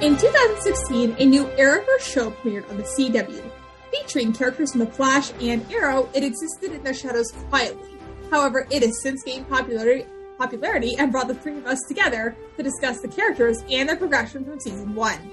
In 0.00 0.16
2016, 0.16 1.16
a 1.18 1.24
new 1.24 1.44
Arrowverse 1.56 2.00
show 2.00 2.30
premiered 2.30 2.68
on 2.68 2.76
the 2.76 2.82
CW. 2.82 3.50
Featuring 3.92 4.32
characters 4.32 4.72
from 4.72 4.80
The 4.80 4.86
Flash 4.86 5.32
and 5.40 5.64
Arrow, 5.72 6.08
it 6.12 6.24
existed 6.24 6.72
in 6.72 6.82
the 6.82 6.92
shadows 6.92 7.30
quietly. 7.48 7.96
However, 8.28 8.66
it 8.70 8.82
has 8.82 9.00
since 9.00 9.22
gained 9.22 9.48
popularity, 9.48 10.04
popularity 10.36 10.96
and 10.98 11.12
brought 11.12 11.28
the 11.28 11.34
three 11.34 11.56
of 11.56 11.66
us 11.66 11.80
together 11.86 12.36
to 12.56 12.62
discuss 12.62 13.00
the 13.00 13.08
characters 13.08 13.62
and 13.70 13.88
their 13.88 13.96
progression 13.96 14.44
from 14.44 14.58
season 14.58 14.94
1. 14.94 15.30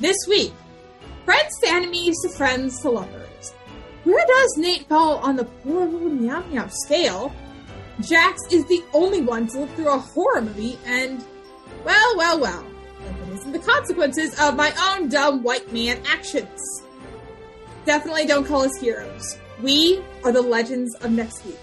This 0.00 0.16
week, 0.28 0.52
friends 1.24 1.56
to 1.60 1.68
enemies 1.70 2.16
to 2.22 2.30
friends 2.30 2.80
to 2.80 2.90
lovers. 2.90 3.54
Where 4.02 4.26
does 4.26 4.54
Nate 4.56 4.88
fall 4.88 5.18
on 5.18 5.36
the 5.36 5.44
poor 5.44 5.86
little 5.86 6.10
meow 6.10 6.42
meow 6.50 6.66
scale? 6.66 7.32
Jax 8.00 8.40
is 8.50 8.66
the 8.66 8.82
only 8.92 9.20
one 9.20 9.46
to 9.46 9.60
live 9.60 9.74
through 9.74 9.94
a 9.94 9.98
horror 9.98 10.42
movie, 10.42 10.78
and 10.84 11.24
well, 11.84 12.16
well, 12.16 12.40
well. 12.40 12.71
Listen 13.52 13.66
the 13.66 13.72
consequences 13.72 14.40
of 14.40 14.56
my 14.56 14.72
own 14.88 15.08
dumb 15.08 15.42
white 15.42 15.72
man 15.72 16.00
actions. 16.06 16.82
Definitely 17.84 18.26
don't 18.26 18.46
call 18.46 18.62
us 18.62 18.76
heroes. 18.80 19.38
We 19.62 20.02
are 20.24 20.32
the 20.32 20.40
legends 20.40 20.94
of 20.96 21.10
next 21.10 21.44
week. 21.44 21.58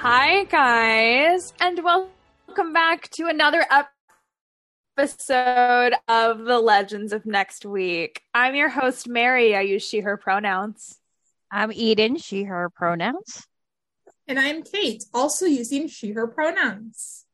Hi, 0.00 0.44
guys, 0.44 1.52
and 1.60 1.82
welcome 1.82 2.72
back 2.72 3.08
to 3.10 3.26
another 3.26 3.64
episode 4.98 5.94
of 6.08 6.44
The 6.44 6.58
Legends 6.58 7.12
of 7.12 7.26
Next 7.26 7.64
Week. 7.64 8.20
I'm 8.34 8.54
your 8.54 8.68
host, 8.68 9.08
Mary. 9.08 9.54
I 9.54 9.60
use 9.60 9.86
she, 9.86 10.00
her 10.00 10.16
pronouns. 10.16 10.98
I'm 11.50 11.72
Eden, 11.72 12.16
she, 12.16 12.44
her 12.44 12.70
pronouns. 12.70 13.46
And 14.26 14.38
I'm 14.40 14.62
Kate, 14.62 15.04
also 15.14 15.46
using 15.46 15.86
she, 15.88 16.12
her 16.12 16.26
pronouns. 16.26 17.25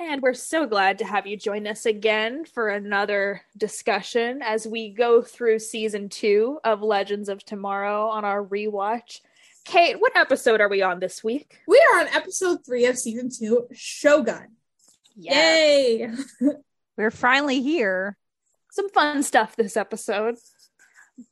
And 0.00 0.22
we're 0.22 0.34
so 0.34 0.64
glad 0.64 0.98
to 0.98 1.04
have 1.04 1.26
you 1.26 1.36
join 1.36 1.66
us 1.66 1.84
again 1.84 2.44
for 2.44 2.68
another 2.68 3.42
discussion 3.56 4.42
as 4.42 4.64
we 4.64 4.90
go 4.90 5.22
through 5.22 5.58
season 5.58 6.08
two 6.08 6.60
of 6.62 6.82
Legends 6.82 7.28
of 7.28 7.44
Tomorrow 7.44 8.06
on 8.06 8.24
our 8.24 8.44
rewatch. 8.44 9.20
Kate, 9.64 10.00
what 10.00 10.16
episode 10.16 10.60
are 10.60 10.68
we 10.68 10.82
on 10.82 11.00
this 11.00 11.24
week? 11.24 11.58
We 11.66 11.84
are 11.92 12.00
on 12.00 12.06
episode 12.08 12.64
three 12.64 12.86
of 12.86 12.96
season 12.96 13.28
two, 13.28 13.66
Shogun. 13.72 14.46
Yay! 15.16 16.08
We're 16.96 17.10
finally 17.10 17.60
here. 17.60 18.16
Some 18.70 18.90
fun 18.90 19.24
stuff 19.24 19.56
this 19.56 19.76
episode. 19.76 20.36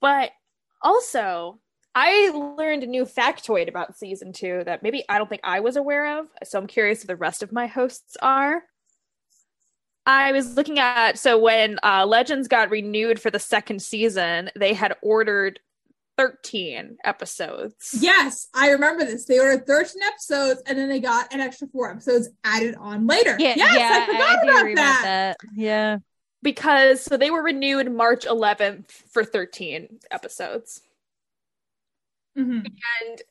But 0.00 0.32
also, 0.82 1.60
I 1.98 2.28
learned 2.58 2.82
a 2.82 2.86
new 2.86 3.06
factoid 3.06 3.68
about 3.68 3.96
season 3.96 4.34
two 4.34 4.62
that 4.66 4.82
maybe 4.82 5.02
I 5.08 5.16
don't 5.16 5.30
think 5.30 5.40
I 5.42 5.60
was 5.60 5.76
aware 5.76 6.18
of. 6.18 6.26
So 6.44 6.58
I'm 6.58 6.66
curious 6.66 7.00
if 7.00 7.06
the 7.06 7.16
rest 7.16 7.42
of 7.42 7.52
my 7.52 7.66
hosts 7.66 8.18
are. 8.20 8.62
I 10.04 10.30
was 10.32 10.56
looking 10.56 10.78
at 10.78 11.18
so 11.18 11.38
when 11.38 11.78
uh, 11.82 12.04
Legends 12.04 12.48
got 12.48 12.70
renewed 12.70 13.18
for 13.18 13.30
the 13.30 13.38
second 13.38 13.80
season, 13.80 14.50
they 14.54 14.74
had 14.74 14.94
ordered 15.00 15.58
13 16.18 16.98
episodes. 17.02 17.96
Yes, 17.98 18.48
I 18.54 18.72
remember 18.72 19.06
this. 19.06 19.24
They 19.24 19.38
ordered 19.38 19.66
13 19.66 20.02
episodes 20.02 20.62
and 20.66 20.76
then 20.76 20.90
they 20.90 21.00
got 21.00 21.32
an 21.32 21.40
extra 21.40 21.66
four 21.66 21.90
episodes 21.90 22.28
added 22.44 22.74
on 22.78 23.06
later. 23.06 23.36
Yeah, 23.38 23.54
yes, 23.56 23.74
yeah, 23.74 24.00
I 24.02 24.06
forgot 24.06 24.42
do 24.42 24.50
about 24.50 24.64
remember 24.64 24.82
that. 24.82 25.36
Yeah. 25.54 25.98
Because 26.42 27.00
so 27.00 27.16
they 27.16 27.30
were 27.30 27.42
renewed 27.42 27.90
March 27.90 28.26
11th 28.26 28.90
for 28.90 29.24
13 29.24 29.98
episodes. 30.10 30.82
Mhm. 32.36 32.66
And 33.00 33.22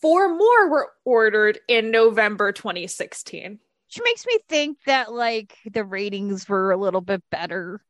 four 0.00 0.28
more 0.34 0.68
were 0.68 0.92
ordered 1.04 1.58
in 1.68 1.90
November 1.90 2.52
2016. 2.52 3.58
Which 3.88 4.00
makes 4.04 4.24
me 4.26 4.38
think 4.48 4.78
that 4.86 5.12
like 5.12 5.56
the 5.64 5.84
ratings 5.84 6.48
were 6.48 6.70
a 6.70 6.76
little 6.76 7.00
bit 7.00 7.22
better. 7.30 7.82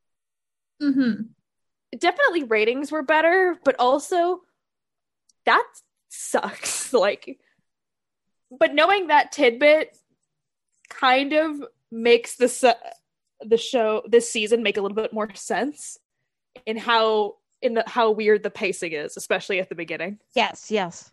Mhm. 0.80 1.28
Definitely 1.98 2.44
ratings 2.44 2.90
were 2.90 3.02
better, 3.02 3.58
but 3.64 3.76
also 3.78 4.42
that 5.44 5.66
sucks. 6.08 6.80
Like, 6.92 7.38
but 8.50 8.74
knowing 8.74 9.06
that 9.08 9.30
tidbit 9.30 9.96
kind 10.88 11.32
of 11.32 11.62
makes 11.90 12.34
the 12.36 12.48
se- 12.48 12.74
the 13.40 13.56
show 13.56 14.02
this 14.08 14.28
season 14.30 14.62
make 14.62 14.76
a 14.76 14.82
little 14.82 14.96
bit 14.96 15.12
more 15.12 15.32
sense 15.34 15.98
in 16.66 16.76
how 16.76 17.36
in 17.62 17.74
the 17.74 17.84
how 17.86 18.10
weird 18.10 18.42
the 18.42 18.50
pacing 18.50 18.92
is, 18.92 19.16
especially 19.16 19.60
at 19.60 19.68
the 19.68 19.74
beginning. 19.74 20.18
Yes, 20.34 20.70
yes. 20.70 21.10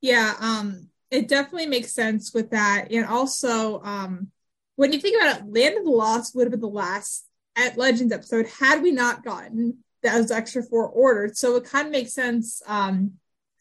Yeah, 0.00 0.34
um, 0.40 0.88
it 1.10 1.28
definitely 1.28 1.66
makes 1.66 1.94
sense 1.94 2.32
with 2.34 2.50
that. 2.50 2.88
And 2.90 3.06
also, 3.06 3.80
um, 3.82 4.30
when 4.76 4.92
you 4.92 5.00
think 5.00 5.20
about 5.20 5.38
it, 5.38 5.52
Land 5.52 5.78
of 5.78 5.84
the 5.84 5.90
Lost 5.90 6.34
would 6.34 6.44
have 6.44 6.50
been 6.50 6.60
the 6.60 6.68
last 6.68 7.26
at 7.56 7.78
Legends 7.78 8.12
episode 8.12 8.46
had 8.48 8.82
we 8.82 8.90
not 8.90 9.24
gotten 9.24 9.78
those 10.02 10.30
extra 10.30 10.62
four 10.62 10.88
ordered. 10.88 11.36
So 11.36 11.56
it 11.56 11.64
kind 11.64 11.86
of 11.86 11.92
makes 11.92 12.12
sense. 12.12 12.60
Um, 12.66 13.12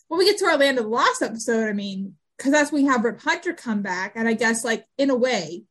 when 0.08 0.18
we 0.18 0.26
get 0.26 0.38
to 0.40 0.46
our 0.46 0.58
Land 0.58 0.78
of 0.78 0.86
the 0.86 0.90
Lost 0.90 1.22
episode, 1.22 1.70
I 1.70 1.74
mean, 1.74 2.16
because 2.38 2.52
that's 2.52 2.72
when 2.72 2.84
we 2.84 2.90
have 2.90 3.04
Rip 3.04 3.22
Hunter 3.22 3.54
come 3.54 3.82
back, 3.82 4.14
and 4.16 4.28
I 4.28 4.34
guess 4.34 4.66
like 4.66 4.86
in 4.98 5.10
a 5.10 5.16
way, 5.16 5.64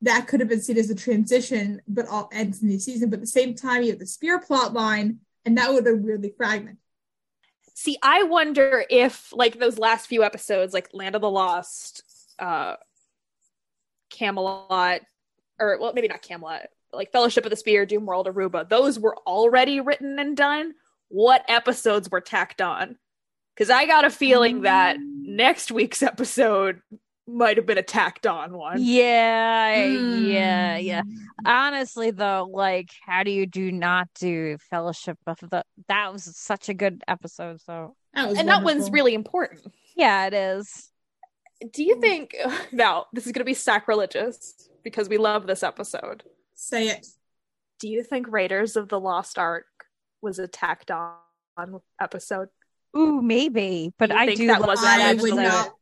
that 0.00 0.26
could 0.26 0.40
have 0.40 0.48
been 0.48 0.60
seen 0.60 0.78
as 0.78 0.90
a 0.90 0.96
transition, 0.96 1.80
but 1.86 2.08
all 2.08 2.28
ends 2.32 2.60
in 2.60 2.68
the 2.68 2.78
season. 2.78 3.08
But 3.08 3.18
at 3.18 3.20
the 3.20 3.26
same 3.28 3.54
time, 3.54 3.82
you 3.82 3.90
have 3.90 4.00
the 4.00 4.06
Spear 4.06 4.40
plot 4.40 4.72
line, 4.72 5.20
and 5.44 5.58
that 5.58 5.72
would 5.72 5.86
have 5.86 5.98
weirdly 5.98 6.32
fragmented. 6.36 6.78
See, 7.74 7.96
I 8.02 8.24
wonder 8.24 8.84
if 8.88 9.32
like 9.32 9.58
those 9.58 9.78
last 9.78 10.06
few 10.06 10.22
episodes, 10.22 10.74
like 10.74 10.90
Land 10.92 11.14
of 11.14 11.22
the 11.22 11.30
Lost, 11.30 12.02
uh 12.38 12.76
Camelot, 14.10 15.00
or 15.58 15.78
well, 15.80 15.92
maybe 15.94 16.08
not 16.08 16.22
Camelot, 16.22 16.66
like 16.92 17.12
Fellowship 17.12 17.44
of 17.44 17.50
the 17.50 17.56
Spear, 17.56 17.86
Doom 17.86 18.06
World, 18.06 18.26
Aruba, 18.26 18.68
those 18.68 18.98
were 18.98 19.16
already 19.26 19.80
written 19.80 20.18
and 20.18 20.36
done. 20.36 20.74
What 21.08 21.44
episodes 21.48 22.10
were 22.10 22.20
tacked 22.20 22.60
on? 22.60 22.96
Because 23.54 23.70
I 23.70 23.86
got 23.86 24.04
a 24.04 24.10
feeling 24.10 24.62
that 24.62 24.96
next 25.00 25.70
week's 25.70 26.02
episode 26.02 26.80
might 27.26 27.56
have 27.56 27.66
been 27.66 27.78
a 27.78 27.82
tacked 27.82 28.26
on 28.26 28.52
one. 28.52 28.76
Yeah, 28.80 29.76
yeah, 29.76 30.76
yeah. 30.76 31.02
Hmm. 31.02 31.46
Honestly 31.46 32.10
though, 32.10 32.48
like 32.50 32.90
how 33.04 33.22
do 33.22 33.30
you 33.30 33.46
do 33.46 33.70
not 33.72 34.08
do 34.18 34.58
Fellowship 34.70 35.18
of 35.26 35.38
the 35.40 35.64
that 35.88 36.12
was 36.12 36.24
such 36.36 36.68
a 36.68 36.74
good 36.74 37.02
episode, 37.08 37.60
so 37.60 37.94
That 38.14 38.28
was 38.28 38.38
And 38.38 38.48
that 38.48 38.62
one's 38.62 38.90
really 38.90 39.14
important. 39.14 39.66
yeah, 39.96 40.26
it 40.26 40.34
is. 40.34 40.90
Do 41.72 41.84
you 41.84 42.00
think 42.00 42.34
now 42.72 43.06
this 43.12 43.26
is 43.26 43.32
going 43.32 43.40
to 43.40 43.44
be 43.44 43.54
sacrilegious 43.54 44.68
because 44.82 45.08
we 45.08 45.18
love 45.18 45.46
this 45.46 45.62
episode? 45.62 46.24
say 46.54 46.88
it. 46.88 47.06
Do 47.80 47.88
you 47.88 48.04
think 48.04 48.26
Raiders 48.28 48.76
of 48.76 48.88
the 48.88 49.00
Lost 49.00 49.38
Ark 49.38 49.66
was 50.20 50.38
a 50.38 50.46
tacked 50.46 50.90
on 50.92 51.14
episode? 52.00 52.48
Ooh, 52.96 53.20
maybe. 53.22 53.92
But 53.98 54.12
I 54.12 54.26
think 54.26 54.38
do 54.38 54.46
that 54.48 54.60
love 54.60 54.68
wasn't 54.68 54.86
that 54.86 55.00
I 55.00 55.14
would 55.14 55.32
actually- 55.32 55.44
episode. 55.44 55.58
not. 55.68 55.74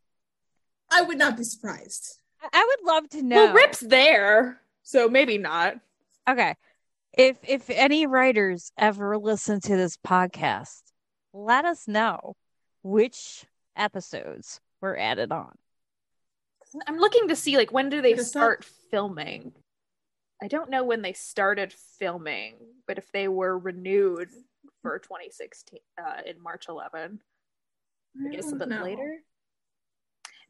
I 0.91 1.03
would 1.03 1.19
not 1.19 1.37
be 1.37 1.45
surprised. 1.45 2.21
I 2.53 2.67
would 2.67 2.87
love 2.87 3.09
to 3.11 3.23
know. 3.23 3.37
Well, 3.37 3.55
Rip's 3.55 3.81
there, 3.81 4.61
so 4.83 5.09
maybe 5.09 5.39
not. 5.39 5.77
Okay. 6.29 6.55
If 7.17 7.39
if 7.47 7.69
any 7.71 8.07
writers 8.07 8.73
ever 8.79 9.19
listen 9.19 9.61
to 9.63 9.77
this 9.77 9.97
podcast, 9.97 10.83
let 11.33 11.65
us 11.65 11.87
know 11.89 12.35
which 12.83 13.45
episodes 13.77 14.61
were 14.81 14.99
added 14.99 15.33
on. 15.33 15.53
I'm 16.87 16.99
looking 16.99 17.29
to 17.29 17.37
see 17.37 17.57
like 17.57 17.73
when 17.73 17.89
do 17.89 18.01
they 18.01 18.17
start 18.17 18.65
filming? 18.91 19.53
I 20.43 20.49
don't 20.49 20.71
know 20.71 20.85
when 20.85 21.03
they 21.03 21.13
started 21.13 21.75
filming, 21.99 22.55
but 22.87 22.97
if 22.97 23.11
they 23.13 23.29
were 23.29 23.59
renewed 23.59 24.29
for 24.83 24.99
2016 24.99 25.79
uh, 25.99 26.23
in 26.25 26.43
March 26.43 26.67
11, 26.69 27.21
I 28.27 28.35
guess 28.35 28.51
a 28.53 28.57
bit 28.57 28.69
know. 28.69 28.83
later. 28.83 29.19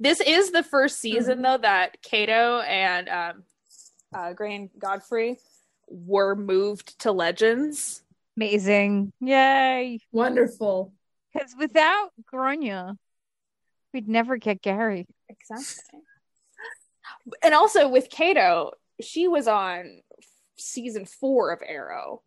This 0.00 0.20
is 0.20 0.50
the 0.50 0.62
first 0.62 0.98
season 0.98 1.38
Mhm. 1.38 1.42
though 1.42 1.58
that 1.58 2.02
Keto 2.02 2.64
and 2.66 3.08
um, 3.08 3.44
uh, 4.14 4.32
Grainne 4.32 4.70
Godfree 4.78 5.36
were 5.88 6.34
moved 6.34 6.98
to 7.00 7.12
Legends. 7.12 8.02
Amazing. 8.36 9.12
Yay. 9.20 10.00
Wonderful. 10.10 10.94
Because 11.32 11.54
without 11.58 12.12
Grainne, 12.32 12.96
we'd 13.92 14.08
never 14.08 14.36
get 14.38 14.62
Gary. 14.62 15.06
Exactly. 15.28 16.00
And 17.42 17.54
also 17.54 17.88
with 17.88 18.08
Keto, 18.08 18.72
she 19.02 19.28
was 19.28 19.46
on 19.46 20.00
season 20.56 21.04
four 21.04 21.50
of 21.52 21.60
Arrow. 21.64 22.22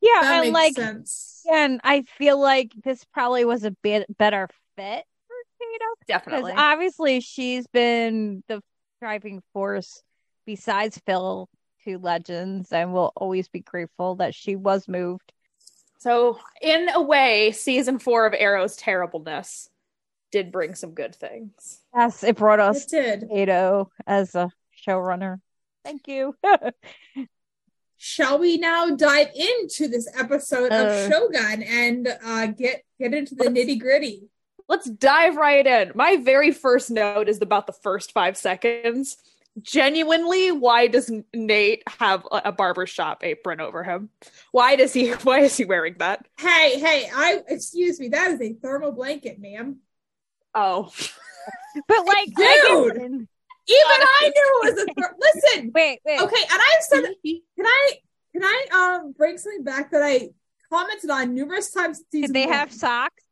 Yeah, 0.00 0.20
That 0.22 0.32
and 0.44 0.52
makes 0.52 0.54
like 0.54 0.74
sense. 0.74 1.42
and 1.50 1.80
I 1.84 2.02
feel 2.02 2.40
like 2.40 2.72
this 2.82 3.04
probably 3.04 3.44
was 3.44 3.64
a 3.64 3.70
bit 3.70 4.06
better 4.18 4.48
fit 4.76 5.04
for 5.70 5.84
Keto. 5.84 6.06
Because 6.06 6.24
Definitely. 6.24 6.52
obviously 6.56 7.20
she's 7.20 7.66
been 7.68 8.42
the 8.48 8.62
driving 9.00 9.42
force 9.52 10.02
besides 10.46 11.00
Phil 11.06 11.48
to 11.84 11.98
Legends, 11.98 12.72
and 12.72 12.92
we'll 12.92 13.12
always 13.16 13.48
be 13.48 13.60
grateful 13.60 14.16
that 14.16 14.34
she 14.34 14.56
was 14.56 14.86
moved. 14.88 15.32
So, 15.98 16.38
in 16.62 16.88
a 16.88 17.00
way, 17.02 17.52
season 17.52 17.98
four 17.98 18.26
of 18.26 18.34
Arrow's 18.36 18.76
terribleness 18.76 19.68
did 20.32 20.50
bring 20.52 20.74
some 20.74 20.92
good 20.94 21.14
things. 21.14 21.80
Yes, 21.94 22.22
it 22.22 22.36
brought 22.36 22.60
us 22.60 22.84
It 22.84 22.90
did. 23.20 23.28
Keto 23.30 23.86
as 24.06 24.34
a 24.34 24.50
showrunner. 24.86 25.36
Thank 25.84 26.08
you. 26.08 26.34
Shall 28.02 28.38
we 28.38 28.56
now 28.56 28.90
dive 28.96 29.28
into 29.34 29.88
this 29.88 30.08
episode 30.18 30.72
Uh. 30.72 30.86
of 31.06 31.10
Shogun 31.12 31.62
and 31.62 32.08
uh, 32.24 32.46
get 32.46 32.82
get 32.98 33.12
into 33.12 33.34
the 33.34 33.44
nitty 33.44 33.78
gritty? 33.78 34.29
Let's 34.70 34.88
dive 34.88 35.34
right 35.34 35.66
in. 35.66 35.90
My 35.96 36.16
very 36.16 36.52
first 36.52 36.90
note 36.92 37.28
is 37.28 37.42
about 37.42 37.66
the 37.66 37.72
first 37.72 38.12
five 38.12 38.36
seconds. 38.36 39.16
Genuinely, 39.60 40.52
why 40.52 40.86
does 40.86 41.10
Nate 41.34 41.82
have 41.98 42.24
a 42.30 42.42
a 42.46 42.52
barbershop 42.52 43.24
apron 43.24 43.60
over 43.60 43.82
him? 43.82 44.10
Why 44.52 44.76
does 44.76 44.92
he? 44.92 45.10
Why 45.24 45.40
is 45.40 45.56
he 45.56 45.64
wearing 45.64 45.96
that? 45.98 46.24
Hey, 46.38 46.78
hey, 46.78 47.10
I 47.12 47.40
excuse 47.48 47.98
me. 47.98 48.10
That 48.10 48.30
is 48.30 48.40
a 48.40 48.52
thermal 48.54 48.92
blanket, 48.92 49.40
ma'am. 49.40 49.78
Oh, 50.54 50.90
but 51.88 52.06
like, 52.06 52.28
Dude! 52.36 52.96
again- 52.96 53.28
Even 53.66 54.00
I 54.00 54.32
knew 54.34 54.60
it 54.62 54.74
was 54.74 54.82
a. 54.84 54.86
Ther- 55.00 55.16
Listen, 55.20 55.72
wait, 55.74 55.98
wait. 56.06 56.20
okay, 56.20 56.42
and 56.50 56.60
I've 56.62 56.82
said, 56.82 57.04
can 57.24 57.66
I 57.66 57.92
can 58.32 58.44
I 58.44 58.66
um 59.00 59.12
bring 59.18 59.36
something 59.36 59.64
back 59.64 59.90
that 59.90 60.02
I 60.02 60.30
commented 60.72 61.10
on 61.10 61.34
numerous 61.34 61.72
times? 61.72 61.98
in 61.98 62.04
Did 62.12 62.20
season 62.28 62.32
they 62.34 62.46
one? 62.46 62.54
have 62.54 62.72
socks? 62.72 63.22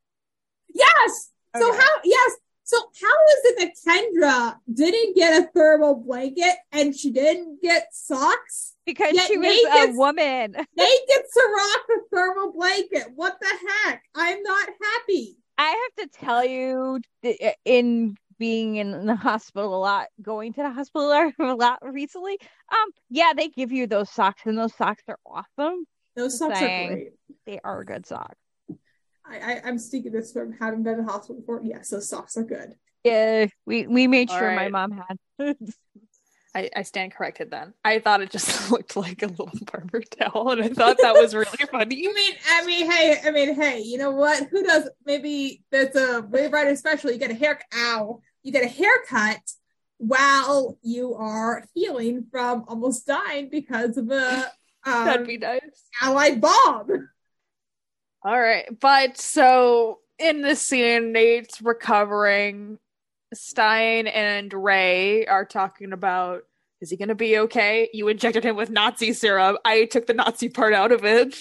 Yes. 0.75 1.31
So 1.57 1.73
how? 1.73 1.89
Yes. 2.05 2.33
So 2.65 2.77
how 3.01 3.09
is 3.09 3.41
it 3.45 3.59
that 3.59 3.73
Kendra 3.87 4.57
didn't 4.73 5.17
get 5.17 5.43
a 5.43 5.47
thermal 5.55 5.95
blanket 5.95 6.55
and 6.71 6.95
she 6.95 7.11
didn't 7.11 7.63
get 7.63 7.89
socks? 7.95 8.75
Because 8.85 9.13
Yeah, 9.15 9.23
she 9.25 9.39
was 9.39 9.47
Nate 9.47 9.65
a 9.65 9.87
gets- 9.87 9.97
woman. 9.99 10.53
Nate 10.77 11.09
gets 11.09 11.33
to 11.33 11.55
rock 11.57 11.87
a 11.99 12.15
thermal 12.17 12.53
blanket. 12.53 13.07
What 13.15 13.39
the 13.41 13.49
heck? 13.87 14.03
I'm 14.15 14.43
not 14.43 14.69
happy. 14.83 15.37
I 15.57 15.89
have 15.99 16.09
to 16.11 16.19
tell 16.19 16.45
you, 16.45 17.01
in 17.65 18.17
being 18.39 18.77
in 18.77 19.07
the 19.07 19.17
hospital 19.17 19.75
a 19.75 19.81
lot, 19.81 20.09
going 20.23 20.53
to 20.53 20.63
the 20.63 20.71
hospital 20.71 21.11
a 21.41 21.55
lot 21.55 21.79
recently, 21.83 22.39
um, 22.71 22.91
yeah, 23.11 23.33
they 23.35 23.49
give 23.49 23.73
you 23.73 23.87
those 23.87 24.11
socks, 24.11 24.43
and 24.45 24.57
those 24.59 24.75
socks 24.77 25.03
are 25.09 25.19
awesome. 25.27 25.85
Those 26.17 26.39
socks 26.39 26.59
Saying. 26.59 26.91
are 26.91 26.95
great. 26.95 27.13
They 27.47 27.61
are 27.65 27.83
good 27.83 28.07
socks. 28.07 28.37
I, 29.31 29.37
I, 29.37 29.63
I'm 29.65 29.79
speaking 29.79 30.13
this 30.13 30.33
from 30.33 30.53
having 30.53 30.83
been 30.83 30.99
in 30.99 31.07
the 31.07 31.13
hospital 31.13 31.41
before. 31.41 31.61
Yes, 31.63 31.91
those 31.91 32.09
socks 32.09 32.37
are 32.37 32.45
good. 32.45 32.75
Yeah, 33.05 33.47
we 33.67 33.87
we 33.87 34.07
made 34.07 34.31
All 34.31 34.39
sure 34.39 34.55
my 34.55 34.69
mom 34.69 34.93
had. 34.93 35.57
I, 36.55 36.71
I 36.75 36.83
stand 36.83 37.13
corrected. 37.13 37.51
Then 37.51 37.75
I 37.85 38.01
thought 38.01 38.23
it 38.23 38.31
just 38.31 38.71
looked 38.73 38.97
like 38.97 39.23
a 39.23 39.27
little 39.27 39.51
barber 39.73 40.01
towel, 40.03 40.51
and 40.51 40.63
I 40.63 40.69
thought 40.69 40.97
that 41.01 41.15
was 41.15 41.35
really 41.35 41.65
funny. 41.71 41.97
You 41.97 42.15
mean? 42.15 42.35
I 42.49 42.65
mean, 42.65 42.91
hey, 42.91 43.17
I 43.25 43.31
mean, 43.31 43.55
hey. 43.55 43.81
You 43.81 43.99
know 43.99 44.11
what? 44.11 44.49
Who 44.51 44.63
does? 44.65 44.89
Maybe 45.05 45.63
that's 45.71 45.97
a 45.97 46.23
Waverider 46.23 46.77
special. 46.77 47.11
You 47.11 47.19
get 47.19 47.31
a 47.31 47.35
hair. 47.35 47.61
Ow! 47.75 48.21
You 48.43 48.53
get 48.53 48.65
a 48.65 48.69
haircut 48.69 49.41
while 49.99 50.79
you 50.83 51.15
are 51.15 51.65
healing 51.75 52.27
from 52.31 52.65
almost 52.69 53.07
dying 53.07 53.49
because 53.51 53.97
of 53.97 54.11
a 54.11 54.51
That'd 54.85 55.21
um, 55.21 55.27
be 55.27 55.39
nice. 55.39 55.61
allied 56.03 56.41
bomb. 56.41 57.09
All 58.29 58.39
right. 58.39 58.67
But 58.79 59.17
so 59.17 60.01
in 60.19 60.43
this 60.43 60.61
scene, 60.61 61.13
Nate's 61.13 61.63
recovering. 61.63 62.79
Stein 63.33 64.07
and 64.07 64.53
Ray 64.53 65.27
are 65.27 65.47
talking 65.47 65.95
about 65.95 66.43
is 66.83 66.91
he 66.91 66.97
going 66.99 67.09
to 67.09 67.15
be 67.15 67.39
okay? 67.39 67.89
You 67.95 68.09
injected 68.09 68.45
him 68.45 68.55
with 68.55 68.69
Nazi 68.69 69.15
serum. 69.15 69.57
I 69.65 69.87
took 69.87 70.07
the 70.07 70.13
Nazi 70.13 70.51
part 70.51 70.75
out 70.75 70.93
of 70.93 71.07
it. 71.07 71.37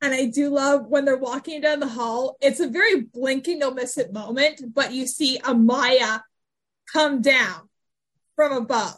And 0.00 0.14
I 0.14 0.24
do 0.26 0.48
love 0.48 0.86
when 0.86 1.04
they're 1.04 1.18
walking 1.18 1.60
down 1.60 1.80
the 1.80 1.86
hall. 1.86 2.38
It's 2.40 2.60
a 2.60 2.68
very 2.68 3.02
blinking, 3.02 3.58
no 3.58 3.70
miss 3.70 3.98
it 3.98 4.10
moment, 4.10 4.62
but 4.72 4.94
you 4.94 5.06
see 5.06 5.38
Amaya 5.40 6.22
come 6.90 7.20
down 7.20 7.68
from 8.36 8.52
above 8.52 8.96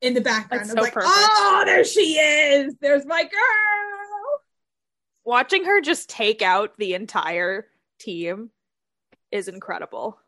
in 0.00 0.14
the 0.14 0.22
background. 0.22 0.68
So 0.68 0.80
like, 0.80 0.94
perfect. 0.94 1.12
oh, 1.14 1.64
there 1.66 1.84
she 1.84 2.14
is. 2.14 2.74
There's 2.80 3.04
my 3.04 3.22
girl. 3.24 3.97
Watching 5.28 5.66
her 5.66 5.82
just 5.82 6.08
take 6.08 6.40
out 6.40 6.78
the 6.78 6.94
entire 6.94 7.66
team 7.98 8.48
is 9.30 9.46
incredible. 9.46 10.18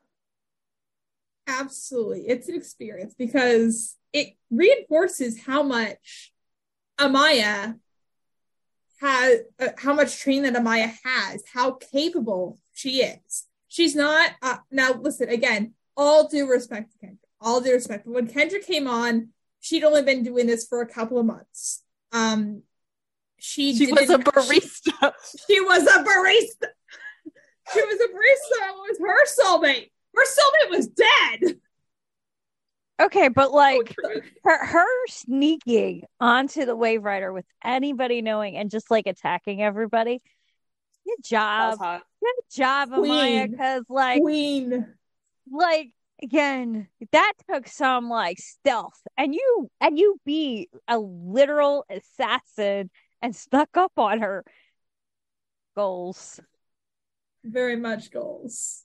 Absolutely. 1.47 2.29
It's 2.29 2.51
an 2.51 2.55
experience 2.55 3.15
because 3.17 3.97
it 4.13 4.35
reinforces 4.51 5.41
how 5.41 5.63
much 5.63 6.35
Amaya 6.99 7.79
has, 9.01 9.41
uh, 9.59 9.69
how 9.79 9.95
much 9.95 10.19
training 10.19 10.53
that 10.53 10.63
Amaya 10.63 10.93
has, 11.03 11.45
how 11.51 11.71
capable 11.71 12.59
she 12.75 13.03
is. 13.03 13.47
She's 13.69 13.97
not, 13.97 14.33
uh, 14.43 14.59
now 14.71 14.93
listen, 14.93 15.31
again, 15.31 15.73
all 15.97 16.29
due 16.29 16.47
respect 16.47 16.93
to 16.93 17.07
Kendra, 17.07 17.17
all 17.41 17.63
due 17.63 17.73
respect. 17.73 18.05
But 18.05 18.13
when 18.13 18.29
Kendra 18.29 18.63
came 18.63 18.87
on, 18.87 19.31
she'd 19.61 19.83
only 19.83 20.03
been 20.03 20.25
doing 20.25 20.47
this 20.47 20.69
for 20.69 20.83
a 20.83 20.87
couple 20.87 21.19
of 21.19 21.25
months. 21.25 21.85
Um, 22.13 22.65
she, 23.41 23.75
She 23.75 23.93
was 23.93 24.11
a 24.11 24.19
barista. 24.19 25.13
She, 25.31 25.55
she 25.55 25.61
was 25.61 25.83
a 25.83 26.05
barista. 26.05 26.69
She 27.73 27.83
was 27.83 28.01
a 28.01 28.09
barista. 28.09 28.69
It 28.69 28.75
was 28.77 28.99
her 29.01 29.45
soulmate. 29.45 29.91
Her 30.15 30.25
soulmate 30.25 30.71
was 30.71 30.89
dead. 30.89 31.57
Okay, 33.01 33.29
but 33.29 33.53
like 33.53 33.97
Oh, 34.05 34.21
her 34.45 34.67
her 34.67 35.07
sneaking 35.09 36.03
onto 36.21 36.67
the 36.67 36.77
Waverider 36.77 37.33
with 37.33 37.47
anybody 37.65 38.21
knowing 38.21 38.57
and 38.57 38.71
just 38.71 38.91
like 38.91 39.07
attacking 39.07 39.63
everybody. 39.63 40.21
Good 41.07 41.25
job, 41.25 41.79
good 41.79 42.45
job, 42.55 42.91
Amaya. 42.91 43.51
Because 43.51 43.85
like 43.89 44.21
Queen. 44.21 44.87
like 45.51 45.93
again 46.23 46.89
that 47.13 47.33
took 47.51 47.67
some 47.67 48.11
like 48.11 48.39
stealth 48.39 49.01
and 49.17 49.35
you 49.35 49.71
and 49.81 49.99
you 49.99 50.21
be 50.27 50.69
a 50.87 50.99
literal 50.99 51.87
assassin 51.89 52.91
and 53.23 53.35
snuck 53.35 53.77
up 53.77 53.93
on 53.97 54.21
her 54.21 54.45
goals 55.77 56.41
very 57.45 57.77
much 57.77 58.11
goals. 58.11 58.85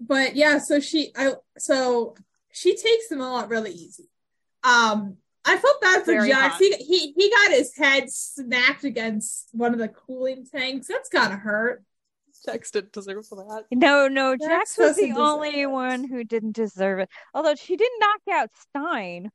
But 0.00 0.36
yeah, 0.36 0.58
so 0.58 0.80
she 0.80 1.12
I 1.16 1.32
so 1.58 2.14
she 2.52 2.76
takes 2.76 3.08
them 3.08 3.20
a 3.20 3.30
lot 3.30 3.48
really 3.48 3.72
easy. 3.72 4.08
Um 4.62 5.16
I 5.44 5.56
felt 5.56 5.80
bad 5.80 6.04
for 6.04 6.12
Very 6.12 6.28
Jax. 6.28 6.58
He, 6.58 6.72
he 6.74 7.12
he 7.12 7.30
got 7.30 7.50
his 7.50 7.74
head 7.76 8.10
smacked 8.10 8.84
against 8.84 9.48
one 9.52 9.72
of 9.72 9.78
the 9.78 9.88
cooling 9.88 10.44
tanks. 10.44 10.86
That's 10.88 11.08
gotta 11.08 11.36
hurt. 11.36 11.84
Jax 12.44 12.70
didn't 12.70 12.92
deserve 12.92 13.26
for 13.26 13.36
that. 13.36 13.64
no 13.72 14.06
no 14.06 14.36
Jax 14.36 14.76
jax 14.76 14.78
was 14.78 14.96
the 14.96 15.12
only 15.12 15.66
one 15.66 16.04
who 16.04 16.22
didn't 16.22 16.54
deserve 16.54 17.00
it 17.00 17.08
although 17.34 17.56
she 17.56 17.76
didn't 17.76 17.98
knock 17.98 18.20
out 18.30 18.50
stein 18.54 19.32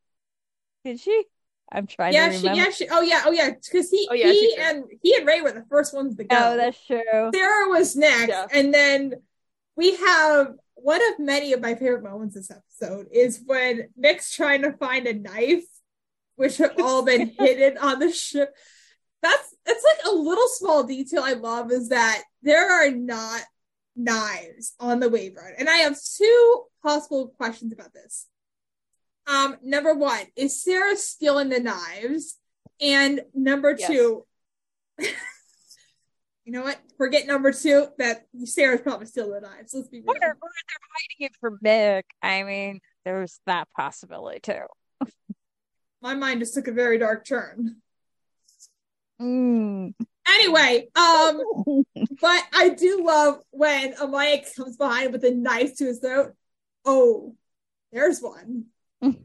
did 0.85 1.01
she 1.01 1.25
i'm 1.71 1.87
trying 1.87 2.13
Yeah, 2.13 2.27
to 2.29 2.33
she 2.33 2.37
remember 2.47 2.63
yeah, 2.63 2.69
she 2.71 2.87
oh 2.89 3.01
yeah, 3.01 3.23
oh 3.25 3.31
yeah, 3.31 3.49
because 3.51 3.89
he 3.89 4.07
Oh, 4.11 4.13
yeah, 4.13 4.31
he 4.31 4.55
and 4.59 4.83
he 5.01 5.15
and 5.15 5.25
Ray 5.25 5.41
were 5.41 5.51
the 5.51 5.65
first 5.69 5.93
ones 5.93 6.15
to 6.17 6.23
go. 6.23 6.35
oh 6.35 6.57
that's 6.57 6.85
true 6.85 7.31
Sarah 7.33 7.69
was 7.69 7.95
next, 7.95 8.29
Yeah. 8.29 8.45
and 8.51 8.73
then 8.73 9.13
we 9.75 9.95
have 9.97 10.53
one 10.75 11.01
of 11.13 11.19
many 11.19 11.53
of 11.53 11.61
my 11.61 11.75
favorite 11.75 12.03
moments 12.03 12.35
this 12.35 12.51
episode 12.51 13.07
is 13.11 13.41
when 13.45 13.87
Mick's 13.97 14.35
trying 14.35 14.61
to 14.63 14.73
find 14.73 15.07
a 15.07 15.13
knife, 15.13 15.63
which 16.35 16.57
have 16.57 16.73
all 16.81 17.03
been 17.03 17.31
hidden 17.39 17.77
on 17.77 17.99
the 17.99 18.11
ship. 18.11 18.53
That's 19.21 19.55
it's 19.65 19.83
like 19.85 20.13
a 20.13 20.15
little 20.15 20.47
small 20.49 20.83
detail 20.83 21.23
I 21.23 21.33
love 21.33 21.71
is 21.71 21.89
that 21.89 22.23
there 22.41 22.69
are 22.69 22.91
not 22.91 23.41
knives 23.95 24.73
on 24.79 24.99
the 24.99 25.09
Waverider, 25.09 25.53
and 25.57 25.69
I 25.69 25.77
have 25.77 25.97
two 26.17 26.63
possible 26.83 27.29
questions 27.37 27.71
about 27.73 27.93
this. 27.93 28.27
Um, 29.27 29.57
number 29.63 29.93
one, 29.93 30.25
is 30.35 30.61
Sarah 30.61 30.95
stealing 30.97 31.49
the 31.49 31.59
knives? 31.59 32.37
And 32.81 33.21
number 33.33 33.75
Yes. 33.77 33.87
two, 33.89 34.25
you 34.99 35.07
know 36.47 36.63
what? 36.63 36.79
Forget 36.97 37.25
number 37.27 37.51
two. 37.53 37.87
That 37.97 38.25
Sarah's 38.45 38.81
probably 38.81 39.05
stealing 39.05 39.31
the 39.31 39.41
knives. 39.41 39.73
Let's 39.73 39.87
be 39.87 39.99
real. 39.99 40.09
or, 40.09 40.15
or 40.15 40.19
they're 40.19 40.31
hiding 40.39 41.25
it 41.27 41.35
from 41.39 41.57
mick 41.63 42.03
i 42.21 42.43
mean 42.43 42.79
there's 43.05 43.39
that 43.47 43.67
possibility 43.75 44.39
too 44.39 44.61
My 46.01 46.13
mind 46.15 46.41
just 46.41 46.53
took 46.53 46.67
a 46.67 46.71
very 46.73 46.97
dark 46.97 47.25
turn. 47.25 47.77
mm. 49.21 49.93
Anyway, 50.27 50.89
um, 50.97 51.41
but 52.21 52.43
I 52.53 52.69
do 52.77 53.03
love 53.05 53.39
when 53.51 53.93
Amaya 53.93 54.43
comes 54.55 54.75
behind 54.75 55.13
with 55.13 55.23
a 55.23 55.31
knife 55.31 55.77
to 55.77 55.85
his 55.85 55.99
throat. 55.99 56.33
Oh, 56.85 57.35
there's 57.93 58.19
one. 58.21 58.65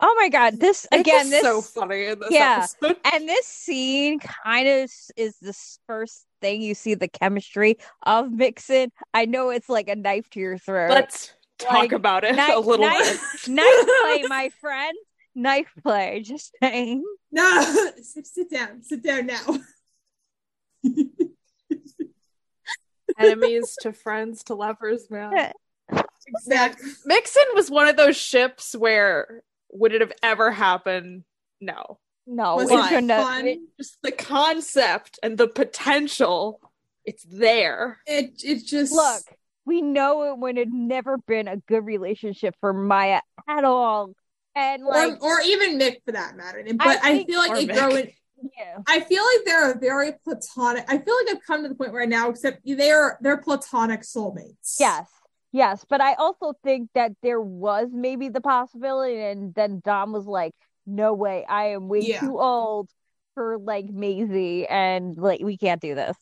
Oh 0.00 0.14
my 0.16 0.28
god, 0.28 0.60
this 0.60 0.86
Mick 0.92 1.00
again 1.00 1.24
is 1.26 1.30
this 1.30 1.42
so 1.42 1.60
funny 1.60 2.04
in 2.04 2.20
this 2.20 2.30
yeah. 2.30 2.64
episode. 2.80 2.98
and 3.12 3.28
this 3.28 3.46
scene 3.46 4.20
kind 4.20 4.68
of 4.68 4.92
is 5.16 5.36
the 5.42 5.52
first 5.88 6.24
thing 6.40 6.62
you 6.62 6.76
see 6.76 6.94
the 6.94 7.08
chemistry 7.08 7.78
of 8.04 8.30
Mixen. 8.30 8.92
I 9.12 9.24
know 9.24 9.50
it's 9.50 9.68
like 9.68 9.88
a 9.88 9.96
knife 9.96 10.30
to 10.30 10.38
your 10.38 10.56
throat. 10.56 10.90
Let's 10.90 11.32
talk 11.58 11.72
Like, 11.72 11.90
about 11.90 12.22
it 12.22 12.36
knife- 12.36 12.54
a 12.54 12.60
little 12.60 12.86
knife- 12.86 13.38
bit. 13.44 13.54
knife 13.54 13.86
play, 14.02 14.22
my 14.28 14.50
friend. 14.60 14.96
Knife 15.34 15.72
play, 15.82 16.20
just 16.24 16.52
saying. 16.62 17.02
No, 17.32 17.92
sit, 18.00 18.24
sit 18.28 18.50
down. 18.52 18.82
Sit 18.84 19.02
down 19.02 19.26
now. 19.26 19.58
Enemies 23.18 23.76
to 23.80 23.92
friends 23.92 24.44
to 24.44 24.54
lovers, 24.54 25.10
man. 25.10 25.52
Exactly. 26.28 26.90
Mixen 27.06 27.42
was 27.54 27.70
one 27.70 27.88
of 27.88 27.96
those 27.96 28.16
ships 28.16 28.74
where 28.76 29.42
would 29.72 29.92
it 29.92 30.00
have 30.00 30.12
ever 30.22 30.50
happened? 30.50 31.24
No. 31.60 31.98
No, 32.26 32.56
Was 32.56 32.70
it 32.70 32.74
it 32.78 32.88
couldn't 32.88 33.08
fun? 33.08 33.46
it- 33.46 33.58
Just 33.78 33.96
the 34.02 34.12
concept 34.12 35.18
and 35.22 35.38
the 35.38 35.48
potential, 35.48 36.60
it's 37.04 37.24
there. 37.24 37.98
It 38.06 38.42
it 38.44 38.66
just 38.66 38.92
look, 38.92 39.22
we 39.64 39.80
know 39.80 40.24
it 40.32 40.38
would 40.38 40.58
have 40.58 40.68
never 40.72 41.16
been 41.18 41.48
a 41.48 41.56
good 41.56 41.86
relationship 41.86 42.54
for 42.60 42.72
Maya 42.74 43.20
at 43.48 43.64
all. 43.64 44.12
And 44.54 44.82
or, 44.82 44.90
like, 44.92 45.22
or 45.22 45.40
even 45.40 45.78
Mick 45.78 45.96
for 46.04 46.12
that 46.12 46.36
matter. 46.36 46.62
But 46.74 46.86
I, 47.02 47.12
think- 47.18 47.28
feel 47.30 47.38
like 47.38 47.50
or 47.52 47.56
it 47.56 47.68
growing. 47.72 48.12
yeah, 48.58 48.78
I 48.86 49.00
feel 49.00 49.22
like 49.22 49.46
they're 49.46 49.72
a 49.72 49.78
very 49.78 50.12
platonic. 50.24 50.84
I 50.88 50.98
feel 50.98 51.14
like 51.24 51.34
I've 51.36 51.42
come 51.46 51.62
to 51.62 51.68
the 51.70 51.74
point 51.76 51.92
where 51.92 52.06
now, 52.06 52.28
except 52.28 52.60
they're 52.64 53.18
they're 53.22 53.38
platonic 53.38 54.02
soulmates. 54.02 54.76
yes, 54.78 55.06
yes. 55.52 55.84
But 55.88 56.00
I 56.00 56.14
also 56.14 56.54
think 56.64 56.90
that 56.94 57.12
there 57.22 57.40
was 57.40 57.88
maybe 57.92 58.28
the 58.28 58.40
possibility, 58.40 59.20
and 59.20 59.54
then 59.54 59.80
Dom 59.84 60.12
was 60.12 60.26
like, 60.26 60.54
"No 60.86 61.14
way, 61.14 61.44
I 61.48 61.68
am 61.68 61.88
way 61.88 62.00
Yeah. 62.00 62.20
too 62.20 62.38
old 62.38 62.90
for 63.34 63.58
like 63.58 63.86
Maisie, 63.86 64.66
and 64.66 65.16
like 65.16 65.40
we 65.40 65.56
can't 65.56 65.80
do 65.80 65.94
this." 65.94 66.16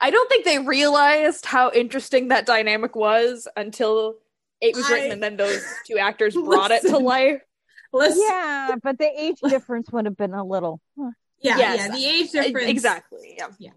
I 0.00 0.10
don't 0.10 0.28
think 0.28 0.44
they 0.44 0.58
realized 0.58 1.46
how 1.46 1.70
interesting 1.70 2.28
that 2.28 2.44
dynamic 2.46 2.94
was 2.94 3.48
until 3.56 4.16
it 4.60 4.74
was 4.74 4.88
written 4.90 5.12
and 5.12 5.22
then 5.22 5.36
those 5.36 5.64
two 5.86 5.98
actors 5.98 6.34
brought 6.34 6.70
it 6.70 6.82
to 6.82 6.98
life. 6.98 7.40
Listen, 7.92 8.20
Yeah, 8.20 8.74
but 8.82 8.98
the 8.98 9.08
age 9.18 9.38
difference 9.48 9.90
would 9.92 10.04
have 10.04 10.16
been 10.16 10.34
a 10.34 10.44
little. 10.44 10.80
huh. 10.98 11.10
yeah, 11.40 11.58
Yes. 11.58 11.76
yeah. 11.78 11.88
The 11.94 12.04
age 12.06 12.30
difference, 12.32 12.68
Exactly. 12.68 13.34
Yeah, 13.38 13.46
Yeah. 13.58 13.70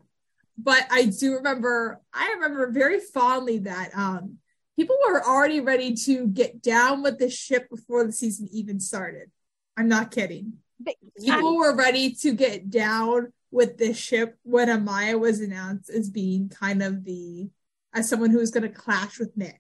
But 0.57 0.85
I 0.91 1.05
do 1.05 1.35
remember. 1.35 2.01
I 2.13 2.31
remember 2.33 2.71
very 2.71 2.99
fondly 2.99 3.59
that 3.59 3.91
um 3.95 4.37
people 4.75 4.97
were 5.07 5.23
already 5.23 5.59
ready 5.61 5.93
to 5.95 6.27
get 6.27 6.61
down 6.61 7.03
with 7.03 7.19
the 7.19 7.29
ship 7.29 7.69
before 7.69 8.05
the 8.05 8.11
season 8.11 8.47
even 8.51 8.79
started. 8.79 9.29
I'm 9.77 9.87
not 9.87 10.11
kidding. 10.11 10.53
People 11.19 11.57
were 11.57 11.75
ready 11.75 12.13
to 12.21 12.33
get 12.33 12.69
down 12.69 13.33
with 13.51 13.77
the 13.77 13.93
ship 13.93 14.37
when 14.43 14.67
Amaya 14.67 15.19
was 15.19 15.39
announced 15.39 15.89
as 15.89 16.09
being 16.09 16.49
kind 16.49 16.83
of 16.83 17.03
the 17.05 17.49
as 17.93 18.09
someone 18.09 18.29
who 18.31 18.37
was 18.39 18.51
going 18.51 18.63
to 18.63 18.69
clash 18.69 19.17
with 19.19 19.37
Mick. 19.37 19.53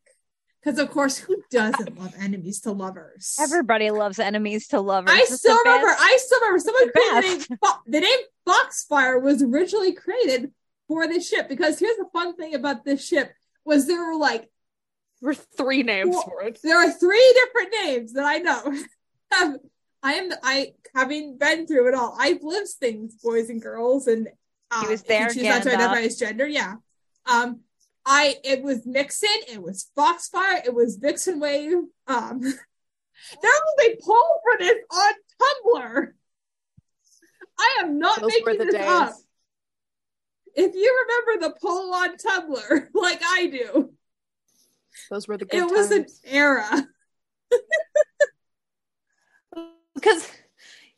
Because 0.63 0.79
of 0.79 0.89
course, 0.91 1.17
who 1.17 1.41
doesn't 1.49 1.97
love 1.97 2.13
enemies 2.19 2.59
to 2.61 2.71
lovers? 2.71 3.35
Everybody 3.39 3.89
loves 3.89 4.19
enemies 4.19 4.67
to 4.69 4.81
lovers. 4.81 5.11
I 5.13 5.19
It's 5.21 5.35
still 5.37 5.57
remember. 5.63 5.87
best. 5.87 6.01
I 6.01 6.17
still 6.17 6.39
remember. 6.41 6.59
Someone 6.59 6.87
The 6.87 6.91
created 6.91 7.41
the 7.41 7.55
name, 7.55 7.73
the 7.87 7.99
name 8.01 8.19
Foxfire 8.47 9.19
was 9.21 9.41
originally 9.41 9.93
created 9.93 10.51
for 10.87 11.07
this 11.07 11.27
ship 11.27 11.49
because 11.49 11.79
here's 11.79 11.97
the 11.97 12.07
fun 12.13 12.35
thing 12.35 12.55
about 12.55 12.85
this 12.85 13.05
ship 13.05 13.31
was 13.65 13.87
there 13.87 14.05
were 14.05 14.17
like 14.17 14.49
There 15.21 15.29
were 15.29 15.33
three 15.33 15.83
names 15.83 16.15
for 16.23 16.43
it. 16.43 16.59
there 16.63 16.77
are 16.77 16.91
three 16.91 17.33
different 17.35 17.73
names 17.83 18.13
that 18.13 18.25
I 18.25 18.37
know. 18.39 18.73
Um, 19.41 19.57
I 20.01 20.13
am 20.13 20.31
I 20.41 20.73
having 20.95 21.37
been 21.37 21.67
through 21.67 21.89
it 21.89 21.93
all. 21.93 22.15
I've 22.17 22.43
lived 22.43 22.69
things, 22.79 23.15
boys 23.21 23.49
and 23.49 23.61
girls, 23.61 24.07
and 24.07 24.29
um, 24.71 24.83
He 24.83 24.87
was 24.87 25.03
there, 25.03 25.27
choose 25.27 25.43
not 25.43 25.63
to 25.63 25.73
identify 25.73 25.99
as 25.99 26.15
gender. 26.15 26.47
Yeah. 26.47 26.75
Um, 27.25 27.59
I 28.05 28.35
it 28.45 28.63
was 28.63 28.85
Mixen, 28.85 29.27
it 29.51 29.61
was 29.61 29.91
Foxfire, 29.97 30.61
it 30.65 30.73
was 30.73 30.95
Vixen 30.95 31.41
Wave. 31.41 31.73
Um, 32.07 32.39
there 32.41 32.55
was 33.41 33.85
a 33.85 33.97
poll 34.01 34.39
for 34.43 34.57
this 34.59 34.77
on 34.91 35.13
Tumblr. 35.41 36.07
I 37.59 37.77
am 37.81 37.99
not 37.99 38.21
Those 38.21 38.31
making 38.45 38.65
this 38.65 38.75
up. 38.75 39.13
If 40.59 40.73
you 40.73 41.05
remember 41.07 41.47
the 41.47 41.59
poll 41.61 41.93
on 41.93 42.17
Tumblr, 42.17 42.87
like 42.93 43.21
I 43.23 43.45
do, 43.47 43.93
Those 45.11 45.27
were 45.27 45.37
the 45.37 45.45
good 45.45 45.59
it 45.63 45.69
was 45.69 45.91
an 45.91 45.99
times. 46.05 46.21
era. 46.25 46.87
because 49.95 50.27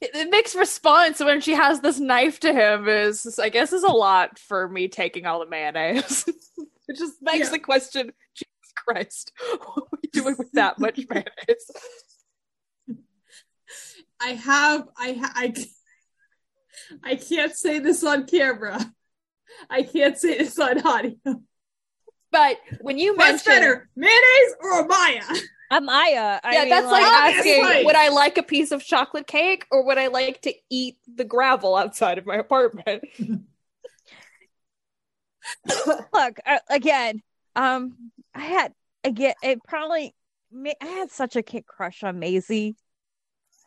it 0.02 0.30
makes 0.30 0.56
response 0.56 1.20
when 1.20 1.42
she 1.42 1.54
has 1.54 1.82
this 1.82 2.00
knife 2.00 2.40
to 2.40 2.54
him 2.54 2.88
is 2.88 3.38
i 3.40 3.50
guess 3.50 3.72
is 3.74 3.84
a 3.84 3.92
lot 3.92 4.40
for 4.40 4.68
me 4.68 4.88
taking 4.88 5.26
all 5.26 5.40
the 5.40 5.46
mayonnaise 5.46 6.26
it 6.88 6.98
just 6.98 7.16
makes 7.22 7.48
Yeah. 7.48 7.52
the 7.52 7.60
question 7.60 8.12
jesus 8.36 8.74
christ 8.76 9.32
what 9.66 9.78
are 9.84 10.00
we 10.02 10.10
doing 10.12 10.36
with 10.38 10.52
that 10.54 10.80
much 10.80 11.00
mayonnaise 11.10 11.72
I 14.22 14.30
have 14.34 14.88
I 14.98 15.14
ha- 15.14 15.34
I 15.36 15.54
I 17.04 17.16
can't 17.16 17.56
say 17.56 17.80
this 17.80 18.04
on 18.04 18.26
camera. 18.26 18.80
I 19.70 19.84
can't 19.84 20.18
say 20.18 20.38
this 20.38 20.58
on 20.60 20.86
audio. 20.86 21.16
but 22.32 22.58
when 22.82 22.98
you 22.98 23.16
What's 23.16 23.46
mentioned 23.46 23.48
better, 23.64 23.90
mayonnaise 23.96 24.56
or 24.62 24.86
Maya? 24.88 25.24
Amaya. 25.72 26.40
I 26.44 26.54
yeah 26.54 26.60
mean, 26.62 26.70
that's 26.70 26.88
like, 26.88 27.04
asking 27.04 27.64
obviously. 27.64 27.86
would 27.86 27.96
i 27.96 28.10
like 28.10 28.40
a 28.40 28.44
piece 28.44 28.72
of 28.72 28.84
chocolate 28.84 29.28
cake 29.28 29.68
or 29.70 29.86
would 29.86 30.00
i 30.00 30.08
like 30.08 30.42
to 30.42 30.54
eat 30.72 30.98
the 31.14 31.24
gravel 31.24 31.76
outside 31.76 32.18
of 32.18 32.26
my 32.26 32.38
apartment 32.38 33.04
look 36.14 36.40
uh, 36.46 36.60
again. 36.70 37.22
Um, 37.56 38.12
I 38.34 38.42
had 38.42 38.74
again. 39.04 39.34
It 39.42 39.60
probably. 39.68 40.14
I 40.82 40.86
had 40.86 41.12
such 41.12 41.36
a 41.36 41.44
kid 41.44 41.66
crush 41.66 42.04
on 42.04 42.20
Maisie. 42.20 42.76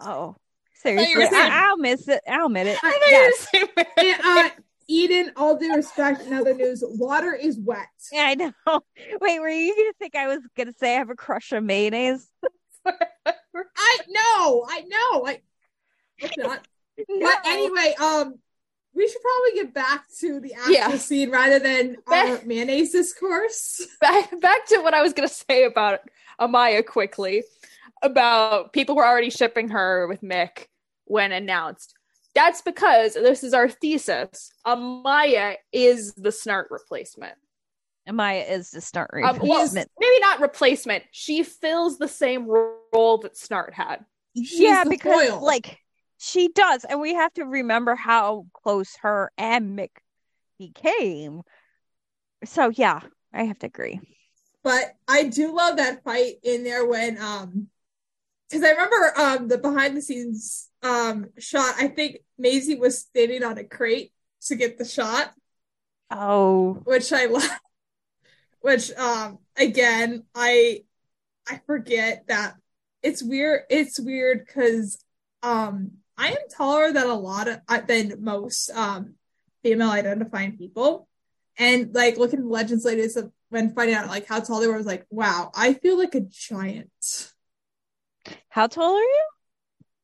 Oh, 0.00 0.36
seriously, 0.74 1.14
were 1.16 1.26
saying- 1.30 1.52
I, 1.52 1.70
will 1.70 1.76
miss 1.78 2.08
it. 2.08 2.20
I'll 2.28 2.46
admit 2.46 2.66
it. 2.66 2.78
I 2.82 2.88
I 2.88 2.90
know 2.90 3.06
Yes. 3.08 3.46
you're 3.52 3.66
the 3.66 3.68
same 3.68 3.76
way. 3.76 3.86
And, 4.14 4.24
uh, 4.24 4.50
Eden, 4.88 5.32
all 5.36 5.56
due 5.56 5.74
respect, 5.74 6.22
in 6.26 6.32
other 6.32 6.54
news, 6.54 6.82
water 6.86 7.32
is 7.34 7.58
wet. 7.58 7.86
Yeah, 8.12 8.24
I 8.24 8.34
know. 8.34 8.52
Wait, 9.20 9.40
were 9.40 9.48
you 9.48 9.74
gonna 9.74 9.92
think 9.98 10.14
I 10.16 10.26
was 10.28 10.40
gonna 10.56 10.72
say 10.72 10.94
I 10.94 10.98
have 10.98 11.10
a 11.10 11.14
crush 11.14 11.52
on 11.52 11.66
mayonnaise? 11.66 12.28
I 12.86 13.98
know, 14.08 14.66
I 14.68 14.80
know. 14.86 15.26
I 15.26 15.40
not. 16.36 16.66
No. 17.08 17.26
But 17.26 17.38
anyway, 17.46 17.94
um, 18.00 18.38
we 18.94 19.08
should 19.08 19.22
probably 19.22 19.62
get 19.62 19.74
back 19.74 20.04
to 20.20 20.40
the 20.40 20.54
actual 20.54 20.72
Yeah. 20.72 20.96
scene 20.98 21.30
rather 21.30 21.58
than 21.58 21.96
our 22.06 22.40
mayonnaise 22.44 22.92
discourse. 22.92 23.86
back 24.00 24.38
back 24.40 24.66
to 24.66 24.78
what 24.80 24.94
I 24.94 25.02
was 25.02 25.12
gonna 25.12 25.28
say 25.28 25.64
about 25.64 26.00
Amaya 26.40 26.84
quickly 26.84 27.44
about 28.02 28.72
people 28.72 28.96
were 28.96 29.06
already 29.06 29.30
shipping 29.30 29.68
her 29.70 30.06
with 30.08 30.22
Mick 30.22 30.66
when 31.04 31.32
announced. 31.32 31.94
That's 32.34 32.62
because 32.62 33.14
this 33.14 33.44
is 33.44 33.52
our 33.54 33.68
thesis. 33.68 34.52
Amaya 34.66 35.56
is 35.72 36.14
the 36.14 36.30
Snart 36.30 36.64
replacement. 36.70 37.34
Amaya 38.08 38.50
is 38.50 38.70
the 38.70 38.80
start 38.80 39.10
Um, 39.14 39.38
well, 39.40 39.60
replacement. 39.60 39.90
maybe 40.00 40.18
not 40.20 40.40
replacement. 40.40 41.04
She 41.12 41.42
fills 41.42 41.98
the 41.98 42.08
same 42.08 42.46
role 42.46 43.18
that 43.18 43.34
Snart 43.34 43.72
had. 43.74 44.04
She's 44.36 44.58
yeah, 44.60 44.84
because 44.88 45.28
foil. 45.30 45.44
like 45.44 45.78
she 46.18 46.48
does, 46.48 46.84
and 46.84 47.00
we 47.00 47.14
have 47.14 47.32
to 47.34 47.44
remember 47.44 47.94
how 47.94 48.46
close 48.54 48.96
her 49.02 49.30
and 49.36 49.78
Mick 49.78 49.90
became. 50.58 51.42
So 52.44 52.70
yeah, 52.74 53.00
I 53.32 53.44
have 53.44 53.58
to 53.60 53.66
agree. 53.66 54.00
but 54.64 54.94
I 55.06 55.24
do 55.24 55.54
love 55.54 55.76
that 55.76 56.02
fight 56.02 56.36
in 56.42 56.64
there 56.64 56.86
when 56.86 57.18
um 57.20 57.68
because 58.52 58.66
I 58.66 58.72
remember 58.72 59.12
um 59.16 59.48
the 59.48 59.58
behind 59.58 59.96
the 59.96 60.02
scenes 60.02 60.68
um 60.82 61.26
shot. 61.38 61.74
I 61.78 61.88
think 61.88 62.18
Maisie 62.38 62.78
was 62.78 62.98
standing 62.98 63.42
on 63.42 63.56
a 63.56 63.64
crate 63.64 64.12
to 64.42 64.56
get 64.56 64.76
the 64.76 64.84
shot, 64.84 65.32
Oh, 66.10 66.74
which 66.84 67.12
I 67.12 67.26
love. 67.26 67.48
Which 68.60 68.92
um 68.92 69.38
again 69.56 70.22
I 70.36 70.84
I 71.48 71.60
forget 71.66 72.24
that 72.28 72.54
it's 73.02 73.20
weird. 73.20 73.62
It's 73.68 73.98
weird 73.98 74.46
because 74.46 75.04
um 75.42 75.92
I 76.16 76.28
am 76.28 76.48
taller 76.54 76.92
than 76.92 77.08
a 77.08 77.14
lot 77.14 77.48
of 77.48 77.60
uh, 77.66 77.80
than 77.80 78.22
most 78.22 78.70
um 78.70 79.14
female 79.64 79.90
identifying 79.90 80.56
people, 80.56 81.08
and 81.58 81.92
like 81.92 82.18
looking 82.18 82.38
at 82.38 82.44
the 82.44 82.50
legends 82.50 82.84
ladies 82.84 83.16
of 83.16 83.32
when 83.48 83.74
finding 83.74 83.96
out 83.96 84.06
like 84.06 84.26
how 84.26 84.38
tall 84.38 84.60
they 84.60 84.68
were, 84.68 84.74
I 84.74 84.78
was 84.78 84.86
like, 84.86 85.06
wow, 85.10 85.50
I 85.56 85.74
feel 85.74 85.98
like 85.98 86.14
a 86.14 86.20
giant. 86.20 87.31
How 88.48 88.66
tall 88.66 88.94
are 88.96 89.00
you? 89.00 89.22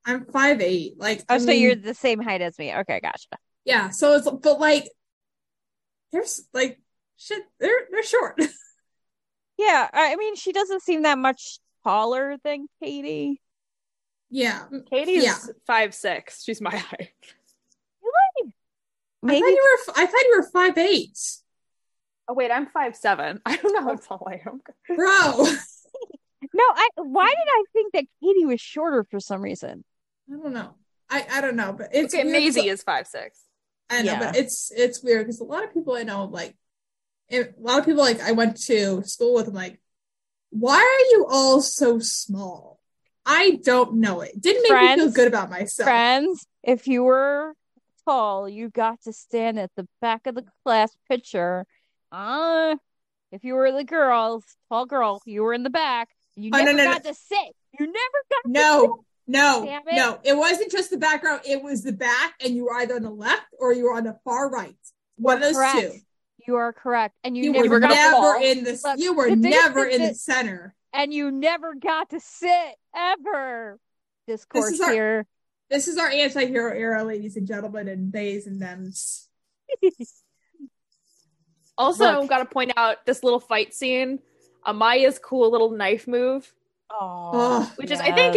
I'm 0.06 0.25
five 0.26 0.60
eight. 0.60 0.94
Like, 0.98 1.20
Oh, 1.28 1.34
I 1.34 1.38
so 1.38 1.46
mean, 1.46 1.62
you're 1.62 1.75
the 1.75 1.94
same 1.94 2.20
height 2.22 2.40
as 2.40 2.58
me. 2.58 2.75
Okay, 2.75 3.00
gotcha. 3.00 3.28
yeah. 3.64 3.90
So 3.90 4.14
it's 4.14 4.28
but 4.30 4.58
like, 4.60 4.88
there's 6.12 6.42
like 6.54 6.80
shit. 7.16 7.42
They're 7.60 7.80
they're 7.90 8.02
short. 8.04 8.40
Yeah, 9.60 9.90
I 9.92 10.12
I 10.12 10.16
mean, 10.16 10.37
she 10.37 10.52
doesn't 10.52 10.82
seem 10.84 11.02
that 11.02 11.18
much 11.18 11.58
taller 11.82 12.37
than 12.44 12.68
Katie. 12.80 13.40
yeah. 14.30 14.66
Katie's 14.88 15.25
Yeah. 15.25 15.34
five 15.66 15.94
six. 15.96 16.44
She's 16.44 16.60
my 16.60 16.70
height. 16.76 17.10
I 19.25 19.26
Maybe 19.26 19.40
thought 19.40 19.48
you 19.48 19.78
were. 19.88 19.94
I 19.96 20.06
thought 20.06 20.22
you 20.22 20.34
were 20.38 20.48
five 20.52 20.78
eight, 20.78 21.18
Oh 22.28 22.34
wait, 22.34 22.52
I'm 22.52 22.66
five 22.66 22.94
seven. 22.94 23.40
I 23.46 23.56
don't 23.56 23.72
know 23.75 23.82
how 23.82 23.96
tall 23.96 24.28
I 24.30 24.40
am. 24.46 24.60
bro. 24.96 25.44
No. 26.58 26.64
I 26.74 26.88
why 26.96 27.28
did 27.28 27.48
I 27.48 27.64
think 27.72 27.92
that 27.94 28.04
Katie 28.22 28.44
was 28.46 28.60
shorter 28.60 29.04
for 29.10 29.20
some 29.20 29.40
reason? 29.40 29.84
I 30.30 30.36
don't 30.36 30.52
know. 30.52 30.74
I 31.08 31.26
I 31.30 31.40
don't 31.40 31.56
know, 31.56 31.72
but 31.72 31.88
it's 31.92 32.12
okay, 32.14 32.24
weird. 32.24 32.32
Maisie 32.36 32.68
is 32.68 32.82
five 32.82 33.06
six. 33.06 33.40
I 33.88 34.02
know, 34.02 34.12
Yeah. 34.12 34.18
but 34.18 34.36
it's 34.36 34.70
it's 34.76 35.02
weird 35.02 35.26
because 35.26 35.40
a 35.40 35.44
lot 35.44 35.64
of 35.64 35.72
people 35.72 35.94
I 35.94 36.02
know 36.02 36.24
like 36.24 36.56
and 37.30 37.46
a 37.58 37.60
lot 37.60 37.78
of 37.78 37.86
people 37.86 38.02
like 38.02 38.20
I 38.20 38.32
went 38.32 38.56
to 38.66 39.02
school 39.04 39.34
with. 39.34 39.48
I'm 39.48 39.54
like, 39.54 39.80
why 40.50 40.76
are 40.76 41.06
you 41.16 41.26
all 41.30 41.60
so 41.60 41.98
small? 41.98 42.80
I 43.24 43.60
don't 43.62 43.96
know 43.96 44.22
it. 44.22 44.40
Didn't 44.40 44.62
make 44.62 44.96
me 44.98 45.04
feel 45.04 45.10
good 45.12 45.28
about 45.28 45.50
myself. 45.50 45.86
Friends, 45.86 46.46
if 46.62 46.86
you 46.88 47.02
were 47.04 47.52
tall, 48.06 48.48
you 48.48 48.70
got 48.70 49.02
to 49.02 49.12
stand 49.12 49.58
at 49.58 49.70
the 49.76 49.86
back 50.00 50.26
of 50.26 50.34
the 50.34 50.44
class 50.64 50.96
picture. 51.08 51.66
Uh, 52.10 52.76
if 53.30 53.44
you 53.44 53.52
were 53.54 53.70
the 53.70 53.84
girls, 53.84 54.44
tall 54.70 54.86
girl, 54.86 55.20
you 55.26 55.42
were 55.42 55.52
in 55.52 55.62
the 55.62 55.68
back. 55.70 56.08
You 56.42 56.50
Oh, 56.54 56.59
no, 56.59 56.64
never 56.64 56.78
no, 56.78 56.85
no. 56.85 56.92
got 56.92 57.04
to 57.04 57.14
sit. 57.14 57.57
You 57.78 57.87
never 57.87 58.18
got 58.30 58.45
to 58.45 58.50
No, 58.50 59.04
no, 59.26 59.64
it. 59.68 59.83
no. 59.95 60.18
It 60.25 60.37
wasn't 60.37 60.71
just 60.71 60.90
the 60.90 60.97
background. 60.99 61.42
It 61.47 61.62
was 61.62 61.83
the 61.83 61.92
back, 61.92 62.35
and 62.45 62.54
you 62.54 62.64
were 62.66 62.75
either 62.75 62.95
on 62.97 63.02
the 63.02 63.11
left 63.11 63.47
or 63.59 63.73
you 63.73 63.85
were 63.85 63.95
on 63.95 64.04
the 64.04 64.18
far 64.25 64.49
right. 64.50 64.76
One 65.16 65.37
of 65.37 65.42
those 65.42 65.57
Correct. 65.57 65.78
two. 65.78 65.92
You 66.47 66.57
are 66.57 66.73
correct. 66.73 67.14
And 67.25 67.37
you, 67.37 67.45
You, 67.45 67.52
never 67.52 67.68
were 67.68 67.80
gonna 67.80 67.95
never 67.95 68.12
fall. 68.16 68.42
in 68.42 68.64
the. 68.64 68.80
Look, 68.83 68.99
you 68.99 69.12
were 69.14 69.28
the 69.30 69.37
never 69.37 69.85
in 69.85 70.00
the 70.02 70.14
center. 70.14 70.75
and 70.92 71.12
you 71.12 71.30
never 71.30 71.75
got 71.75 72.11
to 72.11 72.21
sit 72.21 72.76
ever. 72.97 73.78
Discourse 74.26 74.73
is 74.73 74.80
our- 74.80 74.92
here. 74.92 75.26
This 75.71 75.87
is 75.88 75.99
our 75.99 76.09
anti-hero 76.09 76.73
era, 76.73 77.04
ladies 77.04 77.37
and 77.37 77.47
gentlemen, 77.47 77.88
and 77.88 78.11
theys 78.12 78.47
and 78.47 78.61
thems. 78.61 79.28
Also, 81.76 82.21
Look. 82.23 82.28
got 82.30 82.38
to 82.38 82.45
point 82.47 82.73
out 82.76 83.07
this 83.07 83.23
little 83.23 83.38
fight 83.38 83.73
scene. 83.73 84.18
Amaya's 84.66 85.18
cool 85.18 85.50
little 85.50 85.70
knife 85.70 86.06
move, 86.06 86.52
Oh, 86.90 87.70
which 87.76 87.90
is 87.90 88.00
I 88.00 88.12
think 88.12 88.36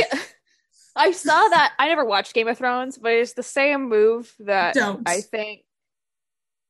I 0.96 1.12
saw 1.12 1.48
that. 1.50 1.74
I 1.80 1.88
never 1.88 2.04
watched 2.06 2.34
Game 2.34 2.48
of 2.48 2.58
Thrones, 2.58 2.98
but 2.98 3.12
it's 3.14 3.34
the 3.34 3.44
same 3.44 3.88
move 3.90 4.34
that 4.40 4.74
don't. 4.76 5.08
I 5.08 5.22
think. 5.22 5.64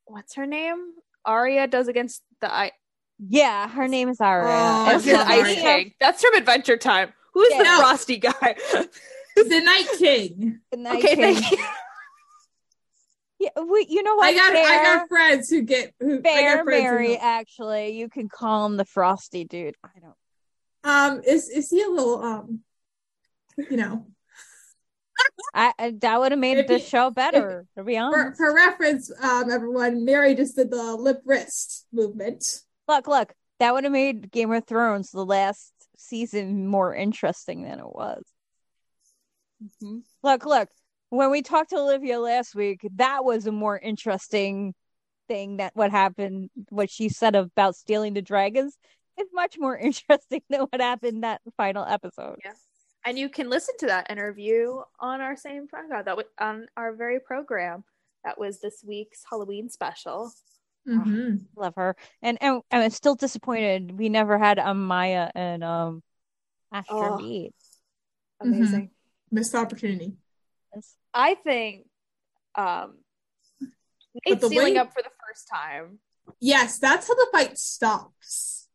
What's 0.06 0.36
her 0.36 0.46
name? 0.46 0.78
Arya 1.26 1.68
does 1.68 1.88
against 1.88 2.22
the 2.42 2.52
I 2.54 2.72
Yeah, 3.20 3.68
her 3.70 3.88
name 3.88 4.10
is 4.10 4.20
Arya. 4.20 4.48
Oh, 4.52 4.86
And 4.90 4.98
I 4.98 4.98
the 5.00 5.20
Ice 5.20 5.42
Arya. 5.42 5.56
King. 5.56 5.94
That's 6.00 6.22
from 6.22 6.34
Adventure 6.36 6.78
Time. 6.78 7.14
Who's 7.34 7.50
the 7.58 7.64
frosty 7.66 8.18
guy? 8.18 8.56
the 9.36 9.62
Night 9.64 9.88
King. 9.98 10.60
the 10.72 10.78
Night 10.78 10.98
okay, 10.98 11.16
King. 11.16 11.36
thank 11.36 11.52
you. 11.52 11.66
Yeah, 13.42 13.50
we, 13.64 13.88
you 13.90 14.04
know 14.04 14.16
what? 14.18 14.28
I 14.28 14.36
got. 14.36 14.56
I 14.56 14.84
got 14.84 15.10
friends 15.10 15.50
who 15.50 15.64
get. 15.64 15.96
Who, 16.00 16.20
I 16.20 16.22
fair 16.22 16.58
got 16.58 16.64
friends 16.64 16.84
who 16.84 16.90
Mary. 16.92 17.18
Actually, 17.18 17.98
you 17.98 18.08
can 18.08 18.30
call 18.30 18.68
him 18.68 18.78
the 18.78 18.86
Frosty 18.86 19.46
dude. 19.46 19.76
I 19.84 20.00
don't. 20.00 20.16
Um, 20.84 21.22
is 21.26 21.50
is 21.50 21.72
he 21.72 21.82
a 21.82 21.90
little 21.90 22.22
um, 22.24 22.60
you 23.58 23.78
know, 23.78 24.06
I, 25.56 25.74
that 26.02 26.20
would 26.20 26.32
have 26.32 26.40
made 26.40 26.60
If 26.60 26.68
the 26.68 26.74
you- 26.80 26.86
show 26.86 27.10
better. 27.10 27.66
To 27.78 27.84
be 27.84 27.96
for 27.96 28.02
honest, 28.02 28.38
for 28.38 28.54
reference, 28.54 29.12
um, 29.24 29.50
everyone, 29.50 30.06
Mary 30.06 30.36
just 30.36 30.56
did 30.56 30.70
the 30.70 30.96
lip 30.96 31.22
wrist 31.26 31.88
movement. 31.92 32.62
look, 32.88 33.08
look, 33.08 33.34
that 33.60 33.74
would 33.74 33.86
have 33.86 33.94
made 33.94 34.32
Game 34.32 34.52
of 34.52 34.66
Thrones 34.66 35.10
the 35.10 35.26
last 35.26 35.74
season 35.98 36.68
more 36.68 36.94
interesting 36.94 37.64
than 37.64 37.80
it 37.80 37.86
was. 37.86 38.24
Mm-hmm. 39.64 40.00
Look, 40.24 40.46
look. 40.46 40.70
When 41.12 41.30
we 41.30 41.42
talked 41.42 41.72
to 41.72 41.78
Olivia 41.78 42.22
last 42.22 42.56
week, 42.56 42.88
that 42.96 43.26
was 43.26 43.46
a 43.46 43.52
more 43.52 43.78
interesting 43.78 44.74
thing 45.28 45.58
that 45.58 45.76
what 45.76 45.92
happened, 45.92 46.50
what 46.70 46.90
she 46.90 47.10
said 47.10 47.36
about 47.36 47.76
stealing 47.76 48.14
the 48.14 48.22
dragons 48.22 48.78
is 49.20 49.28
much 49.34 49.58
more 49.60 49.78
interesting 49.90 50.42
than 50.50 50.62
what 50.62 50.80
happened 50.80 51.26
that 51.26 51.42
final 51.58 51.86
episode. 51.86 52.38
And 53.04 53.20
you 53.20 53.28
can 53.28 53.50
listen 53.50 53.76
to 53.80 53.88
that 53.88 54.10
interview 54.10 54.80
on 55.02 55.20
our 55.20 55.36
same 55.36 55.68
program 55.68 56.06
that 56.06 56.16
was 56.16 56.28
on 56.40 56.68
our 56.78 56.96
very 56.96 57.20
program. 57.20 57.84
That 58.24 58.40
was 58.40 58.62
this 58.62 58.82
week's 58.88 59.24
Halloween 59.30 59.68
special. 59.70 60.32
Mm-hmm. 60.88 61.38
Love 61.58 61.74
her. 61.76 61.98
And 62.22 62.38
and 62.42 62.62
I'm 62.72 62.90
still 62.90 63.16
disappointed 63.16 63.98
we 64.00 64.08
never 64.08 64.38
had 64.40 64.60
Amaya 64.60 65.30
and 65.36 65.62
um 65.62 66.04
Astra 66.72 67.16
Oh. 67.16 67.18
meet. 67.18 67.54
Amazing. 68.40 68.92
Missed 69.30 69.56
opportunity. 69.56 70.14
I 71.14 71.36
think 71.36 71.86
um 72.56 72.98
But 73.60 73.70
Nate's 74.26 74.42
the 74.42 74.48
steeling 74.48 74.74
way- 74.76 74.80
up 74.80 74.94
for 74.94 75.02
the 75.02 75.12
first 75.28 75.48
time. 75.48 76.00
Yes, 76.40 76.80
that's 76.80 77.08
how 77.08 77.16
the 77.16 77.28
fight 77.32 77.58
stops. 77.58 78.68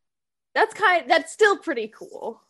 That's 0.55 0.75
kind 0.75 1.09
that's 1.11 1.33
still 1.33 1.59
pretty 1.59 1.89
cool. 1.89 2.43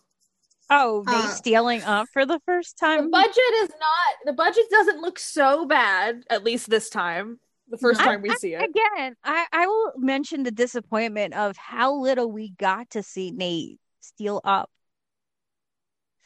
Oh, 0.68 1.04
they 1.06 1.12
Uh, 1.14 1.28
steeling 1.28 1.82
up 1.82 2.08
for 2.12 2.26
the 2.26 2.40
first 2.44 2.78
The 2.80 2.86
time. 2.86 3.10
budget 3.10 3.52
is 3.54 3.68
not 3.70 4.16
the 4.24 4.32
budget 4.32 4.64
doesn't 4.70 5.00
look 5.00 5.18
so 5.18 5.64
bad, 5.64 6.24
at 6.30 6.42
least 6.44 6.68
this 6.70 6.88
time. 6.90 7.38
The 7.68 7.78
first 7.78 8.00
I- 8.00 8.04
time 8.04 8.22
we 8.22 8.30
I- 8.30 8.34
see 8.34 8.54
it. 8.54 8.62
Again, 8.62 9.16
I, 9.24 9.46
I 9.52 9.66
will 9.66 9.92
mention 9.96 10.42
the 10.44 10.50
disappointment 10.52 11.34
of 11.34 11.56
how 11.56 11.94
little 11.94 12.30
we 12.30 12.50
got 12.50 12.90
to 12.90 13.02
see 13.02 13.30
Nate 13.32 13.80
steel 14.00 14.40
up 14.44 14.70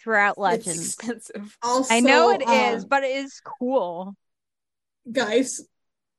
throughout 0.03 0.33
It's 0.33 0.39
Legends. 0.39 0.95
Expensive. 0.95 1.57
Also, 1.63 1.95
I 1.95 2.01
know 2.01 2.31
it 2.31 2.43
is, 2.49 2.83
um, 2.85 2.89
but 2.89 3.05
it 3.05 3.17
is 3.25 3.41
cool. 3.59 4.15
guys, 5.11 5.61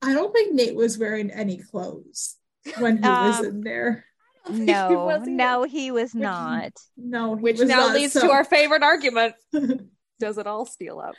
I 0.01 0.13
don't 0.13 0.33
think 0.33 0.53
Nate 0.53 0.75
was 0.75 0.97
wearing 0.97 1.29
any 1.31 1.57
clothes 1.57 2.37
when 2.79 2.97
he 2.97 3.03
was 3.07 3.39
Um, 3.39 3.45
in 3.45 3.61
there. 3.61 4.05
He 4.47 4.59
No, 4.59 5.05
wasn't. 5.05 5.35
no, 5.35 5.63
he 5.63 5.91
was 5.91 6.15
not. 6.15 6.71
No, 6.97 7.35
he 7.35 7.41
Which 7.43 7.59
was 7.59 7.69
now 7.69 7.87
not, 7.87 7.95
leads 7.95 8.13
so- 8.13 8.21
to 8.21 8.31
our 8.31 8.43
favorite 8.43 8.81
argument. 8.83 9.35
Does 10.19 10.37
it 10.37 10.47
all 10.47 10.65
steel 10.65 10.99
up? 10.99 11.15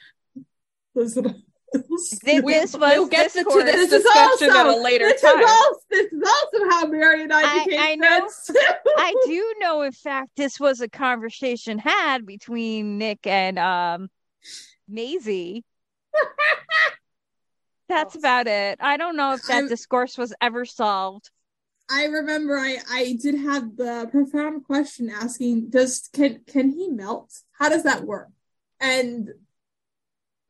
Listen- 0.94 1.42
Th- 1.72 2.42
We- 2.42 2.52
This 2.54 2.72
was 2.74 2.80
we'll 2.80 3.06
get 3.08 3.32
to 3.32 3.44
this 3.44 3.88
This 3.88 4.02
discussion 4.02 4.50
also- 4.50 4.60
at 4.60 4.66
a 4.66 4.76
later 4.76 5.08
this 5.08 5.20
time. 5.22 5.40
Is 5.40 5.50
also, 5.50 5.80
this 5.90 6.12
is 6.12 6.22
also 6.28 6.68
how 6.70 6.86
Mary 6.86 7.22
and 7.22 7.32
I 7.32 7.42
I- 7.60 7.64
became 7.64 8.02
I 8.02 8.06
friends. 8.06 8.44
too. 8.46 8.54
I 8.96 9.14
do 9.26 9.54
know, 9.60 9.82
in 9.82 9.92
fact, 9.92 10.30
this 10.36 10.58
was 10.60 10.80
a 10.80 10.88
conversation 10.88 11.78
had 11.78 12.26
between 12.26 12.98
Nick 12.98 13.26
and 13.26 13.58
um 13.58 14.10
Maisie. 14.88 15.64
That's 17.88 18.14
about 18.16 18.46
it. 18.46 18.78
I 18.80 18.96
don't 18.96 19.16
know 19.16 19.34
if 19.34 19.42
that 19.44 19.54
I'm- 19.54 19.68
discourse 19.68 20.16
was 20.16 20.32
ever 20.40 20.64
solved. 20.64 21.30
I 21.90 22.04
remember 22.06 22.56
I 22.56 22.78
I 22.90 23.18
did 23.20 23.34
have 23.34 23.76
the 23.76 24.08
profound 24.10 24.64
question 24.64 25.10
asking 25.10 25.68
does 25.68 26.08
can 26.12 26.40
can 26.46 26.70
he 26.70 26.88
melt? 26.88 27.30
How 27.52 27.68
does 27.68 27.82
that 27.82 28.04
work? 28.04 28.28
And 28.80 29.28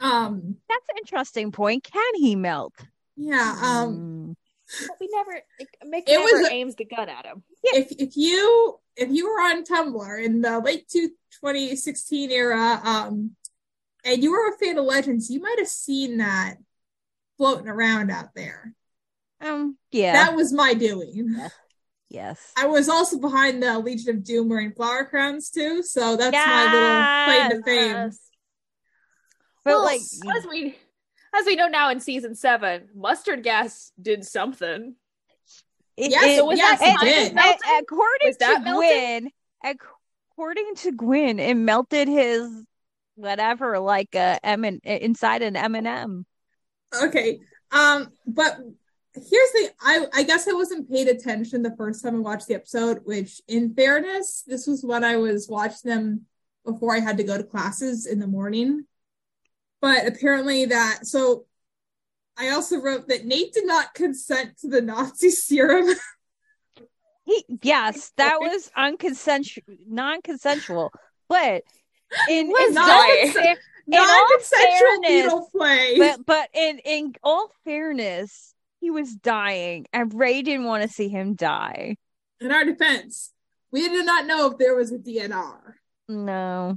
um 0.03 0.57
That's 0.69 0.89
an 0.91 0.97
interesting 0.99 1.53
point. 1.53 1.85
Can 1.85 2.15
he 2.17 2.37
melt? 2.37 2.75
yeah, 3.17 3.59
um 3.63 4.37
Hmm. 4.71 4.87
But 4.89 4.97
we 5.01 5.09
never 5.13 5.33
like, 5.59 5.69
Mick 5.85 6.05
It 6.09 6.19
never 6.19 6.39
was 6.43 6.49
aims 6.51 6.75
the 6.77 6.85
gun 6.87 7.09
at 7.09 7.27
him. 7.27 7.43
if 7.63 7.93
if 7.93 8.17
you 8.17 8.79
if 8.97 9.11
you 9.11 9.27
were 9.27 9.41
on 9.41 9.65
Tumblr 9.65 10.25
in 10.25 10.41
the 10.41 10.61
late 10.61 10.89
two, 10.89 11.09
2016 11.41 12.31
era 12.31 12.81
um 12.85 13.33
and 14.05 14.23
you 14.23 14.33
were 14.33 14.49
a 14.49 14.57
fan 14.59 14.79
of 14.79 14.85
Legends, 14.87 15.31
you 15.31 15.41
might 15.41 15.59
have 15.59 15.69
seen 15.69 16.17
that 16.19 16.57
floating 17.37 17.69
around 17.69 18.11
out 18.11 18.35
there. 18.35 18.75
Um. 19.41 19.77
Yeah. 19.91 20.13
That 20.15 20.37
was 20.37 20.53
my 20.53 20.73
doing. 20.75 21.37
yes. 22.09 22.53
I 22.57 22.67
was 22.67 22.89
also 22.89 23.19
behind 23.19 23.63
the 23.63 23.79
Legion 23.79 24.17
of 24.17 24.25
Doom 24.25 24.49
wearing 24.49 24.73
flower 24.73 25.05
crowns 25.05 25.51
too, 25.51 25.83
so 25.83 26.17
that's 26.17 26.33
my 26.35 26.65
little 26.73 27.61
claim 27.63 27.63
to 27.63 27.65
fame. 27.65 28.13
But 29.65 29.71
well, 29.73 29.85
like, 29.85 30.01
as 30.01 30.47
we 30.49 30.77
as 31.35 31.47
we 31.47 31.57
know 31.57 31.69
now 31.69 31.91
in 31.91 32.01
season 32.01 32.35
seven, 32.35 32.89
mustard 32.95 33.43
gas 33.43 33.93
did 34.01 34.25
something. 34.25 34.95
it, 35.97 36.11
Yes, 36.11 36.25
it- 36.25 36.37
So 36.39 36.45
was 36.47 36.59
yes, 36.59 36.81
that 36.81 37.03
it 37.03 37.07
it- 37.07 37.35
did. 37.35 37.39
of 37.39 37.83
according 37.83 38.29
Was 38.29 38.37
that 38.39 38.55
to 38.59 38.61
melting? 38.65 39.31
Gwyn, 39.63 39.79
according 40.33 40.75
to 40.77 40.93
Gwyn, 40.93 41.39
it 41.39 41.55
melted 41.55 42.09
his 42.09 42.49
whatever, 43.15 43.79
like 43.79 44.15
a 44.15 44.39
M 44.45 44.65
and 44.65 44.81
inside 44.85 45.43
an 45.43 45.55
M 45.57 45.75
and 45.75 45.87
M. 45.87 46.27
Okay. 47.03 47.41
Um, 47.71 48.09
but 48.27 48.57
here's 49.15 49.53
the 49.53 49.71
I 49.81 50.07
I 50.15 50.23
guess 50.25 50.49
I 50.49 50.53
wasn't 50.53 50.91
paid 50.91 51.09
attention 51.09 51.63
the 51.63 51.77
first 51.77 52.03
time 52.03 52.17
I 52.17 52.19
watched 52.21 52.49
the 52.49 52.55
episode, 52.55 53.01
which 53.05 53.41
in 53.49 53.75
fairness, 53.75 54.43
this 54.47 54.67
was 54.67 54.83
when 54.85 55.05
I 55.05 55.17
was 55.19 55.49
watching 55.49 55.91
them 55.91 56.27
before 56.67 56.95
I 56.95 57.01
had 57.01 57.17
to 57.19 57.25
go 57.25 57.37
to 57.39 57.45
classes 57.45 58.07
in 58.07 58.19
the 58.19 58.27
morning. 58.27 58.87
But 59.83 60.07
apparently 60.07 60.65
that 60.67 61.07
so 61.07 61.45
I 62.39 62.51
also 62.51 62.81
wrote 62.81 63.09
that 63.09 63.27
Nate 63.27 63.53
did 63.53 63.67
not 63.67 63.93
consent 63.93 64.57
to 64.61 64.69
the 64.69 64.81
Nazi 64.81 65.29
serum. 65.31 65.95
He, 67.25 67.45
yes, 67.63 68.11
that 68.17 68.41
was 68.41 68.69
unconsensual, 68.77 69.63
non-consensual, 69.87 70.93
but 71.29 71.63
in, 72.29 72.49
was 72.49 72.69
in 72.69 72.75
not 72.75 72.91
all 72.91 73.05
in 73.13 73.57
Non-consensual 73.87 75.03
fairness, 75.05 75.45
play. 75.53 75.99
but 75.99 76.27
but 76.27 76.49
in 76.53 76.79
in 76.81 77.15
all 77.23 77.49
fairness, 77.65 78.53
he 78.81 78.91
was 78.91 79.15
dying, 79.15 79.87
and 79.93 80.13
Ray 80.13 80.43
didn't 80.43 80.67
want 80.67 80.83
to 80.83 80.89
see 80.89 81.09
him 81.09 81.35
die. 81.35 81.97
in 82.41 82.51
our 82.51 82.65
defense, 82.65 83.31
we 83.71 83.89
did 83.89 84.05
not 84.05 84.27
know 84.27 84.51
if 84.51 84.59
there 84.59 84.75
was 84.75 84.91
a 84.91 84.99
DNR. 84.99 85.75
No, 86.09 86.77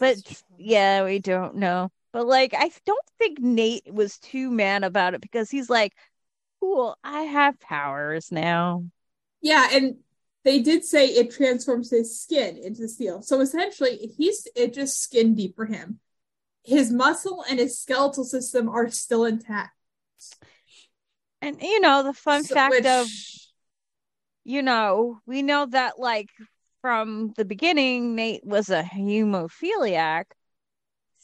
but 0.00 0.16
yeah, 0.56 1.04
we 1.04 1.18
don't 1.18 1.56
know. 1.56 1.90
But 2.12 2.26
like, 2.26 2.54
I 2.54 2.70
don't 2.86 3.06
think 3.18 3.38
Nate 3.38 3.92
was 3.92 4.18
too 4.18 4.50
mad 4.50 4.82
about 4.84 5.14
it 5.14 5.20
because 5.20 5.50
he's 5.50 5.68
like, 5.68 5.94
"Cool, 6.60 6.96
I 7.04 7.22
have 7.22 7.60
powers 7.60 8.32
now." 8.32 8.84
Yeah, 9.40 9.68
and 9.72 9.98
they 10.44 10.60
did 10.60 10.84
say 10.84 11.06
it 11.06 11.30
transforms 11.30 11.90
his 11.90 12.18
skin 12.20 12.56
into 12.56 12.88
steel. 12.88 13.22
So 13.22 13.40
essentially, 13.40 14.12
he's 14.16 14.48
it 14.56 14.72
just 14.72 15.00
skin 15.02 15.34
deep 15.34 15.54
for 15.56 15.66
him. 15.66 16.00
His 16.64 16.90
muscle 16.90 17.44
and 17.48 17.58
his 17.58 17.78
skeletal 17.78 18.24
system 18.24 18.68
are 18.68 18.88
still 18.90 19.24
intact. 19.24 19.74
And 21.40 21.60
you 21.62 21.80
know, 21.80 22.02
the 22.02 22.12
fun 22.14 22.42
So- 22.44 22.54
fact 22.54 22.72
which- 22.72 22.86
of 22.86 23.06
you 24.44 24.62
know, 24.62 25.20
we 25.26 25.42
know 25.42 25.66
that 25.66 25.98
like 25.98 26.30
from 26.80 27.34
the 27.36 27.44
beginning, 27.44 28.14
Nate 28.14 28.44
was 28.46 28.70
a 28.70 28.82
hemophiliac. 28.82 30.24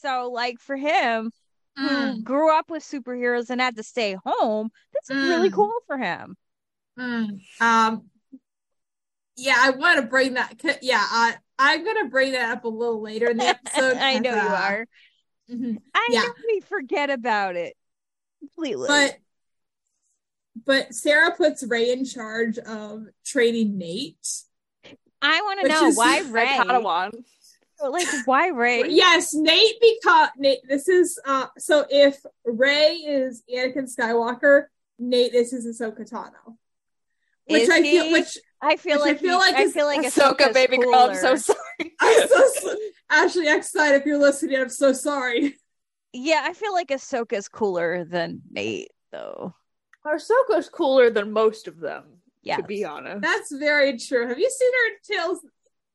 So 0.04 0.30
like 0.30 0.60
for 0.60 0.76
him, 0.76 1.32
who 1.76 1.88
Mm, 1.88 2.22
grew 2.22 2.56
up 2.56 2.70
with 2.70 2.82
superheroes 2.84 3.50
and 3.50 3.60
had 3.60 3.76
to 3.76 3.82
stay 3.82 4.16
home, 4.24 4.70
that's 4.92 5.10
really 5.10 5.48
Mm. 5.50 5.54
cool 5.54 5.72
for 5.86 5.96
him. 5.98 6.36
mm. 6.98 7.40
Um, 7.60 8.10
yeah, 9.36 9.56
I 9.58 9.70
want 9.70 10.00
to 10.00 10.06
bring 10.06 10.34
that. 10.34 10.54
Yeah, 10.82 11.00
I, 11.04 11.36
I'm 11.58 11.84
gonna 11.84 12.08
bring 12.08 12.32
that 12.32 12.50
up 12.56 12.64
a 12.64 12.68
little 12.68 13.00
later 13.02 13.30
in 13.30 13.38
the 13.38 13.46
episode. 13.48 13.96
I 13.96 14.18
know 14.18 14.30
you 14.34 14.36
uh, 14.38 14.42
are. 14.42 14.86
mhm. 15.50 15.78
I 15.94 16.08
yeah. 16.12 16.22
know 16.22 16.32
we 16.46 16.60
forget 16.60 17.10
about 17.10 17.56
it 17.56 17.74
completely. 18.40 18.88
But 18.88 19.18
but 20.64 20.94
Sarah 20.94 21.34
puts 21.34 21.64
Ray 21.64 21.90
in 21.90 22.04
charge 22.04 22.58
of 22.58 23.06
training 23.24 23.76
Nate. 23.78 24.42
I 25.20 25.40
want 25.42 25.60
to 25.62 25.68
know 25.68 25.86
is- 25.88 25.96
why 25.96 26.20
Ray. 26.30 26.58
Padawan. 26.60 27.24
Like 27.82 28.06
why 28.26 28.48
Ray? 28.48 28.84
Yes, 28.88 29.34
Nate 29.34 29.76
because 29.80 30.28
Nate. 30.38 30.60
This 30.68 30.88
is 30.88 31.18
uh. 31.26 31.46
So 31.58 31.84
if 31.90 32.18
Ray 32.44 32.92
is 32.96 33.42
Anakin 33.52 33.88
Skywalker, 33.94 34.64
Nate 34.98 35.32
this 35.32 35.52
is 35.52 35.66
Ahsoka 35.80 36.08
Tano. 36.08 36.56
Which 37.46 37.62
Is 37.62 37.70
I 37.70 37.82
feel, 37.82 38.04
he? 38.04 38.12
which 38.12 38.38
I 38.62 38.76
feel 38.76 38.94
Which 38.96 39.02
I 39.02 39.08
like 39.10 39.18
feel 39.20 39.30
he- 39.40 39.46
like 39.46 39.54
I 39.56 39.62
is 39.62 39.72
feel 39.74 39.86
like 39.86 40.00
Ahsoka, 40.00 40.36
Ahsoka's 40.36 40.54
baby 40.54 40.78
girl. 40.78 40.94
I'm 40.94 41.14
so 41.14 41.22
cooler. 41.22 41.36
sorry. 41.36 41.92
I'm 42.00 42.28
so 42.28 42.76
Ashley 43.10 43.48
Eckstein, 43.48 43.92
if 43.94 44.06
you're 44.06 44.18
listening, 44.18 44.58
I'm 44.58 44.68
so 44.70 44.92
sorry. 44.94 45.56
Yeah, 46.14 46.40
I 46.44 46.54
feel 46.54 46.72
like 46.72 46.88
Ahsoka's 46.88 47.48
cooler 47.48 48.04
than 48.04 48.40
Nate, 48.50 48.88
though. 49.12 49.52
Ahsoka's 50.06 50.68
cooler 50.70 51.10
than 51.10 51.32
most 51.32 51.68
of 51.68 51.80
them. 51.80 52.04
Yeah. 52.42 52.56
To 52.56 52.62
be 52.62 52.84
honest. 52.84 53.20
That's 53.22 53.52
very 53.54 53.98
true. 53.98 54.26
Have 54.28 54.38
you 54.38 54.48
seen 54.50 54.70
her 54.72 55.16
in 55.16 55.18
Tales? 55.26 55.40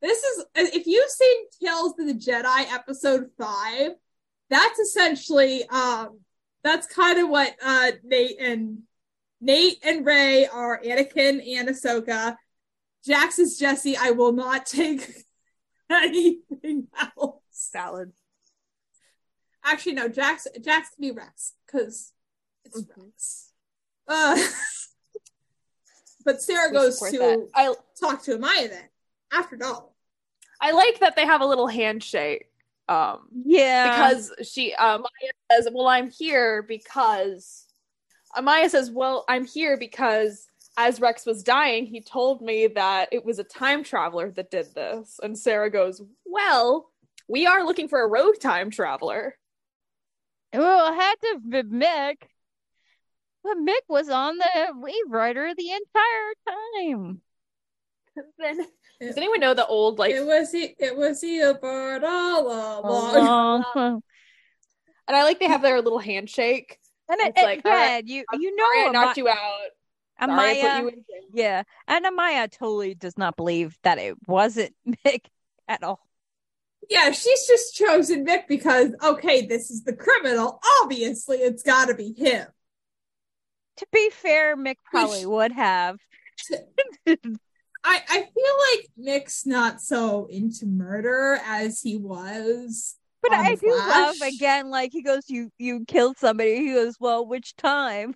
This 0.02 0.24
is 0.24 0.46
if 0.56 0.88
you've 0.88 1.10
seen 1.10 1.38
Tales 1.62 1.94
of 2.00 2.08
the 2.08 2.14
Jedi 2.14 2.72
episode 2.72 3.30
five, 3.38 3.92
that's 4.50 4.80
essentially 4.80 5.68
um 5.70 6.20
that's 6.64 6.88
kind 6.88 7.20
of 7.20 7.30
what 7.30 7.54
uh 7.64 7.92
Nate 8.04 8.40
and 8.40 8.80
Nate 9.42 9.80
and 9.84 10.06
Ray 10.06 10.46
are 10.48 10.82
Anakin 10.82 11.42
and 11.58 11.70
Ahsoka. 11.70 12.38
Jax 13.06 13.40
is 13.40 13.58
Jesse. 13.58 13.98
I 13.98 14.12
will 14.12 14.32
not 14.34 14.66
take 14.66 15.10
anything 15.90 16.88
else. 17.18 17.36
Salad. 17.52 18.12
Actually, 19.66 19.94
no, 19.94 20.08
Jax 20.08 20.48
Jax 20.62 20.90
can 20.96 21.02
be 21.02 21.12
Rex 21.12 21.54
because 21.66 22.14
it's 22.64 22.82
Mhm. 22.82 22.88
Rex. 23.06 23.52
Uh, 24.08 24.38
but 26.26 26.42
Sarah 26.42 26.70
We 26.70 26.74
goes 26.78 27.00
to 27.00 27.18
that. 27.18 27.50
I 27.54 27.74
talk 28.00 28.24
to 28.24 28.38
Amaya 28.38 28.70
then. 28.70 28.90
After 29.32 29.58
all, 29.64 29.89
I 30.62 30.72
like 30.72 31.00
that 31.00 31.16
they 31.16 31.26
have 31.26 31.42
a 31.42 31.46
little 31.46 31.68
handshake. 31.68 32.46
Um 32.88 33.28
Yeah. 33.46 33.90
because 33.90 34.32
she 34.44 34.74
uh, 34.74 34.98
Maya 34.98 35.32
says, 35.52 35.70
"Well, 35.72 35.88
I'm 35.88 36.10
here 36.10 36.64
because." 36.64 37.66
Amaya 38.38 38.70
says, 38.70 38.92
"Well, 38.92 39.26
I'm 39.28 39.46
here 39.46 39.76
because 39.78 40.46
as 40.78 41.02
Rex 41.02 41.26
was 41.26 41.42
dying, 41.44 41.88
he 41.88 42.00
told 42.00 42.42
me 42.42 42.68
that 42.68 43.10
it 43.12 43.26
was 43.26 43.40
a 43.40 43.44
time 43.44 43.84
traveler 43.84 44.32
that 44.32 44.52
did 44.52 44.74
this." 44.76 45.20
And 45.24 45.38
Sarah 45.38 45.72
goes, 45.72 46.02
"Well, 46.26 46.92
we 47.28 47.48
are 47.48 47.66
looking 47.66 47.88
for 47.88 48.02
a 48.02 48.08
rogue 48.08 48.40
time 48.40 48.70
traveler." 48.72 49.36
well, 50.54 50.94
it 50.94 50.96
had 50.96 51.16
to 51.24 51.40
be 51.48 51.64
Mick. 51.64 52.18
But 53.44 53.58
Mick 53.58 53.82
was 53.88 54.10
on 54.10 54.38
the 54.38 54.68
Wave 54.76 54.94
Rider 55.10 55.54
the 55.56 55.72
entire 55.72 56.34
time. 56.48 57.22
Then 58.38 58.68
does 59.02 59.18
anyone 59.18 59.40
know 59.40 59.54
the 59.54 59.66
old 59.66 60.00
like? 60.00 60.14
it 60.14 60.26
was 60.26 60.52
he, 60.52 60.76
it 60.78 60.96
was 60.96 61.24
Eobard 61.24 62.04
all 62.04 62.48
along. 62.86 64.02
And 65.08 65.18
I 65.18 65.24
like 65.24 65.40
they 65.40 65.48
have 65.48 65.64
their 65.64 65.82
little 65.82 66.00
handshake. 66.00 66.78
And 67.10 67.20
it, 67.20 67.34
It's 67.36 67.42
like, 67.42 67.62
all 67.66 67.72
right, 67.72 67.98
again, 67.98 68.08
you 68.08 68.24
I'm 68.32 68.40
you 68.40 68.56
Sorry, 68.56 68.82
I 68.82 68.86
know 68.86 68.92
knocked 68.92 69.18
Ama- 69.18 69.26
you 69.26 69.28
out. 69.30 69.70
Sorry, 70.22 70.52
I 70.52 70.54
put 70.54 70.70
Amaya, 70.70 70.82
you 70.82 70.88
in 70.90 71.04
yeah, 71.34 71.64
and 71.88 72.06
Amaya 72.06 72.52
totally 72.52 72.94
does 72.94 73.18
not 73.18 73.36
believe 73.36 73.76
that 73.84 73.98
it 73.98 74.16
wasn't 74.28 74.76
Mick 75.06 75.22
at 75.68 75.82
all. 75.82 76.00
Yeah, 76.90 77.12
she's 77.12 77.48
just 77.48 77.76
chosen 77.76 78.26
Mick 78.26 78.48
because 78.48 78.92
okay, 79.04 79.46
this 79.46 79.72
is 79.72 79.84
the 79.84 79.94
criminal. 79.94 80.60
Obviously, 80.82 81.38
it's 81.38 81.64
got 81.64 81.88
to 81.88 81.96
be 81.96 82.14
him. 82.14 82.48
To 83.78 83.88
be 83.92 84.10
fair, 84.12 84.56
Mick 84.58 84.76
probably 84.92 85.26
would 85.26 85.54
have. 85.54 85.98
I 87.84 88.02
I 88.10 88.18
feel 88.18 88.56
like 88.72 88.90
Mick's 89.24 89.46
not 89.46 89.82
so 89.82 90.26
into 90.28 90.66
murder 90.66 91.40
as 91.46 91.82
he 91.82 91.98
was. 91.98 92.96
But 93.22 93.34
on 93.34 93.46
I 93.46 93.56
The 93.56 93.62
do 93.62 93.76
love 93.76 94.16
again, 94.22 94.70
like 94.70 94.92
he 94.92 95.02
goes, 95.02 95.30
"You 95.30 95.52
you 95.58 95.86
killed 95.86 96.18
somebody." 96.18 96.58
He 96.58 96.74
goes, 96.74 96.96
"Well, 97.00 97.26
which 97.26 97.56
time?" 97.56 98.16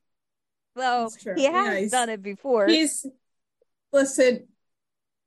So 0.78 1.10
he 1.36 1.43
has 1.45 1.78
he's- 1.78 1.91
done 1.91 2.10
it 2.10 2.21
before. 2.21 2.67
He's 2.67 3.06
listen. 3.91 4.47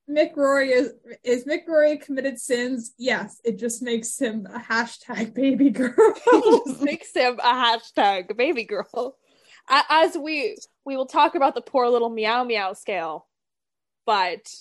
Mick 0.09 0.37
Rory 0.37 0.70
is 0.70 0.92
is 1.25 1.44
Mick 1.46 1.66
Rory 1.66 1.96
committed 1.99 2.38
sins? 2.38 2.94
Yes, 2.96 3.40
it 3.44 3.59
just 3.59 3.83
makes 3.83 4.16
him 4.18 4.46
a 4.46 4.61
hashtag 4.61 5.35
baby 5.35 5.70
girl. 5.70 5.92
It 5.99 6.64
just 6.68 6.81
makes 6.83 7.12
him 7.12 7.40
a 7.40 7.53
hashtag 7.53 8.37
baby 8.37 8.64
girl. 8.64 9.16
As 9.68 10.16
we 10.16 10.57
we 10.85 10.96
will 10.96 11.07
talk 11.07 11.35
about 11.35 11.57
the 11.57 11.61
poor 11.61 11.88
little 11.88 12.09
meow 12.11 12.44
meow 12.44 12.72
scale, 12.72 13.27
but 14.07 14.55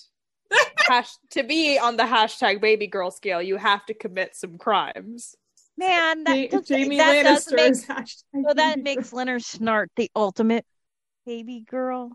hash, 0.86 1.10
to 1.30 1.42
be 1.42 1.78
on 1.78 1.96
the 1.96 2.02
hashtag 2.02 2.60
baby 2.60 2.86
girl 2.86 3.10
scale, 3.10 3.40
you 3.40 3.56
have 3.56 3.84
to 3.86 3.94
commit 3.94 4.34
some 4.36 4.58
crimes. 4.58 5.34
Man, 5.78 6.24
that, 6.24 6.36
Ja- 6.38 6.48
does, 6.48 6.66
Jamie 6.68 6.96
that 6.98 7.22
does 7.22 7.52
make 7.52 7.70
is 7.70 7.84
hashtag 7.86 8.42
so 8.48 8.54
that 8.54 8.82
makes. 8.82 9.12
Leonard 9.12 9.42
Snart 9.42 9.86
the 9.96 10.10
ultimate 10.16 10.64
baby 11.24 11.60
girl. 11.68 12.10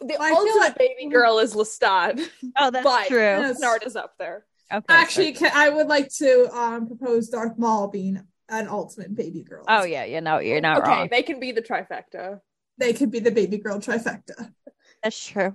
The 0.00 0.16
I 0.20 0.30
ultimate 0.32 0.58
like- 0.60 0.78
baby 0.78 1.08
girl 1.08 1.38
is 1.38 1.54
Lestat, 1.54 2.20
Oh, 2.58 2.70
that's 2.70 2.84
but 2.84 3.06
true. 3.06 3.18
Yes. 3.18 3.60
Snart 3.62 3.86
is 3.86 3.94
up 3.96 4.14
there. 4.18 4.44
Okay, 4.72 4.84
Actually, 4.88 5.30
okay. 5.36 5.50
ca- 5.50 5.52
I 5.54 5.68
would 5.68 5.86
like 5.86 6.08
to 6.14 6.48
um 6.52 6.86
propose 6.88 7.28
Darth 7.28 7.56
Maul 7.58 7.88
being 7.88 8.20
an 8.48 8.68
ultimate 8.68 9.14
baby 9.14 9.42
girl. 9.42 9.64
oh 9.68 9.84
yeah, 9.84 10.04
you 10.04 10.20
know 10.20 10.38
you're 10.40 10.60
not 10.60 10.78
okay, 10.78 10.88
wrong. 10.90 11.08
they 11.10 11.22
can 11.22 11.38
be 11.38 11.52
the 11.52 11.62
trifecta. 11.62 12.40
they 12.78 12.92
could 12.94 13.10
be 13.12 13.20
the 13.20 13.30
baby 13.30 13.58
girl 13.58 13.78
trifecta. 13.78 14.52
That's 15.04 15.24
true. 15.24 15.54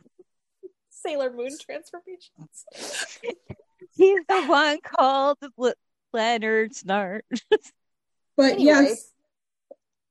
Sailor 1.08 1.32
Moon 1.34 1.56
transformations. 1.60 2.66
He's 3.96 4.20
the 4.28 4.44
one 4.46 4.80
called 4.82 5.38
Le- 5.58 5.74
Leonard 6.14 6.74
Snart. 6.74 7.22
But 8.36 8.54
Anyway. 8.54 8.64
yes, 8.66 9.12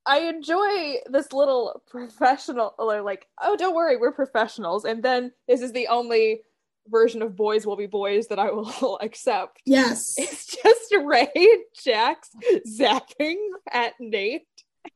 I 0.05 0.19
enjoy 0.21 0.95
this 1.09 1.31
little 1.31 1.81
professional, 1.89 2.73
or 2.79 3.01
like, 3.01 3.27
oh, 3.41 3.55
don't 3.55 3.75
worry, 3.75 3.97
we're 3.97 4.11
professionals. 4.11 4.85
And 4.85 5.03
then 5.03 5.31
this 5.47 5.61
is 5.61 5.71
the 5.71 5.87
only 5.87 6.41
version 6.89 7.21
of 7.21 7.35
Boys 7.35 7.65
Will 7.65 7.75
Be 7.75 7.85
Boys 7.85 8.27
that 8.27 8.39
I 8.39 8.51
will 8.51 8.97
accept. 9.01 9.61
yes. 9.65 10.15
It's 10.17 10.45
just 10.47 10.95
Ray 11.03 11.29
and 11.35 11.63
Jax 11.83 12.29
zapping 12.67 13.37
at 13.71 13.93
Nate. 13.99 14.47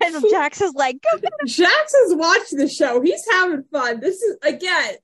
and 0.02 0.24
Jax 0.30 0.62
is 0.62 0.74
like, 0.74 0.98
"Go 1.02 1.20
Jax 1.46 1.94
is 1.94 2.16
watching 2.16 2.58
the 2.60 2.70
show. 2.70 3.02
He's 3.02 3.24
having 3.30 3.64
fun. 3.72 4.00
This 4.00 4.22
is 4.22 4.38
again. 4.42 4.96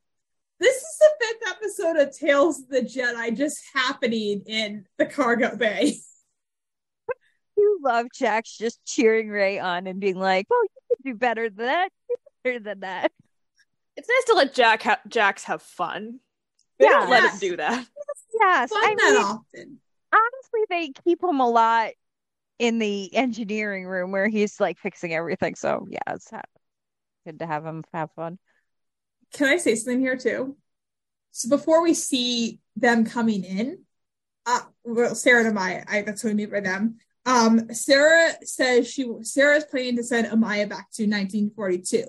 This 0.59 0.75
is 0.77 0.97
the 0.99 1.09
fifth 1.21 1.51
episode 1.55 1.97
of 1.97 2.17
Tales 2.17 2.59
of 2.61 2.69
the 2.69 2.81
Jedi 2.81 3.35
just 3.37 3.61
happening 3.73 4.41
in 4.47 4.85
the 4.97 5.05
cargo 5.05 5.55
bay. 5.55 5.95
you 7.57 7.79
love 7.83 8.07
Jax 8.15 8.57
just 8.57 8.83
cheering 8.85 9.29
Ray 9.29 9.59
on 9.59 9.85
and 9.87 9.99
being 9.99 10.17
like, 10.17 10.47
well, 10.49 10.63
you 10.63 10.95
can 11.03 11.13
do 11.13 11.17
better 11.17 11.49
than 11.49 11.65
that. 11.65 11.89
You 12.09 12.15
can 12.15 12.23
do 12.23 12.59
better 12.59 12.63
than 12.63 12.79
that. 12.81 13.11
It's 13.95 14.07
nice 14.09 14.25
to 14.25 14.33
let 14.33 14.53
Jack 14.53 14.83
ha- 14.83 14.99
Jax 15.07 15.43
have 15.43 15.61
fun. 15.61 16.19
They 16.79 16.85
Yeah. 16.85 16.91
don't 16.91 17.09
let 17.09 17.23
Yes. 17.23 17.33
him 17.41 17.49
do 17.49 17.57
that. 17.57 17.87
Yes, 18.39 18.69
Fun 18.69 18.83
I 18.83 18.95
that 18.95 19.11
mean, 19.13 19.23
often. 19.23 19.79
honestly, 20.13 20.59
they 20.69 20.89
keep 21.03 21.23
him 21.23 21.39
a 21.39 21.49
lot 21.49 21.91
in 22.59 22.77
the 22.79 23.15
engineering 23.15 23.85
room 23.85 24.11
where 24.11 24.27
he's 24.27 24.59
like 24.59 24.77
fixing 24.79 25.13
everything. 25.13 25.55
So 25.55 25.87
yeah, 25.89 25.99
it's 26.09 26.29
ha- 26.29 26.41
good 27.25 27.39
to 27.39 27.47
have 27.47 27.65
him 27.65 27.83
have 27.93 28.11
fun. 28.15 28.37
Can 29.33 29.47
I 29.47 29.57
say 29.57 29.75
something 29.75 29.99
here 29.99 30.17
too? 30.17 30.57
So 31.31 31.49
before 31.49 31.83
we 31.83 31.93
see 31.93 32.59
them 32.75 33.05
coming 33.05 33.43
in, 33.43 33.79
uh, 34.45 34.61
well, 34.83 35.13
Sarah 35.15 35.45
and 35.45 35.55
Amaya, 35.57 35.83
I, 35.87 36.01
that's 36.01 36.23
what 36.23 36.31
I 36.31 36.33
mean 36.33 36.49
by 36.49 36.61
them. 36.61 36.97
Um, 37.25 37.73
Sarah 37.73 38.31
says 38.43 38.89
she 38.89 39.05
Sarah's 39.21 39.65
planning 39.65 39.97
to 39.97 40.03
send 40.03 40.27
Amaya 40.27 40.69
back 40.69 40.89
to 40.93 41.03
1942. 41.03 42.05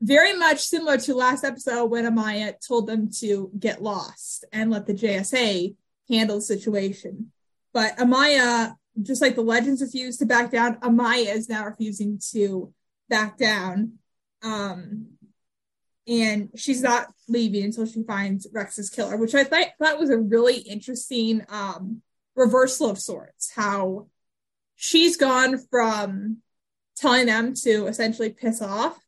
very 0.00 0.34
much 0.36 0.60
similar 0.60 0.98
to 0.98 1.14
last 1.14 1.44
episode 1.44 1.86
when 1.86 2.04
Amaya 2.04 2.54
told 2.66 2.86
them 2.86 3.10
to 3.20 3.50
get 3.58 3.82
lost 3.82 4.44
and 4.52 4.70
let 4.70 4.86
the 4.86 4.94
JSA 4.94 5.74
handle 6.08 6.36
the 6.36 6.42
situation. 6.42 7.32
But 7.72 7.96
Amaya, 7.96 8.76
just 9.02 9.22
like 9.22 9.34
the 9.34 9.42
legends 9.42 9.82
refused 9.82 10.20
to 10.20 10.26
back 10.26 10.50
down, 10.52 10.76
Amaya 10.80 11.34
is 11.34 11.48
now 11.48 11.64
refusing 11.64 12.20
to 12.32 12.72
back 13.08 13.36
down. 13.38 13.94
Um, 14.42 15.06
and 16.06 16.50
she's 16.56 16.82
not 16.82 17.08
leaving 17.28 17.64
until 17.64 17.86
she 17.86 18.02
finds 18.02 18.46
Rex's 18.52 18.90
killer, 18.90 19.16
which 19.16 19.34
I 19.34 19.44
th- 19.44 19.68
thought 19.78 19.98
was 19.98 20.10
a 20.10 20.18
really 20.18 20.58
interesting 20.58 21.42
um, 21.48 22.02
reversal 22.36 22.90
of 22.90 22.98
sorts. 22.98 23.52
How 23.54 24.06
she's 24.76 25.16
gone 25.16 25.58
from 25.70 26.38
telling 26.96 27.26
them 27.26 27.54
to 27.54 27.86
essentially 27.86 28.30
piss 28.30 28.62
off 28.62 28.98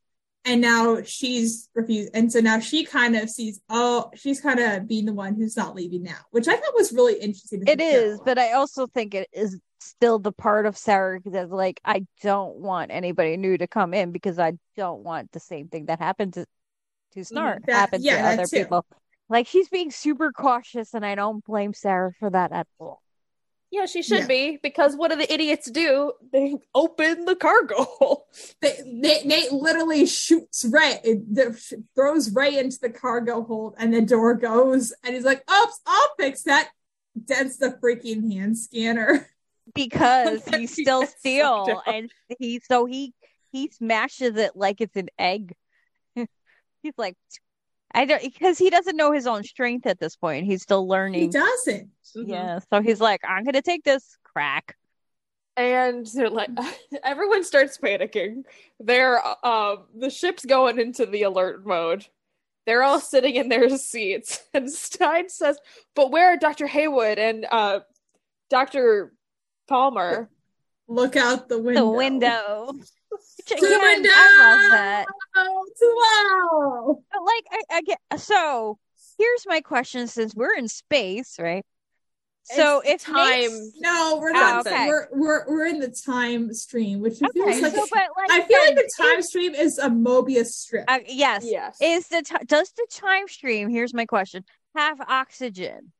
and 0.45 0.61
now 0.61 1.03
she's 1.03 1.69
refused 1.75 2.11
and 2.15 2.33
so 2.33 2.41
now 2.41 2.59
she 2.59 2.85
kind 2.85 3.17
of 3.17 3.31
sees 3.31 3.61
oh 3.69 4.11
she's 4.15 4.41
kind 4.41 4.59
of 4.59 4.89
being 4.89 5.05
the 5.05 5.13
one 5.13 5.37
who's 5.37 5.57
not 5.57 5.75
leaving 5.75 6.03
now 6.03 6.19
which 6.33 6.49
i 6.49 6.57
thought 6.57 6.75
was 6.75 6.93
really 6.93 7.15
interesting 7.15 7.63
It 7.67 7.81
is, 7.81 8.19
but 8.25 8.39
I 8.39 8.53
also 8.53 8.89
think 8.89 9.15
it 9.15 9.29
is 9.33 9.59
still 9.81 10.19
the 10.19 10.33
part 10.33 10.67
of 10.67 10.77
Sarah 10.77 11.21
that's 11.25 11.51
like, 11.51 11.81
I 11.85 12.07
don't 12.23 12.57
want 12.57 12.91
anybody 12.91 13.37
new 13.37 13.57
to 13.57 13.67
come 13.67 13.95
in 13.95 14.13
because 14.13 14.39
I 14.39 14.55
don't 14.77 15.03
want 15.03 15.33
the 15.33 15.41
same 15.41 15.69
thing 15.69 15.87
that 15.87 15.99
happened 15.99 16.35
to 16.35 16.47
to 17.17 17.23
mm-hmm. 17.23 17.37
Snart 17.37 17.67
that- 17.67 17.75
happen 17.75 18.03
yeah, 18.03 18.17
to 18.17 18.23
that 18.23 18.33
other 18.41 18.47
too. 18.47 18.59
people. 18.65 18.87
Like 19.29 19.49
she's 19.49 19.69
being 19.69 19.91
super 19.91 20.31
cautious, 20.31 20.95
and 20.95 21.05
I 21.05 21.17
don't 21.17 21.45
blame 21.45 21.75
Sarah 21.75 22.13
for 22.19 22.31
that 22.31 22.53
at 22.53 22.69
all. 22.79 23.03
Yeah, 23.73 23.87
she 23.87 24.03
should 24.03 24.21
Yeah. 24.21 24.27
be 24.29 24.59
because 24.63 24.95
what 24.95 25.11
do 25.11 25.17
the 25.17 25.31
idiots 25.33 25.69
do? 25.69 26.13
They 26.33 26.55
open 26.73 27.25
the 27.25 27.35
cargo 27.35 27.75
hole. 27.83 28.29
they, 28.63 28.79
Nate, 28.87 29.27
Nate 29.27 29.53
literally 29.53 30.07
shoots 30.07 30.65
Ray, 30.65 31.01
it- 31.03 31.35
the- 31.35 31.85
throws 31.97 32.33
Ray 32.33 32.57
into 32.59 32.79
the 32.81 32.91
cargo 32.91 33.43
hold, 33.43 33.75
and 33.79 33.93
the 33.93 34.03
door 34.03 34.35
goes, 34.35 34.95
and 35.03 35.15
he's 35.15 35.25
like, 35.25 35.43
"Oops, 35.51 35.81
I'll 35.87 36.15
fix 36.19 36.43
that." 36.45 36.71
Dents 37.25 37.57
the 37.57 37.71
freaking 37.83 38.33
hand 38.33 38.57
scanner. 38.59 39.29
because 39.75 40.45
he's 40.45 40.77
he 40.77 40.83
still 40.85 41.01
gets 41.01 41.19
steel 41.19 41.67
sucked 41.67 41.89
and 41.89 42.11
he 42.39 42.61
so 42.61 42.87
he 42.87 43.13
he 43.53 43.69
smashes 43.69 44.37
it 44.37 44.55
like 44.55 44.81
it's 44.81 44.97
an 44.97 45.09
egg 45.19 45.55
he's 46.87 46.99
like 46.99 47.17
i 47.93 48.05
don't 48.05 48.23
because 48.23 48.59
he 48.59 48.71
doesn't 48.71 48.97
know 48.97 49.13
his 49.13 49.27
own 49.27 49.43
strength 49.43 49.87
at 49.87 49.99
this 49.99 50.17
point. 50.17 50.47
He's 50.47 50.63
still 50.63 50.87
learning. 50.87 51.21
He 51.21 51.29
doesn't. 51.29 51.91
yeah 52.15 52.61
so 52.73 52.81
he's 52.81 53.01
like 53.01 53.21
i'm 53.29 53.45
gonna 53.45 53.63
take 53.63 53.85
this 53.85 54.17
crack. 54.23 54.77
And 55.57 56.07
they're 56.07 56.31
like 56.31 56.51
everyone 57.05 57.43
starts 57.45 57.79
panicking. 57.79 58.43
They're 58.79 59.21
um 59.45 59.85
the 59.97 60.11
ship's 60.11 60.45
going 60.45 60.79
into 60.79 61.07
the 61.07 61.23
alert 61.23 61.67
mode. 61.67 62.07
They're 62.67 62.83
all 62.83 63.01
sitting 63.01 63.37
in 63.37 63.49
their 63.49 63.69
seats. 63.79 64.41
And 64.55 64.71
stein 64.71 65.29
says 65.29 65.59
but 65.95 66.11
where 66.11 66.33
are 66.35 66.37
dr 66.37 66.67
heywood 66.67 67.19
and 67.19 67.47
uh 67.51 67.81
dr 68.51 69.13
palmer? 69.69 70.29
Look 70.89 71.17
out 71.17 71.49
the 71.49 71.59
window. 71.59 71.81
the 71.81 71.91
window 71.91 72.73
Which, 73.39 73.47
To 73.47 73.55
again, 73.55 73.71
the 73.71 73.79
window. 73.79 74.11
i 74.13 74.61
love 74.61 74.71
that 74.73 75.07
Oh, 75.37 75.67
too 75.79 76.95
low. 76.95 77.03
but 77.13 77.23
like 77.25 77.45
I, 77.51 77.77
I 77.77 77.81
get 77.83 77.99
so 78.21 78.79
here's 79.19 79.45
my 79.47 79.61
question 79.61 80.07
since 80.07 80.35
we're 80.35 80.55
in 80.57 80.69
space 80.69 81.37
right 81.39 81.65
so 82.45 82.81
It's 82.85 83.03
if 83.09 83.13
time 83.15 83.41
Nate's- 83.41 83.73
No, 83.81 84.19
we're 84.21 84.31
Oh, 84.31 84.33
not. 84.35 84.67
okay. 84.69 84.87
We're 84.87 85.09
we're 85.13 85.45
we're 85.49 85.67
in 85.67 85.81
the 85.81 85.89
time 85.91 86.55
stream, 86.55 87.01
which 87.01 87.15
okay 87.21 87.27
feels 87.35 87.61
like 87.61 87.75
so 87.75 87.85
but 87.93 88.07
like 88.17 88.31
I 88.31 88.41
feel 88.43 88.61
like 88.61 88.77
the 88.77 88.89
time 88.97 89.21
stream 89.23 89.53
is 89.55 89.79
a 89.79 89.89
Mobius 89.89 90.47
strip. 90.53 90.85
Uh, 90.87 91.01
yes. 91.09 91.43
yes 91.45 91.77
Is 91.83 92.07
the 92.07 92.23
ti 92.23 92.37
does 92.47 92.71
the 92.71 92.87
time 92.89 93.27
stream? 93.27 93.69
Here's 93.69 93.93
my 93.93 94.07
question: 94.07 94.45
Have 94.77 95.01
oxygen? 95.01 95.91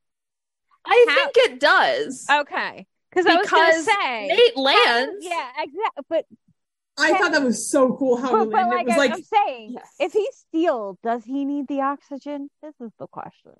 i 0.85 1.05
how- 1.09 1.15
think 1.15 1.51
it 1.51 1.59
does 1.59 2.25
Okay, 2.31 2.87
because 3.09 3.25
I 3.25 3.35
was 3.35 3.49
gonna 3.49 3.65
Because 3.65 3.85
say 3.85 4.27
nate 4.27 4.53
how- 4.55 4.61
lands 4.61 5.15
yeah, 5.25 5.49
exactly. 5.57 6.03
But 6.07 6.25
I 6.97 7.17
thought 7.17 7.31
that 7.31 7.43
was 7.43 7.69
so 7.69 7.95
cool 7.95 8.17
how 8.17 8.31
but, 8.31 8.45
he 8.45 8.49
but 8.51 8.67
like, 8.67 8.81
it 8.81 8.85
was 8.87 8.93
I, 8.93 8.97
like 8.97 9.11
I'm 9.11 9.23
saying, 9.23 9.73
Yes. 9.73 9.93
if 9.99 10.13
he's 10.13 10.35
steel, 10.35 10.97
does 11.03 11.23
he 11.23 11.45
need 11.45 11.67
the 11.67 11.81
oxygen? 11.81 12.49
This 12.61 12.73
is 12.81 12.91
the 12.99 13.07
question. 13.07 13.53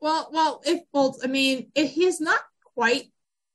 well, 0.00 0.28
well, 0.32 0.60
if 0.64 0.82
well, 0.92 1.16
I 1.22 1.26
mean, 1.26 1.70
if 1.74 1.90
he's 1.90 2.20
not 2.20 2.40
quite 2.74 3.12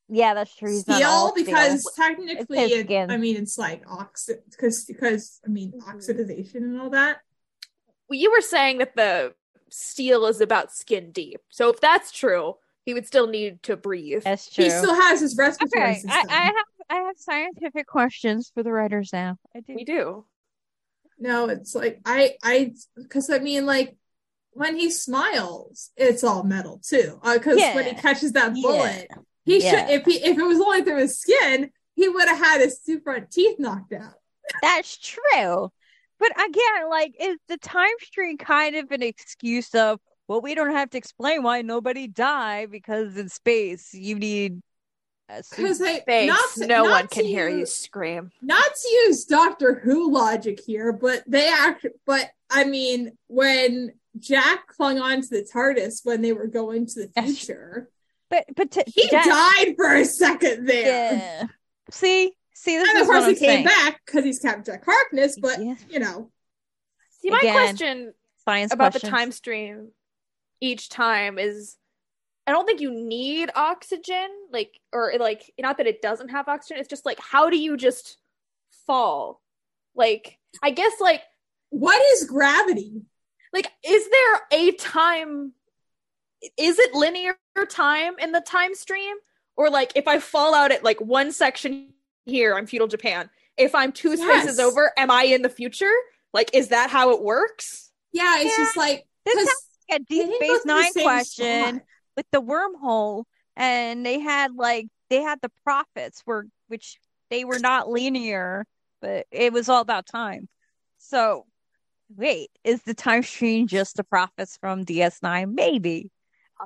Yeah, 0.09 0.33
that's 0.35 0.55
true. 0.55 0.71
He's 0.71 0.87
not 0.87 0.97
steel 0.97 1.09
all 1.09 1.33
because 1.33 1.81
steel. 1.81 2.05
technically, 2.07 2.59
It's 2.59 2.91
it. 2.91 3.09
I 3.09 3.17
mean, 3.17 3.37
it's 3.37 3.57
like 3.57 3.83
oxid 3.89 4.43
because 4.51 4.85
because 4.85 5.39
I 5.45 5.49
mean 5.49 5.71
Mhm. 5.73 5.81
oxidization 5.81 6.55
and 6.67 6.79
all 6.81 6.89
that. 6.91 7.21
Well, 8.07 8.19
you 8.19 8.31
were 8.31 8.41
saying 8.41 8.77
that 8.79 8.95
the 8.95 9.33
steel 9.69 10.25
is 10.27 10.39
about 10.41 10.71
skin 10.71 11.11
deep 11.11 11.41
so 11.49 11.69
if 11.69 11.81
that's 11.81 12.11
true 12.11 12.55
he 12.85 12.93
would 12.93 13.07
still 13.07 13.27
need 13.27 13.61
to 13.63 13.75
breathe 13.75 14.23
that's 14.23 14.49
true. 14.53 14.65
He 14.65 14.69
still 14.69 14.93
has 14.93 15.19
his 15.19 15.35
respiratory 15.35 15.83
okay, 15.83 15.93
system. 15.95 16.29
I, 16.29 16.33
I 16.33 16.43
have 16.45 16.55
I 16.89 16.95
have 17.07 17.15
scientific 17.17 17.87
questions 17.87 18.51
for 18.53 18.63
the 18.63 18.71
writers 18.71 19.09
now. 19.11 19.37
I 19.55 19.61
do. 19.61 19.73
we 19.75 19.83
do 19.83 20.25
No, 21.19 21.49
it's 21.49 21.75
like 21.75 21.99
I 22.05 22.35
I 22.43 22.73
because 22.95 23.29
I 23.29 23.39
mean 23.39 23.65
like 23.65 23.97
when 24.51 24.77
he 24.77 24.89
smiles, 24.89 25.91
it's 25.97 26.23
all 26.23 26.43
metal 26.43 26.79
too. 26.85 27.19
Uh, 27.21 27.33
because 27.33 27.57
when 27.57 27.85
he 27.85 27.93
catches 27.93 28.31
that 28.33 28.55
Yeah. 28.55 28.61
bullet, 28.61 29.11
he 29.43 29.61
Yeah. 29.61 29.87
should 29.87 29.89
if 29.89 30.05
he 30.05 30.23
if 30.23 30.37
it 30.37 30.43
was 30.43 30.59
only 30.61 30.83
through 30.83 30.99
his 30.99 31.19
skin, 31.19 31.71
he 31.95 32.07
would 32.07 32.27
have 32.27 32.37
had 32.37 32.61
his 32.61 32.79
two 32.79 32.99
front 33.01 33.31
teeth 33.31 33.59
knocked 33.59 33.93
out. 33.93 34.13
That's 34.61 34.97
true. 34.97 35.71
But 36.17 36.31
again, 36.31 36.89
like, 36.89 37.13
is 37.19 37.37
the 37.49 37.57
time 37.57 37.89
stream 38.01 38.37
kind 38.37 38.75
of 38.77 38.91
an 38.91 39.03
excuse 39.03 39.75
of, 39.75 39.99
well, 40.27 40.41
we 40.41 40.55
don't 40.55 40.71
have 40.71 40.89
to 40.91 40.97
explain 40.97 41.43
why 41.43 41.61
nobody 41.61 42.07
died 42.07 42.71
because 42.71 43.15
in 43.17 43.29
space 43.29 43.93
you 43.93 44.15
need 44.15 44.61
a 45.29 45.43
suit. 45.43 45.57
Because 45.57 45.81
I 45.81 46.25
not 46.25 46.39
to- 46.55 46.67
no 46.67 46.83
not 46.83 46.89
one 46.91 47.07
to 47.07 47.15
can 47.15 47.25
hear 47.25 47.47
you 47.49 47.65
scream. 47.65 48.31
Not 48.41 48.63
to 48.63 48.89
use 49.05 49.25
Doctor 49.25 49.75
Who 49.83 50.11
logic 50.11 50.59
here, 50.65 50.91
but 50.93 51.23
they 51.27 51.47
act. 51.49 51.85
But 52.05 52.29
I 52.49 52.63
mean, 52.63 53.17
when 53.27 53.93
Jack 54.19 54.67
clung 54.67 54.99
on 54.99 55.21
to 55.21 55.27
the 55.27 55.43
TARDIS 55.51 56.01
when 56.05 56.21
they 56.21 56.31
were 56.33 56.47
going 56.47 56.85
to 56.87 57.07
the 57.07 57.21
future, 57.21 57.89
But 58.29 58.45
but 58.55 58.71
to, 58.71 58.83
he 58.87 59.07
that- 59.09 59.25
died 59.65 59.75
for 59.75 59.93
a 59.95 60.05
second 60.05 60.67
there. 60.67 61.13
Yeah. 61.13 61.47
See, 61.91 62.33
see, 62.53 62.77
this 62.77 62.89
And 62.89 62.97
is 62.97 63.01
of 63.03 63.07
course, 63.07 63.21
what 63.21 63.29
he 63.29 63.29
I'm 63.31 63.35
came 63.39 63.49
saying. 63.49 63.65
back 63.65 64.01
because 64.05 64.23
he's 64.23 64.39
Captain 64.39 64.63
Jack 64.63 64.85
Harkness. 64.85 65.37
But 65.39 65.59
Yeah. 65.63 65.75
you 65.89 65.99
know, 65.99 66.31
See, 67.21 67.29
my 67.29 67.39
Again, 67.39 67.53
question 67.53 68.13
Science 68.43 68.71
about 68.73 68.93
the 68.93 68.99
time 68.99 69.31
stream 69.31 69.89
each 70.61 70.89
time 70.89 71.37
is 71.39 71.77
I 72.47 72.51
don't 72.51 72.65
think 72.67 72.79
you 72.79 72.91
need 72.91 73.49
oxygen, 73.55 74.27
like, 74.51 74.79
or 74.93 75.13
like, 75.19 75.51
not 75.59 75.77
that 75.77 75.87
it 75.87 76.01
doesn't 76.01 76.29
have 76.29 76.47
oxygen. 76.47 76.77
It's 76.79 76.87
just 76.89 77.05
like, 77.05 77.19
how 77.19 77.49
do 77.49 77.57
you 77.57 77.75
just 77.75 78.17
fall? 78.85 79.41
Like, 79.95 80.37
I 80.61 80.69
guess, 80.69 80.93
like, 80.99 81.21
what 81.69 81.99
is 82.13 82.25
gravity? 82.25 83.01
like, 83.51 83.71
is 83.83 84.07
there 84.09 84.41
a 84.51 84.71
time? 84.73 85.53
Is 86.57 86.77
it 86.77 86.93
linear 86.93 87.35
time 87.69 88.13
in 88.19 88.31
the 88.31 88.41
time 88.41 88.75
stream, 88.75 89.15
or 89.57 89.69
like, 89.71 89.91
if 89.95 90.07
I 90.07 90.19
fall 90.19 90.53
out 90.53 90.71
at 90.71 90.83
like 90.83 91.01
one 91.01 91.31
section 91.31 91.93
here, 92.25 92.55
I'm 92.55 92.67
feudal 92.67 92.87
Japan. 92.87 93.29
If 93.57 93.73
I'm 93.73 93.91
two 93.91 94.15
spaces 94.17 94.57
Yes. 94.57 94.59
over, 94.59 94.91
am 94.97 95.09
I 95.09 95.23
in 95.23 95.41
the 95.41 95.49
future? 95.49 95.93
Like, 96.33 96.51
is 96.53 96.67
that 96.67 96.89
how 96.91 97.11
it 97.11 97.23
works? 97.23 97.91
Yeah, 98.11 98.35
it's 98.41 98.55
Yeah. 98.57 98.65
just 98.65 98.77
like 98.77 99.07
This 99.25 99.35
'cause 99.35 99.45
sounds 99.45 99.47
like 99.47 99.64
a 99.91 99.99
Deep 99.99 100.29
Space 100.35 100.65
Nine 100.65 100.91
question 100.93 101.75
spot. 101.77 101.81
with 102.17 102.25
the 102.31 102.41
wormhole, 102.41 103.25
and 103.55 104.05
they 104.05 104.19
had 104.19 104.53
like 104.55 104.87
they 105.09 105.21
had 105.21 105.39
the 105.41 105.51
prophets 105.63 106.21
were 106.25 106.47
which 106.67 106.97
they 107.29 107.45
were 107.45 107.59
not 107.59 107.89
linear, 107.89 108.65
but 109.01 109.25
it 109.31 109.53
was 109.53 109.69
all 109.69 109.81
about 109.81 110.05
time. 110.05 110.47
So, 110.97 111.45
wait, 112.15 112.49
is 112.63 112.81
the 112.83 112.93
time 112.93 113.23
stream 113.23 113.67
just 113.67 113.97
the 113.97 114.03
prophets 114.03 114.57
from 114.59 114.85
DS9? 114.85 115.53
Maybe, 115.53 116.09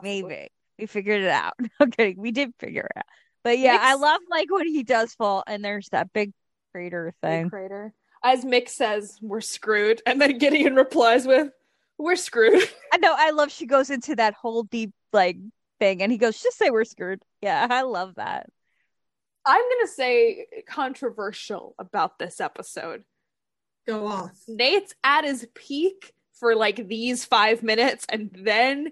maybe 0.02 0.50
we 0.78 0.86
figured 0.86 1.22
it 1.24 1.30
out. 1.30 1.54
Okay, 1.82 2.16
we 2.18 2.32
did 2.32 2.52
figure 2.60 2.88
it 2.90 2.98
out. 2.98 3.06
But 3.44 3.58
yeah, 3.60 3.78
I 3.80 3.96
love 3.96 4.20
like 4.30 4.52
when 4.52 4.68
he 4.68 4.84
does 4.84 5.14
fall, 5.16 5.44
and 5.48 5.64
there's 5.64 5.90
that 5.90 6.12
big 6.14 6.32
crater 6.72 7.14
Big 7.22 7.30
thing. 7.30 7.50
crater. 7.50 7.94
As 8.24 8.44
Mick 8.44 8.68
says, 8.68 9.18
we're 9.22 9.40
screwed. 9.42 10.02
And 10.06 10.20
then 10.22 10.38
Gideon 10.38 10.76
replies 10.76 11.26
with, 11.26 11.52
we're 12.00 12.16
screwed. 12.16 12.64
I 12.94 12.98
know. 12.98 13.14
I 13.16 13.30
love 13.32 13.52
she 13.52 13.66
goes 13.68 13.90
into 13.92 14.16
that 14.16 14.34
whole 14.34 14.64
deep 14.64 14.92
like 15.14 15.38
thing, 15.80 16.02
and 16.02 16.12
he 16.12 16.18
goes, 16.18 16.42
"Just 16.42 16.58
say 16.58 16.70
we're 16.72 16.86
screwed." 16.86 17.22
Yeah, 17.42 17.68
I 17.70 17.84
love 17.84 18.16
that. 18.16 18.48
I'm 19.46 19.62
going 19.62 19.86
to 19.86 19.92
say 19.92 20.46
controversial 20.68 21.76
about 21.80 22.20
this 22.20 22.40
episode. 22.42 23.04
go 23.88 24.08
off. 24.08 24.32
Nate's 24.48 24.94
at 25.04 25.24
his 25.26 25.48
peak 25.56 26.14
for 26.40 26.56
like 26.56 26.88
these 26.88 27.26
five 27.26 27.64
minutes, 27.64 28.06
and 28.10 28.30
then 28.44 28.90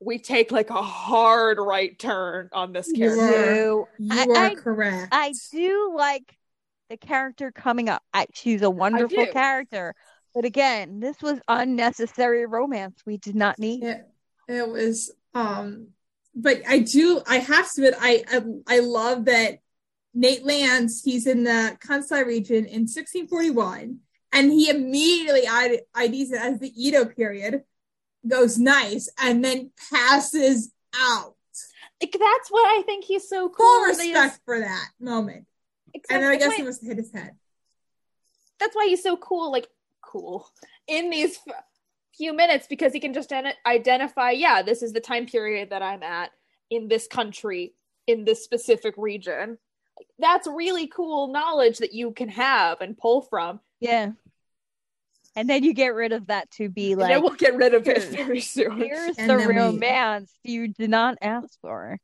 we 0.00 0.18
take 0.18 0.52
like 0.52 0.70
a 0.70 0.80
hard 0.82 1.58
right 1.58 1.98
turn 1.98 2.48
on 2.52 2.72
this 2.72 2.88
You 2.88 3.08
character. 3.08 3.72
are- 3.80 3.88
You 3.98 4.08
I- 4.12 4.26
are 4.26 4.36
I- 4.46 4.54
correct. 4.54 5.08
I 5.12 5.32
do 5.52 5.92
like 5.96 6.36
the 6.88 6.96
character 6.96 7.50
coming 7.52 7.88
up. 7.88 8.02
I, 8.14 8.26
she's 8.32 8.62
a 8.62 8.70
wonderful 8.70 9.26
character, 9.26 9.94
But 10.38 10.44
again, 10.44 11.00
this 11.00 11.20
was 11.20 11.40
unnecessary 11.48 12.46
romance 12.46 13.02
we 13.04 13.16
did 13.16 13.34
not 13.34 13.58
need. 13.58 13.82
It, 13.82 14.08
it 14.46 14.68
was 14.68 15.12
um 15.34 15.88
but 16.32 16.62
I 16.64 16.78
do 16.78 17.20
I 17.26 17.38
have 17.38 17.72
to 17.72 17.88
admit 17.88 17.94
I 18.00 18.22
I, 18.28 18.76
I 18.76 18.78
love 18.78 19.24
that 19.24 19.58
Nate 20.14 20.44
lands 20.44 21.02
he's 21.02 21.26
in 21.26 21.42
the 21.42 21.76
Kansai 21.84 22.24
region 22.24 22.66
in 22.66 22.82
1641 22.82 23.98
and 24.32 24.52
he 24.52 24.70
immediately 24.70 25.40
IDs 25.40 26.30
it 26.30 26.40
as 26.40 26.60
the 26.60 26.70
Edo 26.76 27.04
period 27.04 27.64
goes 28.24 28.60
nice 28.60 29.10
and 29.20 29.44
then 29.44 29.72
passes 29.90 30.70
out. 30.94 31.34
Like 32.00 32.12
that's 32.12 32.48
what 32.48 32.64
I 32.64 32.82
think 32.82 33.06
he's 33.06 33.28
so 33.28 33.48
cool. 33.48 33.66
Full 33.66 33.86
respect 33.86 34.14
just... 34.14 34.44
for 34.44 34.60
that 34.60 34.88
moment. 35.00 35.46
Exactly. 35.92 36.14
And 36.14 36.24
then 36.24 36.30
I 36.30 36.36
guess 36.36 36.54
he 36.54 36.62
must 36.62 36.82
have 36.82 36.90
hit 36.90 36.98
his 36.98 37.12
head. 37.12 37.32
That's 38.60 38.76
why 38.76 38.86
he's 38.86 39.02
so 39.02 39.16
cool. 39.16 39.50
Like 39.50 39.66
cool 40.08 40.48
in 40.86 41.10
these 41.10 41.38
f- 41.46 41.64
few 42.16 42.32
minutes 42.32 42.66
because 42.66 42.92
he 42.92 43.00
can 43.00 43.12
just 43.12 43.32
identify. 43.66 44.30
Yeah, 44.30 44.62
this 44.62 44.82
is 44.82 44.92
the 44.92 45.00
time 45.00 45.26
period 45.26 45.70
that 45.70 45.82
I'm 45.82 46.02
at 46.02 46.30
in 46.70 46.88
this 46.88 47.06
country 47.06 47.74
in 48.06 48.24
this 48.24 48.42
specific 48.42 48.94
region. 48.96 49.58
That's 50.18 50.46
really 50.46 50.86
cool 50.86 51.28
knowledge 51.28 51.78
that 51.78 51.92
you 51.92 52.12
can 52.12 52.28
have 52.30 52.80
and 52.80 52.96
pull 52.96 53.22
from. 53.22 53.60
Yeah. 53.80 54.12
And 55.36 55.48
then 55.48 55.62
you 55.62 55.72
get 55.74 55.94
rid 55.94 56.12
of 56.12 56.26
that 56.28 56.50
to 56.52 56.68
be 56.68 56.94
like. 56.94 57.10
And 57.10 57.16
then 57.16 57.22
we'll 57.22 57.38
get 57.38 57.54
rid 57.54 57.74
of 57.74 57.86
it 57.86 58.02
very 58.04 58.40
soon. 58.40 58.78
Here's 58.78 59.16
and 59.18 59.30
the 59.30 59.36
romance 59.36 60.32
we... 60.44 60.52
you 60.52 60.68
did 60.68 60.90
not 60.90 61.18
ask 61.20 61.60
for. 61.60 61.98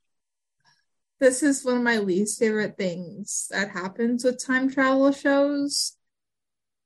This 1.20 1.42
is 1.42 1.64
one 1.64 1.78
of 1.78 1.82
my 1.82 1.98
least 1.98 2.38
favorite 2.38 2.76
things 2.76 3.48
that 3.50 3.70
happens 3.70 4.24
with 4.24 4.44
time 4.44 4.70
travel 4.70 5.10
shows 5.10 5.93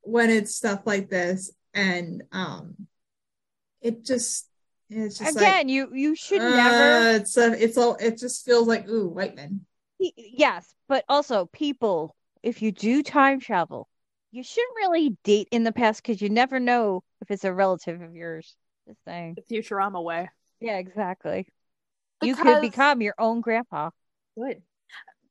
when 0.08 0.30
it's 0.30 0.54
stuff 0.54 0.82
like 0.84 1.08
this, 1.08 1.52
and 1.74 2.22
um, 2.32 2.74
it 3.80 4.04
just 4.04 4.48
it's 4.88 5.18
just 5.18 5.36
again 5.36 5.66
like, 5.66 5.68
you 5.68 5.90
you 5.92 6.14
should 6.14 6.40
uh, 6.40 6.56
never. 6.56 7.16
It's 7.16 7.36
a, 7.36 7.62
it's 7.62 7.76
all 7.76 7.96
it 7.96 8.18
just 8.18 8.44
feels 8.44 8.66
like 8.66 8.88
ooh 8.88 9.08
white 9.08 9.36
men. 9.36 9.60
Yes, 9.98 10.72
but 10.88 11.04
also 11.08 11.46
people, 11.46 12.14
if 12.42 12.62
you 12.62 12.72
do 12.72 13.02
time 13.02 13.40
travel, 13.40 13.88
you 14.30 14.42
shouldn't 14.42 14.76
really 14.76 15.16
date 15.24 15.48
in 15.50 15.64
the 15.64 15.72
past 15.72 16.02
because 16.02 16.22
you 16.22 16.30
never 16.30 16.60
know 16.60 17.02
if 17.20 17.30
it's 17.30 17.44
a 17.44 17.52
relative 17.52 18.00
of 18.00 18.14
yours. 18.14 18.54
Just 18.86 19.04
saying. 19.04 19.36
The 19.36 19.56
Futurama 19.56 20.02
way. 20.02 20.30
Yeah, 20.60 20.78
exactly. 20.78 21.48
Because... 22.20 22.38
You 22.38 22.42
could 22.42 22.60
become 22.62 23.02
your 23.02 23.14
own 23.18 23.40
grandpa. 23.40 23.90
Good. 24.36 24.62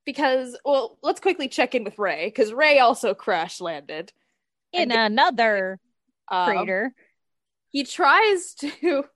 Because, 0.04 0.56
well, 0.64 0.96
let's 1.02 1.20
quickly 1.20 1.48
check 1.48 1.74
in 1.74 1.84
with 1.84 1.98
Ray 1.98 2.26
because 2.26 2.52
Ray 2.52 2.78
also 2.78 3.14
crash 3.14 3.60
landed 3.60 4.12
in 4.72 4.90
another 4.90 5.78
um, 6.30 6.46
crater. 6.46 6.94
He 7.70 7.84
tries 7.84 8.54
to. 8.60 9.04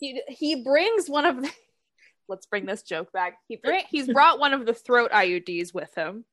He 0.00 0.22
he 0.28 0.62
brings 0.62 1.10
one 1.10 1.26
of. 1.26 1.42
The, 1.42 1.50
let's 2.28 2.46
bring 2.46 2.66
this 2.66 2.82
joke 2.84 3.10
back. 3.10 3.36
He 3.48 3.56
bring, 3.56 3.82
he's 3.90 4.06
brought 4.06 4.38
one 4.38 4.52
of 4.54 4.64
the 4.64 4.72
throat 4.72 5.10
IUDs 5.10 5.74
with 5.74 5.92
him 5.96 6.24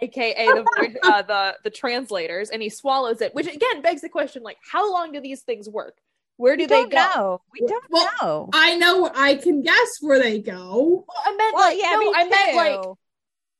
aka 0.00 0.46
the 0.46 0.98
uh, 1.02 1.22
the 1.22 1.56
the 1.64 1.70
translators, 1.70 2.50
and 2.50 2.62
he 2.62 2.68
swallows 2.68 3.20
it. 3.20 3.34
Which 3.34 3.46
again 3.46 3.82
begs 3.82 4.02
the 4.02 4.08
question: 4.08 4.42
like, 4.42 4.58
how 4.70 4.92
long 4.92 5.12
do 5.12 5.20
these 5.20 5.42
things 5.42 5.68
work? 5.68 5.96
Where 6.36 6.56
do 6.56 6.64
we 6.64 6.66
they 6.66 6.86
go? 6.86 6.96
Know. 6.96 7.40
We 7.52 7.66
don't 7.66 7.84
well, 7.90 8.10
know. 8.20 8.48
I 8.52 8.76
know. 8.76 9.10
I 9.14 9.36
can 9.36 9.62
guess 9.62 9.90
where 10.00 10.18
they 10.18 10.40
go. 10.40 11.04
Well, 11.06 11.22
I 11.24 11.36
meant 11.36 11.54
well, 11.54 11.68
like 11.68 11.78
yeah, 11.80 11.90
no, 11.92 12.12
I 12.14 12.28
meant 12.28 12.56
like. 12.56 12.96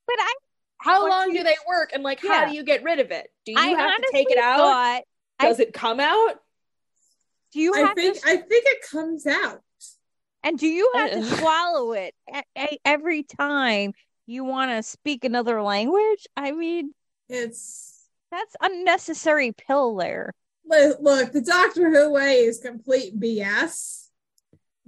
But 0.07 0.17
I. 0.19 0.35
How 0.83 1.09
long 1.09 1.33
do 1.33 1.45
they 1.45 1.55
work, 1.69 1.93
and 1.95 2.03
like, 2.03 2.23
yeah. 2.23 2.41
how 2.41 2.49
do 2.49 2.57
you 2.57 2.65
get 2.65 2.83
rid 2.83 2.99
of 2.99 3.13
it? 3.13 3.29
Do 3.47 3.53
you 3.53 3.59
I 3.59 3.69
have 3.69 3.97
to 3.97 4.09
take 4.13 4.31
it 4.31 4.39
out? 4.39 5.03
Does 5.39 5.61
I, 5.61 5.63
it 5.63 5.73
come 5.73 6.01
out? 6.01 6.35
Do 7.53 7.61
you? 7.61 7.73
I 7.75 7.95
think. 7.95 8.21
To, 8.21 8.29
I 8.29 8.37
think 8.37 8.65
it 8.67 8.79
comes 8.91 9.27
out. 9.27 9.61
And 10.43 10.59
do 10.59 10.67
you 10.67 10.91
have 10.95 11.13
to 11.13 11.23
swallow 11.39 11.93
it 11.93 12.15
every 12.85 13.23
time 13.23 13.93
you 14.27 14.43
want 14.45 14.73
to 14.73 14.83
speak 14.83 15.25
another 15.25 15.63
language? 15.63 16.27
I 16.37 16.51
mean, 16.51 16.93
it's 17.29 18.09
that's 18.33 18.57
unnecessary 18.61 19.53
pill 19.53 19.95
there. 19.95 20.33
Look, 20.67 21.33
the 21.33 21.43
Doctor 21.43 21.91
Who 21.91 22.11
way 22.11 22.39
is 22.41 22.59
complete 22.59 23.19
BS, 23.19 24.02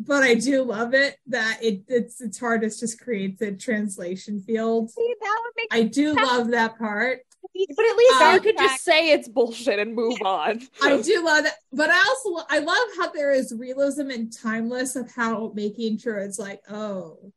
but 0.07 0.23
I 0.23 0.35
do 0.35 0.63
love 0.63 0.95
it 0.95 1.17
that 1.29 1.59
it 1.63 1.83
it's 1.89 2.21
its 2.21 2.39
hardest 2.39 2.81
just 2.81 3.01
creates 3.01 3.41
a 3.43 3.53
translation 3.53 4.41
field. 4.41 4.91
See, 4.91 5.15
that 5.21 5.41
would 5.45 5.53
make 5.57 5.69
I 5.71 5.89
do 5.89 6.15
sense. 6.15 6.27
love 6.27 6.51
that 6.51 6.79
part. 6.79 7.21
But 7.77 7.87
at 7.87 7.97
least 7.97 8.21
um, 8.21 8.35
you 8.35 8.41
could 8.41 8.59
just 8.59 8.83
say 8.83 9.11
it's 9.11 9.29
bullshit 9.29 9.79
and 9.79 9.95
move 9.95 10.19
on. 10.25 10.61
I 10.83 11.01
do 11.01 11.25
love 11.25 11.45
that, 11.45 11.55
but 11.73 11.91
I 11.91 11.99
also 11.99 12.47
I 12.51 12.59
love 12.59 12.89
how 12.99 13.13
there 13.13 13.33
is 13.33 13.55
realism 13.57 14.11
and 14.11 14.33
timeless 14.33 14.97
of 14.97 15.11
how 15.13 15.53
making 15.55 15.99
sure 15.99 16.19
it's 16.19 16.39
like, 16.39 16.61
oh, 16.69 17.33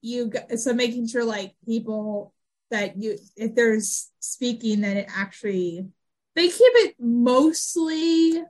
you 0.00 0.32
so 0.56 0.72
making 0.72 1.08
sure 1.08 1.24
like 1.24 1.54
people 1.66 2.32
that 2.70 2.96
you 2.96 3.18
if 3.36 3.54
there's 3.54 4.10
speaking 4.20 4.82
that 4.82 4.96
it 4.96 5.08
actually 5.14 5.86
they 6.34 6.48
keep 6.48 6.72
it 6.76 6.94
mostly 6.98 8.42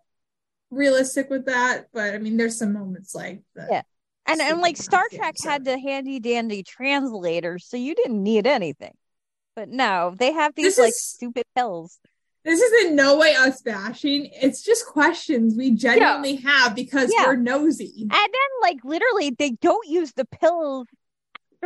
realistic 0.74 1.30
with 1.30 1.46
that 1.46 1.86
but 1.92 2.14
i 2.14 2.18
mean 2.18 2.36
there's 2.36 2.58
some 2.58 2.72
moments 2.72 3.14
like 3.14 3.42
that 3.54 3.68
yeah 3.70 3.82
and 4.26 4.40
and 4.40 4.60
like 4.60 4.76
star 4.76 5.04
trek 5.12 5.34
so. 5.36 5.48
had 5.48 5.64
the 5.64 5.78
handy 5.78 6.20
dandy 6.20 6.62
translators 6.62 7.66
so 7.66 7.76
you 7.76 7.94
didn't 7.94 8.22
need 8.22 8.46
anything 8.46 8.94
but 9.56 9.68
no 9.68 10.14
they 10.18 10.32
have 10.32 10.54
these 10.54 10.76
this 10.76 10.78
like 10.78 10.88
is, 10.90 11.00
stupid 11.00 11.44
pills 11.54 11.98
this 12.44 12.60
is 12.60 12.84
in 12.84 12.94
no 12.94 13.16
way 13.16 13.34
us 13.34 13.62
bashing. 13.62 14.28
It's 14.34 14.62
just 14.62 14.84
questions 14.84 15.54
we 15.56 15.70
genuinely 15.70 16.32
yeah. 16.32 16.50
have 16.50 16.74
because 16.74 17.10
yeah. 17.10 17.24
we're 17.24 17.36
nosy. 17.36 18.02
And 18.02 18.10
then, 18.10 18.50
like, 18.60 18.84
literally, 18.84 19.30
they 19.30 19.52
don't 19.52 19.88
use 19.88 20.12
the 20.12 20.26
pills 20.26 20.86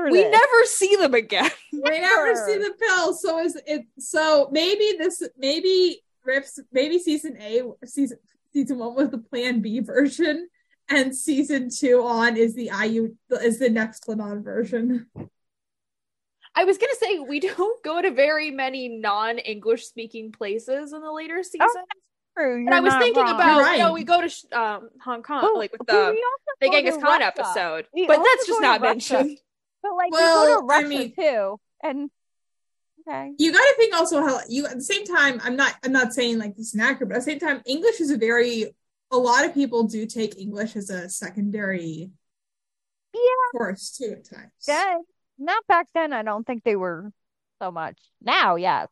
we 0.05 0.29
never 0.29 0.65
see 0.65 0.97
them 0.97 1.15
again. 1.15 1.51
we 1.73 2.01
never 2.01 2.35
see 2.35 2.59
the 2.59 2.75
pill. 2.79 3.15
So 3.15 3.41
is 3.41 3.61
it? 3.67 3.87
So 3.99 4.49
maybe 4.51 4.95
this. 4.99 5.23
Maybe 5.37 6.03
rips. 6.25 6.59
Maybe 6.73 6.99
season 6.99 7.37
A, 7.41 7.63
season 7.85 8.19
season 8.59 8.79
one 8.79 8.95
was 8.95 9.11
the 9.11 9.19
Plan 9.19 9.61
B 9.61 9.81
version, 9.81 10.49
and 10.89 11.15
season 11.15 11.71
two 11.71 12.03
on 12.05 12.37
is 12.37 12.55
the 12.55 12.71
IU 12.85 13.15
is 13.31 13.59
the 13.59 13.71
next 13.71 14.05
Klingon 14.05 14.43
version. 14.43 15.07
I 16.55 16.65
was 16.65 16.77
gonna 16.77 16.95
say 17.01 17.21
we 17.21 17.41
don't 17.57 17.83
go 17.85 18.03
to 18.03 18.11
very 18.11 18.51
many 18.51 18.89
non-English 18.89 19.87
speaking 19.87 20.33
places 20.33 20.93
in 20.93 21.01
the 21.01 21.13
later 21.13 21.43
seasons. 21.43 21.71
Oh, 21.77 21.85
and 22.41 22.73
I 22.73 22.81
was 22.81 22.95
thinking 22.95 23.23
wrong. 23.23 23.35
about, 23.35 23.61
right. 23.61 23.79
you 23.79 23.85
know, 23.85 23.93
we 23.93 24.05
go 24.05 24.27
to 24.27 24.59
um, 24.59 24.91
Hong 25.03 25.23
Kong, 25.23 25.41
oh, 25.43 25.59
like 25.59 25.73
with 25.73 25.87
the 25.87 26.17
the 26.61 26.71
Genghis 26.71 26.97
Khan 26.97 27.23
episode, 27.23 27.87
we 27.93 28.07
but 28.07 28.23
that's 28.23 28.47
just 28.47 28.61
not 28.61 28.81
mentioned. 28.81 29.39
But 29.83 29.95
like 29.95 30.11
well, 30.11 30.49
you 30.49 30.55
go 30.55 30.61
to 30.61 30.67
Russia 30.67 30.85
I 30.85 30.89
mean, 30.89 31.15
too, 31.15 31.61
and 31.83 32.11
okay. 33.09 33.33
You 33.39 33.53
got 33.53 33.59
to 33.59 33.75
think 33.77 33.95
also 33.95 34.21
how 34.21 34.41
you 34.49 34.67
at 34.67 34.75
the 34.75 34.83
same 34.83 35.05
time. 35.05 35.41
I'm 35.43 35.57
not. 35.57 35.75
I'm 35.85 35.93
not 35.93 36.13
saying 36.13 36.39
like 36.39 36.57
this 36.57 36.69
is 36.69 36.75
inaccurate, 36.75 37.09
but 37.09 37.17
at 37.17 37.25
the 37.25 37.31
same 37.31 37.39
time, 37.41 37.63
English 37.67 38.01
is 38.01 38.11
a 38.11 38.17
very. 38.17 38.75
A 39.11 39.17
lot 39.17 39.47
of 39.47 39.55
people 39.55 39.85
do 39.85 40.05
take 40.05 40.39
English 40.39 40.77
as 40.77 40.91
a 40.91 41.09
secondary. 41.09 42.11
Yeah. 43.15 43.59
Course 43.59 43.97
too 43.97 44.17
at 44.19 44.29
times. 44.29 44.53
Yeah, 44.67 44.99
not 45.39 45.67
back 45.67 45.87
then. 45.95 46.13
I 46.13 46.23
don't 46.23 46.47
think 46.47 46.63
they 46.63 46.77
were 46.77 47.11
so 47.61 47.71
much. 47.71 47.99
Now, 48.21 48.57
yes. 48.57 48.89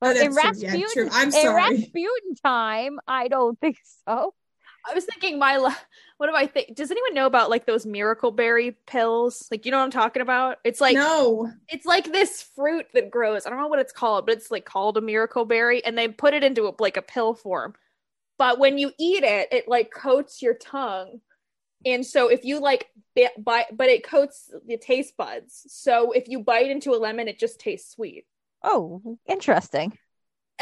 But 0.00 0.16
oh, 0.16 0.20
in 0.20 0.34
Rasputin, 0.34 0.80
yeah, 0.80 1.08
I'm 1.12 1.30
sorry. 1.30 1.46
in 1.46 1.54
Rasputin 1.54 2.34
time, 2.44 2.98
I 3.06 3.28
don't 3.28 3.58
think 3.60 3.78
so. 4.06 4.34
I 4.88 4.94
was 4.94 5.04
thinking 5.04 5.38
my 5.38 5.58
what 6.18 6.26
do 6.26 6.34
I 6.34 6.46
think? 6.46 6.74
Does 6.74 6.90
anyone 6.90 7.14
know 7.14 7.26
about 7.26 7.50
like 7.50 7.66
those 7.66 7.86
miracle 7.86 8.30
berry 8.30 8.76
pills? 8.86 9.48
Like 9.50 9.64
you 9.64 9.70
know 9.70 9.78
what 9.78 9.84
I'm 9.84 9.90
talking 9.90 10.22
about? 10.22 10.58
It's 10.64 10.80
like 10.80 10.94
no, 10.94 11.50
it's 11.68 11.86
like 11.86 12.12
this 12.12 12.42
fruit 12.54 12.86
that 12.94 13.10
grows. 13.10 13.46
I 13.46 13.50
don't 13.50 13.58
know 13.58 13.68
what 13.68 13.78
it's 13.78 13.92
called, 13.92 14.26
but 14.26 14.36
it's 14.36 14.50
like 14.50 14.64
called 14.64 14.96
a 14.96 15.00
miracle 15.00 15.44
berry, 15.44 15.84
and 15.84 15.96
they 15.96 16.08
put 16.08 16.34
it 16.34 16.44
into 16.44 16.68
a, 16.68 16.72
like 16.78 16.96
a 16.96 17.02
pill 17.02 17.34
form. 17.34 17.74
But 18.38 18.58
when 18.58 18.78
you 18.78 18.92
eat 18.98 19.24
it, 19.24 19.48
it 19.52 19.68
like 19.68 19.92
coats 19.92 20.42
your 20.42 20.54
tongue, 20.54 21.20
and 21.84 22.04
so 22.04 22.28
if 22.28 22.44
you 22.44 22.60
like 22.60 22.88
bite, 23.38 23.76
but 23.76 23.88
it 23.88 24.04
coats 24.04 24.50
the 24.66 24.76
taste 24.76 25.16
buds. 25.16 25.64
So 25.68 26.12
if 26.12 26.28
you 26.28 26.40
bite 26.40 26.70
into 26.70 26.92
a 26.92 26.98
lemon, 26.98 27.28
it 27.28 27.38
just 27.38 27.60
tastes 27.60 27.94
sweet. 27.94 28.24
Oh, 28.64 29.18
interesting 29.28 29.98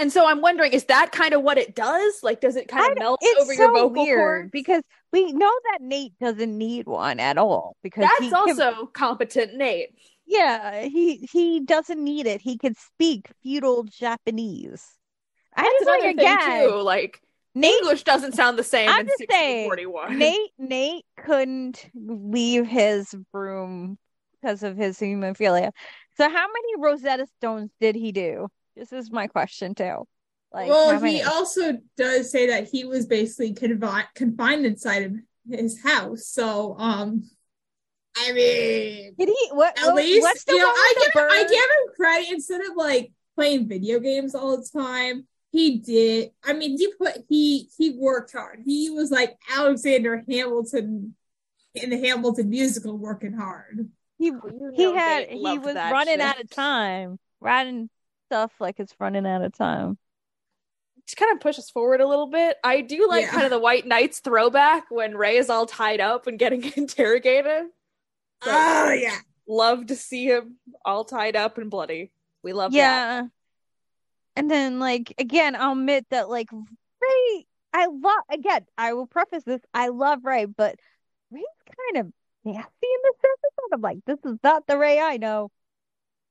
and 0.00 0.12
so 0.12 0.26
I'm 0.26 0.40
wondering, 0.40 0.72
is 0.72 0.84
that 0.84 1.12
kind 1.12 1.34
of 1.34 1.42
what 1.42 1.58
it 1.58 1.74
does? 1.74 2.22
Like, 2.22 2.40
does 2.40 2.56
it 2.56 2.68
kind 2.68 2.92
of 2.92 2.98
melt 2.98 3.20
over 3.40 3.54
so 3.54 3.62
your 3.62 3.72
vocal 3.72 4.04
cord? 4.04 4.50
Because 4.50 4.82
we 5.12 5.32
know 5.32 5.52
that 5.70 5.80
Nate 5.80 6.18
doesn't 6.18 6.56
need 6.56 6.86
one 6.86 7.20
at 7.20 7.36
all. 7.38 7.76
Because 7.82 8.08
that's 8.18 8.32
also 8.32 8.72
can... 8.72 8.86
competent 8.92 9.54
Nate. 9.54 9.90
Yeah, 10.26 10.82
he 10.82 11.28
he 11.30 11.60
doesn't 11.60 12.02
need 12.02 12.26
it. 12.26 12.40
He 12.40 12.56
can 12.56 12.74
speak 12.74 13.28
feudal 13.42 13.84
Japanese. 13.84 14.86
That's 15.56 15.68
I 15.68 15.78
another 15.82 15.90
like, 15.90 16.02
thing 16.02 16.18
again, 16.18 16.68
too. 16.68 16.80
Like 16.82 17.20
Nate, 17.54 17.74
English 17.74 18.04
doesn't 18.04 18.34
sound 18.34 18.58
the 18.58 18.64
same. 18.64 18.88
I'm 18.88 19.06
just 19.06 19.24
saying, 19.30 19.70
Nate 20.10 20.50
Nate 20.58 21.04
couldn't 21.16 21.90
leave 21.94 22.66
his 22.66 23.14
room 23.32 23.98
because 24.40 24.62
of 24.62 24.76
his 24.76 24.98
hemophilia. 24.98 25.72
So, 26.16 26.28
how 26.28 26.46
many 26.46 26.74
Rosetta 26.78 27.26
Stones 27.38 27.70
did 27.80 27.96
he 27.96 28.12
do? 28.12 28.48
This 28.80 28.94
is 28.94 29.12
my 29.12 29.26
question 29.26 29.74
too. 29.74 30.08
Like, 30.54 30.68
well, 30.70 30.98
many? 30.98 31.18
he 31.18 31.22
also 31.22 31.76
does 31.98 32.30
say 32.32 32.46
that 32.46 32.66
he 32.68 32.84
was 32.86 33.04
basically 33.04 33.52
confi- 33.52 34.06
confined 34.14 34.64
inside 34.64 35.02
of 35.02 35.12
his 35.48 35.82
house. 35.82 36.26
So, 36.26 36.76
um, 36.78 37.28
I 38.16 38.32
mean, 38.32 39.14
Did 39.18 39.28
he? 39.28 39.48
What? 39.52 39.78
at 39.78 39.84
what- 39.88 39.96
least 39.96 40.22
what's 40.22 40.44
the 40.44 40.52
you 40.54 40.58
know, 40.60 40.66
I 40.66 40.94
with 40.96 41.04
give 41.04 41.12
the 41.12 41.20
him, 41.20 41.28
I 41.30 41.42
give 41.42 41.52
him 41.52 41.94
credit 41.94 42.32
instead 42.32 42.60
of 42.62 42.74
like 42.74 43.12
playing 43.36 43.68
video 43.68 44.00
games 44.00 44.34
all 44.34 44.56
the 44.56 44.66
time. 44.80 45.26
He 45.52 45.78
did. 45.78 46.30
I 46.42 46.54
mean, 46.54 46.78
he 46.78 46.90
put 46.94 47.18
he 47.28 47.68
he 47.76 47.90
worked 47.90 48.32
hard. 48.32 48.62
He 48.64 48.88
was 48.88 49.10
like 49.10 49.36
Alexander 49.54 50.24
Hamilton 50.26 51.14
in 51.74 51.90
the 51.90 51.98
Hamilton 51.98 52.48
musical, 52.48 52.96
working 52.96 53.34
hard. 53.34 53.90
He 54.18 54.26
You 54.26 54.72
he 54.74 54.94
had 54.94 55.28
he 55.28 55.58
was 55.58 55.74
running 55.74 56.14
shit. 56.14 56.20
out 56.20 56.40
of 56.40 56.48
time, 56.50 57.18
writing 57.40 57.90
stuff 58.30 58.52
like 58.60 58.78
it's 58.78 58.94
running 59.00 59.26
out 59.26 59.42
of 59.42 59.52
time. 59.52 59.98
to 61.06 61.16
kind 61.16 61.32
of 61.32 61.40
push 61.40 61.58
us 61.58 61.68
forward 61.70 62.00
a 62.00 62.06
little 62.06 62.28
bit, 62.28 62.56
I 62.62 62.82
do 62.82 63.08
like 63.08 63.22
Yeah. 63.24 63.30
kind 63.32 63.44
of 63.44 63.50
the 63.50 63.58
White 63.58 63.84
Knights 63.86 64.20
throwback 64.20 64.88
when 64.90 65.16
Ray 65.16 65.36
is 65.38 65.50
all 65.50 65.66
tied 65.66 66.00
up 66.00 66.28
and 66.28 66.38
getting 66.38 66.62
interrogated. 66.76 67.64
So, 68.44 68.50
Oh 68.52 68.92
yeah, 68.92 69.18
love 69.48 69.86
to 69.86 69.96
see 69.96 70.26
him 70.26 70.56
all 70.84 71.04
tied 71.04 71.34
up 71.34 71.58
and 71.58 71.68
bloody. 71.70 72.12
We 72.44 72.52
love 72.52 72.70
that. 72.72 72.76
yeah. 72.78 73.22
And 74.36 74.48
then 74.48 74.78
like 74.78 75.12
again, 75.18 75.56
I'll 75.56 75.72
admit 75.72 76.06
that 76.10 76.28
like 76.30 76.48
Ray 76.52 77.46
I 77.72 77.86
love 77.86 78.22
again, 78.30 78.64
I 78.78 78.92
will 78.92 79.06
preface 79.06 79.42
this, 79.44 79.60
I 79.74 79.88
love 79.88 80.24
Ray, 80.24 80.44
but 80.44 80.76
Ray's 81.32 81.44
kind 81.94 82.06
of 82.06 82.12
nasty 82.44 82.86
in 82.86 83.00
this 83.02 83.16
episode. 83.18 83.74
I'm 83.74 83.80
like, 83.80 83.98
this 84.06 84.18
is 84.24 84.38
not 84.44 84.66
the 84.68 84.78
Ray 84.78 85.00
I 85.00 85.16
know. 85.16 85.50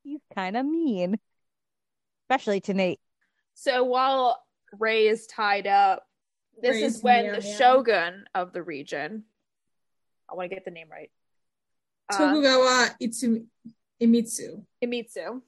He's 0.04 0.20
kind 0.34 0.56
of 0.56 0.64
mean. 0.64 1.18
Especially 2.30 2.60
to 2.60 2.74
Nate. 2.74 3.00
So 3.54 3.82
while 3.82 4.40
Ray 4.78 5.08
is 5.08 5.26
tied 5.26 5.66
up, 5.66 6.06
this 6.62 6.76
Ray's 6.76 6.96
is 6.96 7.02
when 7.02 7.26
the 7.26 7.40
meow. 7.40 7.56
shogun 7.58 8.24
of 8.36 8.52
the 8.52 8.62
region, 8.62 9.24
I 10.30 10.36
want 10.36 10.48
to 10.48 10.54
get 10.54 10.64
the 10.64 10.70
name 10.70 10.86
right, 10.88 11.10
uh, 12.12 12.16
Tokugawa 12.16 12.90
Itsu 13.02 13.46
Imitsu. 14.00 14.64
Imitsu, 14.80 15.42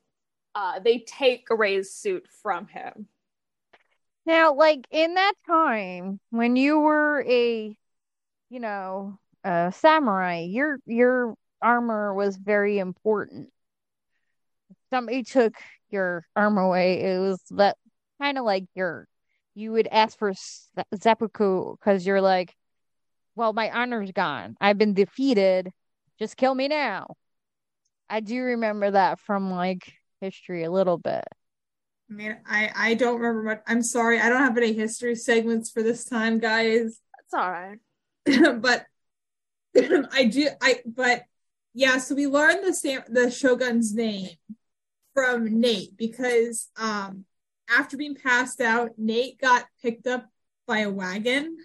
uh, 0.57 0.81
they 0.81 0.99
take 0.99 1.47
Ray's 1.51 1.93
suit 1.93 2.27
from 2.43 2.67
him. 2.67 3.07
Now, 4.27 4.55
like 4.55 4.85
in 4.91 5.15
that 5.15 5.35
time 5.47 6.19
when 6.31 6.57
you 6.57 6.81
were 6.81 7.25
a, 7.29 7.77
you 8.51 8.61
know, 8.61 9.21
a 9.45 9.73
samurai, 9.77 10.41
your 10.41 10.81
your 10.87 11.37
armor 11.63 12.13
was 12.13 12.37
very 12.37 12.81
important. 12.81 13.52
If 14.93 14.97
somebody 14.99 15.23
took 15.23 15.55
your 15.89 16.27
arm 16.37 16.59
away, 16.59 17.01
it 17.01 17.19
was 17.19 17.41
that 17.53 17.79
kind 18.21 18.37
of 18.37 18.45
like 18.45 18.65
your, 18.75 19.09
you 19.55 19.73
would 19.73 19.89
ask 19.91 20.19
for 20.19 20.29
s- 20.29 20.69
seppuku 21.01 21.77
because 21.79 22.05
you're 22.05 22.21
like, 22.21 22.55
well, 23.35 23.55
my 23.55 23.71
honor's 23.71 24.13
gone. 24.13 24.55
I've 24.61 24.77
been 24.77 24.93
defeated. 24.93 25.71
Just 26.19 26.37
kill 26.37 26.55
me 26.55 26.69
now. 26.69 27.15
I 28.11 28.21
do 28.21 28.43
remember 28.43 28.91
that 28.91 29.19
from 29.19 29.51
like 29.51 29.95
history 30.21 30.65
a 30.65 30.71
little 30.71 30.99
bit. 30.99 31.25
I 32.11 32.13
mean, 32.13 32.37
I 32.47 32.71
I 32.77 32.95
don't 32.95 33.19
remember 33.19 33.45
much. 33.45 33.63
I'm 33.67 33.83
sorry, 33.83 34.21
I 34.21 34.29
don't 34.29 34.43
have 34.43 34.59
any 34.59 34.75
history 34.75 35.15
segments 35.15 35.71
for 35.71 35.83
this 35.83 36.05
time, 36.05 36.39
guys. 36.39 37.01
That's 37.17 37.33
all 37.33 37.51
right. 37.51 37.79
but 38.61 38.85
I 40.13 40.25
do 40.25 40.51
I 40.61 40.81
but 40.85 41.23
yeah, 41.73 41.97
so 41.97 42.15
we 42.15 42.27
learned 42.27 42.63
the 42.63 42.75
sam- 42.75 43.05
the 43.09 43.31
shogun's 43.31 43.95
name 43.95 44.29
from 45.15 45.61
Nate 45.61 45.97
because 45.97 46.71
um 46.77 47.25
after 47.69 47.97
being 47.97 48.15
passed 48.15 48.61
out, 48.61 48.91
Nate 48.99 49.41
got 49.41 49.65
picked 49.83 50.07
up 50.07 50.27
by 50.67 50.81
a 50.81 50.91
wagon 50.91 51.57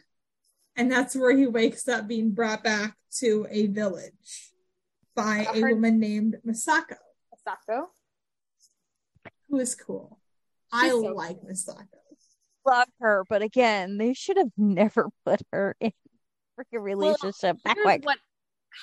and 0.78 0.92
that's 0.92 1.16
where 1.16 1.36
he 1.36 1.48
wakes 1.48 1.88
up 1.88 2.08
being 2.08 2.32
brought 2.32 2.64
back 2.64 2.96
to 3.20 3.48
a 3.50 3.68
village 3.68 4.52
by 5.16 5.48
a 5.54 5.62
woman 5.62 6.00
named 6.00 6.38
Masako, 6.46 6.96
Masako, 7.34 7.88
who 9.50 9.60
is 9.60 9.74
cool. 9.74 10.20
I 10.72 10.90
so 10.90 11.00
like 11.00 11.42
cool. 11.42 11.50
Masako. 11.50 11.88
love 12.66 12.88
her, 13.00 13.24
but 13.28 13.42
again, 13.42 13.98
they 13.98 14.14
should 14.14 14.38
have 14.38 14.52
never 14.56 15.10
put 15.26 15.42
her 15.52 15.76
in 15.80 15.92
freaking 16.58 16.84
relationship 16.84 17.58
that 17.66 17.76
Here's 17.76 17.84
quick. 17.84 18.06
what 18.06 18.20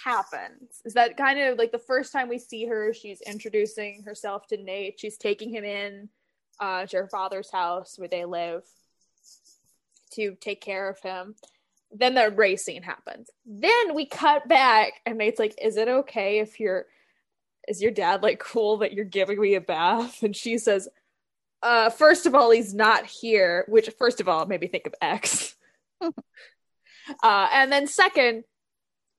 happens 0.02 0.80
is 0.84 0.94
that 0.94 1.16
kind 1.16 1.38
of 1.38 1.58
like 1.58 1.72
the 1.72 1.78
first 1.78 2.12
time 2.12 2.28
we 2.28 2.38
see 2.38 2.66
her, 2.66 2.92
she's 2.92 3.20
introducing 3.20 4.02
herself 4.04 4.46
to 4.48 4.56
Nate. 4.56 4.98
She's 4.98 5.16
taking 5.16 5.50
him 5.50 5.64
in 5.64 6.08
uh, 6.60 6.86
to 6.86 6.96
her 6.96 7.08
father's 7.08 7.50
house 7.50 7.98
where 7.98 8.08
they 8.08 8.24
live 8.24 8.62
to 10.12 10.36
take 10.40 10.60
care 10.60 10.88
of 10.88 10.98
him. 11.00 11.34
Then 11.92 12.14
the 12.14 12.30
race 12.30 12.64
scene 12.64 12.82
happens. 12.82 13.30
Then 13.46 13.94
we 13.94 14.06
cut 14.06 14.48
back, 14.48 14.94
and 15.06 15.18
Nate's 15.18 15.38
like, 15.38 15.54
"Is 15.62 15.76
it 15.76 15.88
okay 15.88 16.40
if 16.40 16.58
you're? 16.58 16.86
Is 17.68 17.80
your 17.80 17.92
dad 17.92 18.22
like 18.22 18.40
cool 18.40 18.78
that 18.78 18.92
you're 18.92 19.04
giving 19.04 19.40
me 19.40 19.54
a 19.54 19.60
bath?" 19.60 20.22
And 20.22 20.34
she 20.34 20.58
says, 20.58 20.88
"Uh, 21.62 21.90
first 21.90 22.26
of 22.26 22.34
all, 22.34 22.50
he's 22.50 22.74
not 22.74 23.06
here." 23.06 23.64
Which, 23.68 23.88
first 23.90 24.20
of 24.20 24.28
all, 24.28 24.44
made 24.46 24.60
me 24.60 24.66
think 24.66 24.86
of 24.86 24.94
X. 25.00 25.54
Uh, 27.22 27.48
and 27.52 27.70
then 27.70 27.86
second, 27.86 28.44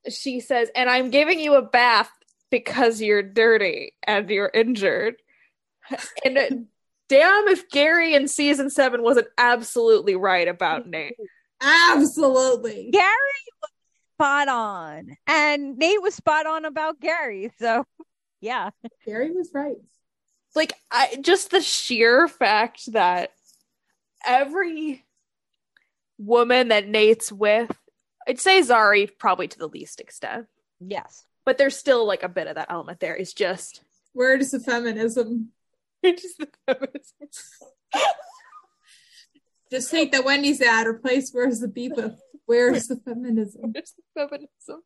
she 0.10 0.40
says, 0.40 0.70
and 0.76 0.90
I'm 0.90 1.10
giving 1.10 1.40
you 1.40 1.56
a 1.56 1.62
bath 1.62 2.12
because 2.52 3.02
you're 3.02 3.24
dirty 3.24 3.94
and 4.06 4.30
you're 4.30 4.52
injured. 4.54 5.16
And 6.24 6.38
uh, 6.38 6.50
damn 7.10 7.48
if 7.48 7.70
Gary 7.70 8.16
in 8.16 8.28
season 8.28 8.70
seven 8.70 9.02
wasn't 9.04 9.28
absolutely 9.38 10.16
right 10.16 10.48
about 10.48 10.88
Nate. 10.88 11.16
Absolutely. 11.62 12.90
Gary 12.92 13.12
was 13.62 13.72
spot 14.16 14.48
on, 14.48 15.18
and 15.28 15.78
Nate 15.78 16.02
was 16.02 16.16
spot 16.16 16.46
on 16.46 16.66
about 16.66 17.00
Gary. 17.00 17.52
So, 17.60 17.86
yeah, 18.42 18.70
Gary 19.06 19.32
was 19.32 19.50
right. 19.54 19.78
Like 20.56 20.74
I 20.92 21.18
just 21.22 21.52
the 21.52 21.62
sheer 21.62 22.28
fact 22.28 22.92
that 22.94 23.32
every 24.26 25.04
woman 26.18 26.70
that 26.70 26.88
Nate's 26.88 27.32
with, 27.32 27.72
I'd 28.28 28.40
say 28.40 28.60
Zari 28.62 29.10
probably 29.18 29.48
to 29.50 29.58
the 29.58 29.68
least 29.68 30.00
extent. 30.00 30.48
yes, 30.80 31.26
But 31.46 31.58
there's 31.58 31.78
still 31.78 32.06
like 32.06 32.24
a 32.24 32.30
bit 32.30 32.48
of 32.48 32.56
that 32.56 32.68
element 32.72 33.00
there. 33.00 33.16
Is 33.16 33.34
just 33.34 33.84
Where 34.14 34.38
does 34.38 34.52
the 34.52 34.60
feminism? 34.60 35.52
just 36.04 36.38
the 36.38 36.48
feminism. 36.68 37.30
Just 39.72 39.90
take 39.90 40.12
that 40.12 40.24
Wendy's 40.24 40.62
ad, 40.62 40.86
replace 40.86 41.32
where's 41.32 41.60
the 41.60 41.68
beef 41.68 41.94
with 41.96 42.14
where's 42.46 42.88
the 42.88 42.98
feminism? 42.98 43.72
There's 43.74 43.94
the 43.98 44.04
feminism. 44.14 44.84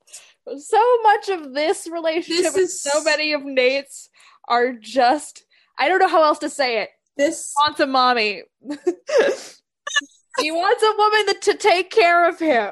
So 0.57 0.97
much 1.03 1.27
of 1.29 1.53
this 1.53 1.85
relationship 1.91 2.53
This 2.53 2.55
is- 2.55 2.81
so 2.81 3.03
many 3.03 3.33
of 3.33 3.43
Nate's 3.43 4.09
are 4.47 4.71
just 4.73 5.43
I 5.77 5.89
don't 5.89 5.99
know 5.99 6.07
how 6.07 6.23
else 6.23 6.39
to 6.39 6.49
say 6.49 6.81
it. 6.81 6.89
This 7.17 7.53
Wants 7.57 7.79
a 7.81 7.87
mommy. 7.87 8.43
he 8.61 10.51
wants 10.51 10.83
a 10.83 10.93
woman 10.97 11.25
that, 11.27 11.39
to 11.43 11.55
take 11.55 11.89
care 11.91 12.27
of 12.29 12.39
him, 12.39 12.71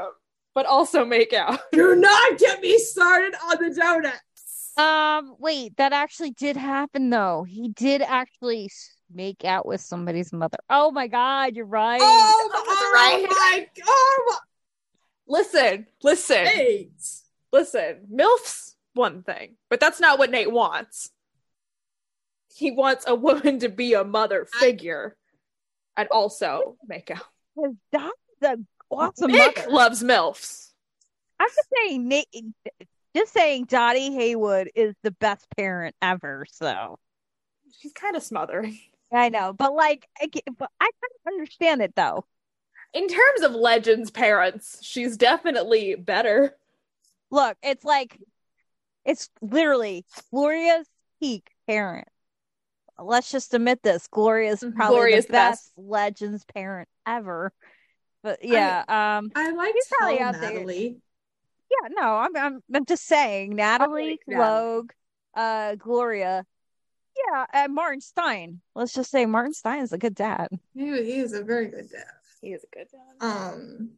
but 0.57 0.65
also 0.65 1.05
make 1.05 1.33
out. 1.33 1.59
do 1.71 1.95
not 1.95 2.39
get 2.39 2.61
me 2.61 2.79
started 2.79 3.35
on 3.45 3.63
the 3.63 3.75
donuts. 3.75 4.75
Um, 4.75 5.35
wait, 5.37 5.77
that 5.77 5.93
actually 5.93 6.31
did 6.31 6.57
happen 6.57 7.11
though. 7.11 7.45
He 7.47 7.67
did 7.69 8.01
actually 8.01 8.71
make 9.13 9.45
out 9.45 9.67
with 9.67 9.81
somebody's 9.81 10.33
mother. 10.33 10.57
Oh 10.67 10.89
my 10.89 11.05
god, 11.05 11.55
you're 11.55 11.67
right. 11.67 11.99
Oh, 12.01 12.49
That's 12.51 12.65
oh 12.67 12.91
right. 12.95 13.27
my 13.29 13.67
god! 13.85 14.39
Listen, 15.27 15.85
listen, 16.01 16.47
Eight. 16.47 16.89
listen. 17.53 18.07
MILF's 18.11 18.75
one 18.95 19.21
thing, 19.21 19.57
but 19.69 19.79
that's 19.79 19.99
not 19.99 20.17
what 20.17 20.31
Nate 20.31 20.51
wants. 20.51 21.11
He 22.55 22.71
wants 22.71 23.05
a 23.07 23.13
woman 23.13 23.59
to 23.59 23.69
be 23.69 23.93
a 23.93 24.03
mother 24.03 24.47
figure 24.51 25.15
and 25.95 26.07
also 26.09 26.77
make 26.87 27.11
out. 27.11 27.21
His 27.55 27.73
dad's 27.91 28.11
a 28.41 28.57
awesome 28.89 29.31
Nick 29.31 29.57
mother. 29.57 29.69
loves 29.71 30.03
MILFs. 30.03 30.71
I'm 31.39 31.47
just 31.49 31.67
saying, 31.75 32.07
Nate. 32.07 32.27
Just 33.15 33.33
saying, 33.33 33.65
Dottie 33.65 34.11
Heywood 34.13 34.69
is 34.75 34.95
the 35.03 35.11
best 35.11 35.47
parent 35.57 35.95
ever. 36.01 36.45
So 36.51 36.99
She's 37.79 37.93
kind 37.93 38.15
of 38.15 38.23
smothering. 38.23 38.79
I 39.11 39.29
know, 39.29 39.53
but 39.53 39.73
like, 39.73 40.07
I, 40.21 40.27
get- 40.27 40.43
but 40.57 40.69
I 40.81 40.85
kind 40.85 41.11
of 41.25 41.33
understand 41.33 41.81
it 41.81 41.93
though. 41.95 42.25
In 42.93 43.07
terms 43.07 43.41
of 43.43 43.53
Legends 43.53 44.11
parents, 44.11 44.79
she's 44.81 45.17
definitely 45.17 45.95
better. 45.95 46.55
Look, 47.31 47.57
it's 47.61 47.83
like, 47.85 48.17
it's 49.05 49.29
literally 49.41 50.05
Gloria's 50.33 50.87
peak 51.21 51.49
parent. 51.67 52.07
Let's 52.99 53.29
just 53.31 53.53
admit 53.53 53.83
this: 53.83 54.07
Gloria's 54.07 54.61
Mhm. 54.61 54.75
probably 54.75 54.95
Gloria's 54.97 55.25
the 55.25 55.31
the 55.31 55.33
best. 55.33 55.75
best 55.75 55.87
Legends 55.87 56.45
parent 56.45 56.89
ever. 57.05 57.53
But 58.23 58.43
yeah, 58.43 58.79
um, 58.87 59.31
I 59.35 59.51
like 59.51 59.73
He's 59.73 59.87
probably 59.87 60.17
tell 60.17 60.27
out 60.27 60.41
there. 60.41 60.53
Natalie. 60.53 60.97
yeah, 61.69 61.87
no, 61.91 62.17
I'm, 62.17 62.35
I'm, 62.35 62.63
I'm 62.73 62.85
just 62.85 63.05
saying, 63.05 63.55
Natalie, 63.55 64.19
yeah. 64.27 64.39
Logue, 64.39 64.91
uh, 65.35 65.75
Gloria. 65.75 66.45
Yeah, 67.31 67.45
and 67.53 67.73
Martin 67.73 68.01
Stein. 68.01 68.61
Let's 68.75 68.93
just 68.93 69.09
say 69.09 69.25
Martin 69.25 69.53
Stein 69.53 69.81
is 69.81 69.91
a 69.91 69.97
good 69.97 70.13
dad. 70.13 70.49
He, 70.75 70.85
he 70.85 71.19
is 71.19 71.33
a 71.33 71.43
very 71.43 71.67
good 71.67 71.89
dad. 71.89 72.05
He 72.41 72.49
is 72.49 72.63
a 72.63 72.75
good 72.75 72.87
dad. 72.91 73.25
Um, 73.25 73.91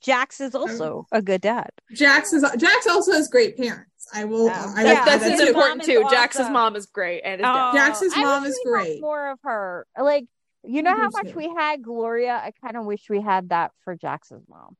Jax 0.00 0.40
is 0.40 0.54
also 0.54 1.06
a 1.12 1.20
good 1.20 1.40
dad. 1.40 1.68
Jax 1.92 2.32
is 2.32 2.44
Jax 2.58 2.86
also 2.86 3.12
has 3.12 3.28
great 3.28 3.56
parents. 3.56 4.06
I 4.14 4.24
will. 4.24 4.46
Yeah. 4.46 4.72
I 4.76 4.82
Yeah, 4.84 4.88
will 4.88 5.04
That's, 5.04 5.04
that's 5.04 5.22
that 5.24 5.32
as 5.32 5.32
his 5.32 5.40
too. 5.40 5.46
important 5.48 5.82
too. 5.82 6.04
Jax's 6.10 6.50
mom 6.50 6.76
is 6.76 6.86
great, 6.86 7.22
and 7.22 7.40
his. 7.40 7.48
Oh, 7.48 7.72
Jax's 7.74 8.16
mom 8.16 8.42
wish 8.42 8.50
is 8.50 8.60
great. 8.64 9.00
More 9.00 9.32
of 9.32 9.38
her, 9.42 9.86
like 10.00 10.26
you 10.70 10.82
know 10.82 10.94
how 10.96 11.08
much 11.10 11.34
we 11.34 11.48
had 11.48 11.82
Gloria. 11.82 12.32
I 12.34 12.52
kind 12.64 12.76
of 12.76 12.84
wish 12.84 13.08
we 13.10 13.20
had 13.20 13.48
that 13.50 13.72
for 13.84 13.96
Jax's 13.96 14.42
mom. 14.48 14.76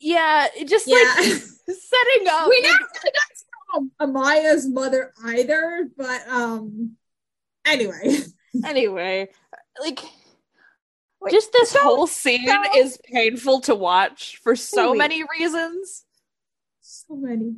Yeah, 0.00 0.48
just 0.64 0.86
Yeah. 0.86 0.96
like 0.96 1.26
setting 1.26 2.28
up. 2.28 2.48
we 2.48 2.60
never 2.60 2.78
really 2.78 3.12
got 3.12 3.30
to 3.36 3.42
know 3.74 3.88
Amaya's 4.00 4.66
mother 4.68 5.12
either, 5.24 5.88
but 5.96 6.26
um, 6.28 6.96
anyway, 7.64 8.18
anyway, 8.64 9.28
like 9.80 10.00
Wait, 11.20 11.30
just 11.32 11.52
this 11.52 11.70
so- 11.70 11.80
whole 11.80 12.06
scene 12.08 12.48
so- 12.48 12.62
is 12.80 12.98
painful 13.04 13.60
to 13.62 13.74
watch 13.76 14.38
for 14.42 14.56
so 14.56 14.90
Wait. 14.92 14.98
many 14.98 15.24
reasons. 15.38 16.04
so 16.80 17.14
many. 17.14 17.54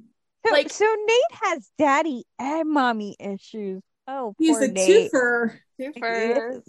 So, 0.46 0.52
Like- 0.52 0.70
so 0.70 0.84
Nate 0.84 1.40
has 1.42 1.70
daddy 1.78 2.24
and 2.38 2.68
mommy 2.70 3.16
issues. 3.18 3.82
Oh, 4.07 4.34
He's 4.38 4.59
poor 4.59 4.64
a 4.64 4.68
Nate. 4.68 5.11
twofer. 5.11 5.59
Super. 5.80 6.62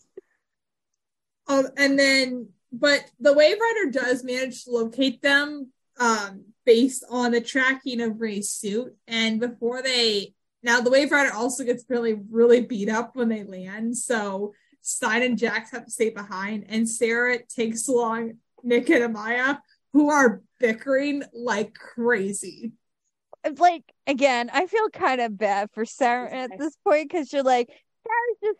Um, 1.48 1.68
and 1.78 1.98
then, 1.98 2.50
but 2.72 3.06
the 3.20 3.34
Waverider 3.34 3.92
does 3.92 4.24
manage 4.24 4.64
to 4.64 4.72
locate 4.72 5.22
them 5.22 5.72
um, 6.00 6.46
based 6.66 7.06
on 7.10 7.32
the 7.32 7.42
tracking 7.42 8.02
of 8.02 8.20
Ray's 8.20 8.50
suit. 8.50 8.96
And 9.08 9.40
before 9.40 9.82
they, 9.82 10.34
now 10.64 10.82
the 10.82 10.90
Waverider 10.90 11.34
also 11.34 11.64
gets 11.64 11.86
really, 11.88 12.14
really 12.30 12.62
beat 12.62 12.90
up 12.90 13.16
when 13.16 13.30
they 13.30 13.44
land. 13.44 13.98
So 13.98 14.54
Stein 14.82 15.24
and 15.24 15.38
Jax 15.38 15.72
have 15.72 15.86
to 15.86 15.92
stay 15.92 16.12
behind, 16.12 16.66
and 16.70 16.88
Sarah 16.88 17.40
takes 17.44 17.88
along 17.88 18.34
Mick 18.64 18.90
and 18.90 19.16
Amaya, 19.16 19.60
who 19.94 20.12
are 20.12 20.42
bickering 20.60 21.24
like 21.34 21.74
crazy. 21.74 22.74
Like 23.58 23.84
again, 24.06 24.50
I 24.54 24.68
feel 24.68 24.90
kind 24.90 25.22
of 25.22 25.38
bad 25.38 25.70
for 25.74 25.86
Sarah 25.86 26.32
at 26.32 26.52
this 26.60 26.76
point 26.84 27.10
because 27.10 27.34
you're 27.34 27.44
like, 27.44 27.68
Sarah's 27.68 28.38
just 28.44 28.60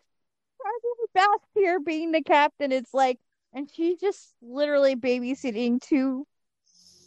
her 0.58 1.05
best 1.16 1.42
here 1.54 1.80
being 1.80 2.12
the 2.12 2.22
captain. 2.22 2.72
It's 2.72 2.94
like, 2.94 3.18
and 3.52 3.68
she's 3.72 3.98
just 3.98 4.34
literally 4.42 4.96
babysitting 4.96 5.80
two 5.80 6.26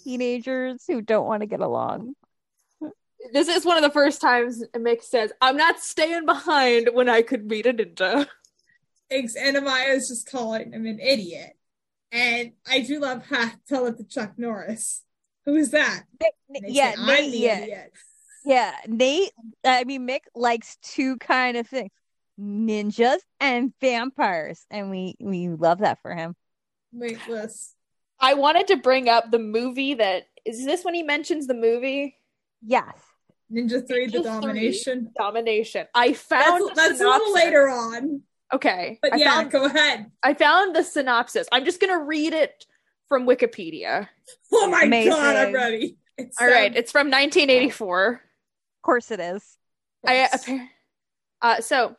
teenagers 0.03 0.83
who 0.87 1.01
don't 1.01 1.27
want 1.27 1.41
to 1.41 1.47
get 1.47 1.59
along. 1.59 2.15
This 3.33 3.47
is 3.47 3.65
one 3.65 3.77
of 3.77 3.83
the 3.83 3.91
first 3.91 4.21
times 4.21 4.63
Mick 4.75 5.03
says, 5.03 5.31
"I'm 5.41 5.57
not 5.57 5.79
staying 5.79 6.25
behind 6.25 6.89
when 6.93 7.09
I 7.09 7.21
could 7.21 7.45
meet 7.45 7.65
a 7.65 7.73
ninja." 7.73 8.27
Ex- 9.11 9.35
And 9.35 9.57
Amaya 9.57 9.95
is 9.95 10.07
just 10.07 10.29
calling 10.29 10.71
him 10.71 10.85
an 10.85 10.99
idiot. 10.99 11.53
And 12.11 12.53
I 12.67 12.79
do 12.79 12.99
love 12.99 13.25
ha 13.27 13.55
tell 13.67 13.85
it 13.87 13.97
to 13.97 14.03
Chuck 14.03 14.33
Norris. 14.37 15.03
Who 15.45 15.55
is 15.55 15.71
that? 15.71 16.03
And 16.49 16.73
yeah, 16.73 16.93
say, 16.95 17.05
Nate, 17.05 17.25
I'm 17.25 17.31
the 17.31 17.37
yeah, 17.37 17.59
idiot. 17.59 17.93
yeah, 18.45 18.75
Nate. 18.87 19.31
I 19.65 19.83
mean, 19.83 20.07
Mick 20.07 20.21
likes 20.33 20.77
two 20.81 21.17
kind 21.17 21.57
of 21.57 21.67
things: 21.67 21.91
ninjas 22.39 23.19
and 23.39 23.73
vampires, 23.81 24.65
and 24.71 24.89
we 24.89 25.15
we 25.19 25.49
love 25.49 25.79
that 25.79 26.01
for 26.01 26.13
him. 26.13 26.35
Wait, 26.91 27.19
Liz. 27.27 27.73
I 28.19 28.33
wanted 28.33 28.67
to 28.67 28.77
bring 28.77 29.07
up 29.09 29.31
the 29.31 29.39
movie 29.39 29.93
that 29.95 30.23
is 30.45 30.65
this 30.65 30.83
when 30.83 30.93
he 30.93 31.03
mentions 31.03 31.47
the 31.47 31.53
movie 31.53 32.15
Yes. 32.61 32.97
Ninja 33.51 33.85
3, 33.87 34.07
The 34.07 34.17
Ninja 34.19 34.21
3. 34.21 34.21
Domination. 34.23 35.11
Domination. 35.17 35.87
I 35.95 36.13
found 36.13 36.69
That's, 36.75 36.75
that's 36.89 37.01
a 37.01 37.05
little 37.05 37.33
later 37.33 37.69
on. 37.69 38.21
Okay, 38.53 38.99
But 39.01 39.13
I 39.13 39.17
yeah, 39.17 39.35
found 39.35 39.51
go 39.51 39.65
ahead. 39.65 40.11
I 40.23 40.33
found 40.33 40.75
the 40.75 40.83
synopsis. 40.83 41.47
I'm 41.51 41.65
just 41.65 41.79
gonna 41.79 41.99
read 42.03 42.33
it 42.33 42.65
from 43.07 43.25
Wikipedia. 43.25 44.07
Oh 44.51 44.69
my 44.69 44.83
Amazing. 44.83 45.11
god, 45.11 45.35
I'm 45.35 45.53
ready. 45.53 45.97
It's, 46.17 46.39
All 46.41 46.47
right, 46.47 46.75
it's 46.75 46.91
from 46.91 47.07
1984. 47.07 48.11
Of 48.13 48.19
course 48.83 49.09
it 49.11 49.19
is. 49.19 49.57
I 50.05 50.13
yes. 50.15 50.47
appa- 50.47 50.67
uh, 51.41 51.61
so 51.61 51.95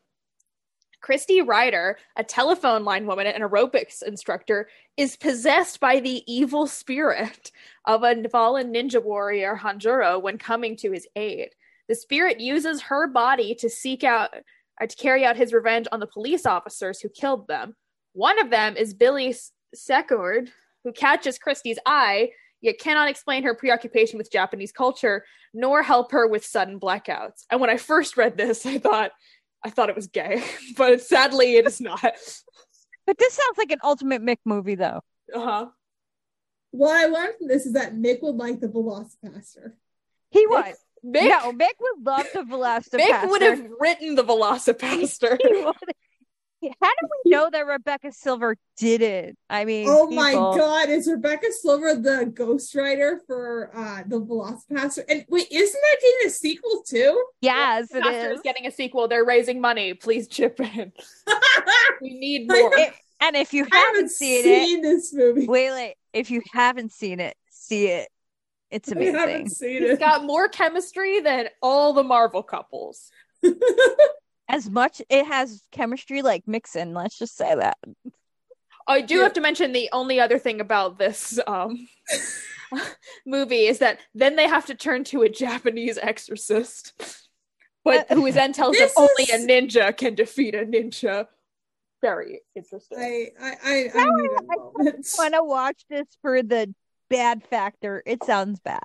Christie 1.01 1.41
Ryder, 1.41 1.99
a 2.17 2.25
telephone 2.25 2.85
line 2.85 3.07
woman 3.07 3.27
and 3.27 3.43
aerobics 3.43 4.03
instructor, 4.03 4.69
is 4.97 5.17
possessed 5.17 5.81
by 5.81 6.01
the 6.01 6.23
evil 6.33 6.67
spirit 6.67 7.51
of 7.87 8.03
a 8.03 8.29
fallen 8.29 8.73
ninja 8.73 9.03
warrior 9.03 9.59
Hanjuro 9.61 10.21
when 10.21 10.39
coming 10.39 10.77
to 10.77 10.93
his 10.93 11.07
aid. 11.17 11.51
The 11.89 11.95
spirit 11.95 12.39
uses 12.39 12.83
her 12.83 13.09
body 13.09 13.55
to 13.57 13.69
seek 13.69 14.05
out 14.05 14.31
uh, 14.81 14.87
to 14.87 14.97
carry 14.97 15.25
out 15.25 15.37
his 15.37 15.53
revenge 15.53 15.87
on 15.93 16.01
the 16.01 16.07
police 16.07 16.47
officers 16.47 17.01
who 17.01 17.09
killed 17.09 17.47
them. 17.49 17.75
One 18.13 18.39
of 18.39 18.51
them 18.51 18.77
is 18.77 18.95
Billy 18.95 19.35
Secord, 19.75 20.51
who 20.85 20.93
catches 20.93 21.39
Christie's 21.39 21.79
eye, 21.87 22.31
yet 22.61 22.79
cannot 22.79 23.09
explain 23.09 23.43
her 23.43 23.55
preoccupation 23.55 24.19
with 24.19 24.33
Japanese 24.33 24.73
culture 24.73 25.25
nor 25.53 25.83
help 25.83 26.13
her 26.13 26.27
with 26.27 26.45
sudden 26.45 26.79
blackouts. 26.79 27.45
And 27.51 27.61
when 27.61 27.71
I 27.71 27.77
first 27.77 28.17
read 28.17 28.37
this, 28.37 28.65
I 28.67 28.79
thought 28.79 29.13
I 29.63 29.71
thought 29.71 29.91
it 29.91 29.97
was 29.97 30.07
gay, 30.09 30.43
but 30.77 31.01
sadly 31.01 31.57
it 31.57 31.67
is 31.67 31.81
not. 31.81 32.01
But 33.07 33.19
this 33.19 33.35
sounds 33.35 33.59
like 33.59 33.73
an 33.73 33.81
ultimate 33.83 34.23
Mick 34.23 34.39
movie, 34.45 34.75
though. 34.75 35.01
Uh-huh. 35.35 35.67
What 36.71 36.97
I 36.97 37.07
learned 37.07 37.35
from 37.39 37.49
this 37.49 37.67
is 37.67 37.73
that 37.73 37.95
Mick 37.95 38.23
would 38.23 38.37
like 38.37 38.61
the 38.61 38.69
VelociPastor. 38.69 39.73
He 40.31 40.47
would. 40.47 40.65
Mick, 41.05 41.29
No, 41.29 41.53
Mick 41.53 41.75
would 41.81 42.05
love 42.07 42.27
the 42.33 42.41
VelociPastor. 42.41 43.01
Mick 43.01 43.31
would 43.31 43.43
have 43.43 43.67
written 43.81 44.15
the 44.15 44.25
VelociPastor. 44.25 45.39
He 45.43 45.65
would. 45.65 45.75
How 46.63 46.91
do 47.01 47.09
we 47.25 47.31
know 47.31 47.49
that 47.51 47.67
Rebecca 47.67 48.13
Silver 48.13 48.57
didn't? 48.77 49.39
I 49.49 49.65
mean, 49.65 49.87
Oh 49.89 50.11
my 50.11 50.33
god, 50.33 50.91
is 50.91 51.09
Rebecca 51.09 51.47
Silver 51.53 51.95
the 51.95 52.31
ghostwriter 52.35 53.19
for 53.27 53.71
uh 53.75 54.03
the 54.07 54.21
VelociPastor? 54.21 55.05
And 55.09 55.25
wait, 55.29 55.47
isn't 55.51 55.81
that 55.81 55.97
getting 56.03 56.27
a 56.27 56.31
sequel 56.31 56.83
too? 56.87 57.25
Yes, 57.41 57.91
it 57.95 58.03
VelociPastor 58.03 58.35
is. 58.35 58.41
getting 58.43 58.67
a 58.67 58.71
sequel. 58.71 59.09
They're 59.09 59.25
raising 59.25 59.61
money. 59.61 59.95
Please 59.95 60.29
chip 60.29 60.61
in. 60.61 60.93
We 62.03 62.15
need 62.19 62.49
more. 62.49 62.71
It- 62.79 62.95
and 63.23 63.37
if 63.37 63.53
you 63.53 63.65
haven't 63.65 63.81
haven't 63.97 64.11
seen, 64.11 64.43
seen 64.45 64.81
this 64.83 65.13
movie. 65.13 65.43
it, 65.45 65.51
wait, 65.51 65.71
wait. 65.73 65.95
If 66.15 66.31
you 66.31 66.41
haven't 66.53 66.91
seen 66.93 67.21
it, 67.21 67.37
see 67.51 67.87
it. 67.89 68.09
It's 68.71 68.91
I 68.91 68.97
amazing. 68.97 69.15
haven't 69.15 69.49
seen 69.51 69.83
It's 69.83 69.93
it. 69.95 70.01
got 70.01 70.25
more 70.25 70.49
chemistry 70.49 71.21
than 71.21 71.49
all 71.61 71.93
the 71.93 72.03
Marvel 72.03 72.43
couples. 72.43 73.11
As 74.53 74.69
much 74.69 75.01
it 75.09 75.27
has 75.27 75.63
chemistry 75.73 76.23
like 76.23 76.47
Mixen. 76.47 76.93
Let's 76.95 77.19
just 77.19 77.37
say 77.37 77.55
that. 77.55 77.79
I 78.89 79.01
do 79.01 79.17
Yeah. 79.17 79.23
have 79.25 79.33
to 79.35 79.41
mention 79.41 79.73
the 79.73 79.89
only 79.93 80.19
other 80.21 80.39
thing 80.39 80.61
about 80.61 80.99
this 80.99 81.39
um, 81.47 81.87
movie 83.27 83.67
is 83.67 83.79
that 83.79 84.01
then 84.15 84.37
they 84.37 84.49
have 84.49 84.67
to 84.67 84.75
turn 84.75 85.05
to 85.05 85.23
a 85.23 85.29
Japanese 85.29 85.99
exorcist, 85.99 86.93
but 87.85 88.11
Uh, 88.11 88.15
who 88.17 88.33
then 88.33 88.53
tells 88.53 88.77
them 88.77 88.87
this 88.89 88.95
only 88.97 89.25
is- 89.25 89.45
a 89.45 89.47
ninja 89.47 89.97
can 89.97 90.15
defeat 90.15 90.55
a 90.55 90.65
ninja. 90.65 91.27
Very 92.03 92.41
interesting. 92.57 92.99
I 92.99 93.31
I 93.41 93.51
I, 93.63 93.91
I 93.95 94.05
need 94.05 94.31
a. 94.31 95.03
Want 95.19 95.35
to 95.35 95.45
watch 95.45 95.85
this 95.91 96.07
for 96.23 96.43
the 96.43 96.75
bad 97.11 97.45
factor? 97.45 98.03
It 98.07 98.25
sounds 98.25 98.59
bad. 98.61 98.81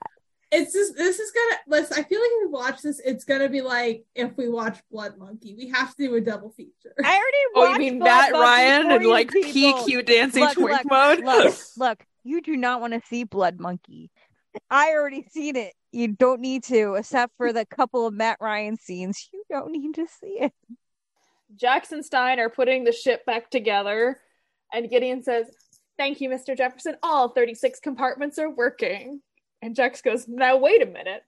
It's 0.52 0.74
just 0.74 0.96
this 0.96 1.20
is 1.20 1.32
gonna 1.32 1.58
listen. 1.68 1.98
I 2.00 2.04
feel 2.04 2.20
like 2.20 2.30
if 2.32 2.48
we 2.48 2.52
watch 2.52 2.82
this, 2.82 3.02
it's 3.04 3.24
gonna 3.24 3.50
be 3.50 3.62
like 3.62 4.06
if 4.14 4.38
we 4.38 4.48
watch 4.48 4.80
Blood 4.92 5.18
Monkey. 5.18 5.56
We 5.58 5.70
have 5.70 5.96
to 5.96 6.08
do 6.08 6.16
a 6.16 6.22
double 6.22 6.52
feature. 6.52 6.94
I 7.04 7.16
already. 7.16 7.38
oh, 7.56 7.74
you 7.74 7.80
mean 7.80 8.00
Blood 8.00 8.08
Matt 8.08 8.32
Monkey 8.32 8.44
Ryan 8.44 8.92
and 8.92 9.06
like 9.06 9.32
people. 9.32 9.86
PQ 9.86 10.06
dancing 10.06 10.44
Look, 10.44 10.54
twink 10.54 10.70
look, 10.70 10.86
mode? 10.86 11.26
Look, 11.26 11.56
look. 11.78 12.06
You 12.24 12.42
do 12.42 12.56
not 12.56 12.82
want 12.82 12.94
to 12.94 13.02
see 13.08 13.24
Blood 13.24 13.60
Monkey. 13.60 14.12
I 14.70 14.92
already 14.92 15.26
seen 15.32 15.56
it. 15.56 15.74
You 15.92 16.10
don't 16.10 16.42
need 16.42 16.64
to, 16.66 16.96
except 16.96 17.34
for 17.38 17.54
the 17.54 17.66
couple 17.66 18.08
of 18.08 18.14
Matt 18.14 18.38
Ryan 18.40 18.78
scenes. 18.78 19.30
You 19.34 19.44
don't 19.50 19.72
need 19.72 19.96
to 19.96 20.08
see 20.20 20.40
it. 20.42 20.54
Jax 21.56 21.92
and 21.92 22.04
Stein 22.04 22.40
are 22.40 22.50
putting 22.50 22.84
the 22.84 22.92
ship 22.92 23.26
back 23.26 23.50
together, 23.50 24.20
and 24.74 24.90
Gideon 24.90 25.24
says, 25.24 25.48
Thank 25.98 26.20
you, 26.20 26.30
Mr. 26.30 26.58
Jefferson. 26.58 26.96
All 27.02 27.30
36 27.30 27.80
compartments 27.80 28.38
are 28.38 28.50
working. 28.50 29.22
And 29.66 29.76
Jax 29.76 30.02
goes, 30.04 30.28
Now, 30.28 30.58
wait 30.58 30.84
a 30.84 30.86
minute. 30.86 31.24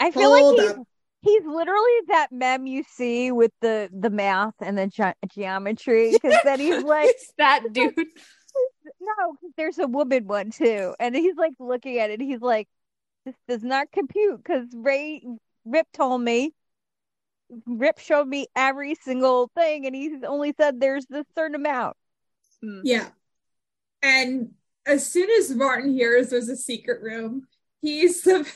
I 0.00 0.10
feel 0.10 0.34
Hold 0.34 0.56
like 0.58 0.60
he's, 0.66 0.70
up. 0.78 0.86
he's 1.22 1.42
literally 1.46 1.98
that 2.08 2.32
mem 2.32 2.66
you 2.66 2.82
see 2.82 3.30
with 3.30 3.52
the 3.60 3.88
the 3.92 4.10
math 4.10 4.54
and 4.60 4.76
the 4.76 4.88
ge- 4.88 5.32
geometry. 5.32 6.10
Because 6.12 6.36
then 6.42 6.58
he's 6.58 6.82
like, 6.82 7.10
it's 7.10 7.32
that 7.38 7.62
dude. 7.72 7.94
no, 7.96 8.04
'cause 9.40 9.52
there's 9.56 9.78
a 9.78 9.86
woman 9.86 10.26
one 10.26 10.50
too, 10.50 10.94
and 10.98 11.14
he's 11.14 11.36
like 11.36 11.52
looking 11.60 11.98
at 11.98 12.10
it. 12.10 12.20
He's 12.20 12.40
like, 12.40 12.66
this 13.24 13.36
does 13.46 13.62
not 13.62 13.92
compute 13.92 14.38
because 14.42 14.66
Ray 14.74 15.22
Rip 15.64 15.86
told 15.92 16.22
me. 16.22 16.52
Rip 17.66 17.98
showed 17.98 18.26
me 18.28 18.46
every 18.56 18.94
single 18.96 19.50
thing, 19.56 19.86
and 19.86 19.94
he's 19.94 20.22
only 20.26 20.54
said 20.56 20.80
there's 20.80 21.06
this 21.06 21.26
certain 21.36 21.54
amount. 21.56 21.96
Hmm. 22.62 22.80
Yeah. 22.84 23.08
And 24.02 24.52
as 24.86 25.06
soon 25.06 25.28
as 25.30 25.50
Martin 25.50 25.92
hears 25.92 26.30
there's 26.30 26.48
a 26.48 26.56
secret 26.56 27.02
room, 27.02 27.46
he's 27.80 28.22
the 28.22 28.46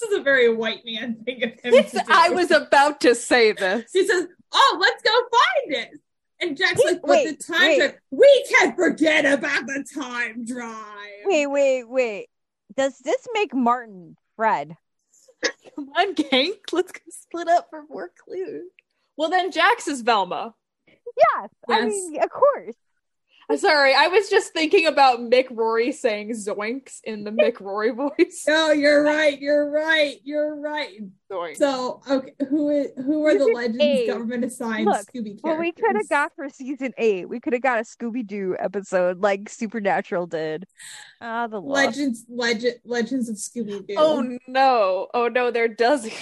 this 0.00 0.10
is 0.10 0.18
a 0.18 0.22
very 0.22 0.52
white 0.52 0.84
man 0.84 1.16
thing 1.24 1.42
of 1.42 1.50
him. 1.50 1.74
It's, 1.74 1.92
to 1.92 1.98
do. 1.98 2.04
I 2.08 2.30
was 2.30 2.50
about 2.50 3.00
to 3.02 3.14
say 3.14 3.52
this. 3.52 3.90
He 3.92 4.06
says, 4.06 4.26
"Oh, 4.52 4.78
let's 4.80 5.02
go 5.02 5.10
find 5.10 5.84
it." 5.84 6.00
And 6.40 6.56
Jax's 6.56 6.84
Wait, 6.84 6.92
like, 6.92 7.00
"But 7.02 7.10
wait, 7.10 7.38
the 7.38 7.44
time 7.44 7.60
wait. 7.60 7.78
drive, 7.78 7.94
we 8.10 8.46
can't 8.48 8.76
forget 8.76 9.24
about 9.24 9.66
the 9.66 9.84
time 9.94 10.44
drive." 10.44 11.24
Wait, 11.24 11.46
wait, 11.46 11.84
wait. 11.88 12.28
Does 12.76 12.96
this 12.98 13.26
make 13.34 13.54
Martin 13.54 14.16
Fred? 14.36 14.76
Come 15.74 15.88
on, 15.96 16.14
gang. 16.14 16.54
Let's 16.70 16.92
go 16.92 17.00
split 17.10 17.48
up 17.48 17.68
for 17.70 17.82
more 17.88 18.10
clues. 18.24 18.70
Well, 19.16 19.30
then 19.30 19.50
Jax 19.50 19.88
is 19.88 20.02
Velma. 20.02 20.54
Yes, 20.86 21.50
I 21.68 21.86
mean, 21.86 22.22
of 22.22 22.30
course. 22.30 22.76
I'm 23.50 23.56
sorry, 23.56 23.94
I 23.94 24.08
was 24.08 24.28
just 24.28 24.52
thinking 24.52 24.86
about 24.86 25.20
Mick 25.20 25.46
Rory 25.50 25.90
saying 25.90 26.32
zoinks 26.32 27.00
in 27.02 27.24
the 27.24 27.30
Mick 27.30 27.60
Rory 27.60 27.90
voice. 27.94 28.44
No, 28.46 28.72
you're 28.72 29.02
right. 29.02 29.40
You're 29.40 29.70
right. 29.70 30.20
You're 30.22 30.54
right. 30.54 31.00
Zoinks. 31.32 31.56
So, 31.56 32.02
okay, 32.10 32.34
who 32.50 32.68
is 32.68 32.88
who 32.96 33.26
are 33.26 33.38
the 33.38 33.46
legends 33.46 33.78
eight. 33.80 34.06
government 34.08 34.44
assigned 34.44 34.84
Look, 34.84 34.96
Scooby 34.98 35.40
characters? 35.40 35.40
Well, 35.42 35.58
we 35.58 35.72
could 35.72 35.96
have 35.96 36.08
got 36.10 36.34
for 36.36 36.50
season 36.50 36.92
eight. 36.98 37.26
We 37.26 37.40
could 37.40 37.54
have 37.54 37.62
got 37.62 37.78
a 37.78 37.84
Scooby 37.84 38.26
Doo 38.26 38.54
episode 38.58 39.22
like 39.22 39.48
Supernatural 39.48 40.26
did. 40.26 40.66
Ah, 41.22 41.46
the 41.46 41.60
legends, 41.60 42.26
legend, 42.28 42.74
legends 42.84 43.30
of 43.30 43.36
Scooby 43.36 43.86
Doo. 43.86 43.94
Oh 43.96 44.38
no! 44.46 45.08
Oh 45.14 45.28
no! 45.28 45.50
There 45.50 45.68
does. 45.68 46.08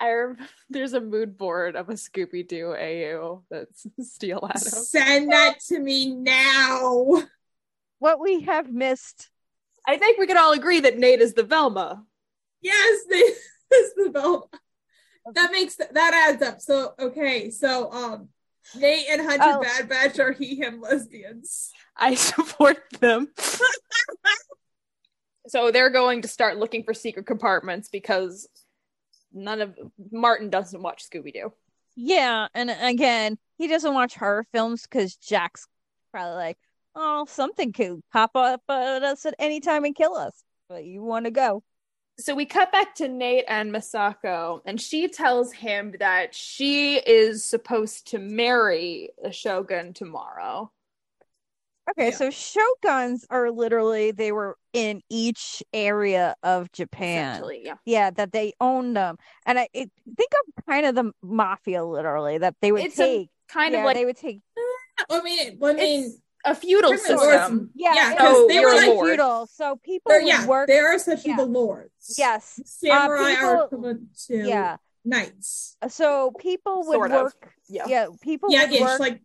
I 0.00 0.12
rem- 0.12 0.38
there's 0.70 0.92
a 0.92 1.00
mood 1.00 1.36
board 1.38 1.76
of 1.76 1.88
a 1.88 1.94
Scooby 1.94 2.46
Doo 2.46 2.74
AU 2.74 3.42
that's 3.50 3.86
Steel 4.00 4.46
Atom. 4.48 4.60
Send 4.60 5.32
that 5.32 5.60
to 5.68 5.78
me 5.78 6.14
now. 6.14 7.22
What 7.98 8.20
we 8.20 8.40
have 8.42 8.72
missed. 8.72 9.28
I 9.86 9.96
think 9.96 10.18
we 10.18 10.26
can 10.26 10.36
all 10.36 10.52
agree 10.52 10.80
that 10.80 10.98
Nate 10.98 11.20
is 11.20 11.34
the 11.34 11.42
Velma. 11.42 12.04
Yes, 12.60 13.00
this 13.08 13.38
is 13.72 13.94
the 13.96 14.10
bell. 14.10 14.50
That 15.34 15.52
makes 15.52 15.76
that 15.76 16.28
adds 16.30 16.42
up. 16.42 16.60
So 16.60 16.94
okay, 16.98 17.50
so 17.50 17.90
um, 17.92 18.28
Nate 18.76 19.06
and 19.10 19.20
Hunter 19.22 19.58
Oh. 19.58 19.60
Bad 19.60 19.88
Batch 19.88 20.18
are 20.18 20.32
he 20.32 20.56
him 20.56 20.80
lesbians. 20.80 21.70
I 21.96 22.14
support 22.14 22.78
them. 23.00 23.28
so 25.46 25.70
they're 25.70 25.90
going 25.90 26.22
to 26.22 26.28
start 26.28 26.56
looking 26.56 26.82
for 26.82 26.94
secret 26.94 27.26
compartments 27.26 27.88
because 27.88 28.48
none 29.32 29.60
of 29.60 29.74
Martin 30.10 30.50
doesn't 30.50 30.82
watch 30.82 31.08
Scooby 31.08 31.32
Doo. 31.32 31.52
Yeah, 31.94 32.48
and 32.54 32.70
again, 32.70 33.38
he 33.58 33.68
doesn't 33.68 33.94
watch 33.94 34.14
horror 34.14 34.46
films 34.52 34.82
because 34.82 35.16
Jax's 35.16 35.66
probably 36.10 36.36
like, 36.36 36.58
oh, 36.94 37.26
something 37.28 37.72
could 37.72 38.00
pop 38.12 38.30
up 38.34 38.62
at 38.68 39.02
us 39.02 39.26
at 39.26 39.34
any 39.38 39.60
time 39.60 39.84
and 39.84 39.94
kill 39.94 40.14
us. 40.14 40.42
But 40.68 40.84
you 40.84 41.02
want 41.02 41.26
to 41.26 41.30
go? 41.30 41.62
so 42.18 42.34
we 42.34 42.44
cut 42.44 42.70
back 42.72 42.94
to 42.96 43.08
Nate 43.08 43.44
and 43.48 43.72
Masako, 43.72 44.60
and 44.64 44.80
she 44.80 45.08
tells 45.08 45.52
him 45.52 45.94
that 45.98 46.34
she 46.34 46.96
is 46.96 47.44
supposed 47.44 48.08
to 48.08 48.18
marry 48.18 49.10
the 49.22 49.32
Shogun 49.32 49.92
tomorrow. 49.92 50.70
Okay, 51.92 52.10
Yeah. 52.10 52.16
so 52.16 52.28
shoguns 52.30 53.24
are 53.30 53.50
literally 53.50 54.10
they 54.12 54.32
were 54.32 54.56
in 54.72 55.02
each 55.10 55.62
area 55.72 56.34
of 56.42 56.70
Japan. 56.72 57.42
Yeah. 57.62 57.74
Yeah, 57.84 58.10
that 58.10 58.32
they 58.32 58.52
owned 58.60 58.96
them, 58.96 59.16
and 59.46 59.58
I 59.58 59.68
it, 59.72 59.90
think 60.16 60.30
of 60.56 60.64
kind 60.66 60.86
of 60.86 60.94
the 60.94 61.12
mafia, 61.22 61.84
literally 61.84 62.38
that 62.38 62.54
they 62.60 62.72
would 62.72 62.82
It's 62.84 62.98
a 62.98 63.04
take. 63.18 63.28
Kind 63.48 63.72
yeah, 63.74 63.80
of 63.80 63.84
like 63.84 63.96
they 63.96 64.04
would 64.06 64.16
take. 64.16 64.40
I 65.10 65.20
mean, 65.22 65.58
I 65.62 65.72
mean, 65.74 66.14
a 66.44 66.54
feudal 66.54 66.96
criminal 66.96 67.18
system. 67.20 67.70
Yeah, 67.74 67.94
yeah, 67.94 68.10
it 68.12 68.16
because 68.16 68.48
they 68.48 68.60
were 68.60 68.74
like 68.74 68.88
lords. 68.88 69.10
feudal, 69.10 69.46
so 69.52 69.76
people 69.84 70.10
they're- 70.10 70.20
would 70.22 70.28
yeah, 70.28 70.46
work. 70.46 70.68
they 70.68 70.78
are 70.78 70.94
essentially 70.94 71.30
yeah. 71.30 71.36
the 71.36 71.46
lords. 71.46 72.14
Yes, 72.16 72.58
uh, 72.58 72.62
samurai 72.64 73.30
people- 73.34 73.48
are 73.48 73.64
equivalent 73.66 74.18
to 74.28 74.36
yeah. 74.48 74.76
knights. 75.04 75.76
So 75.88 76.30
people 76.38 76.84
would 76.86 76.94
Sort 76.94 77.12
of. 77.12 77.22
work. 77.24 77.52
Yeah. 77.68 77.84
Yeah, 77.86 78.06
people 78.22 78.50
Yeah, 78.50 78.62
would 78.64 78.72
ish, 78.72 78.80
work. 78.80 79.00
like 79.00 79.22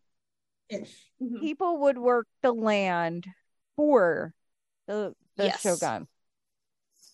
ish. 0.69 1.06
Mhm. 1.21 1.39
people 1.39 1.77
would 1.79 1.97
work 1.97 2.27
the 2.41 2.51
land 2.53 3.25
for 3.75 4.33
the 4.87 5.15
the 5.35 5.45
Yes. 5.45 5.61
shogun, 5.61 6.07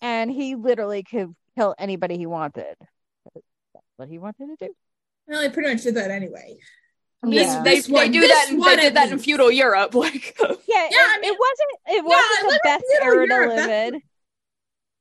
and 0.02 0.32
he 0.32 0.56
literally 0.56 1.04
could 1.04 1.36
kill 1.56 1.76
anybody 1.78 2.18
he 2.18 2.26
wanted. 2.26 2.76
That's 3.34 3.86
what 3.98 4.08
he 4.10 4.18
wanted 4.18 4.48
to 4.60 4.68
do. 4.68 4.76
Well, 5.28 5.42
I 5.44 5.50
pretty 5.50 5.70
much 5.74 5.84
did 5.84 5.96
that 5.96 6.12
anyway. 6.12 6.58
This- 7.22 7.48
Yeah. 7.48 7.64
They, 7.64 7.76
This 7.76 7.88
they 7.88 7.94
one- 7.94 8.12
do 8.12 8.20
this 8.22 8.30
that. 8.32 8.50
In, 8.52 8.60
one 8.60 8.76
they 8.76 8.82
did 8.84 8.94
that 8.96 9.12
in 9.12 9.20
feudal 9.20 9.50
Europe. 9.52 9.94
Like, 9.96 10.36
Yeah, 10.40 10.48
Yeah, 10.68 10.88
it, 10.88 10.94
I 11.00 11.20
mean- 11.22 11.34
it 11.34 11.40
wasn't 11.40 11.98
it 11.98 12.06
wasn't 12.06 12.44
live 12.44 12.52
the 12.52 12.60
best 12.64 12.84
feudal 12.90 13.08
era 13.08 13.48
to 13.48 13.56
live 13.56 13.94
in. 13.94 14.02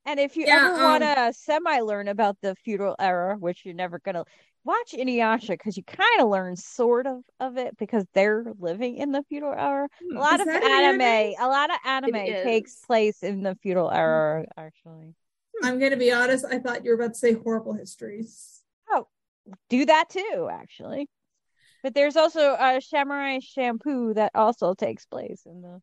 And 0.05 0.19
if 0.19 0.37
you 0.37 0.47
Yeah, 0.47 0.57
ever 0.57 0.75
um, 0.75 0.83
want 0.83 1.03
to 1.03 1.33
semi 1.33 1.81
learn 1.81 2.09
about 2.09 2.37
the 2.41 2.55
feudal 2.65 2.97
era, 2.99 3.37
which 3.37 3.65
you're 3.65 3.75
never 3.75 3.99
gonna 4.01 4.25
watch 4.65 4.93
Inuyasha 4.93 5.51
because 5.51 5.77
you 5.77 5.85
kind 5.85 6.21
of 6.21 6.29
learn 6.29 6.57
sort 6.57 7.07
of 7.07 7.23
of 7.41 7.57
it 7.57 7.77
because 7.79 8.05
they're 8.13 8.45
living 8.59 8.97
in 8.97 9.13
the 9.13 9.23
feudal 9.29 9.53
era. 9.53 9.89
A 10.15 10.19
lot 10.19 10.41
of 10.41 10.49
anime, 10.49 11.01
anime? 11.01 11.35
a 11.39 11.49
lot 11.49 11.71
of 11.71 11.79
anime 11.85 12.35
takes 12.43 12.77
place 12.87 13.23
in 13.23 13.43
the 13.43 13.55
feudal 13.63 13.91
era. 13.91 14.45
Actually, 14.57 15.15
I'm 15.63 15.79
gonna 15.79 15.97
be 15.97 16.13
honest. 16.13 16.45
I 16.45 16.59
thought 16.59 16.85
you 16.85 16.91
were 16.91 16.97
about 16.97 17.15
to 17.15 17.19
say 17.19 17.33
horrible 17.33 17.73
histories. 17.75 18.63
Oh, 18.91 19.09
do 19.71 19.87
that 19.87 20.11
too. 20.11 20.49
Actually, 20.51 21.09
but 21.83 21.95
there's 21.95 22.17
also 22.17 22.57
a 22.59 22.81
Samurai 22.81 23.39
Champloo 23.41 24.15
that 24.15 24.33
also 24.35 24.75
takes 24.75 25.07
place 25.07 25.43
in 25.47 25.63
the. 25.63 25.83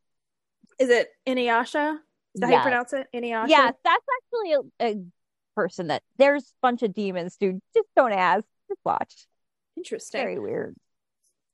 is 0.79 0.89
it 0.89 1.09
Inuyasha? 1.27 1.99
Is 2.43 2.49
that 2.49 2.49
how 2.51 2.55
you 2.57 2.61
pronounce 2.61 2.93
it? 2.93 3.07
Inuyasha. 3.13 3.47
Yeah, 3.49 3.71
that's 3.83 4.05
actually 4.17 4.53
a, 4.81 4.85
a 4.91 5.03
person 5.55 5.87
that 5.87 6.03
there's 6.17 6.43
a 6.43 6.53
bunch 6.61 6.83
of 6.83 6.93
demons, 6.93 7.35
dude. 7.37 7.59
Just 7.75 7.87
don't 7.95 8.11
ask. 8.13 8.43
Just 8.69 8.79
watch. 8.85 9.25
Interesting. 9.77 10.21
Very 10.21 10.39
weird. 10.39 10.75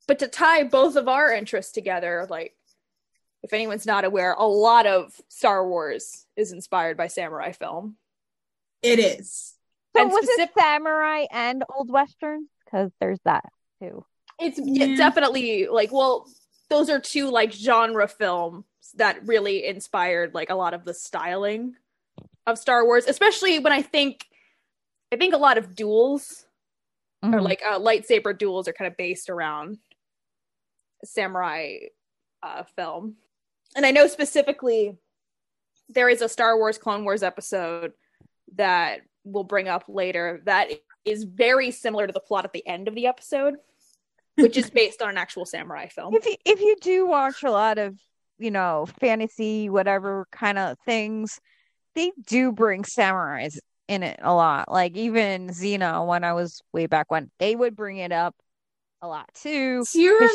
but 0.08 0.20
to 0.20 0.28
tie 0.28 0.64
both 0.64 0.96
of 0.96 1.08
our 1.08 1.32
interests 1.32 1.72
together, 1.72 2.28
like 2.30 2.56
if 3.44 3.54
anyone's 3.54 3.86
not 3.86 4.06
aware, 4.06 4.34
a 4.34 4.46
lot 4.46 4.86
of 4.86 5.14
Star 5.30 5.68
Wars 5.68 6.26
is 6.36 6.52
inspired 6.52 6.98
by 6.98 7.08
samurai 7.08 7.52
film. 7.52 7.96
It 8.82 9.00
is. 9.00 9.54
So 9.96 10.02
And 10.02 10.12
was 10.12 10.26
specific- 10.26 10.56
it 10.56 10.60
samurai 10.62 11.26
and 11.32 11.64
old 11.76 11.90
western? 11.92 12.48
Because 12.66 12.92
there's 13.00 13.20
that 13.26 13.46
too. 13.82 14.06
It's 14.40 14.60
Yeah. 14.62 14.86
yeah, 14.86 14.96
definitely 14.98 15.68
like 15.68 15.92
well, 15.92 16.28
those 16.70 16.90
are 16.90 17.00
two 17.00 17.30
like 17.30 17.52
genre 17.52 18.08
films 18.08 18.66
that 18.94 19.26
really 19.28 19.66
inspired 19.66 20.34
like 20.34 20.50
a 20.50 20.56
lot 20.56 20.74
of 20.74 20.86
the 20.86 20.94
styling 20.94 21.76
of 22.48 22.58
Star 22.60 22.86
Wars, 22.86 23.06
especially 23.08 23.60
when 23.60 23.74
I 23.74 23.82
think 23.82 24.26
I 25.12 25.18
think 25.18 25.34
a 25.34 25.38
lot 25.38 25.58
of 25.58 25.76
duels 25.76 26.46
or 27.24 27.30
Mhm. 27.30 27.44
like 27.44 27.62
uh, 27.66 27.80
lightsaber 27.80 28.38
duels 28.38 28.68
are 28.68 28.74
kind 28.74 28.88
of 28.92 28.98
based 28.98 29.30
around 29.30 29.78
samurai 31.04 31.78
uh, 32.44 32.64
film. 32.76 33.16
And 33.76 33.86
I 33.86 33.92
know 33.92 34.08
specifically 34.08 34.98
there 35.90 36.10
is 36.10 36.22
a 36.22 36.30
Star 36.30 36.58
Wars 36.58 36.78
Clone 36.78 37.04
Wars 37.04 37.24
episode 37.24 37.94
that 38.56 39.02
we'll 39.24 39.44
bring 39.44 39.68
up 39.68 39.86
later 39.88 40.42
that 40.46 40.70
is 41.04 41.24
very 41.24 41.72
similar 41.72 42.08
to 42.08 42.14
the 42.14 42.20
plot 42.20 42.46
at 42.46 42.54
the 42.54 42.66
end 42.68 42.88
of 42.88 42.96
the 42.96 43.08
episode, 43.08 43.56
which 44.36 44.58
is 44.58 44.70
based 44.82 45.02
on 45.02 45.10
an 45.10 45.18
actual 45.18 45.46
samurai 45.46 45.88
film. 45.88 46.14
if 46.16 46.26
you 46.26 46.36
if 46.46 46.60
you 46.60 46.76
do 46.82 47.08
watch 47.08 47.44
a 47.44 47.52
lot 47.52 47.78
of 47.78 47.98
you 48.38 48.52
know 48.52 48.88
fantasy 49.00 49.70
whatever 49.70 50.28
kind 50.32 50.58
of 50.58 50.78
things, 50.86 51.40
they 51.96 52.12
do 52.26 52.52
bring 52.52 52.84
samurais 52.84 53.58
in 53.88 54.04
it 54.04 54.20
a 54.22 54.34
lot. 54.34 54.72
Like 54.72 54.96
even 54.98 55.50
Xena, 55.50 56.06
when 56.06 56.24
I 56.24 56.34
was 56.34 56.62
way 56.74 56.88
back 56.88 57.12
when, 57.12 57.30
they 57.40 57.56
would 57.56 57.76
bring 57.76 57.98
it 57.98 58.12
up 58.12 58.36
a 59.02 59.08
lot 59.08 59.30
too. 59.34 59.86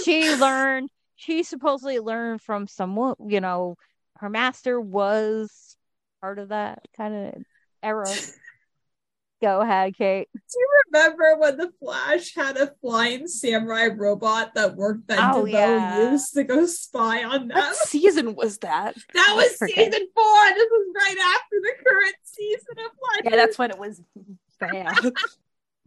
She 0.05 0.34
learned 0.36 0.88
she 1.16 1.42
supposedly 1.42 1.98
learned 1.98 2.40
from 2.40 2.66
someone 2.66 3.14
you 3.26 3.40
know 3.40 3.76
her 4.16 4.30
master 4.30 4.80
was 4.80 5.76
part 6.20 6.38
of 6.38 6.48
that 6.48 6.78
kind 6.96 7.14
of 7.14 7.42
era 7.82 8.05
go 9.41 9.61
ahead 9.61 9.97
kate 9.97 10.28
Do 10.34 10.41
you 10.59 10.68
remember 10.93 11.36
when 11.38 11.57
the 11.57 11.70
Flash 11.80 12.34
had 12.34 12.57
a 12.57 12.72
flying 12.80 13.26
samurai 13.26 13.86
robot 13.86 14.55
that 14.55 14.76
worked 14.76 15.09
that 15.09 15.34
Oh, 15.34 15.45
yeah. 15.45 16.11
used 16.11 16.34
to 16.34 16.45
go 16.45 16.66
spy 16.66 17.24
on 17.24 17.49
them? 17.49 17.57
What 17.59 17.76
season 17.76 18.34
was 18.34 18.59
that? 18.59 18.95
That 19.14 19.32
was 19.36 19.59
season 19.59 20.09
four. 20.14 20.45
This 20.55 20.68
was 20.70 20.86
right 20.97 21.18
after 21.18 21.57
the 21.61 21.72
current 21.84 22.14
season 22.24 22.74
of 22.78 22.91
Flash. 22.99 23.30
Yeah, 23.32 23.36
that's 23.36 23.59
when 23.59 23.70
it 23.70 23.78
was 23.78 24.01
bad. 24.59 24.97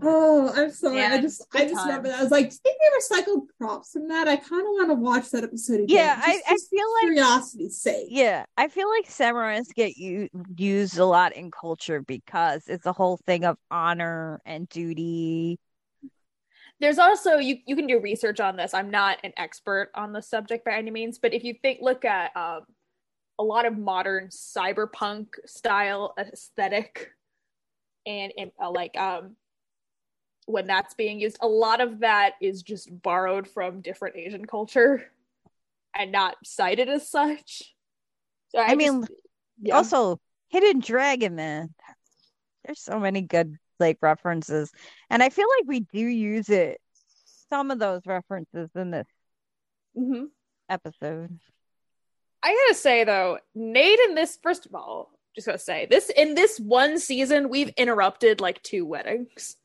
Oh, 0.01 0.51
I'm 0.55 0.71
sorry. 0.71 0.97
Yeah, 0.97 1.09
I 1.13 1.21
just 1.21 1.45
I 1.53 1.59
good 1.59 1.69
just 1.69 1.85
remember 1.85 2.09
that. 2.09 2.19
I 2.19 2.23
was 2.23 2.31
like, 2.31 2.49
did 2.49 2.59
they 2.63 3.15
recycle 3.21 3.41
props 3.57 3.91
from 3.93 4.07
that? 4.09 4.27
I 4.27 4.35
kind 4.35 4.61
of 4.61 4.67
want 4.69 4.89
to 4.89 4.95
watch 4.95 5.29
that 5.31 5.43
episode 5.43 5.81
again. 5.81 5.87
Yeah, 5.89 6.19
I- 6.21 6.33
just- 6.33 6.45
I 6.47 6.51
just 6.53 6.69
feel 6.69 6.93
like- 6.95 7.03
curiosity's 7.03 7.79
sake. 7.79 8.07
yeah 8.09 8.45
i 8.57 8.67
feel 8.67 8.89
like 8.89 9.07
samurais 9.07 9.73
get 9.75 9.95
u- 9.97 10.29
used 10.57 10.97
a 10.97 11.05
lot 11.05 11.33
in 11.35 11.51
culture 11.51 12.01
because 12.01 12.63
it's 12.67 12.85
a 12.85 12.91
whole 12.93 13.17
thing 13.25 13.45
of 13.45 13.57
honor 13.71 14.41
and 14.45 14.67
duty 14.69 15.59
There's 16.79 16.97
also 16.99 17.37
you 17.37 17.57
you 17.65 17.75
can 17.75 17.87
do 17.87 17.99
research 17.99 18.39
on 18.39 18.57
this. 18.57 18.73
I'm 18.73 18.89
not 18.89 19.19
an 19.23 19.31
expert 19.37 19.89
on 19.95 20.11
the 20.11 20.21
subject 20.21 20.65
by 20.65 20.73
any 20.73 20.91
means, 20.91 21.19
but 21.19 21.33
if 21.33 21.43
you 21.43 21.53
think 21.61 21.79
look 21.81 22.03
at 22.03 22.35
um, 22.35 22.61
a 23.39 23.43
lot 23.43 23.65
of 23.65 23.77
modern 23.77 24.27
cyberpunk 24.29 25.27
style 25.45 26.13
aesthetic 26.19 27.11
and, 28.05 28.33
and 28.37 28.51
uh, 28.61 28.69
like 28.71 28.97
um 28.97 29.35
when 30.45 30.67
that's 30.67 30.93
being 30.93 31.19
used, 31.19 31.37
a 31.41 31.47
lot 31.47 31.81
of 31.81 31.99
that 31.99 32.33
is 32.41 32.63
just 32.63 32.89
borrowed 33.01 33.47
from 33.47 33.81
different 33.81 34.15
Asian 34.17 34.45
culture 34.45 35.09
and 35.95 36.11
not 36.11 36.35
cited 36.43 36.89
as 36.89 37.07
such. 37.09 37.73
So 38.49 38.59
I, 38.59 38.71
I 38.71 38.75
mean, 38.75 39.01
just- 39.01 39.11
yeah. 39.61 39.75
Also, 39.75 40.19
Hidden 40.49 40.79
Dragon, 40.81 41.35
man. 41.35 41.73
There's 42.65 42.81
so 42.81 42.99
many 42.99 43.21
good 43.21 43.57
like 43.79 43.97
references, 44.01 44.71
and 45.09 45.21
I 45.23 45.29
feel 45.29 45.47
like 45.59 45.67
we 45.67 45.79
do 45.81 45.99
use 45.99 46.49
it. 46.49 46.79
Some 47.49 47.71
of 47.71 47.79
those 47.79 48.05
references 48.05 48.69
in 48.75 48.91
this 48.91 49.07
Mhm. 49.97 50.29
episode. 50.69 51.39
I 52.41 52.53
gotta 52.53 52.73
say 52.75 53.03
though, 53.03 53.39
Nate 53.55 53.99
in 53.99 54.15
this 54.15 54.37
first 54.41 54.65
of 54.65 54.75
all, 54.75 55.11
just 55.35 55.47
gotta 55.47 55.59
say 55.59 55.85
this 55.85 56.09
in 56.09 56.35
this 56.35 56.59
one 56.59 56.99
season, 56.99 57.49
we've 57.49 57.69
interrupted 57.77 58.39
like 58.41 58.61
two 58.63 58.85
weddings 58.85 59.57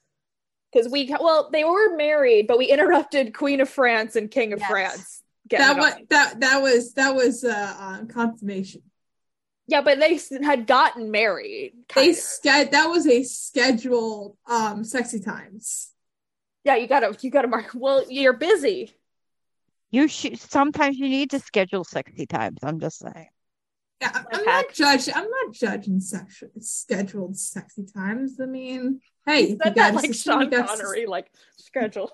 because 0.73 0.91
we 0.91 1.15
well 1.21 1.51
they 1.53 1.65
were 1.65 1.97
married, 1.97 2.47
but 2.47 2.59
we 2.59 2.67
interrupted 2.67 3.35
Queen 3.35 3.61
of 3.61 3.69
France 3.69 4.17
and 4.17 4.31
King 4.31 4.53
of 4.53 4.61
Yes. 4.61 4.71
France. 4.71 5.23
That 5.51 5.77
was 5.79 5.95
that 6.11 6.41
that 6.41 6.63
was 6.63 6.93
that 6.95 7.15
was 7.15 7.43
uh, 7.45 7.75
uh 7.79 8.05
consummation. 8.07 8.83
yeah, 9.67 9.81
but 9.81 9.99
they 9.99 10.21
had 10.43 10.67
gotten 10.67 11.11
married. 11.11 11.73
They 11.95 11.95
kind 11.95 12.11
of. 12.11 12.17
sched 12.17 12.71
that 12.73 12.87
was 12.87 13.07
a 13.07 13.23
scheduled 13.23 14.37
um 14.47 14.85
sexy 14.85 15.21
times. 15.21 15.91
yeah, 16.65 16.77
you 16.77 16.87
gotta 16.87 17.17
you 17.23 17.31
gotta 17.31 17.49
mark. 17.49 17.71
Well, 17.75 18.05
you're 18.11 18.35
busy. 18.35 18.95
You 19.91 20.07
should 20.07 20.39
sometimes 20.39 20.99
you 20.99 21.09
need 21.09 21.31
to 21.31 21.39
schedule 21.39 21.83
sexy 21.85 22.27
times. 22.27 22.59
I'm 22.63 22.79
just 22.79 22.99
saying. 22.99 23.29
Yeah, 24.03 24.11
I'm, 24.15 24.27
I'm 24.31 24.45
not 24.45 24.55
hack. 24.67 24.75
judging. 24.75 25.15
I'm 25.15 25.29
not 25.31 25.55
judging 25.55 26.01
sexual 26.01 26.51
scheduled 26.61 27.39
sexy 27.39 27.87
times. 27.87 28.39
I 28.41 28.45
mean, 28.47 29.01
hey, 29.29 29.43
if 29.45 29.51
you 29.51 29.59
Said 29.63 29.75
that 29.75 29.95
like 29.95 30.15
Sean 30.15 30.51
Connery, 30.51 31.07
like 31.07 31.31
schedule. 31.57 32.11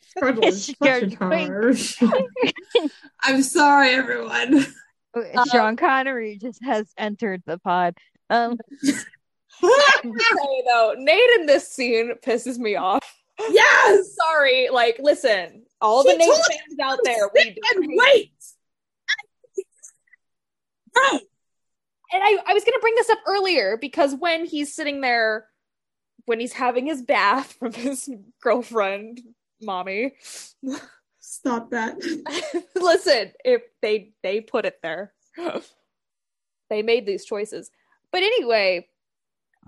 schedule 0.00 0.44
is 0.44 0.66
such 0.66 1.12
a 1.12 1.74
Schedule. 1.76 2.22
I'm 3.22 3.42
sorry, 3.42 3.90
everyone. 3.90 4.66
Uh, 5.14 5.44
Sean 5.46 5.76
Connery 5.76 6.38
just 6.40 6.62
has 6.62 6.92
entered 6.96 7.42
the 7.46 7.58
pod. 7.58 7.96
Um, 8.30 8.58
say 8.82 10.62
though, 10.68 10.94
Nate 10.98 11.30
in 11.40 11.46
this 11.46 11.68
scene 11.68 12.12
pisses 12.22 12.58
me 12.58 12.76
off. 12.76 13.02
yes, 13.50 14.14
Sorry, 14.14 14.68
like 14.70 14.98
listen, 15.00 15.64
all 15.80 16.04
the 16.04 16.10
She 16.10 16.16
Nate 16.18 16.28
fans 16.28 16.78
out 16.82 16.98
there, 17.04 17.28
we 17.34 17.42
sit 17.42 17.58
and 17.74 17.86
wait. 17.88 18.32
Bro, 20.92 21.18
and 22.12 22.22
I, 22.22 22.38
I 22.46 22.54
was 22.54 22.64
gonna 22.64 22.78
bring 22.80 22.94
this 22.96 23.10
up 23.10 23.18
earlier 23.26 23.76
because 23.76 24.14
when 24.14 24.44
he's 24.44 24.74
sitting 24.74 25.00
there, 25.00 25.46
when 26.28 26.40
he's 26.40 26.52
having 26.52 26.86
his 26.86 27.00
bath 27.00 27.54
from 27.58 27.72
his 27.72 28.08
girlfriend, 28.42 29.22
mommy. 29.62 30.12
stop 31.18 31.70
that. 31.70 31.96
listen, 32.76 33.32
if 33.44 33.62
they 33.80 34.12
they 34.22 34.42
put 34.42 34.66
it 34.66 34.78
there, 34.82 35.14
they 36.68 36.82
made 36.82 37.06
these 37.06 37.24
choices. 37.24 37.70
But 38.12 38.22
anyway, 38.22 38.88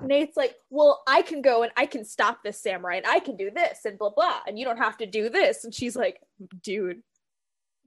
Nate's 0.03 0.37
like, 0.37 0.55
"Well, 0.69 1.03
I 1.09 1.23
can 1.23 1.41
go 1.41 1.63
and 1.63 1.73
I 1.79 1.87
can 1.87 2.05
stop 2.05 2.43
this 2.45 2.61
samurai, 2.61 2.97
and 2.97 3.07
I 3.07 3.21
can 3.21 3.37
do 3.37 3.51
this, 3.51 3.87
and 3.87 3.99
blah 3.99 4.11
blah, 4.11 4.41
and 4.47 4.59
you 4.59 4.67
don't 4.67 4.79
have 4.79 4.99
to 4.99 5.07
do 5.07 5.31
this." 5.31 5.65
And 5.65 5.75
she's 5.75 5.97
like, 5.97 6.21
"Dude, 6.63 7.03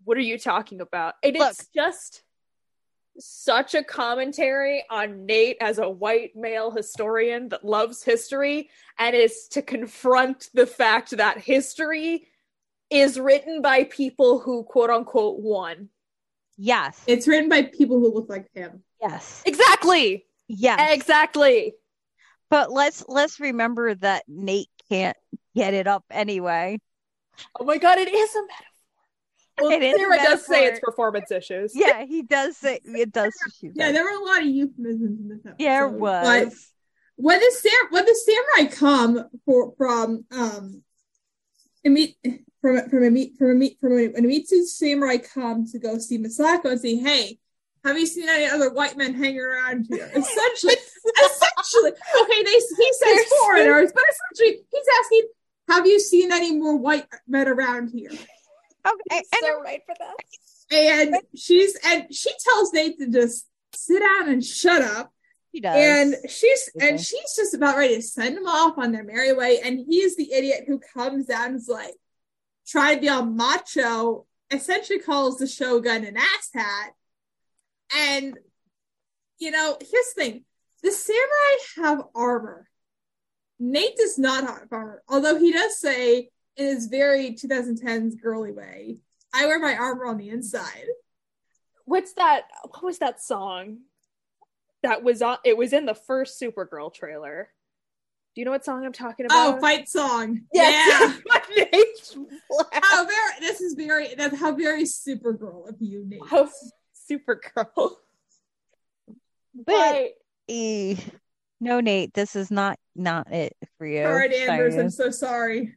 what 0.04 0.18
are 0.18 0.22
you 0.22 0.40
talking 0.40 0.82
about?" 0.82 1.14
And 1.22 1.38
Look. 1.38 1.52
it's 1.52 1.68
just 1.76 2.24
such 3.20 3.76
a 3.76 3.84
commentary 3.84 4.84
on 4.90 5.26
Nate 5.26 5.58
as 5.62 5.78
a 5.78 5.90
white 5.90 6.36
male 6.36 6.72
historian 6.72 7.50
that 7.50 7.64
loves 7.66 8.04
history 8.04 8.70
and 8.98 9.16
is 9.16 9.48
to 9.50 9.62
confront 9.62 10.50
the 10.54 10.66
fact 10.66 11.12
that 11.18 11.38
history 11.38 12.28
is 12.90 13.20
written 13.20 13.62
by 13.62 13.84
people 13.86 14.40
who 14.40 14.64
quote 14.64 14.90
unquote 14.90 15.40
won. 15.40 15.90
yes, 16.58 17.02
It's 17.08 17.28
written 17.28 17.50
by 17.50 17.64
people 17.64 18.00
who 18.00 18.14
look 18.14 18.30
like 18.30 18.48
him. 18.54 18.84
yes, 19.02 19.42
Exactly. 19.46 20.26
yes. 20.48 20.92
Exactly. 20.94 21.74
But 22.50 22.72
let's 22.72 23.04
let's 23.08 23.40
remember 23.40 23.96
that 23.96 24.24
Nate 24.28 24.70
can't 24.90 25.18
get 25.56 25.74
it 25.74 25.88
up 25.88 26.04
anyway. 26.12 26.80
Oh 27.60 27.64
my 27.66 27.78
god, 27.80 27.98
it 27.98 28.08
is 28.14 28.36
a 28.36 28.42
metaphor. 28.42 28.68
Well, 29.62 29.72
It 29.72 29.84
is 29.84 29.96
Sarah 29.98 30.18
does 30.18 30.46
say 30.46 30.66
it's 30.66 30.80
performance 30.80 31.32
issues. 31.32 31.74
Yeah, 31.76 32.06
he 32.06 32.24
does 32.24 32.58
say 32.58 32.80
it 32.84 33.12
does. 33.12 33.32
she 33.60 33.68
Yeah, 33.76 33.86
does. 33.88 33.94
there 33.94 34.04
were 34.04 34.20
a 34.20 34.24
lot 34.26 34.42
of 34.42 34.48
euphemisms 34.48 35.20
in 35.20 35.30
this 35.30 35.40
episode. 35.46 35.60
There 35.60 35.90
but 35.90 36.00
was. 36.00 36.68
when 37.18 37.40
the 37.40 37.52
sam- 37.52 37.90
when 37.92 38.06
the 38.06 38.16
samurai 38.16 38.76
come 38.76 39.30
for 39.46 39.74
from 39.78 40.26
um 40.32 40.84
Imi- 41.86 42.16
from 42.62 42.78
a 42.78 42.90
from 42.90 43.00
Imi- 43.02 43.38
from 43.38 43.60
Imi- 43.60 43.80
from 43.80 43.92
when 43.94 44.14
Imitsu's 44.26 44.76
samurai 44.76 45.18
come 45.18 45.68
to 45.68 45.78
go 45.80 45.98
see 46.00 46.18
Masako 46.18 46.66
and 46.72 46.80
say, 46.80 46.96
"Hey, 46.96 47.38
have 47.84 47.98
you 47.98 48.06
seen 48.06 48.30
any 48.30 48.46
other 48.46 48.72
white 48.72 48.98
men 48.98 49.14
hanging 49.14 49.42
around 49.42 49.86
here?" 49.90 50.10
Essentially, 50.16 50.76
essentially, 51.26 51.92
okay, 51.92 52.44
they 52.44 52.52
he 52.54 52.94
says 52.94 53.00
They're 53.02 53.40
foreigners, 53.42 53.92
but 53.94 54.04
essentially 54.10 54.66
he's 54.72 54.86
asking, 55.04 55.22
"Have 55.70 55.86
you 55.86 56.00
seen 56.00 56.32
any 56.32 56.56
more 56.58 56.76
white 56.78 57.06
men 57.28 57.48
around 57.50 57.90
here?" 57.90 58.12
Okay, 58.86 59.18
and 59.18 59.26
so 59.42 59.62
right 59.62 59.82
for 59.86 59.96
that. 60.00 60.16
And 60.76 61.16
she's 61.36 61.78
and 61.86 62.14
she 62.14 62.32
tells 62.44 62.74
Nate 62.74 62.98
to 63.00 63.10
just 63.10 63.48
sit 63.76 64.00
down 64.00 64.30
and 64.30 64.44
shut 64.44 64.82
up. 64.82 65.12
he 65.52 65.60
does. 65.62 65.76
and 65.76 66.30
she's 66.30 66.70
Okay. 66.76 66.90
and 66.90 67.00
she's 67.00 67.36
just 67.36 67.54
about 67.54 67.78
ready 67.78 67.96
to 67.96 68.02
send 68.02 68.38
him 68.38 68.48
off 68.48 68.78
on 68.78 68.92
their 68.92 69.04
merry 69.04 69.34
way 69.34 69.60
and 69.64 69.80
he's 69.88 70.16
the 70.16 70.32
idiot 70.34 70.64
who 70.68 70.80
comes 70.80 71.28
down 71.28 71.48
and 71.50 71.56
is 71.58 71.68
like 71.70 71.94
trying 72.68 72.96
to 72.96 73.02
be 73.02 73.10
all 73.10 73.26
macho 73.26 74.26
essentially 74.52 75.00
calls 75.00 75.38
the 75.38 75.48
shogun 75.48 76.04
an 76.06 76.16
asshat 76.16 76.90
and 77.96 78.38
you 79.40 79.52
know 79.52 79.78
here's 79.80 80.14
the 80.16 80.24
thing 80.24 80.46
the 80.82 80.92
samurai 80.92 81.56
have 81.78 82.04
armor 82.16 82.68
nate 83.60 83.96
does 83.98 84.18
not 84.18 84.44
have 84.46 84.68
armor 84.72 85.04
although 85.08 85.38
he 85.38 85.52
does 85.52 85.78
say 85.80 86.30
in 86.58 86.66
his 86.68 86.88
very 86.88 87.32
2010s 87.32 88.20
girly 88.22 88.52
way 88.52 88.98
i 89.34 89.46
wear 89.46 89.60
my 89.60 89.76
armor 89.76 90.06
on 90.06 90.18
the 90.18 90.30
inside 90.30 90.88
What's 91.86 92.14
that? 92.14 92.44
What 92.70 92.82
was 92.82 93.00
that 93.00 93.22
song? 93.22 93.80
That 94.84 95.04
was 95.04 95.22
on. 95.22 95.38
It 95.44 95.58
was 95.58 95.74
in 95.74 95.86
the 95.86 95.94
first 95.94 96.42
Supergirl 96.42 96.94
trailer. 96.94 97.50
Do 98.34 98.40
you 98.40 98.46
know 98.46 98.52
what 98.52 98.64
song 98.64 98.86
I'm 98.86 98.94
talking 98.94 99.26
about? 99.26 99.58
oh 99.58 99.60
fight 99.60 99.90
song 99.90 100.44
Yes. 100.54 100.88
yeah 100.88 101.20
My 101.28 101.42
name's 101.74 102.18
Black. 102.50 102.86
how 102.86 103.04
very 103.04 103.34
this 103.42 103.60
is 103.60 103.74
very 103.74 104.16
that's 104.16 104.40
how 104.40 104.54
very 104.56 104.84
supergirl 104.84 105.68
of 105.68 105.76
you 105.82 106.06
Nate. 106.08 106.22
Oh, 106.32 106.50
Supergirl. 107.12 107.96
But- 109.54 110.12
Eh, 110.50 110.96
no, 111.60 111.80
Nate, 111.82 112.14
this 112.14 112.36
is 112.38 112.50
not 112.50 112.80
not 112.96 113.30
it 113.32 113.58
for 113.78 113.86
you. 113.86 114.06
all 114.06 114.14
right 114.14 114.32
Anders 114.34 114.76
I'm 114.78 114.90
so 114.90 115.10
sorry 115.10 115.76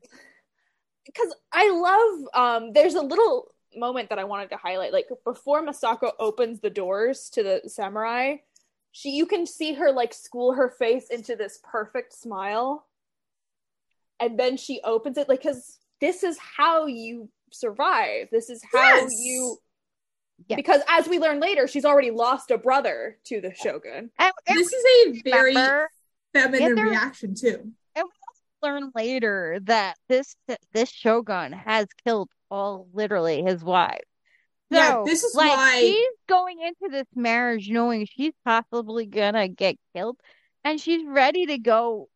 because 1.06 1.34
I 1.52 1.70
love 1.70 2.28
um 2.34 2.72
there's 2.72 2.94
a 2.94 3.00
little 3.02 3.52
moment 3.76 4.08
that 4.10 4.18
I 4.18 4.24
wanted 4.24 4.50
to 4.50 4.56
highlight 4.56 4.92
like 4.92 5.08
before 5.24 5.62
Masako 5.64 6.12
opens 6.18 6.60
the 6.60 6.70
doors 6.70 7.30
to 7.30 7.42
the 7.42 7.62
samurai 7.68 8.36
she 8.92 9.10
you 9.10 9.26
can 9.26 9.46
see 9.46 9.74
her 9.74 9.92
like 9.92 10.12
school 10.14 10.52
her 10.54 10.68
face 10.70 11.08
into 11.10 11.36
this 11.36 11.58
perfect 11.62 12.12
smile 12.14 12.86
and 14.20 14.38
then 14.38 14.56
she 14.56 14.80
opens 14.84 15.18
it 15.18 15.28
like 15.28 15.42
cuz 15.42 15.78
this 16.00 16.22
is 16.22 16.38
how 16.38 16.86
you 16.86 17.28
survive 17.52 18.28
this 18.32 18.48
is 18.50 18.62
how 18.72 18.78
Yes. 18.96 19.12
you 19.18 19.58
Yeah. 20.48 20.56
because 20.56 20.80
as 20.88 21.06
we 21.08 21.18
learn 21.18 21.38
later 21.40 21.66
she's 21.68 21.84
already 21.84 22.10
lost 22.10 22.50
a 22.50 22.58
brother 22.58 23.18
to 23.24 23.40
the 23.40 23.52
shogun 23.54 24.10
And, 24.18 24.32
and 24.46 24.58
this 24.58 24.72
is 24.72 24.84
a 24.84 25.22
very 25.30 25.54
feminine 26.32 26.74
there- 26.74 26.86
reaction 26.86 27.34
too 27.34 27.72
learn 28.66 28.90
later 28.94 29.58
that 29.62 29.96
this 30.08 30.34
this 30.72 30.90
shogun 30.90 31.52
has 31.52 31.86
killed 32.04 32.28
all 32.50 32.88
literally 32.92 33.42
his 33.42 33.62
wife. 33.62 34.00
So, 34.72 34.78
Yeah, 34.78 35.02
this 35.04 35.22
is 35.22 35.34
like 35.34 35.50
why- 35.50 35.80
she's 35.80 36.14
going 36.28 36.60
into 36.60 36.88
this 36.90 37.06
marriage 37.14 37.68
knowing 37.70 38.06
she's 38.06 38.32
possibly 38.44 39.06
gonna 39.06 39.48
get 39.48 39.76
killed, 39.94 40.18
and 40.64 40.80
she's 40.80 41.06
ready 41.06 41.46
to 41.46 41.58
go 41.58 42.08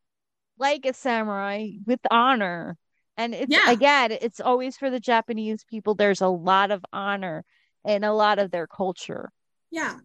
like 0.59 0.84
a 0.84 0.92
samurai 0.92 1.68
with 1.86 2.01
honor. 2.11 2.76
And 3.16 3.34
it's 3.34 3.53
Yeah. 3.53 3.70
again, 3.70 4.12
it's 4.12 4.40
always 4.40 4.76
for 4.76 4.90
the 4.90 5.01
Japanese 5.01 5.62
people. 5.64 5.94
There's 5.94 6.20
a 6.20 6.28
lot 6.28 6.70
of 6.70 6.84
honor 6.92 7.44
in 7.84 8.03
a 8.03 8.12
lot 8.12 8.38
of 8.38 8.51
their 8.51 8.66
culture, 8.66 9.30
yeah 9.70 9.98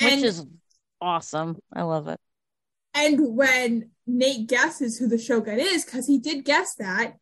which 0.00 0.22
is 0.24 0.44
awesome. 1.00 1.58
I 1.72 1.82
love 1.82 2.08
it. 2.08 2.20
and 2.94 3.36
when 3.36 3.91
Nate 4.06 4.48
guesses 4.48 4.98
who 4.98 5.06
the 5.06 5.18
shogun 5.18 5.58
is 5.58 5.84
because 5.84 6.06
he 6.06 6.18
did 6.18 6.44
guess 6.44 6.74
that 6.76 7.14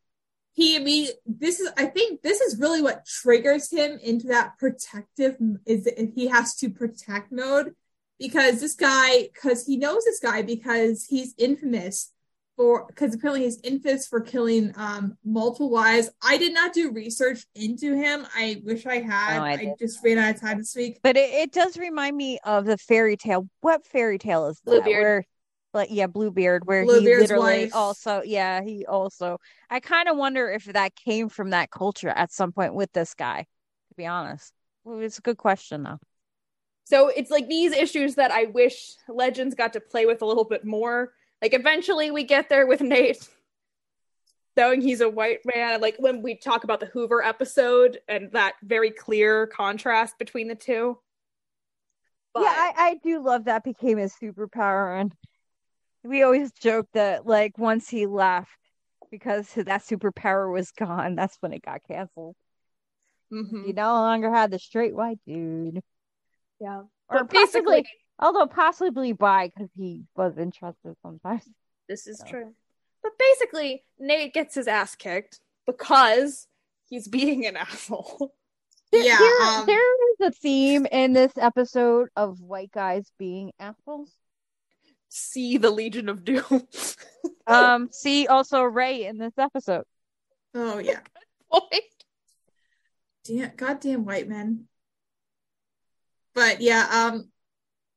he 0.53 0.77
I 0.77 0.81
mean 0.81 1.09
this 1.27 1.61
is 1.61 1.71
I 1.77 1.87
think 1.87 2.23
this 2.23 2.41
is 2.41 2.59
really 2.59 2.83
what 2.83 3.07
triggers 3.07 3.71
him 3.71 3.99
into 4.03 4.29
that 4.29 4.59
protective 4.59 5.37
is 5.67 5.85
that 5.85 6.13
he 6.15 6.29
has 6.29 6.55
to 6.57 6.71
protect 6.71 7.33
mode 7.33 7.75
because 8.19 8.61
this 8.61 8.75
guy 8.75 9.29
because 9.33 9.67
he 9.67 9.77
knows 9.77 10.05
this 10.05 10.21
guy 10.21 10.43
because 10.43 11.07
he's 11.07 11.35
infamous 11.39 12.13
for 12.57 12.87
because 12.89 13.15
apparently 13.15 13.45
he's 13.45 13.61
infamous 13.63 14.07
for 14.07 14.21
killing 14.21 14.73
um 14.77 15.17
multiple 15.25 15.71
wives. 15.71 16.11
I 16.23 16.37
did 16.37 16.53
not 16.53 16.75
do 16.75 16.91
research 16.91 17.47
into 17.55 17.95
him. 17.95 18.27
I 18.37 18.61
wish 18.65 18.85
I 18.87 19.01
had. 19.01 19.39
No, 19.39 19.45
I 19.45 19.53
I, 19.53 19.75
just 19.79 20.05
ran 20.05 20.19
out 20.19 20.35
of 20.35 20.41
time 20.41 20.59
this 20.59 20.75
week. 20.77 20.99
But 21.03 21.17
it, 21.17 21.31
it 21.33 21.53
does 21.53 21.79
remind 21.79 22.17
me 22.17 22.39
of 22.45 22.67
the 22.67 22.77
fairy 22.77 23.17
tale. 23.17 23.49
What 23.61 23.87
fairy 23.87 24.19
tale 24.19 24.49
is 24.49 24.61
that? 24.65 24.83
Bluebeard. 24.83 25.03
Where, 25.03 25.27
like, 25.73 25.89
yeah, 25.91 26.07
Bluebeard, 26.07 26.67
where 26.67 26.85
he 26.85 26.91
literally 26.91 27.65
wife. 27.65 27.75
also, 27.75 28.23
yeah, 28.25 28.63
he 28.63 28.87
also. 28.87 29.39
I 29.69 29.81
kind 29.81 30.09
of 30.09 30.17
wonder 30.17 30.51
if 30.51 30.65
that 30.65 30.95
came 30.95 31.29
from 31.29 31.51
that 31.51 31.71
culture 31.71 32.09
at 32.09 32.33
some 32.33 32.53
point 32.53 32.75
with 32.75 32.93
this 32.93 33.15
guy. 33.15 33.47
To 33.89 33.95
be 33.97 34.07
honest, 34.07 34.53
it's 34.87 35.19
a 35.19 35.23
good 35.23 35.37
question 35.39 35.83
though. 35.83 35.99
So 36.85 37.09
it's 37.09 37.31
like 37.31 37.49
these 37.49 37.73
issues 37.73 38.17
that 38.17 38.33
I 38.33 38.45
wish 38.47 38.95
Legends 39.09 39.55
got 39.55 39.75
to 39.75 39.81
play 39.81 40.07
with 40.07 40.23
a 40.23 40.27
little 40.27 40.45
bit 40.45 40.65
more. 40.65 41.13
Like 41.41 41.55
eventually 41.55 42.11
we 42.11 42.25
get 42.25 42.49
there 42.49 42.67
with 42.67 42.81
Nate 42.81 43.29
knowing 44.57 44.81
he's 44.81 45.01
a 45.01 45.09
white 45.09 45.41
man. 45.45 45.81
Like 45.81 45.97
when 45.99 46.23
we 46.23 46.35
talk 46.35 46.65
about 46.65 46.81
the 46.81 46.87
Hoover 46.87 47.23
episode 47.23 47.99
and 48.09 48.31
that 48.33 48.55
very 48.63 48.91
clear 48.91 49.47
contrast 49.47 50.19
between 50.19 50.49
the 50.49 50.55
two. 50.55 50.99
But 52.35 52.43
Yeah, 52.43 52.55
I, 52.55 52.73
I 52.77 52.95
do 53.03 53.23
love 53.23 53.45
that 53.45 53.65
became 53.65 53.99
his 53.99 54.15
superpower, 54.21 55.01
and 55.01 55.13
we 56.03 56.23
always 56.23 56.53
joke 56.53 56.87
that 56.95 57.27
like 57.27 57.59
once 57.59 57.89
he 57.89 58.07
left 58.07 58.51
because 59.11 59.49
that 59.55 59.83
superpower 59.83 60.53
was 60.53 60.71
gone, 60.73 61.15
that's 61.15 61.37
when 61.41 61.53
it 61.53 61.63
got 61.63 61.81
canceled. 61.89 62.37
Mhm. 63.33 63.67
He 63.67 63.73
no 63.73 63.93
longer 63.95 64.33
had 64.33 64.51
the 64.51 64.59
straight 64.59 64.95
white 64.95 65.21
dude, 65.27 65.83
yeah. 66.61 66.83
or 67.09 67.19
But 67.19 67.31
basically 67.31 67.83
possibly, 67.83 67.87
although 68.19 68.47
possibly 68.47 69.13
bi 69.13 69.49
because 69.49 69.71
he 69.77 70.05
was 70.17 70.37
interested 70.37 70.97
sometimes. 71.03 71.49
this 71.89 72.07
is 72.07 72.19
So. 72.19 72.27
true. 72.27 72.55
But 73.03 73.13
basically 73.19 73.85
Nate 73.99 74.35
gets 74.35 74.55
his 74.57 74.69
ass 74.69 74.95
kicked 74.97 75.41
because 75.67 76.47
he's 76.89 77.09
being 77.19 77.47
an 77.47 77.57
asshole. 77.57 78.35
Yeah, 78.93 79.17
there, 79.19 79.43
um, 79.43 79.67
there 79.67 80.11
is 80.13 80.17
a 80.21 80.31
theme 80.33 80.85
in 80.87 81.13
this 81.13 81.33
episode 81.39 82.09
of 82.17 82.41
white 82.41 82.73
guys 82.73 83.11
being 83.21 83.53
assholes. 83.61 84.13
See 85.11 85.59
the 85.59 85.71
Legion 85.71 86.09
of 86.09 86.25
Doom. 86.25 86.45
Um, 87.47 87.89
see 87.91 88.29
also 88.29 88.63
Ray 88.63 89.07
in 89.07 89.19
this 89.19 89.37
episode. 89.37 89.83
Oh 90.55 90.79
yeah. 90.85 91.01
Point. 91.51 91.83
Damn, 93.25 93.57
goddamn 93.57 94.05
white 94.05 94.29
men. 94.29 94.67
But 96.33 96.61
yeah, 96.61 96.87
um, 96.93 97.29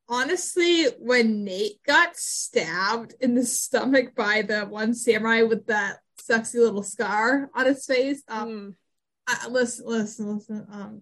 honestly, 0.10 0.86
when 1.00 1.44
Nate 1.44 1.84
got 1.84 2.18
stabbed 2.18 3.14
in 3.22 3.36
the 3.36 3.46
stomach 3.46 4.16
by 4.16 4.42
the 4.42 4.62
one 4.62 4.96
samurai 4.96 5.44
with 5.44 5.68
that 5.68 6.00
sexy 6.18 6.58
little 6.58 6.84
scar 6.84 7.50
on 7.56 7.66
his 7.68 7.86
face, 7.86 8.24
um, 8.28 8.48
Mm. 8.50 8.76
I, 9.28 9.48
listen, 9.50 9.86
listen, 9.88 10.34
listen, 10.36 10.68
um, 10.72 11.02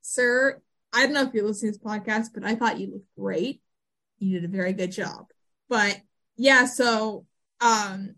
sir, 0.00 0.60
I 0.92 1.04
don't 1.04 1.12
know 1.12 1.22
if 1.22 1.34
you're 1.34 1.46
listening 1.46 1.72
to 1.72 1.78
this 1.78 1.84
podcast, 1.84 2.28
but 2.34 2.44
I 2.44 2.54
thought 2.54 2.80
you 2.80 2.90
looked 2.92 3.14
great. 3.16 3.62
You 4.18 4.40
did 4.40 4.48
a 4.48 4.52
very 4.52 4.72
good 4.72 4.90
job. 4.92 5.26
But 5.68 6.00
yeah, 6.36 6.66
so 6.66 7.26
um 7.60 8.16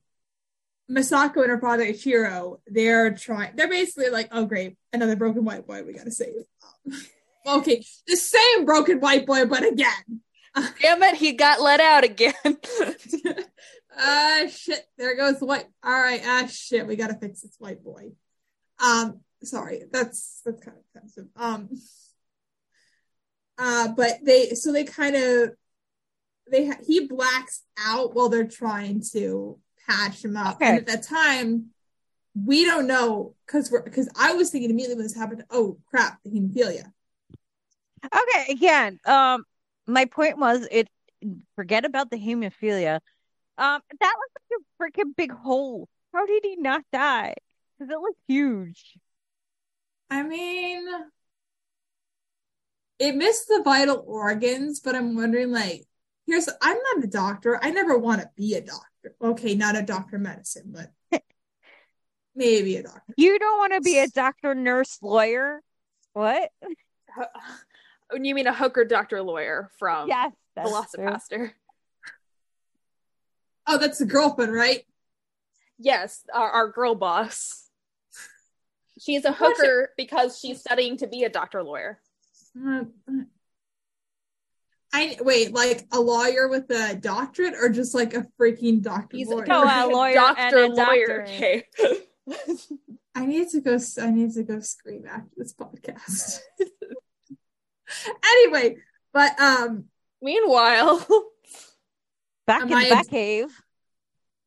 Masako 0.90 1.42
and 1.42 1.50
her 1.50 1.60
father 1.60 1.84
Ichiro, 1.84 2.60
they're 2.66 3.14
trying 3.14 3.56
they're 3.56 3.68
basically 3.68 4.10
like, 4.10 4.28
oh 4.32 4.44
great, 4.44 4.76
another 4.92 5.16
broken 5.16 5.44
white 5.44 5.66
boy 5.66 5.82
we 5.82 5.92
gotta 5.92 6.10
save. 6.10 6.44
Um, 6.86 7.00
okay, 7.58 7.84
the 8.06 8.16
same 8.16 8.64
broken 8.64 9.00
white 9.00 9.26
boy, 9.26 9.46
but 9.46 9.64
again. 9.64 10.20
Damn 10.80 11.02
it, 11.02 11.16
he 11.16 11.32
got 11.32 11.60
let 11.60 11.80
out 11.80 12.04
again. 12.04 12.34
Ah 13.98 14.42
shit, 14.50 14.86
there 14.98 15.16
goes 15.16 15.38
the 15.38 15.46
white. 15.46 15.64
All 15.82 15.98
right, 15.98 16.20
ah 16.24 16.46
shit, 16.46 16.86
we 16.86 16.96
gotta 16.96 17.14
fix 17.14 17.40
this 17.40 17.56
white 17.58 17.82
boy. 17.82 18.12
Um, 18.78 19.20
sorry, 19.42 19.84
that's 19.90 20.42
that's 20.44 20.62
kind 20.62 20.76
of 20.76 20.84
offensive. 20.94 21.28
Um, 21.34 21.70
uh, 23.58 23.88
but 23.96 24.18
they 24.22 24.50
so 24.50 24.72
they 24.72 24.84
kind 24.84 25.16
of 25.16 25.50
they 26.50 26.70
he 26.86 27.06
blacks 27.06 27.62
out 27.78 28.14
while 28.14 28.28
they're 28.28 28.46
trying 28.46 29.02
to 29.12 29.58
patch 29.88 30.24
him 30.24 30.36
up, 30.36 30.56
Okay. 30.56 30.68
and 30.68 30.78
at 30.78 30.86
that 30.86 31.02
time 31.02 31.66
we 32.34 32.64
don't 32.64 32.86
know 32.86 33.34
because 33.46 33.70
we're 33.70 33.82
because 33.82 34.08
I 34.16 34.34
was 34.34 34.50
thinking 34.50 34.70
immediately 34.70 34.96
when 34.96 35.04
this 35.04 35.16
happened, 35.16 35.44
oh 35.50 35.78
crap, 35.88 36.22
the 36.22 36.30
hemophilia. 36.30 36.92
Okay, 38.04 38.52
again, 38.52 38.98
um, 39.06 39.44
my 39.86 40.04
point 40.04 40.38
was 40.38 40.66
it. 40.70 40.88
Forget 41.56 41.84
about 41.84 42.10
the 42.10 42.18
hemophilia. 42.18 43.00
Um, 43.58 43.80
that 44.00 44.14
was 44.16 44.30
like 44.36 44.60
a 44.60 45.02
freaking 45.02 45.16
big 45.16 45.32
hole. 45.32 45.88
How 46.12 46.26
did 46.26 46.44
he 46.44 46.56
not 46.56 46.82
die? 46.92 47.34
Because 47.78 47.90
it 47.90 47.98
looked 47.98 48.20
huge. 48.28 48.98
I 50.10 50.22
mean, 50.22 50.86
it 52.98 53.16
missed 53.16 53.48
the 53.48 53.62
vital 53.64 54.04
organs, 54.06 54.80
but 54.80 54.94
I'm 54.94 55.16
wondering, 55.16 55.50
like, 55.50 55.84
here's 56.26 56.48
I'm 56.60 56.76
not 56.94 57.04
a 57.04 57.08
doctor. 57.08 57.58
I 57.62 57.70
never 57.70 57.96
want 57.98 58.20
to 58.20 58.30
be 58.36 58.54
a 58.54 58.60
doctor. 58.60 59.14
Okay, 59.22 59.54
not 59.54 59.76
a 59.76 59.82
doctor 59.82 60.16
of 60.16 60.22
medicine, 60.22 60.74
but 60.74 60.90
maybe 62.34 62.76
a 62.76 62.82
doctor. 62.82 63.14
You 63.16 63.38
don't 63.38 63.58
want 63.58 63.72
to 63.74 63.80
be 63.80 63.98
a 63.98 64.08
doctor, 64.08 64.54
nurse, 64.54 64.98
lawyer. 65.00 65.62
What? 66.12 66.50
you 68.20 68.34
mean 68.34 68.46
a 68.46 68.54
hooker 68.54 68.84
doctor 68.84 69.22
lawyer 69.22 69.70
from 69.78 70.08
yes, 70.08 70.32
that's 70.54 70.70
true. 70.94 71.04
VelociPastor? 71.04 71.50
Oh, 73.68 73.78
that's 73.78 73.98
the 73.98 74.06
girlfriend, 74.06 74.52
right? 74.52 74.84
Yes, 75.78 76.24
our, 76.32 76.50
our 76.50 76.68
girl 76.68 76.94
boss. 76.94 77.68
She's 78.98 79.24
a 79.24 79.32
What's 79.32 79.60
hooker 79.60 79.90
because 79.96 80.38
she's 80.38 80.60
studying 80.60 80.96
to 80.98 81.06
be 81.06 81.24
a 81.24 81.28
doctor 81.28 81.62
lawyer. 81.62 82.00
Uh, 82.56 82.84
I 84.96 85.16
wait, 85.20 85.52
like 85.52 85.86
a 85.92 86.00
lawyer 86.00 86.48
with 86.48 86.70
a 86.70 86.96
doctorate, 86.96 87.54
or 87.60 87.68
just 87.68 87.94
like 87.94 88.14
a 88.14 88.26
freaking 88.40 88.82
doctor 88.82 89.16
He's 89.16 89.28
lawyer? 89.28 89.46
No, 89.46 89.62
a 89.62 89.86
lawyer 89.92 90.34
and 90.36 90.54
a 90.54 90.66
lawyer. 90.68 91.22
Okay. 91.22 91.64
I 93.14 93.26
need 93.26 93.48
to 93.50 93.60
go. 93.60 93.78
I 94.00 94.10
need 94.10 94.32
to 94.32 94.42
go 94.42 94.60
scream 94.60 95.04
after 95.06 95.30
this 95.36 95.54
podcast. 95.54 96.40
anyway, 98.24 98.76
but 99.12 99.38
um, 99.40 99.86
Meanwhile, 100.22 101.06
Back 102.46 102.62
in 102.62 102.68
the 102.68 102.76
ex- 102.76 103.08
Batcave. 103.08 103.50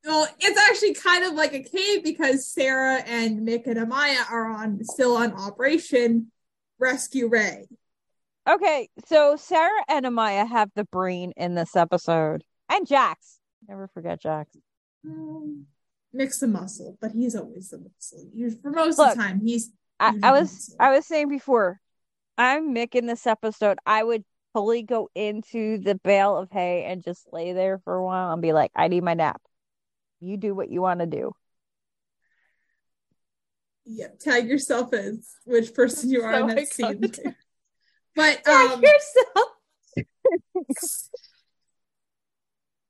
Well, 0.05 0.27
it's 0.39 0.59
actually 0.69 0.93
kind 0.93 1.25
of 1.25 1.33
like 1.33 1.53
a 1.53 1.63
cave 1.63 2.03
because 2.03 2.47
Sarah 2.47 3.01
and 3.05 3.47
Mick 3.47 3.67
and 3.67 3.77
Amaya 3.77 4.29
are 4.31 4.45
on 4.45 4.83
still 4.83 5.17
on 5.17 5.33
Operation 5.33 6.31
Rescue 6.79 7.27
Ray. 7.27 7.67
Okay, 8.49 8.89
so 9.05 9.35
Sarah 9.35 9.83
and 9.87 10.05
Amaya 10.05 10.47
have 10.47 10.69
the 10.75 10.85
brain 10.85 11.33
in 11.37 11.53
this 11.55 11.75
episode, 11.75 12.43
and 12.69 12.87
Jax. 12.87 13.37
Never 13.67 13.87
forget 13.93 14.21
Jax. 14.21 14.55
Um, 15.05 15.65
Mick's 16.15 16.39
the 16.39 16.47
muscle, 16.47 16.97
but 16.99 17.11
he's 17.11 17.35
always 17.35 17.69
the 17.69 17.77
muscle. 17.77 18.27
You- 18.33 18.51
For 18.61 18.71
most 18.71 18.97
Look, 18.97 19.09
of 19.11 19.17
the 19.17 19.21
time, 19.21 19.41
he's 19.45 19.71
I, 19.99 20.13
I 20.23 20.31
was 20.31 20.67
so. 20.67 20.73
I 20.79 20.91
was 20.91 21.05
saying 21.05 21.29
before, 21.29 21.79
I'm 22.37 22.73
Mick 22.73 22.95
in 22.95 23.05
this 23.05 23.27
episode. 23.27 23.77
I 23.85 24.03
would 24.03 24.23
fully 24.53 24.81
go 24.81 25.09
into 25.13 25.77
the 25.77 25.95
bale 26.03 26.35
of 26.35 26.49
hay 26.51 26.85
and 26.85 27.03
just 27.03 27.27
lay 27.31 27.53
there 27.53 27.79
for 27.83 27.93
a 27.95 28.03
while 28.03 28.31
and 28.33 28.41
be 28.41 28.53
like, 28.53 28.71
I 28.75 28.87
need 28.87 29.03
my 29.03 29.13
nap. 29.13 29.41
You 30.21 30.37
do 30.37 30.55
what 30.55 30.69
you 30.69 30.81
want 30.81 31.01
to 31.01 31.05
do. 31.05 31.33
yeah. 33.85 34.07
Tag 34.19 34.47
yourself 34.47 34.93
as 34.93 35.35
which 35.45 35.73
person 35.73 36.09
you 36.09 36.21
are 36.23 36.33
So 36.33 36.47
in 36.47 36.55
that 36.55 36.67
scene. 36.67 37.11
But 38.19 38.45
um, 38.49 38.83
yourself. 38.83 39.49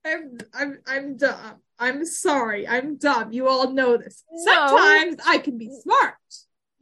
I'm 0.03 0.39
I'm 0.55 0.79
I'm 0.87 1.17
dumb. 1.17 1.61
I'm 1.77 2.03
sorry. 2.03 2.67
I'm 2.67 2.97
dumb. 2.97 3.31
You 3.31 3.47
all 3.47 3.69
know 3.69 3.95
this. 3.95 4.23
No. 4.31 4.53
Sometimes 4.53 5.17
I 5.27 5.37
can 5.37 5.59
be 5.59 5.69
smart. 5.83 6.15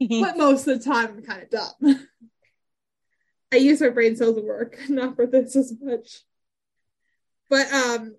but 0.22 0.38
most 0.38 0.66
of 0.66 0.78
the 0.78 0.90
time 0.90 1.08
I'm 1.08 1.22
kind 1.22 1.42
of 1.42 1.50
dumb. 1.50 2.08
I 3.52 3.56
use 3.56 3.82
my 3.82 3.90
brain 3.90 4.16
cells 4.16 4.38
at 4.38 4.44
work, 4.44 4.78
not 4.88 5.16
for 5.16 5.26
this 5.26 5.54
as 5.54 5.74
much. 5.78 6.22
But 7.50 7.70
um, 7.70 8.16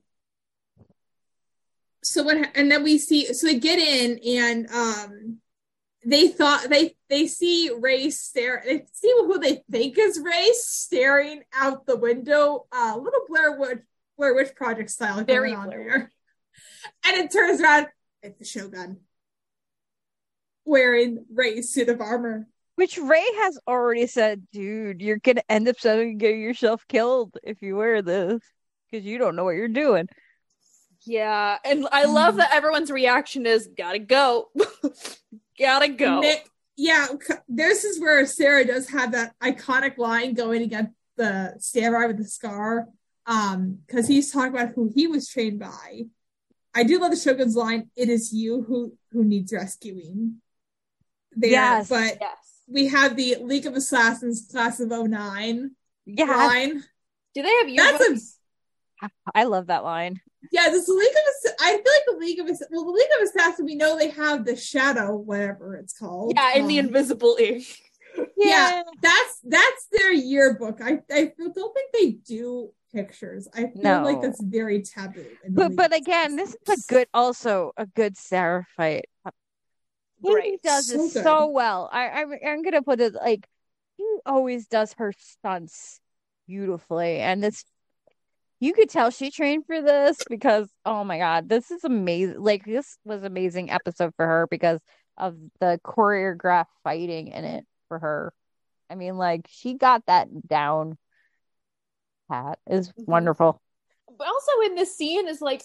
so 2.03 2.21
what? 2.21 2.51
And 2.53 2.71
then 2.71 2.83
we 2.83 2.99
see. 2.99 3.33
So 3.33 3.47
they 3.47 3.57
get 3.57 3.79
in, 3.79 4.19
and 4.37 4.69
um, 4.69 5.37
they 6.05 6.29
thought 6.29 6.69
they 6.69 6.95
they 7.09 7.27
see 7.27 7.71
Ray 7.77 8.09
stare. 8.09 8.63
They 8.65 8.85
see 8.93 9.13
who 9.17 9.37
they 9.39 9.63
think 9.69 9.97
is 9.97 10.19
Ray 10.23 10.49
staring 10.53 11.43
out 11.53 11.85
the 11.85 11.97
window. 11.97 12.65
A 12.73 12.77
uh, 12.77 12.97
little 12.97 13.21
Blair 13.27 13.57
Witch 13.57 13.79
Blair 14.17 14.33
Witch 14.33 14.55
Project 14.55 14.89
style 14.91 15.23
going 15.23 15.55
on 15.55 15.67
Blair 15.67 15.79
there. 15.79 16.11
And 17.05 17.17
it 17.17 17.31
turns 17.31 17.61
around. 17.61 17.87
It's 18.21 18.37
the 18.37 18.45
Shogun 18.45 18.97
wearing 20.65 21.25
Ray's 21.33 21.73
suit 21.73 21.89
of 21.89 22.01
armor. 22.01 22.47
Which 22.75 22.97
Ray 22.97 23.25
has 23.41 23.59
already 23.67 24.07
said, 24.07 24.47
dude, 24.53 25.01
you're 25.01 25.19
gonna 25.19 25.41
end 25.49 25.67
up 25.67 25.79
suddenly 25.79 26.15
getting 26.15 26.41
yourself 26.41 26.85
killed 26.87 27.37
if 27.43 27.61
you 27.61 27.75
wear 27.75 28.01
this 28.01 28.41
because 28.89 29.05
you 29.05 29.17
don't 29.17 29.35
know 29.35 29.43
what 29.43 29.55
you're 29.55 29.67
doing. 29.67 30.07
Yeah, 31.05 31.57
and 31.65 31.87
I 31.91 32.05
love 32.05 32.37
that 32.37 32.53
everyone's 32.53 32.91
reaction 32.91 33.45
is 33.45 33.69
gotta 33.77 33.99
go. 33.99 34.49
gotta 35.59 35.89
go. 35.89 36.19
Nick, 36.21 36.47
yeah, 36.77 37.07
this 37.47 37.83
is 37.83 37.99
where 37.99 38.25
Sarah 38.25 38.65
does 38.65 38.89
have 38.89 39.11
that 39.11 39.33
iconic 39.41 39.97
line 39.97 40.33
going 40.33 40.61
against 40.61 40.93
the 41.17 41.55
samurai 41.59 42.05
with 42.07 42.17
the 42.17 42.25
scar. 42.25 42.87
Um, 43.25 43.79
because 43.85 44.07
he's 44.07 44.31
talking 44.31 44.53
about 44.55 44.73
who 44.73 44.91
he 44.95 45.05
was 45.07 45.27
trained 45.29 45.59
by. 45.59 46.03
I 46.73 46.83
do 46.83 46.99
love 46.99 47.11
the 47.11 47.17
Shogun's 47.17 47.55
line, 47.55 47.89
it 47.95 48.09
is 48.09 48.31
you 48.33 48.63
who 48.63 48.93
who 49.11 49.23
needs 49.23 49.51
rescuing. 49.53 50.35
There, 51.33 51.51
Yes. 51.51 51.89
but 51.89 52.17
Yes. 52.19 52.37
we 52.67 52.87
have 52.87 53.15
the 53.15 53.35
League 53.41 53.65
of 53.67 53.75
Assassins 53.75 54.47
class 54.49 54.79
of 54.79 54.91
09 54.91 55.71
Yeah, 56.05 56.25
line. 56.25 56.83
Do 57.35 57.41
they 57.43 57.49
have 57.49 57.75
That's 57.75 58.03
a 58.03 58.09
yearbooks? 58.13 58.35
I 59.33 59.43
love 59.43 59.67
that 59.67 59.83
line. 59.83 60.19
Yeah, 60.51 60.69
this 60.69 60.87
League 60.87 61.11
of 61.11 61.53
I 61.59 61.71
feel 61.71 61.77
like 61.77 62.05
the 62.07 62.17
League 62.17 62.39
of 62.39 62.45
well, 62.71 62.85
the 62.85 62.91
League 62.91 63.07
of 63.19 63.27
Assassins. 63.27 63.65
We 63.65 63.75
know 63.75 63.97
they 63.97 64.09
have 64.09 64.45
the 64.45 64.55
Shadow, 64.55 65.15
whatever 65.15 65.75
it's 65.75 65.97
called. 65.97 66.33
Yeah, 66.35 66.55
in 66.55 66.67
the 66.67 66.79
Um, 66.79 66.87
invisible 66.87 67.37
ink. 67.39 67.65
Yeah. 68.35 68.81
that's 69.01 69.39
that's 69.43 69.87
their 69.91 70.11
yearbook. 70.11 70.79
I 70.81 70.99
I 71.11 71.31
don't 71.37 71.73
think 71.73 71.91
they 71.93 72.11
do 72.11 72.71
pictures. 72.93 73.47
I 73.53 73.67
feel 73.67 73.81
No. 73.83 74.03
like 74.03 74.21
that's 74.21 74.41
very 74.41 74.81
taboo. 74.81 75.25
But 75.47 75.75
but 75.75 75.95
again, 75.95 76.35
this 76.35 76.55
is 76.67 76.79
a 76.87 76.93
good 76.93 77.07
also 77.13 77.71
a 77.77 77.85
good 77.85 78.17
Sarah 78.17 78.65
fight. 78.75 79.05
He 80.21 80.33
Right. 80.33 80.59
does 80.63 80.87
So 80.87 80.97
this 80.97 81.13
good. 81.13 81.23
so 81.23 81.47
well. 81.47 81.89
I 81.91 82.09
I'm, 82.09 82.33
I'm 82.45 82.63
gonna 82.63 82.81
put 82.81 82.99
it 82.99 83.13
like 83.13 83.47
he 83.97 84.05
always 84.25 84.67
does 84.67 84.93
her 84.93 85.13
stunts 85.17 85.99
beautifully, 86.47 87.19
and 87.19 87.43
this 87.43 87.63
you 88.59 88.73
could 88.73 88.89
tell 88.89 89.09
she 89.09 89.31
trained 89.31 89.65
for 89.65 89.81
this 89.81 90.17
because 90.29 90.69
oh 90.85 91.03
my 91.03 91.17
god, 91.17 91.47
this 91.49 91.71
is 91.71 91.83
amazing. 91.83 92.41
Like 92.41 92.65
this 92.65 92.97
was 93.05 93.23
amazing 93.23 93.69
episode 93.71 94.13
for 94.15 94.25
her 94.25 94.47
because 94.49 94.79
of 95.17 95.35
the 95.59 95.79
choreographed 95.85 96.67
fighting 96.83 97.27
in 97.29 97.43
it 97.45 97.65
for 97.87 97.99
her. 97.99 98.33
I 98.89 98.95
mean, 98.95 99.17
like 99.17 99.47
she 99.49 99.75
got 99.75 100.05
that 100.07 100.27
down. 100.47 100.97
Pat 102.29 102.59
is 102.69 102.89
Mhm. 102.91 103.07
wonderful. 103.07 103.61
But 104.17 104.27
also 104.27 104.51
in 104.65 104.75
this 104.75 104.95
scene 104.95 105.27
is 105.27 105.41
like 105.41 105.63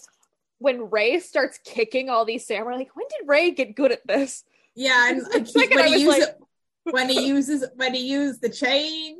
when 0.59 0.89
Ray 0.89 1.19
starts 1.19 1.59
kicking 1.65 2.09
all 2.09 2.23
these 2.25 2.47
samurai. 2.47 2.77
Like, 2.77 2.95
when 2.95 3.05
did 3.09 3.27
Ray 3.27 3.51
get 3.51 3.75
good 3.75 3.91
at 3.91 4.05
this? 4.07 4.43
yeah, 4.73 5.09
and 5.09 5.21
For 5.27 5.37
like, 5.39 5.47
second, 5.47 5.75
when 5.77 5.85
I 5.85 5.97
he 5.97 6.07
was 6.07 6.15
uses 6.17 6.27
like- 6.27 6.93
when 6.93 7.09
he 7.09 7.27
uses 7.27 7.65
when 7.75 7.93
he 7.93 8.01
used 8.11 8.41
the 8.41 8.49
chain. 8.49 9.17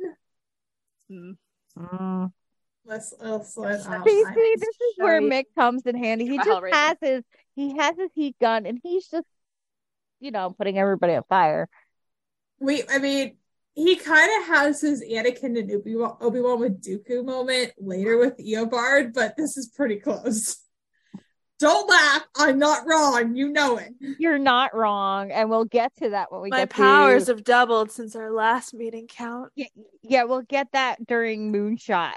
Mm. 1.10 1.36
Let's 2.86 3.12
let's 3.20 3.56
let 3.56 3.82
See, 3.82 3.88
I- 3.90 4.04
see, 4.34 4.54
this 4.58 4.68
is 4.68 4.94
where 4.98 5.20
Sorry. 5.20 5.30
Mick 5.30 5.44
comes 5.56 5.82
in 5.86 5.96
handy. 5.96 6.26
He 6.26 6.38
just 6.38 6.62
has 6.72 6.96
his 7.00 7.24
he 7.56 7.76
has 7.76 7.96
his 7.96 8.10
heat 8.14 8.36
gun 8.40 8.66
and 8.66 8.78
he's 8.82 9.08
just 9.08 9.26
you 10.20 10.30
know 10.30 10.54
putting 10.56 10.78
everybody 10.78 11.14
on 11.14 11.22
fire. 11.28 11.68
we 12.60 12.82
I 12.88 12.98
mean 12.98 13.36
he 13.74 13.96
kind 13.96 14.30
of 14.40 14.48
has 14.48 14.80
his 14.80 15.02
Anakin 15.04 15.58
and 15.58 15.70
Obi 15.70 15.96
Wan 15.96 16.16
Obi 16.20 16.40
Wan 16.40 16.60
with 16.60 16.82
Dooku 16.82 17.24
moment 17.24 17.72
later 17.78 18.16
with 18.18 18.38
Eobard, 18.38 19.12
but 19.12 19.36
this 19.36 19.56
is 19.56 19.70
pretty 19.74 19.96
close. 19.96 20.56
Don't 21.58 21.88
laugh. 21.88 22.22
I'm 22.36 22.58
not 22.58 22.86
wrong. 22.86 23.34
You 23.34 23.48
know 23.48 23.78
it. 23.78 23.94
You're 24.18 24.38
not 24.38 24.74
wrong, 24.74 25.30
and 25.30 25.48
we'll 25.48 25.64
get 25.64 25.90
to 25.96 26.10
that 26.10 26.30
when 26.30 26.42
we 26.42 26.50
My 26.50 26.58
get 26.60 26.78
My 26.78 26.84
powers 26.84 27.26
to 27.26 27.32
have 27.32 27.44
doubled 27.44 27.90
since 27.90 28.14
our 28.14 28.30
last 28.30 28.74
meeting 28.74 29.06
count. 29.08 29.52
yeah, 29.56 29.66
yeah, 30.02 30.24
we'll 30.24 30.42
get 30.42 30.68
that 30.72 31.06
during 31.06 31.50
Moonshot. 31.50 32.12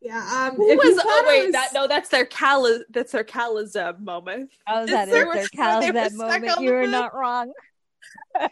Yeah. 0.00 0.48
Um. 0.50 0.56
Who 0.56 0.66
was? 0.76 0.96
thought 0.96 1.04
Oh 1.06 1.24
wait, 1.26 1.44
was- 1.46 1.52
that 1.52 1.68
no, 1.72 1.86
that's 1.86 2.08
their 2.10 2.26
Kala. 2.26 2.80
That's 2.90 3.12
their 3.12 3.24
Kalazeb 3.24 4.00
moment. 4.00 4.50
Oh, 4.68 4.86
that 4.86 5.08
is 5.08 5.14
there- 5.14 5.24
their 5.24 5.26
where 5.26 5.34
they 5.42 5.46
Calzette 5.56 5.94
were 5.94 6.08
stuck 6.10 6.42
moment. 6.42 6.60
You 6.60 6.74
are 6.74 6.86
not 6.86 7.14
wrong. 7.14 7.52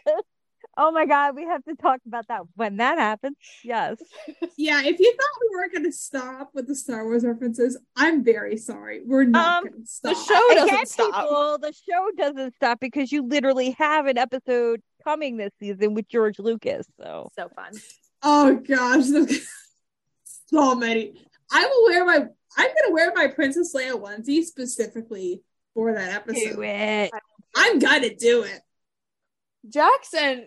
oh 0.77 0.91
my 0.91 1.05
God, 1.05 1.35
we 1.35 1.43
have 1.43 1.63
to 1.65 1.75
talk 1.75 1.99
about 2.07 2.27
that 2.29 2.41
when 2.55 2.77
that 2.77 2.97
happens. 2.97 3.35
Yes. 3.63 3.97
Yeah. 4.57 4.81
If 4.83 4.99
you 4.99 5.11
thought 5.13 5.41
we 5.41 5.55
weren't 5.57 5.71
going 5.71 5.85
to 5.85 5.91
stop 5.91 6.51
with 6.53 6.67
the 6.67 6.75
Star 6.75 7.03
Wars 7.05 7.23
references, 7.23 7.79
I'm 7.95 8.23
very 8.23 8.57
sorry. 8.57 9.01
We're 9.03 9.23
not 9.23 9.63
Um, 9.63 9.69
going 9.69 9.81
to 9.83 9.87
stop. 9.87 10.13
The 10.13 10.21
show 10.23 10.47
doesn't 10.53 10.69
Again, 10.69 10.85
stop. 10.85 11.23
people, 11.23 11.57
the 11.57 11.73
show 11.73 12.07
doesn't 12.15 12.55
stop 12.55 12.79
because 12.79 13.11
you 13.11 13.23
literally 13.27 13.71
have 13.79 14.05
an 14.05 14.19
episode 14.19 14.81
coming 15.03 15.37
this 15.37 15.51
season 15.59 15.95
with 15.95 16.07
George 16.09 16.37
Lucas. 16.37 16.85
So 16.99 17.29
So 17.35 17.49
fun. 17.55 17.71
Oh 18.21 18.55
gosh, 18.67 19.05
so 20.53 20.75
many. 20.75 21.21
I 21.51 21.65
will 21.65 21.83
wear 21.85 22.05
my. 22.05 22.27
I'm 22.57 22.67
gonna 22.67 22.91
wear 22.93 23.11
my 23.15 23.27
Princess 23.27 23.73
Leia 23.75 23.99
onesie 23.99 24.43
specifically 24.43 25.41
for 25.73 25.93
that 25.93 26.11
episode. 26.13 26.55
do 26.55 26.61
it. 26.63 27.11
I'm 27.55 27.79
gonna 27.79 28.13
do 28.15 28.43
it. 28.43 28.59
Jax 29.69 30.13
and 30.13 30.45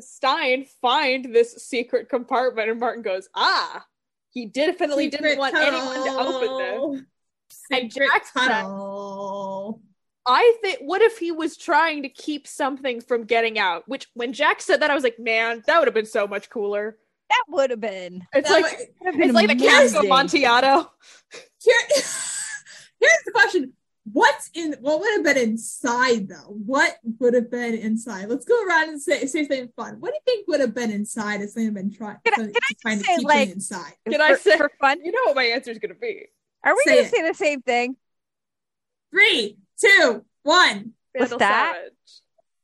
Stein 0.00 0.66
find 0.80 1.34
this 1.34 1.54
secret 1.66 2.08
compartment, 2.08 2.70
and 2.70 2.80
Martin 2.80 3.02
goes, 3.02 3.28
"Ah, 3.34 3.84
he 4.30 4.46
definitely 4.46 5.08
didn't 5.08 5.24
Secret 5.26 5.38
want 5.38 5.54
anyone 5.56 6.06
to 6.06 6.18
open 6.18 6.58
this." 6.58 6.68
tunnel. 6.70 7.00
And 7.70 7.92
Secret 7.92 8.08
Jax 8.12 8.32
said- 8.32 8.48
tunnel. 8.48 9.80
I 10.30 10.58
think, 10.60 10.80
what 10.80 11.00
if 11.00 11.16
he 11.18 11.32
was 11.32 11.56
trying 11.56 12.02
to 12.02 12.10
keep 12.10 12.46
something 12.46 13.00
from 13.00 13.24
getting 13.24 13.58
out? 13.58 13.84
Which, 13.88 14.08
when 14.12 14.34
Jack 14.34 14.60
said 14.60 14.80
that, 14.82 14.90
I 14.90 14.94
was 14.94 15.02
like, 15.02 15.18
"Man, 15.18 15.62
that 15.66 15.78
would 15.78 15.88
have 15.88 15.94
been 15.94 16.04
so 16.04 16.26
much 16.26 16.50
cooler." 16.50 16.98
That 17.30 17.44
would 17.48 17.70
have 17.70 17.80
been. 17.80 18.26
It's 18.32 18.48
That 18.48 18.62
like 18.62 18.72
wa- 18.72 18.78
would 19.00 19.06
have 19.06 19.14
been 19.18 19.28
it's 19.28 19.34
like 19.34 19.48
the 19.48 19.54
Cask 19.64 19.94
of 19.94 20.04
amazing. 20.04 20.12
Amontillado. 20.12 20.90
Here, 21.62 21.74
here's 23.00 23.22
the 23.26 23.32
question: 23.32 23.72
What's 24.12 24.50
in? 24.54 24.74
What 24.80 25.00
would 25.00 25.12
have 25.14 25.24
been 25.24 25.36
inside 25.50 26.28
though? 26.28 26.36
What 26.48 26.96
would 27.20 27.34
have 27.34 27.50
been 27.50 27.74
inside? 27.74 28.28
Let's 28.28 28.44
go 28.46 28.64
around 28.66 28.88
and 28.90 29.00
say 29.02 29.26
say 29.26 29.42
something 29.42 29.68
fun. 29.76 29.96
What 30.00 30.10
do 30.10 30.14
you 30.14 30.20
think 30.24 30.48
would 30.48 30.60
have 30.60 30.74
been 30.74 30.90
inside 30.90 31.42
if 31.42 31.50
something 31.50 31.66
had 31.66 31.74
been 31.74 31.92
trying 31.94 32.16
Can 32.24 32.32
I- 32.34 32.36
can 32.36 32.52
I 32.54 32.74
trying 32.80 32.98
to 32.98 33.04
say, 33.04 33.16
keep 33.16 33.26
like- 33.26 33.48
inside? 33.50 33.92
Can 34.08 34.20
I 34.22 34.34
say- 34.34 34.56
for 34.56 34.70
fun? 34.80 35.04
You 35.04 35.12
know 35.12 35.20
what 35.26 35.36
my 35.36 35.44
answer 35.44 35.70
is 35.70 35.78
going 35.78 35.92
to 35.94 36.00
be? 36.00 36.26
Are 36.64 36.74
we 36.74 36.82
going 36.86 37.04
to 37.04 37.10
say 37.10 37.28
the 37.28 37.34
same 37.34 37.60
thing? 37.62 37.96
Three, 39.10 39.58
two, 39.80 40.24
one. 40.42 40.92
What's 41.12 41.30
Vandal 41.30 41.38
that? 41.38 41.74
Savage. 41.76 41.92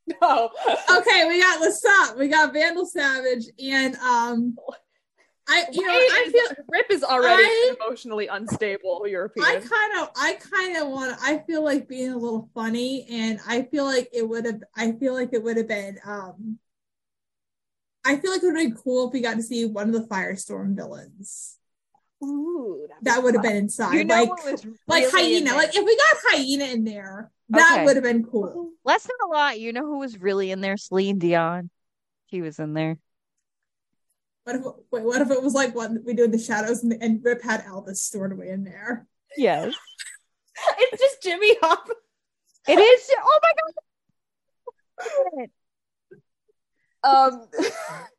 No. 0.07 0.50
Okay, 0.98 1.26
we 1.28 1.40
got 1.40 1.62
Lasat, 1.62 2.18
we 2.18 2.28
got 2.28 2.52
Vandal 2.52 2.84
Savage, 2.86 3.46
and 3.62 3.94
um, 3.96 4.57
I 5.48 5.64
you 5.72 5.86
know 5.86 5.92
I 5.92 6.28
feel 6.30 6.64
Rip 6.68 6.86
is 6.90 7.02
already 7.02 7.42
I- 7.42 7.74
emotionally 7.80 8.26
unstable 8.26 9.07
European. 9.07 9.46
I 9.46 9.52
kind 9.61 10.00
of 10.02 10.11
I 10.16 10.34
kind 10.34 10.76
of 10.76 10.88
want 10.88 11.16
I 11.22 11.38
feel 11.46 11.64
like 11.64 11.88
being 11.88 12.11
a 12.12 12.18
little 12.18 12.50
funny, 12.55 13.07
and 13.11 13.40
I 13.48 13.62
feel 13.62 13.84
like 13.84 14.09
it 14.12 14.28
would 14.28 14.44
have 14.44 14.62
I 14.76 14.92
feel 14.92 15.14
like 15.14 15.30
it 15.32 15.42
would 15.42 15.57
have 15.57 15.68
been 15.68 15.98
um. 16.05 16.59
I 18.07 18.16
feel 18.16 18.32
like 18.32 18.42
it 18.42 18.46
would 18.46 18.59
have 18.59 18.68
been 18.68 18.76
cool 18.76 19.07
if 19.07 19.14
we 19.14 19.22
got 19.22 19.36
to 19.36 19.42
see 19.42 19.64
one 19.64 19.88
of 19.88 19.94
the 19.94 20.07
Firestorm 20.07 20.76
villains. 20.76 21.57
Ooh, 22.22 22.86
that'd 22.88 23.02
be 23.02 23.11
That 23.11 23.22
would 23.22 23.34
have 23.34 23.42
been 23.42 23.57
inside, 23.57 23.94
You 23.94 24.05
know 24.05 24.14
like 24.14 24.28
what 24.28 24.44
was 24.52 24.66
like 24.86 25.05
really 25.12 25.36
in 25.38 25.46
hyena. 25.46 25.50
there? 25.50 25.59
Like 25.59 25.76
if 25.76 25.84
we 25.86 25.96
got 25.96 26.16
hyena 26.30 26.64
in 26.66 26.84
there, 26.84 27.30
that 27.51 27.72
Okay. 27.72 27.84
would 27.84 27.97
have 27.97 28.05
been 28.05 28.24
cool. 28.24 28.70
less 28.84 29.03
than 29.05 29.16
a 29.24 29.26
lot. 29.28 29.59
You 29.61 29.72
know 29.72 29.84
who 29.86 29.99
was 29.99 30.18
really 30.20 30.51
in 30.51 30.61
there? 30.61 30.76
Celine 30.76 31.18
Dion. 31.18 31.70
She 32.30 32.40
was 32.42 32.59
in 32.59 32.74
there. 32.74 32.99
What 34.45 34.57
if 34.57 34.62
wait, 34.90 35.05
what 35.05 35.20
if 35.22 35.30
it 35.30 35.42
was 35.42 35.55
like 35.55 35.74
what 35.74 35.90
we 36.05 36.12
do 36.14 36.24
in 36.24 36.30
the 36.30 36.38
shadows 36.38 36.82
and, 36.82 36.92
and 37.03 37.24
Rip 37.24 37.42
had 37.42 37.64
Elvis 37.64 37.97
stored 37.97 38.32
away 38.32 38.51
in 38.51 38.64
there? 38.64 39.07
Yes, 39.36 39.74
It's 40.78 41.01
just 41.03 41.22
Jimmy 41.22 41.55
Hoffa. 41.57 41.90
it 42.68 42.78
is. 42.78 43.11
Oh 43.18 43.40
my 43.42 43.53
god! 45.40 45.49
Um. 47.05 47.49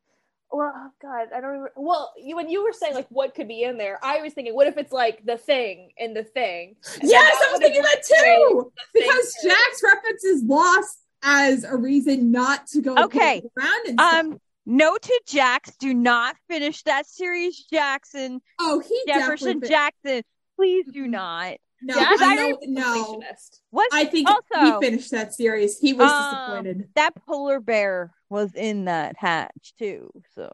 Well, 0.56 0.72
oh 0.74 0.90
God, 1.02 1.28
I 1.34 1.40
don't. 1.40 1.50
Remember. 1.50 1.72
Well, 1.76 2.12
you 2.16 2.34
when 2.36 2.48
you 2.48 2.64
were 2.64 2.72
saying 2.72 2.94
like 2.94 3.08
what 3.10 3.34
could 3.34 3.46
be 3.48 3.62
in 3.62 3.76
there, 3.76 3.98
I 4.02 4.22
was 4.22 4.32
thinking, 4.32 4.54
what 4.54 4.66
if 4.66 4.78
it's 4.78 4.92
like 4.92 5.24
the 5.24 5.36
thing 5.36 5.90
in 5.98 6.14
the 6.14 6.24
thing? 6.24 6.76
And 7.00 7.10
Yes, 7.10 7.36
I 7.46 7.50
was 7.52 7.60
thinking 7.60 7.82
that 7.82 8.02
too. 8.02 8.72
Because 8.94 9.34
too. 9.42 9.48
Jack's 9.50 9.82
reference 9.84 10.24
is 10.24 10.42
lost 10.44 10.98
as 11.22 11.64
a 11.64 11.76
reason 11.76 12.30
not 12.30 12.66
to 12.68 12.80
go 12.80 12.94
Okay. 13.04 13.42
around 13.58 13.86
and 13.88 13.98
stuff. 14.00 14.14
Um, 14.14 14.40
no 14.64 14.96
to 14.96 15.20
Jax. 15.26 15.76
Do 15.78 15.92
not 15.92 16.36
finish 16.48 16.82
that 16.84 17.06
series, 17.06 17.64
Jackson. 17.70 18.40
oh, 18.58 18.80
he 18.80 19.02
Jefferson 19.06 19.60
definitely. 19.60 19.68
Jackson. 19.68 20.22
Please 20.56 20.86
do 20.90 21.06
not. 21.06 21.56
no, 21.82 21.94
Jax 21.94 22.22
I 22.22 22.34
is 22.34 22.38
know, 22.40 22.58
no. 22.62 23.04
completionist. 23.20 23.60
What? 23.70 23.90
I 23.92 24.06
think 24.06 24.26
Also- 24.30 24.80
he 24.80 24.86
finished 24.86 25.10
that 25.10 25.34
series. 25.34 25.78
He 25.78 25.92
was 25.92 26.10
Um, 26.10 26.34
disappointed. 26.34 26.88
that 26.94 27.14
polar 27.26 27.60
bear 27.60 28.12
was 28.28 28.54
in 28.54 28.84
that 28.86 29.16
hatch 29.18 29.74
too. 29.78 30.10
So 30.34 30.50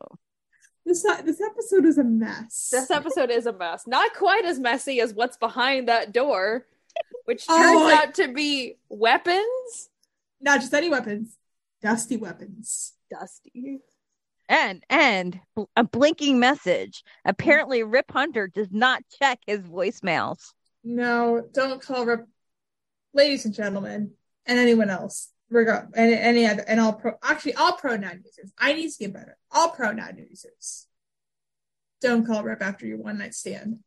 This 0.84 1.02
this 1.24 1.40
episode 1.40 1.84
is 1.86 1.98
a 1.98 2.04
mess. 2.04 2.68
This 2.72 2.90
episode 2.90 3.30
is 3.30 3.46
a 3.46 3.52
mess. 3.52 3.86
Not 3.86 4.14
quite 4.14 4.44
as 4.44 4.58
messy 4.58 5.00
as 5.00 5.14
what's 5.14 5.36
behind 5.36 5.88
that 5.88 6.12
door, 6.12 6.66
which 7.24 7.44
Oh, 7.48 7.56
turns 7.56 7.92
I- 7.92 8.02
out 8.02 8.14
to 8.14 8.32
be 8.32 8.76
weapons. 8.88 9.88
Not 10.40 10.60
just 10.60 10.74
any 10.74 10.88
weapons, 10.88 11.38
dusty 11.80 12.16
weapons. 12.16 12.94
Dusty. 13.10 13.78
and 14.48 14.82
and 14.90 15.38
a 15.76 15.84
blinking 15.84 16.40
message. 16.40 17.04
Apparently, 17.24 17.82
Rip 17.84 18.10
Hunter 18.10 18.48
does 18.48 18.68
not 18.72 19.02
check 19.20 19.38
his 19.46 19.60
voicemails. 19.60 20.38
No, 20.82 21.46
don't 21.52 21.80
call 21.80 22.04
Rip. 22.06 22.26
Ladies 23.14 23.44
and 23.44 23.54
gentlemen, 23.54 24.12
and 24.46 24.58
anyone 24.58 24.90
else, 24.90 25.28
regard 25.52 25.90
and 25.94 26.12
any 26.12 26.46
other, 26.46 26.62
and 26.66 26.80
all 26.80 26.92
pro. 26.94 27.12
Actually, 27.22 27.54
all 27.54 27.72
pronoun 27.72 28.22
users. 28.24 28.52
I 28.58 28.72
need 28.72 28.90
to 28.90 28.98
get 28.98 29.12
better. 29.12 29.36
All 29.50 29.70
pronoun 29.70 30.16
users. 30.28 30.86
Don't 32.00 32.26
call 32.26 32.42
Rip 32.42 32.62
after 32.62 32.86
your 32.86 32.98
one 32.98 33.18
night 33.18 33.34
stand. 33.34 33.80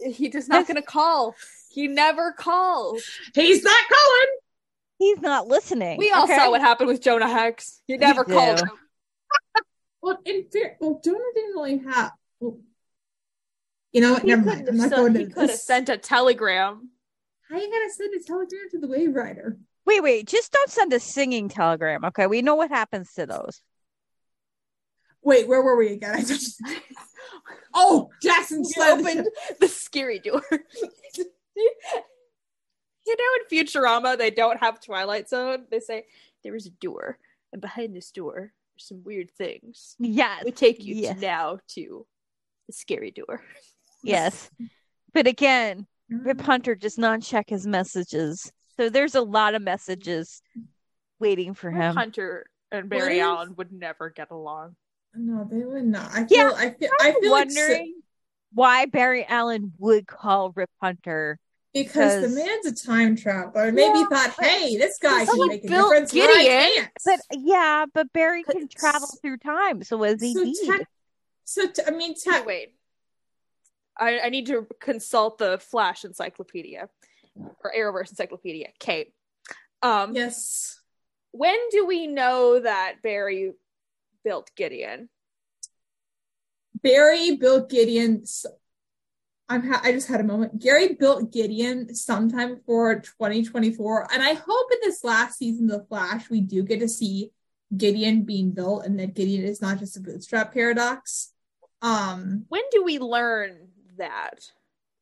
He 0.00 0.28
just 0.28 0.48
not 0.48 0.66
gonna 0.66 0.82
call. 0.82 1.34
He 1.70 1.88
never 1.88 2.32
calls. 2.32 3.04
He's 3.34 3.62
not 3.64 3.82
calling. 3.88 4.36
He's 4.98 5.18
not 5.20 5.46
listening. 5.46 5.98
We 5.98 6.10
all 6.10 6.24
okay? 6.24 6.36
saw 6.36 6.50
what 6.50 6.60
happened 6.60 6.88
with 6.88 7.00
Jonah 7.00 7.28
Hex. 7.28 7.80
He 7.86 7.96
never 7.96 8.24
do. 8.24 8.32
called 8.32 8.60
him. 8.60 8.70
Well, 10.00 10.18
in 10.24 10.44
fair, 10.52 10.76
well, 10.80 11.00
Jonah 11.04 11.18
didn't 11.34 11.50
really 11.54 11.78
have. 11.78 12.12
Well, 12.38 12.60
you 13.92 14.00
know 14.00 14.12
what? 14.12 14.22
He 14.22 14.28
Never 14.28 14.42
could 14.42 14.48
mind. 14.48 14.60
have 14.60 14.68
I'm 14.68 14.76
not 14.76 14.86
still- 14.86 14.98
going 15.08 15.14
he 15.16 15.26
could 15.26 15.50
have 15.50 15.58
sent 15.58 15.88
a 15.88 15.98
telegram. 15.98 16.90
How 17.48 17.56
are 17.56 17.58
you 17.60 17.68
gonna 17.70 17.90
send 17.90 18.14
a 18.14 18.22
telegram 18.24 18.68
to 18.70 18.78
the 18.78 18.86
Waverider? 18.86 19.56
Wait, 19.88 20.02
wait. 20.02 20.26
Just 20.28 20.52
don't 20.52 20.68
send 20.68 20.92
a 20.92 21.00
singing 21.00 21.48
telegram. 21.48 22.04
Okay, 22.04 22.26
we 22.26 22.42
know 22.42 22.56
what 22.56 22.68
happens 22.68 23.14
to 23.14 23.24
those. 23.24 23.62
Wait, 25.22 25.48
where 25.48 25.62
were 25.62 25.78
we 25.78 25.94
again? 25.94 26.14
I 26.14 26.22
just... 26.22 26.62
Oh, 27.72 28.10
Jackson 28.22 28.64
He 28.64 28.74
the 28.74 28.86
opened 28.86 29.28
the 29.60 29.68
scary 29.68 30.18
door. 30.18 30.42
you 30.50 30.60
know, 33.06 33.24
in 33.40 33.46
Futurama, 33.50 34.18
they 34.18 34.30
don't 34.30 34.60
have 34.60 34.78
Twilight 34.78 35.30
Zone. 35.30 35.64
They 35.70 35.80
say 35.80 36.04
there 36.44 36.54
is 36.54 36.66
a 36.66 36.70
door, 36.70 37.18
and 37.54 37.62
behind 37.62 37.96
this 37.96 38.10
door 38.10 38.36
are 38.36 38.52
some 38.76 39.02
weird 39.04 39.30
things. 39.30 39.96
Yes, 39.98 40.44
We 40.44 40.50
take 40.50 40.84
you 40.84 40.96
Yes. 40.96 41.14
to 41.14 41.20
now 41.22 41.58
to 41.76 42.06
the 42.66 42.74
scary 42.74 43.10
door. 43.10 43.42
yes. 44.02 44.50
But 45.14 45.26
again. 45.26 45.86
Rip 46.10 46.38
mm. 46.38 46.44
Hunter 46.44 46.74
does 46.74 46.96
not 46.96 47.20
check 47.22 47.50
his 47.50 47.66
messages, 47.66 48.50
so 48.78 48.88
there's 48.88 49.14
a 49.14 49.20
lot 49.20 49.54
of 49.54 49.62
messages 49.62 50.40
waiting 51.18 51.54
for 51.54 51.70
him. 51.70 51.94
Hunter 51.94 52.46
and 52.70 52.88
Barry 52.88 53.18
if- 53.18 53.24
Allen 53.24 53.54
would 53.56 53.72
never 53.72 54.10
get 54.10 54.30
along. 54.30 54.76
No, 55.14 55.48
they 55.50 55.64
would 55.64 55.84
not. 55.84 56.10
I 56.12 56.26
Yeah, 56.28 56.48
feel. 56.50 56.54
I 56.56 56.70
feel. 56.70 56.90
I 57.00 57.08
I'm 57.08 57.20
feel 57.20 57.30
like 57.32 57.50
so- 57.50 57.60
wondering 57.60 57.94
why 58.52 58.86
Barry 58.86 59.24
Allen 59.26 59.72
would 59.78 60.06
call 60.06 60.52
Rip 60.54 60.70
Hunter. 60.80 61.38
because 61.74 62.22
the 62.22 62.28
man's 62.44 62.66
a 62.66 62.86
time 62.86 63.14
traveler. 63.16 63.70
Maybe 63.72 63.98
Yeah, 63.98 64.06
thought, 64.08 64.34
hey, 64.44 64.76
this 64.76 64.98
guy 64.98 65.20
Because 65.20 65.34
can 65.34 65.42
he 65.42 65.48
make 65.48 65.64
a 65.64 65.68
built 65.68 65.90
difference. 65.92 66.12
where 66.14 66.28
I 66.28 66.42
Gideon. 66.42 66.74
can't. 66.74 66.90
But 67.04 67.20
yeah, 67.40 67.86
but 67.92 68.12
Barry 68.12 68.42
can 68.44 68.62
But- 68.62 68.70
travel 68.70 69.08
through 69.20 69.38
time, 69.38 69.82
so 69.82 69.96
was 69.98 70.20
he 70.20 70.34
so, 70.34 70.42
need? 70.44 70.56
tech- 70.66 70.88
so 71.44 71.66
t- 71.68 71.82
I 71.86 71.90
mean, 71.90 72.14
Wait, 72.26 72.46
wait. 72.46 72.74
I, 73.98 74.20
I 74.20 74.28
need 74.28 74.46
to 74.46 74.66
consult 74.80 75.38
the 75.38 75.58
Flash 75.58 76.04
Encyclopedia 76.04 76.88
or 77.64 77.72
Arrowverse 77.76 78.10
Encyclopedia. 78.10 78.68
Kate, 78.78 79.12
um, 79.82 80.14
yes. 80.14 80.80
when 81.32 81.58
do 81.70 81.86
we 81.86 82.06
know 82.06 82.60
that 82.60 82.96
Barry 83.02 83.52
built 84.24 84.50
Gideon? 84.56 85.08
Barry 86.82 87.36
built 87.36 87.70
Gideon. 87.70 88.24
I'm 89.48 89.66
ha- 89.66 89.80
I 89.82 89.92
just 89.92 90.08
had 90.08 90.20
a 90.20 90.24
moment. 90.24 90.60
Gary 90.60 90.94
built 90.94 91.32
Gideon 91.32 91.94
sometime 91.94 92.56
before 92.56 93.00
2024, 93.00 94.12
and 94.12 94.22
I 94.22 94.34
hope 94.34 94.72
in 94.72 94.78
this 94.82 95.02
last 95.02 95.38
season 95.38 95.70
of 95.70 95.80
The 95.80 95.86
Flash 95.86 96.28
we 96.28 96.40
do 96.40 96.62
get 96.62 96.80
to 96.80 96.88
see 96.88 97.32
Gideon 97.74 98.22
being 98.22 98.50
built, 98.50 98.84
and 98.84 98.98
that 99.00 99.14
Gideon 99.14 99.44
is 99.44 99.62
not 99.62 99.78
just 99.78 99.96
a 99.96 100.00
bootstrap 100.00 100.52
paradox. 100.52 101.32
Um, 101.80 102.44
When 102.48 102.62
do 102.70 102.82
we 102.84 102.98
learn 102.98 103.68
that? 103.96 104.50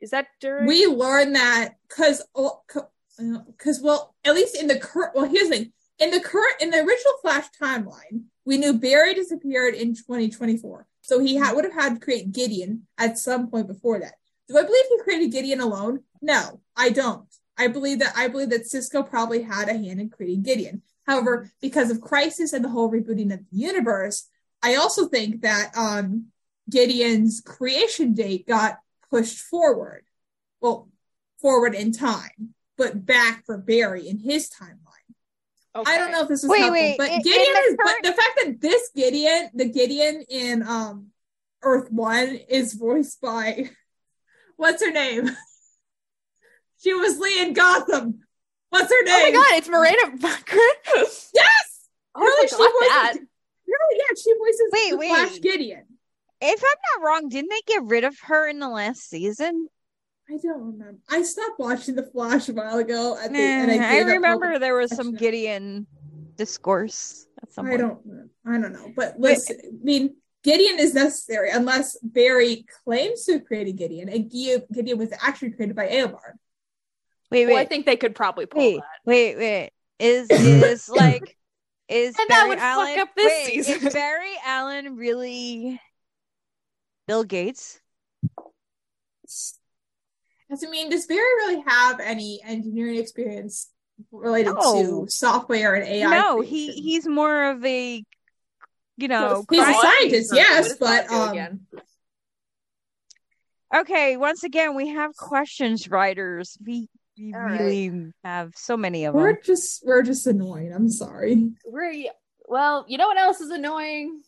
Is 0.00 0.10
that 0.10 0.26
during? 0.40 0.66
we 0.66 0.86
learned 0.86 1.34
that 1.36 1.76
because 1.88 2.22
because 3.48 3.80
well 3.80 4.14
at 4.24 4.34
least 4.34 4.56
in 4.56 4.66
the 4.66 4.78
current 4.78 5.14
well 5.14 5.24
here's 5.24 5.48
the 5.48 5.56
thing. 5.56 5.72
In 5.98 6.10
the 6.10 6.20
current 6.20 6.60
in 6.60 6.70
the 6.70 6.78
original 6.78 7.14
flash 7.22 7.46
timeline 7.60 8.24
we 8.44 8.58
knew 8.58 8.78
barry 8.78 9.14
disappeared 9.14 9.74
in 9.74 9.94
2024 9.94 10.86
so 11.00 11.18
he 11.20 11.36
had 11.36 11.54
would 11.54 11.64
have 11.64 11.72
had 11.72 11.94
to 11.94 12.00
create 12.00 12.32
gideon 12.32 12.86
at 12.98 13.18
some 13.18 13.48
point 13.50 13.66
before 13.68 13.98
that. 14.00 14.14
Do 14.48 14.58
i 14.58 14.62
believe 14.62 14.84
he 14.88 14.98
created 15.02 15.32
gideon 15.32 15.60
alone? 15.60 16.00
No 16.20 16.60
i 16.76 16.90
don't. 16.90 17.26
I 17.56 17.68
believe 17.68 18.00
that 18.00 18.12
i 18.16 18.28
believe 18.28 18.50
that 18.50 18.66
cisco 18.66 19.02
probably 19.02 19.42
had 19.42 19.68
a 19.68 19.72
hand 19.72 20.00
in 20.00 20.10
creating 20.10 20.42
gideon. 20.42 20.82
However 21.06 21.50
because 21.62 21.90
of 21.90 22.00
crisis 22.02 22.52
and 22.52 22.64
the 22.64 22.68
whole 22.68 22.90
rebooting 22.90 23.32
of 23.32 23.40
the 23.40 23.56
universe 23.56 24.28
i 24.62 24.74
also 24.74 25.08
think 25.08 25.40
that 25.40 25.72
um 25.76 26.26
gideon's 26.68 27.40
creation 27.40 28.12
date 28.12 28.46
got 28.46 28.78
pushed 29.10 29.38
forward 29.38 30.04
well, 30.60 30.88
forward 31.40 31.74
in 31.74 31.92
time, 31.92 32.54
but 32.78 33.04
back 33.04 33.44
for 33.44 33.58
Barry 33.58 34.08
in 34.08 34.18
his 34.18 34.48
timeline. 34.50 35.14
Okay. 35.74 35.92
I 35.92 35.98
don't 35.98 36.10
know 36.10 36.22
if 36.22 36.28
this 36.28 36.42
is 36.42 36.48
Wait, 36.48 36.60
helpful, 36.60 36.72
wait, 36.80 36.96
but 36.98 37.08
in- 37.08 37.14
in 37.16 37.22
Gideon 37.22 37.44
the 37.52 37.60
is, 37.60 37.76
current- 37.76 37.98
but 38.02 38.10
the 38.10 38.16
fact 38.16 38.40
that 38.42 38.60
this 38.60 38.90
Gideon, 38.96 39.50
the 39.54 39.68
Gideon 39.68 40.24
in 40.28 40.62
um 40.66 41.08
Earth 41.62 41.90
One, 41.92 42.38
is 42.48 42.72
voiced 42.74 43.20
by 43.20 43.70
what's 44.56 44.82
her 44.82 44.90
name? 44.90 45.28
she 46.82 46.94
was 46.94 47.18
Lee 47.18 47.42
in 47.42 47.52
Gotham. 47.52 48.20
What's 48.70 48.90
her 48.90 49.04
name? 49.04 49.34
Oh 49.36 49.40
my 49.40 49.50
god, 49.50 49.58
it's 49.58 49.68
Morena 49.68 50.16
Baccarin. 50.16 51.30
Yes, 51.34 51.88
I 52.14 52.20
Really, 52.20 52.48
forgot 52.48 52.66
she 52.66 52.72
voices- 52.72 52.88
that. 52.90 53.14
no, 53.68 53.76
yeah, 53.92 54.14
she 54.16 54.32
voices 54.38 54.70
Wait, 54.72 54.90
the 54.90 54.96
wait. 54.96 55.08
Flash 55.10 55.40
Gideon. 55.40 55.84
If 56.40 56.62
I'm 56.62 57.00
not 57.00 57.06
wrong, 57.06 57.28
didn't 57.28 57.50
they 57.50 57.62
get 57.66 57.84
rid 57.84 58.04
of 58.04 58.16
her 58.24 58.48
in 58.48 58.58
the 58.58 58.68
last 58.68 59.08
season? 59.08 59.68
I 60.28 60.38
don't 60.42 60.60
remember. 60.72 60.98
I 61.08 61.22
stopped 61.22 61.58
watching 61.58 61.94
the 61.94 62.02
Flash 62.02 62.48
a 62.48 62.52
while 62.52 62.78
ago, 62.78 63.16
I 63.16 63.28
think, 63.28 63.34
Nah, 63.34 63.38
and 63.72 63.84
I, 63.84 63.98
I 63.98 64.00
remember 64.00 64.50
hope. 64.52 64.60
there 64.60 64.74
was 64.74 64.94
some 64.94 65.14
Gideon 65.14 65.86
discourse 66.36 67.26
at 67.42 67.52
some 67.52 67.66
point. 67.66 67.80
I 67.80 67.84
point. 67.86 68.04
don't 68.04 68.30
I 68.46 68.60
don't 68.60 68.72
know. 68.72 68.92
But 68.94 69.18
listen, 69.18 69.56
I 69.64 69.68
mean, 69.84 70.16
Gideon 70.42 70.78
is 70.78 70.94
necessary 70.94 71.50
unless 71.50 71.96
Barry 72.02 72.66
claims 72.84 73.24
to 73.24 73.34
have 73.34 73.44
created 73.44 73.76
Gideon, 73.76 74.08
and 74.08 74.30
Gideon 74.30 74.98
was 74.98 75.12
actually 75.20 75.52
created 75.52 75.76
by 75.76 75.88
Eobard. 75.88 76.34
Wait, 77.30 77.46
Well, 77.46 77.56
I 77.56 77.64
think 77.64 77.86
they 77.86 77.96
could 77.96 78.14
probably 78.14 78.46
pull 78.46 78.60
wait, 78.60 78.76
that. 78.80 78.84
wait, 79.04 79.36
wait. 79.36 79.70
Is 79.98 80.28
is 80.30 80.88
like 80.88 81.36
is 81.88 82.16
And 82.18 82.28
that 82.28 82.40
Barry 82.40 82.48
would 82.50 82.58
fuck 82.58 82.66
Allen 82.66 82.98
up 82.98 83.08
this 83.16 83.26
wait, 83.26 83.64
season. 83.64 83.86
Is 83.86 83.92
Barry 83.94 84.32
Allen 84.44 84.96
really 84.96 85.80
Bill 87.06 87.24
Gates? 87.24 87.80
Because 89.22 90.64
I 90.64 90.70
mean, 90.70 90.90
does 90.90 91.06
Barry 91.06 91.20
really 91.20 91.62
have 91.66 92.00
any 92.00 92.40
engineering 92.44 92.96
experience 92.96 93.70
related 94.12 94.54
No. 94.54 95.04
to 95.04 95.06
software 95.08 95.74
and 95.74 95.84
AI? 95.84 96.10
no, 96.10 96.40
he 96.40 96.72
he's 96.72 97.06
more 97.06 97.50
of 97.50 97.64
a 97.64 98.04
you 98.96 99.08
know 99.08 99.44
He's 99.50 99.68
a 99.68 99.72
scientist, 99.72 100.32
yes, 100.34 100.76
but 100.78 101.10
um, 101.10 101.30
again? 101.30 101.60
Okay, 103.74 104.16
once 104.16 104.44
again, 104.44 104.74
we 104.76 104.88
have 104.88 105.14
questions, 105.16 105.90
writers. 105.90 106.56
We, 106.64 106.88
we 107.18 107.34
All 107.34 107.40
right. 107.40 107.60
really 107.60 108.12
have 108.22 108.52
so 108.54 108.76
many 108.76 109.04
of 109.04 109.14
we're 109.14 109.32
them. 109.32 109.40
just 109.44 109.84
we're 109.84 110.02
just 110.02 110.26
annoying. 110.26 110.72
I'm 110.72 110.88
sorry. 110.88 111.50
We're 111.64 112.04
well, 112.48 112.84
you 112.88 112.96
know 112.96 113.08
what 113.08 113.18
else 113.18 113.40
is 113.40 113.50
annoying? 113.50 114.22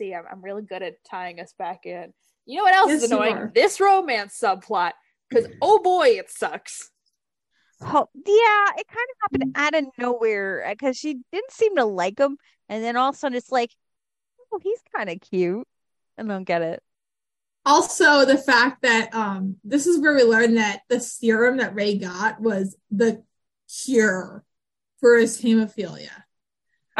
See, 0.00 0.14
I'm, 0.14 0.24
I'm 0.30 0.40
really 0.40 0.62
good 0.62 0.82
at 0.82 0.94
tying 1.04 1.40
us 1.40 1.52
back 1.58 1.84
in. 1.84 2.14
You 2.46 2.56
know 2.56 2.62
what 2.62 2.74
else 2.74 2.88
Yes, 2.88 3.02
is 3.02 3.10
annoying? 3.10 3.50
This 3.54 3.80
romance 3.80 4.38
subplot. 4.42 4.92
Because 5.28 5.46
oh 5.60 5.78
boy, 5.80 6.06
it 6.18 6.30
sucks. 6.30 6.90
Oh, 7.82 8.08
yeah, 8.14 8.78
it 8.78 8.86
kind 8.88 9.06
of 9.10 9.16
happened 9.20 9.52
out 9.54 9.74
of 9.74 9.84
nowhere 9.98 10.66
because 10.70 10.96
she 10.96 11.18
didn't 11.32 11.52
seem 11.52 11.76
to 11.76 11.84
like 11.84 12.18
him, 12.18 12.38
and 12.68 12.82
then 12.82 12.96
all 12.96 13.10
of 13.10 13.14
a 13.14 13.18
sudden 13.18 13.36
it's 13.36 13.52
like, 13.52 13.70
oh, 14.52 14.58
he's 14.62 14.80
kind 14.96 15.10
of 15.10 15.20
cute. 15.20 15.68
I 16.18 16.22
don't 16.22 16.44
get 16.44 16.62
it. 16.62 16.82
Also, 17.66 18.24
the 18.24 18.38
fact 18.38 18.82
that 18.82 19.14
um, 19.14 19.56
this 19.64 19.86
is 19.86 20.00
where 20.00 20.14
we 20.14 20.22
learned 20.22 20.56
that 20.56 20.80
the 20.88 20.98
serum 20.98 21.58
that 21.58 21.74
Ray 21.74 21.98
got 21.98 22.40
was 22.40 22.74
the 22.90 23.22
cure 23.84 24.44
for 24.98 25.18
his 25.18 25.40
hemophilia. 25.40 26.10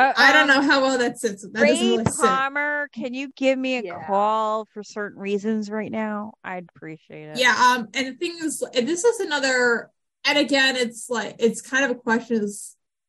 Uh, 0.01 0.13
I 0.17 0.33
don't 0.33 0.49
um, 0.51 0.57
know 0.57 0.63
how 0.63 0.81
well 0.81 0.99
that 0.99 1.19
sits. 1.19 1.43
That 1.43 1.53
doesn't 1.53 1.63
Ray 1.63 1.97
really 1.99 2.05
sit. 2.07 2.17
Palmer, 2.17 2.89
can 2.95 3.13
you 3.13 3.31
give 3.37 3.59
me 3.59 3.77
a 3.77 3.83
Yeah. 3.83 4.07
call 4.07 4.65
for 4.73 4.83
certain 4.83 5.21
reasons 5.21 5.71
right 5.71 5.93
now? 5.93 6.35
I'd 6.43 6.67
appreciate 6.75 7.29
it. 7.29 7.39
Yeah, 7.39 7.55
um, 7.77 7.89
and 7.93 8.07
the 8.09 8.13
thing 8.15 8.39
is, 8.41 8.63
and 8.63 8.89
this 8.89 9.05
is 9.05 9.21
another, 9.21 9.91
and 10.25 10.39
again, 10.39 10.77
it's 10.77 11.11
like 11.11 11.37
it's 11.39 11.61
kind 11.61 11.85
of 11.85 11.91
a 11.91 11.95
question 11.97 12.49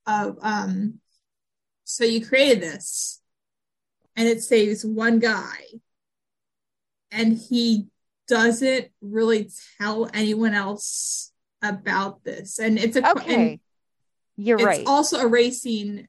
of 0.06 0.38
um, 0.42 1.00
so 1.86 2.04
you 2.04 2.26
created 2.26 2.62
this, 2.62 3.22
and 4.18 4.28
it 4.28 4.44
saves 4.44 4.86
one 4.86 5.20
guy, 5.20 5.64
and 7.10 7.38
he 7.38 7.88
doesn't 8.28 8.90
really 9.02 9.50
tell 9.80 10.10
anyone 10.14 10.54
else 10.54 11.32
about 11.62 12.26
this, 12.26 12.60
and 12.60 12.78
it's 12.78 12.98
a 12.98 13.06
and 13.06 13.18
Okay. 13.18 13.60
You're 14.36 14.58
it's 14.58 14.66
right. 14.66 14.88
also 14.88 15.20
erasing 15.20 16.08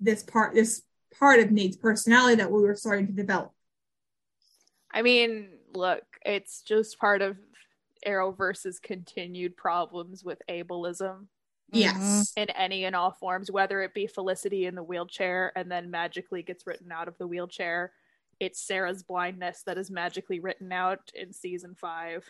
this 0.00 0.22
part, 0.22 0.54
this 0.54 0.82
part 1.18 1.40
of 1.40 1.50
Nate's 1.50 1.76
personality 1.76 2.36
that 2.36 2.50
we 2.50 2.62
were 2.62 2.74
starting 2.74 3.06
to 3.06 3.12
develop. 3.12 3.52
I 4.92 5.02
mean, 5.02 5.48
look, 5.74 6.04
it's 6.24 6.62
just 6.62 6.98
part 6.98 7.22
of 7.22 7.36
Arrowverse's 8.06 8.78
continued 8.78 9.56
problems 9.56 10.22
with 10.24 10.40
ableism 10.48 11.26
Yes. 11.72 11.96
Mm-hmm. 11.96 12.42
in 12.42 12.50
any 12.50 12.84
and 12.84 12.94
all 12.94 13.10
forms, 13.10 13.50
whether 13.50 13.82
it 13.82 13.92
be 13.92 14.06
Felicity 14.06 14.66
in 14.66 14.74
the 14.76 14.82
wheelchair 14.84 15.52
and 15.56 15.70
then 15.70 15.90
magically 15.90 16.42
gets 16.42 16.66
written 16.66 16.92
out 16.92 17.08
of 17.08 17.18
the 17.18 17.26
wheelchair. 17.26 17.92
It's 18.38 18.60
Sarah's 18.60 19.02
blindness 19.02 19.62
that 19.66 19.76
is 19.76 19.90
magically 19.90 20.38
written 20.38 20.70
out 20.70 21.10
in 21.14 21.32
season 21.32 21.74
five. 21.74 22.24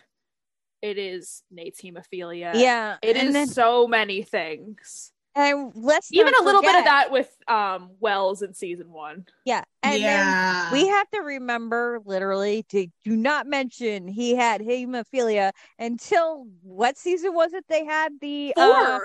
It 0.81 0.97
is 0.97 1.43
Nate's 1.51 1.81
hemophilia. 1.81 2.53
Yeah. 2.55 2.97
It 3.03 3.15
is 3.17 3.33
then- 3.33 3.47
so 3.47 3.87
many 3.87 4.23
things. 4.23 5.11
And 5.37 5.71
let's 5.75 6.09
Even 6.11 6.33
a 6.33 6.43
little 6.43 6.61
bit 6.61 6.75
of 6.75 6.85
that 6.85 7.11
with 7.11 7.29
um 7.47 7.91
Wells 7.99 8.41
in 8.41 8.53
season 8.53 8.91
one. 8.91 9.25
Yeah. 9.45 9.63
And 9.83 9.93
then 9.95 10.01
yeah. 10.01 10.71
we 10.73 10.87
have 10.87 11.09
to 11.11 11.19
remember 11.19 11.99
literally 12.05 12.63
to 12.69 12.87
do 13.05 13.15
not 13.15 13.45
mention 13.47 14.07
he 14.07 14.35
had 14.35 14.61
hemophilia 14.61 15.51
until 15.79 16.47
what 16.63 16.97
season 16.97 17.33
was 17.33 17.53
it 17.53 17.65
they 17.69 17.85
had 17.85 18.13
the 18.19 18.53
four. 18.55 18.65
uh, 18.65 18.99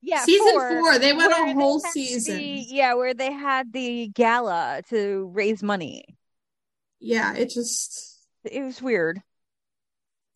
yeah 0.00 0.24
season 0.24 0.52
four, 0.52 0.80
four. 0.80 0.98
They 0.98 1.12
went 1.12 1.32
where 1.32 1.50
a 1.50 1.54
whole 1.54 1.80
season. 1.80 2.36
the- 2.38 2.42
yeah 2.68 2.94
where 2.94 3.12
they 3.14 3.32
had 3.32 3.72
the 3.72 4.06
gala 4.08 4.82
to 4.90 5.30
raise 5.34 5.62
money 5.62 6.04
Yeah, 7.00 7.34
it 7.34 7.50
just 7.50 8.20
it 8.44 8.62
was 8.62 8.80
weird 8.80 9.20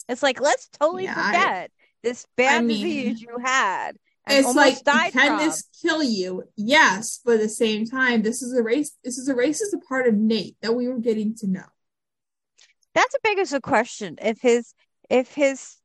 it's 0.09 0.23
like 0.23 0.41
let's 0.41 0.69
totally 0.69 1.05
Yeah, 1.05 1.15
I- 1.17 1.27
forget 1.33 1.71
this 2.03 2.27
bad 2.37 2.59
I 2.59 2.61
mean, 2.61 2.69
disease 2.85 3.21
you 3.23 3.39
had 3.43 3.89
and 3.91 3.99
it's 4.29 4.55
like 4.55 4.83
died 4.85 5.13
can 5.13 5.37
from. 5.37 5.39
this 5.39 5.65
kill 5.83 6.03
you? 6.03 6.45
Yes, 6.57 7.21
but 7.25 7.35
at 7.35 7.41
the 7.41 7.49
same 7.49 7.87
time, 7.87 8.23
this 8.23 8.43
is 8.43 8.53
a 8.57 8.63
race 8.63 8.93
this 9.05 9.19
is 9.19 9.29
a 9.29 9.35
racist 9.35 9.75
part 9.89 10.07
of 10.07 10.15
Nate 10.15 10.57
that 10.63 10.75
we 10.75 10.89
were 10.89 10.99
getting 10.99 11.35
to 11.37 11.47
know. 11.47 11.65
that's 12.95 13.13
the 13.13 13.21
biggest 13.23 13.61
question 13.63 14.17
if 14.23 14.41
his 14.41 14.73
if 15.11 15.35
his 15.35 15.77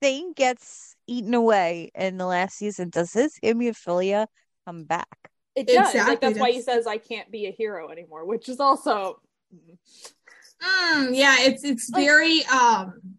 thing 0.00 0.32
gets 0.34 0.94
eaten 1.06 1.34
away 1.34 1.90
in 1.94 2.18
the 2.18 2.26
last 2.26 2.56
season 2.56 2.88
does 2.88 3.12
his 3.12 3.36
hemophilia 3.42 4.26
come 4.66 4.84
back 4.84 5.30
It 5.56 5.66
does. 5.66 5.76
Like 5.76 5.94
Exactly, 5.94 6.16
that's 6.28 6.38
why 6.40 6.52
he 6.52 6.62
says 6.62 6.86
I 6.86 6.98
can't 6.98 7.30
be 7.30 7.46
a 7.46 7.50
hero 7.50 7.90
anymore, 7.90 8.24
which 8.24 8.48
is 8.48 8.60
also 8.60 9.20
Mm, 10.60 11.14
yeah, 11.16 11.36
it's 11.40 11.62
it's 11.64 11.88
Like- 11.90 12.04
very 12.04 12.44
um 12.46 13.17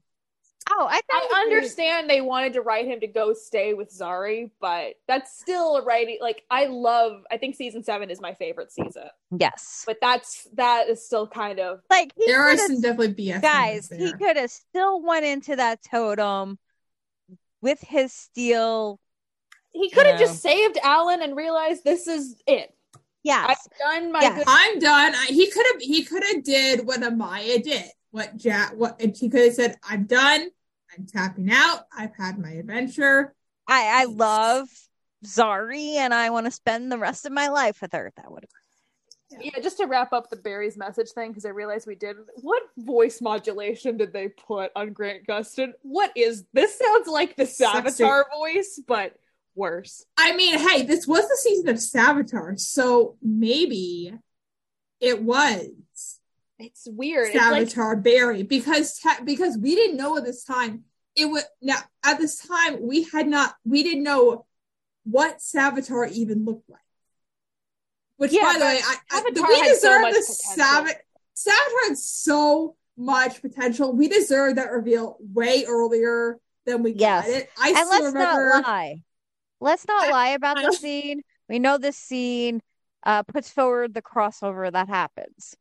oh 0.71 0.87
i 0.89 1.01
I 1.11 1.27
thought 1.29 1.41
understand 1.41 2.09
they 2.09 2.21
wanted 2.21 2.53
to 2.53 2.61
write 2.61 2.85
him 2.85 2.99
to 2.99 3.07
go 3.07 3.33
stay 3.33 3.73
with 3.73 3.89
Zari, 3.91 4.51
but 4.61 4.95
that's 5.07 5.39
still 5.39 5.77
a 5.77 5.83
writing 5.83 6.17
like 6.21 6.43
I 6.51 6.65
love 6.65 7.23
I 7.31 7.37
think 7.37 7.55
season 7.55 7.83
seven 7.83 8.09
is 8.09 8.21
my 8.21 8.33
favorite 8.35 8.71
season. 8.71 9.09
yes 9.37 9.83
But 9.85 9.97
that's 10.01 10.47
that 10.53 10.87
is 10.89 11.03
still 11.05 11.27
kind 11.27 11.59
of 11.59 11.81
like 11.89 12.11
he 12.15 12.25
there 12.27 12.41
are 12.41 12.57
some 12.57 12.81
definitely 12.81 13.13
BS 13.15 13.41
guys 13.41 13.89
he 13.89 14.13
could 14.13 14.37
have 14.37 14.51
still 14.51 15.01
went 15.01 15.25
into 15.25 15.55
that 15.55 15.79
totem 15.83 16.59
with 17.61 17.79
his 17.81 18.13
steel 18.13 18.99
he 19.71 19.89
could 19.89 20.05
have 20.07 20.19
just 20.19 20.41
saved 20.41 20.77
Alan 20.83 21.21
and 21.21 21.35
realized 21.35 21.83
this 21.83 22.07
is 22.07 22.41
it. 22.47 22.73
yes 23.23 23.49
I've 23.49 23.77
done 23.79 24.11
my 24.11 24.21
Yes. 24.21 24.37
good 24.37 24.45
I'm 24.47 24.79
done. 24.79 25.13
I, 25.15 25.25
he 25.29 25.49
could 25.49 25.65
have 25.71 25.81
he 25.81 26.03
could 26.03 26.23
have 26.23 26.43
did 26.43 26.85
what 26.85 27.01
Amaya 27.01 27.61
did. 27.63 27.85
What 28.11 28.37
Jack 28.37 28.73
what 28.75 29.01
and 29.01 29.15
he 29.15 29.29
could 29.29 29.41
have 29.41 29.53
said, 29.53 29.75
I'm 29.87 30.05
done. 30.05 30.49
I'm 30.97 31.05
tapping 31.05 31.51
out. 31.51 31.85
I've 31.95 32.15
had 32.15 32.37
my 32.39 32.51
adventure. 32.51 33.33
i 33.67 34.01
i 34.01 34.05
love 34.05 34.67
zari 35.25 35.95
and 35.95 36.13
i 36.13 36.29
want 36.29 36.45
to 36.45 36.51
spend 36.51 36.89
the 36.91 36.97
rest 36.97 37.25
of 37.25 37.31
my 37.33 37.49
life 37.49 37.81
with 37.81 37.91
her 37.91 38.11
that 38.15 38.31
would 38.31 38.43
have 38.43 39.41
Yeah, 39.43 39.59
just 39.61 39.77
to 39.77 39.85
wrap 39.85 40.11
up 40.13 40.29
the 40.29 40.37
Barry's 40.37 40.75
message 40.77 41.09
thing, 41.11 41.29
because 41.29 41.45
I 41.45 41.49
realized 41.49 41.85
we 41.85 41.93
did. 41.95 42.15
What 42.41 42.63
voice 42.77 43.21
modulation 43.21 43.97
did 43.97 44.11
they 44.11 44.29
put 44.29 44.71
on 44.75 44.91
Grant 44.93 45.27
Gustin? 45.27 45.73
What 45.83 46.11
is 46.15 46.45
this? 46.53 46.79
Sounds 46.79 47.07
like 47.07 47.35
the 47.35 47.45
Sexy. 47.45 48.03
Savitar 48.03 48.23
voice, 48.35 48.81
but 48.87 49.13
worse. 49.53 50.03
I 50.17 50.35
mean, 50.35 50.57
hey, 50.57 50.81
this 50.81 51.05
was 51.05 51.27
the 51.27 51.37
season 51.37 51.69
of 51.69 51.75
Savitar, 51.75 52.59
so 52.59 53.17
maybe 53.21 54.13
it 54.99 55.21
was 55.21 56.18
It's 56.59 56.87
weird. 56.89 57.29
It's 57.33 57.35
like 57.35 57.67
Savitar 57.67 58.01
Barry 58.03 58.43
because 58.43 58.99
te- 58.99 59.23
because 59.23 59.57
we 59.57 59.75
didn't 59.75 59.97
know 59.97 60.17
at 60.17 60.25
this 60.25 60.43
time. 60.43 60.83
It 61.15 61.25
was 61.25 61.43
now 61.61 61.77
at 62.05 62.17
this 62.19 62.37
time 62.45 62.77
we 62.81 63.03
had 63.03 63.27
not 63.27 63.55
we 63.65 63.83
didn't 63.83 64.03
know 64.03 64.45
what 65.03 65.37
Savitar 65.39 66.09
even 66.11 66.45
looked 66.45 66.69
like. 66.69 66.79
Which, 68.17 68.33
Yeah, 68.33 68.43
by 68.43 68.53
the 68.59 68.65
way, 68.65 68.79
I, 68.83 68.95
I, 69.11 69.21
we 69.33 69.41
had 69.59 69.75
so 69.77 69.89
deserve 69.89 70.01
the 70.01 70.35
potential. 70.55 70.93
Savitar. 71.45 71.87
Had 71.87 71.97
so 71.97 72.75
much 72.97 73.41
potential. 73.41 73.93
We 73.93 74.09
deserve 74.09 74.55
that 74.55 74.71
reveal 74.71 75.17
way 75.21 75.63
earlier 75.65 76.37
than 76.65 76.83
we 76.83 76.91
Yes. 76.91 77.25
got 77.25 77.33
it. 77.33 77.49
I 77.57 77.67
and 77.69 77.77
still 77.77 77.89
let's 77.89 78.05
remember. 78.13 78.49
not 78.55 78.63
lie 78.65 79.03
let's 79.61 79.87
not 79.87 80.07
I- 80.07 80.11
lie 80.11 80.29
about 80.29 80.57
the 80.57 80.71
scene 80.73 81.21
we 81.47 81.59
know 81.59 81.77
this 81.77 81.97
scene 81.97 82.61
uh 83.05 83.23
puts 83.23 83.49
forward 83.49 83.93
the 83.93 84.01
crossover 84.01 84.69
that 84.71 84.89
happens. 84.89 85.55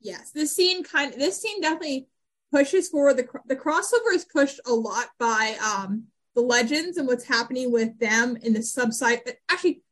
Yes, 0.00 0.30
this 0.30 0.54
scene 0.54 0.84
kind 0.84 1.12
of, 1.12 1.18
this 1.18 1.40
scene 1.40 1.60
definitely 1.60 2.08
pushes 2.52 2.88
forward 2.88 3.16
the 3.16 3.26
the 3.46 3.56
crossover 3.56 4.14
is 4.14 4.24
pushed 4.24 4.60
a 4.66 4.72
lot 4.72 5.08
by 5.18 5.56
um 5.64 6.04
the 6.34 6.40
legends 6.40 6.96
and 6.96 7.06
what's 7.06 7.24
happening 7.24 7.72
with 7.72 7.98
them 7.98 8.36
in 8.36 8.52
the 8.52 8.62
subside. 8.62 9.20
Actually, 9.50 9.82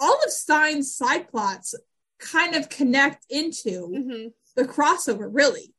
all 0.00 0.22
of 0.24 0.30
Stein's 0.30 0.94
side 0.94 1.28
plots 1.28 1.74
kind 2.18 2.54
of 2.56 2.68
connect 2.68 3.24
into 3.30 3.88
Mhm. 3.88 4.32
the 4.56 4.64
crossover, 4.64 5.28
really. 5.30 5.74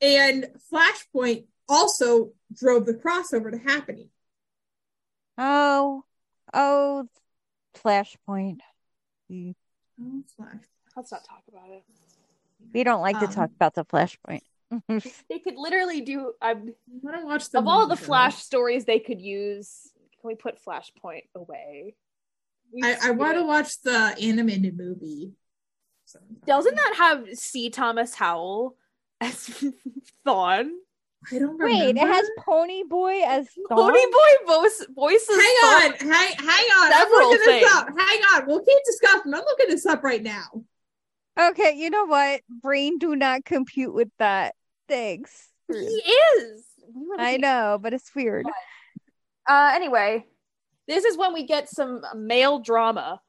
And 0.00 0.52
Flashpoint 0.70 1.46
also 1.68 2.32
drove 2.52 2.86
the 2.86 2.94
crossover 2.94 3.50
to 3.50 3.58
happening. 3.58 4.10
Oh, 5.38 6.04
oh, 6.52 7.08
Flashpoint. 7.74 8.60
We, 9.28 9.54
Oh, 10.00 10.22
Flash. 10.36 10.64
let's 10.96 11.10
not 11.10 11.24
talk 11.24 11.42
about 11.48 11.70
it. 11.70 11.84
We 12.72 12.84
don't 12.84 13.00
like 13.00 13.18
to 13.20 13.26
Um, 13.26 13.32
talk 13.32 13.50
about 13.54 13.74
the 13.74 13.84
Flashpoint. 13.84 14.40
They 15.28 15.38
could 15.38 15.56
literally 15.56 16.02
do. 16.02 16.32
I'm, 16.42 16.68
I 16.68 16.72
want 17.02 17.20
to 17.20 17.26
watch 17.26 17.50
the 17.50 17.58
of 17.58 17.66
all 17.66 17.82
the 17.86 17.94
movie, 17.94 18.00
though. 18.02 18.06
Flash 18.06 18.36
stories 18.36 18.84
they 18.84 18.98
could 18.98 19.20
use, 19.20 19.90
can 20.20 20.28
we 20.28 20.34
put 20.34 20.62
Flashpoint 20.62 21.24
away? 21.34 21.94
We- 22.72 22.82
I, 22.82 22.96
I 23.04 23.10
want 23.12 23.36
to 23.38 23.44
watch 23.44 23.80
the 23.82 24.14
animated 24.20 24.76
movie. 24.76 25.32
Doesn't 26.46 26.74
that 26.76 26.94
have 26.96 27.26
C. 27.38 27.70
Thomas 27.70 28.14
Howell 28.14 28.76
as 29.20 29.46
Thawne? 30.26 30.70
I 31.32 31.38
don't 31.38 31.58
remember. 31.58 31.64
Wait, 31.66 31.96
it 31.96 32.06
has 32.06 32.26
Pony 32.38 32.84
Boy 32.84 33.22
as 33.26 33.46
Thawne? 33.70 33.76
Pony 33.76 34.04
Boy 34.06 34.46
voice, 34.54 34.86
voices. 34.94 35.28
Hang 35.36 35.38
on, 35.64 35.92
hang, 35.98 36.32
hang 36.36 36.66
on. 36.78 36.92
I'm 36.94 37.10
looking 37.10 37.44
things. 37.44 37.60
this 37.64 37.74
up. 37.74 37.88
Hang 37.98 38.20
on. 38.34 38.46
We'll 38.46 38.62
keep 38.64 38.78
discussing. 38.84 39.34
I'm 39.34 39.40
looking 39.44 39.68
this 39.68 39.84
up 39.86 40.02
right 40.04 40.22
now. 40.22 40.44
Okay, 41.38 41.74
you 41.76 41.90
know 41.90 42.06
what? 42.06 42.40
Brain 42.62 42.98
do 42.98 43.14
not 43.14 43.44
compute 43.44 43.94
with 43.94 44.08
that. 44.18 44.54
Thanks. 44.88 45.48
He 45.70 45.76
is. 45.76 46.64
I 47.18 47.36
know, 47.36 47.78
but 47.80 47.92
it's 47.92 48.12
weird. 48.14 48.46
Uh, 49.48 49.70
anyway, 49.74 50.24
this 50.86 51.04
is 51.04 51.16
when 51.16 51.32
we 51.34 51.46
get 51.46 51.68
some 51.68 52.02
male 52.16 52.58
drama. 52.58 53.20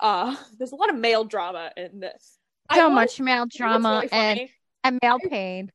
Uh, 0.00 0.34
there's 0.58 0.72
a 0.72 0.76
lot 0.76 0.90
of 0.90 0.96
male 0.96 1.24
drama 1.24 1.70
in 1.76 2.00
this. 2.00 2.38
I 2.68 2.76
So 2.76 2.82
wanted- 2.84 2.94
much 2.94 3.20
male 3.20 3.34
you 3.34 3.36
know 3.36 3.42
what's 3.44 3.56
drama 3.56 3.88
really 3.96 4.08
and, 4.12 4.40
and 4.84 4.98
male 5.02 5.18
pain. 5.18 5.72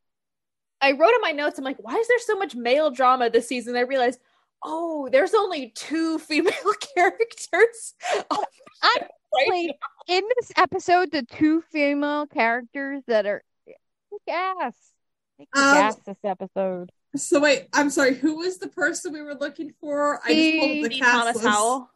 I 0.81 0.91
wrote 0.93 1.13
in 1.15 1.21
my 1.21 1.31
notes, 1.31 1.57
I'm 1.57 1.63
like, 1.63 1.77
why 1.79 1.95
is 1.95 2.07
there 2.07 2.19
so 2.19 2.35
much 2.37 2.55
male 2.55 2.91
drama 2.91 3.29
this 3.29 3.47
season? 3.47 3.75
I 3.77 3.81
realized, 3.81 4.19
oh, 4.63 5.07
there's 5.11 5.33
only 5.33 5.69
two 5.75 6.19
female 6.27 6.53
characters. 6.95 7.93
Oh, 8.31 8.43
I'm 8.81 9.03
right 9.35 9.49
Like, 9.67 9.75
in 10.07 10.23
this 10.39 10.51
episode, 10.57 11.11
the 11.11 11.23
two 11.23 11.61
female 11.71 12.27
characters 12.27 13.03
that 13.07 13.25
are. 13.25 13.43
Kick 13.65 15.49
Um, 15.55 15.61
ass 15.61 15.95
this 16.05 16.17
episode. 16.23 16.91
So 17.15 17.39
wait, 17.39 17.67
I'm 17.73 17.89
sorry. 17.89 18.13
Who 18.15 18.37
was 18.37 18.59
the 18.59 18.67
person 18.69 19.13
we 19.13 19.21
were 19.21 19.35
looking 19.35 19.73
for? 19.81 20.19
I 20.23 20.33
just 20.33 20.59
pulled 20.59 20.71
up 20.71 20.83
the 20.89 20.93
C. 20.95 20.99
cast 20.99 21.11
Thomas 21.17 21.35
list. 21.35 21.47
Howell. 21.47 21.89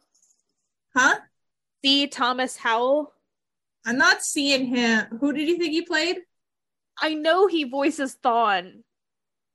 Huh? 0.96 1.14
C. 1.84 2.06
Thomas 2.08 2.56
Howell. 2.56 3.12
I'm 3.86 3.98
not 3.98 4.22
seeing 4.22 4.66
him. 4.66 5.06
Who 5.20 5.32
did 5.32 5.48
you 5.48 5.56
think 5.58 5.70
he 5.72 5.82
played? 5.82 6.18
I 7.00 7.14
know 7.14 7.46
he 7.46 7.64
voices 7.64 8.16
Thawne 8.22 8.82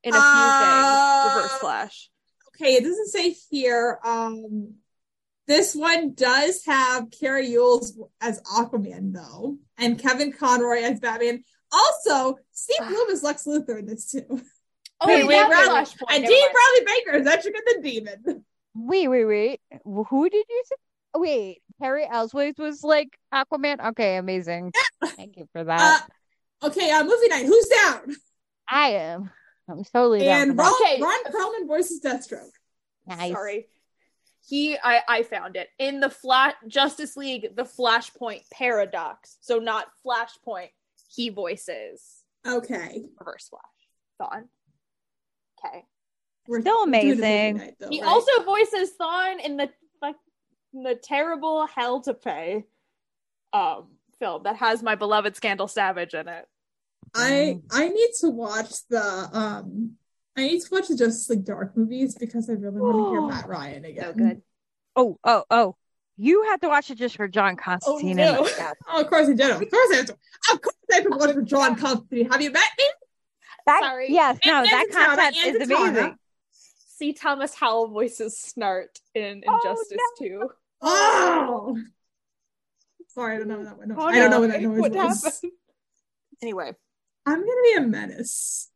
in 0.04 0.14
a 0.14 0.18
few 0.18 0.22
Uh, 0.24 1.24
things. 1.24 1.36
Reverse 1.36 1.60
Flash. 1.60 2.10
Okay, 2.50 2.76
it 2.76 2.84
doesn't 2.84 3.08
say 3.10 3.36
here. 3.52 4.00
Um, 4.06 4.76
this 5.48 5.76
one 5.76 6.14
does 6.14 6.64
have 6.66 7.12
Cary 7.12 7.54
Elwes 7.56 7.98
as 8.22 8.42
Aquaman 8.44 9.14
though, 9.14 9.58
and 9.78 10.00
Kevin 10.00 10.32
Conroy 10.32 10.82
as 10.84 11.00
Batman. 11.00 11.44
Also, 11.72 12.38
Steve. 12.52 12.88
Blum 12.88 13.10
is 13.10 13.24
Lex 13.24 13.46
Luthor 13.46 13.80
in 13.80 13.86
this 13.86 14.12
too. 14.12 14.26
Oh, 15.02 15.08
Wait, 15.08 15.28
wait, 15.28 15.48
wait. 15.50 15.58
Flashpoint, 15.68 16.04
And 16.12 16.24
never 16.24 16.34
Dean 16.34 16.42
mind. 16.42 16.54
Bradley 16.54 16.96
Baker 17.06 17.18
is 17.18 17.28
actually 17.28 17.52
the 17.52 17.82
demon. 17.84 18.46
Wait, 18.76 19.08
wait, 19.08 19.26
wait. 19.26 19.62
Who 19.84 20.30
did 20.30 20.46
you 20.50 20.64
say? 20.66 20.76
Wait, 21.16 21.62
Harry 21.82 22.08
Ellsworth 22.10 22.58
was 22.58 22.84
like 22.84 23.10
Aquaman. 23.34 23.86
Okay, 23.90 24.16
amazing. 24.18 24.72
Thank 25.06 25.36
you 25.38 25.48
for 25.52 25.64
that. 25.64 26.06
Uh, 26.62 26.68
okay, 26.68 26.90
uh, 26.92 27.04
movie 27.04 27.28
night. 27.28 27.46
Who's 27.46 27.68
down? 27.68 28.16
I 28.70 28.88
am. 28.92 29.30
I'm 29.68 29.84
totally 29.84 30.20
down 30.24 30.50
And 30.50 30.58
for 30.58 30.64
Ron. 30.64 30.74
Okay. 30.82 31.02
Ron 31.02 31.24
Perlman 31.26 31.68
voices 31.68 32.02
Deathstroke. 32.02 32.50
Nice. 33.06 33.34
Sorry. 33.34 33.68
He 34.48 34.78
I 34.84 35.02
I 35.08 35.24
found 35.24 35.56
it. 35.56 35.70
In 35.80 36.00
the 36.00 36.10
Flash 36.10 36.56
Justice 36.68 37.16
League, 37.16 37.56
the 37.56 37.64
Flashpoint 37.64 38.42
paradox. 38.52 39.38
So 39.42 39.60
not 39.60 39.88
Flashpoint, 40.06 40.70
he 41.14 41.30
voices 41.30 42.24
Okay. 42.46 43.04
Reverse 43.20 43.48
Flash. 43.50 43.62
Thawne. 44.22 44.48
Okay. 45.66 45.86
We're 46.48 46.60
Still 46.62 46.86
we're 46.86 46.92
doing 46.92 46.96
a 46.96 47.08
movie 47.08 47.12
amazing. 47.22 47.58
night, 47.58 47.76
though, 47.80 47.88
He 47.90 48.02
right? 48.02 48.08
also 48.10 48.44
voices 48.44 48.92
Thawne 49.00 49.40
in 49.44 49.56
the 49.58 49.70
like 50.02 50.16
the 50.74 50.96
terrible 51.02 51.66
Hell 51.68 52.02
to 52.02 52.14
Pay 52.14 52.66
um 53.54 53.88
film 54.20 54.44
that 54.44 54.58
has 54.58 54.84
my 54.84 54.96
beloved 54.96 55.36
Scandal 55.38 55.68
Savage 55.70 56.14
in 56.14 56.28
it. 56.28 56.48
I 57.16 57.60
I 57.72 57.88
need 57.90 58.10
to 58.20 58.30
watch 58.30 58.72
the 58.90 59.30
um 59.32 59.98
I 60.36 60.42
need 60.42 60.62
to 60.62 60.68
watch 60.72 60.88
the 60.88 60.96
Justice 60.96 61.30
League 61.30 61.46
Dark 61.46 61.78
movies 61.78 62.16
because 62.20 62.50
I 62.50 62.54
really 62.54 62.80
want 62.82 62.98
to 62.98 63.12
hear 63.12 63.22
Matt 63.28 63.48
Ryan 63.48 63.86
again. 63.86 64.04
So 64.06 64.14
good. 64.14 64.42
Oh, 64.96 65.20
oh, 65.24 65.44
oh. 65.50 65.76
You 66.18 66.44
had 66.44 66.62
to 66.62 66.68
watch 66.70 66.92
it 66.92 66.96
just 66.96 67.16
for 67.16 67.28
John 67.28 67.56
Constantine. 67.56 68.20
Oh, 68.20 68.44
no. 68.44 68.50
Oh, 68.88 69.02
of 69.02 69.08
course 69.08 69.28
I 69.30 69.34
did. 69.34 69.50
Of 69.52 69.60
course 69.70 69.90
I 69.92 69.96
have 69.98 70.06
to. 70.08 70.18
Of 70.52 70.62
course 70.62 70.76
I 70.92 70.96
have 70.96 71.04
to 71.06 71.10
watch 71.10 71.34
for 71.34 71.42
John 71.42 71.76
Constantine. 71.76 72.30
Have 72.32 72.42
you 72.42 72.52
met 72.52 72.70
me? 72.78 72.86
That, 73.66 73.82
Sorry. 73.82 74.08
Yes, 74.12 74.38
And- 74.44 74.52
no, 74.52 74.58
and 74.60 74.68
that 74.68 74.88
Katana, 74.90 75.16
concept 75.16 75.38
is 75.38 75.68
Katana. 75.70 75.90
amazing. 75.90 76.16
C. 76.98 77.14
Thomas 77.14 77.56
Howell 77.56 77.88
voices 77.90 78.36
Snart 78.58 78.88
in 79.16 79.44
Oh, 79.48 79.60
Injustice 79.64 79.98
2. 80.20 80.50
Oh. 80.86 81.78
Sorry, 83.08 83.36
I 83.36 83.40
don't 83.40 83.48
know 83.48 83.58
what 83.58 83.66
that 83.66 83.78
one. 83.78 83.92
Oh, 83.98 84.02
I 84.06 84.16
don't 84.20 84.30
know 84.32 84.40
what 84.42 84.50
that 84.50 84.62
noise 84.62 84.80
What 84.82 84.92
was. 84.92 85.24
happened? 85.24 85.52
Anyway, 86.42 86.74
I'm 87.26 87.40
gonna 87.40 87.62
be 87.64 87.74
a 87.78 87.82
menace 87.82 88.70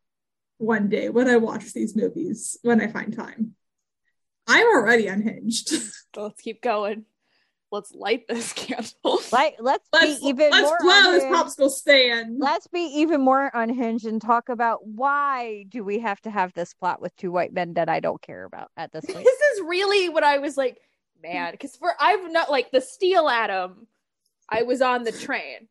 one 0.57 0.89
day 0.89 1.09
when 1.09 1.27
I 1.27 1.37
watch 1.37 1.73
these 1.73 1.95
movies 1.95 2.57
when 2.61 2.81
I 2.81 2.87
find 2.87 3.15
time. 3.15 3.55
I'm 4.47 4.65
already 4.67 5.07
unhinged. 5.07 5.73
let's 6.15 6.41
keep 6.41 6.61
going. 6.61 7.05
Let's 7.69 7.91
light 7.91 8.27
this 8.29 8.53
candle. 8.55 9.19
Like, 9.31 9.57
let's, 9.59 9.85
Let's 9.91 10.21
be 10.21 10.27
even 10.27 10.51
let's 10.51 10.63
more 10.69 10.77
blow 10.79 11.11
this 11.11 11.23
unhinged. 11.23 11.47
popsicle 11.59 11.69
stand. 11.69 12.39
Let's 12.39 12.67
be 12.67 12.79
even 12.95 13.19
more 13.21 13.51
unhinged 13.53 14.05
and 14.05 14.21
talk 14.21 14.47
about 14.47 14.87
why 14.87 15.65
do 15.67 15.83
we 15.83 15.99
have 15.99 16.21
to 16.21 16.29
have 16.31 16.53
this 16.53 16.73
plot 16.73 17.01
with 17.01 17.13
two 17.17 17.29
white 17.29 17.51
men 17.51 17.73
that 17.73 17.89
I 17.89 17.99
don't 17.99 18.21
care 18.21 18.45
about 18.45 18.71
at 18.77 18.93
this 18.93 19.03
point. 19.05 19.17
this 19.25 19.39
is 19.53 19.61
really 19.65 20.07
what 20.07 20.23
I 20.23 20.37
was 20.37 20.55
like, 20.55 20.77
man, 21.21 21.51
because 21.51 21.75
for 21.75 21.93
I've 21.99 22.31
not 22.31 22.49
like 22.49 22.71
the 22.71 22.79
Steel 22.79 23.27
Atom, 23.27 23.85
I 24.49 24.63
was 24.63 24.81
on 24.81 25.03
the 25.03 25.11
train. 25.11 25.67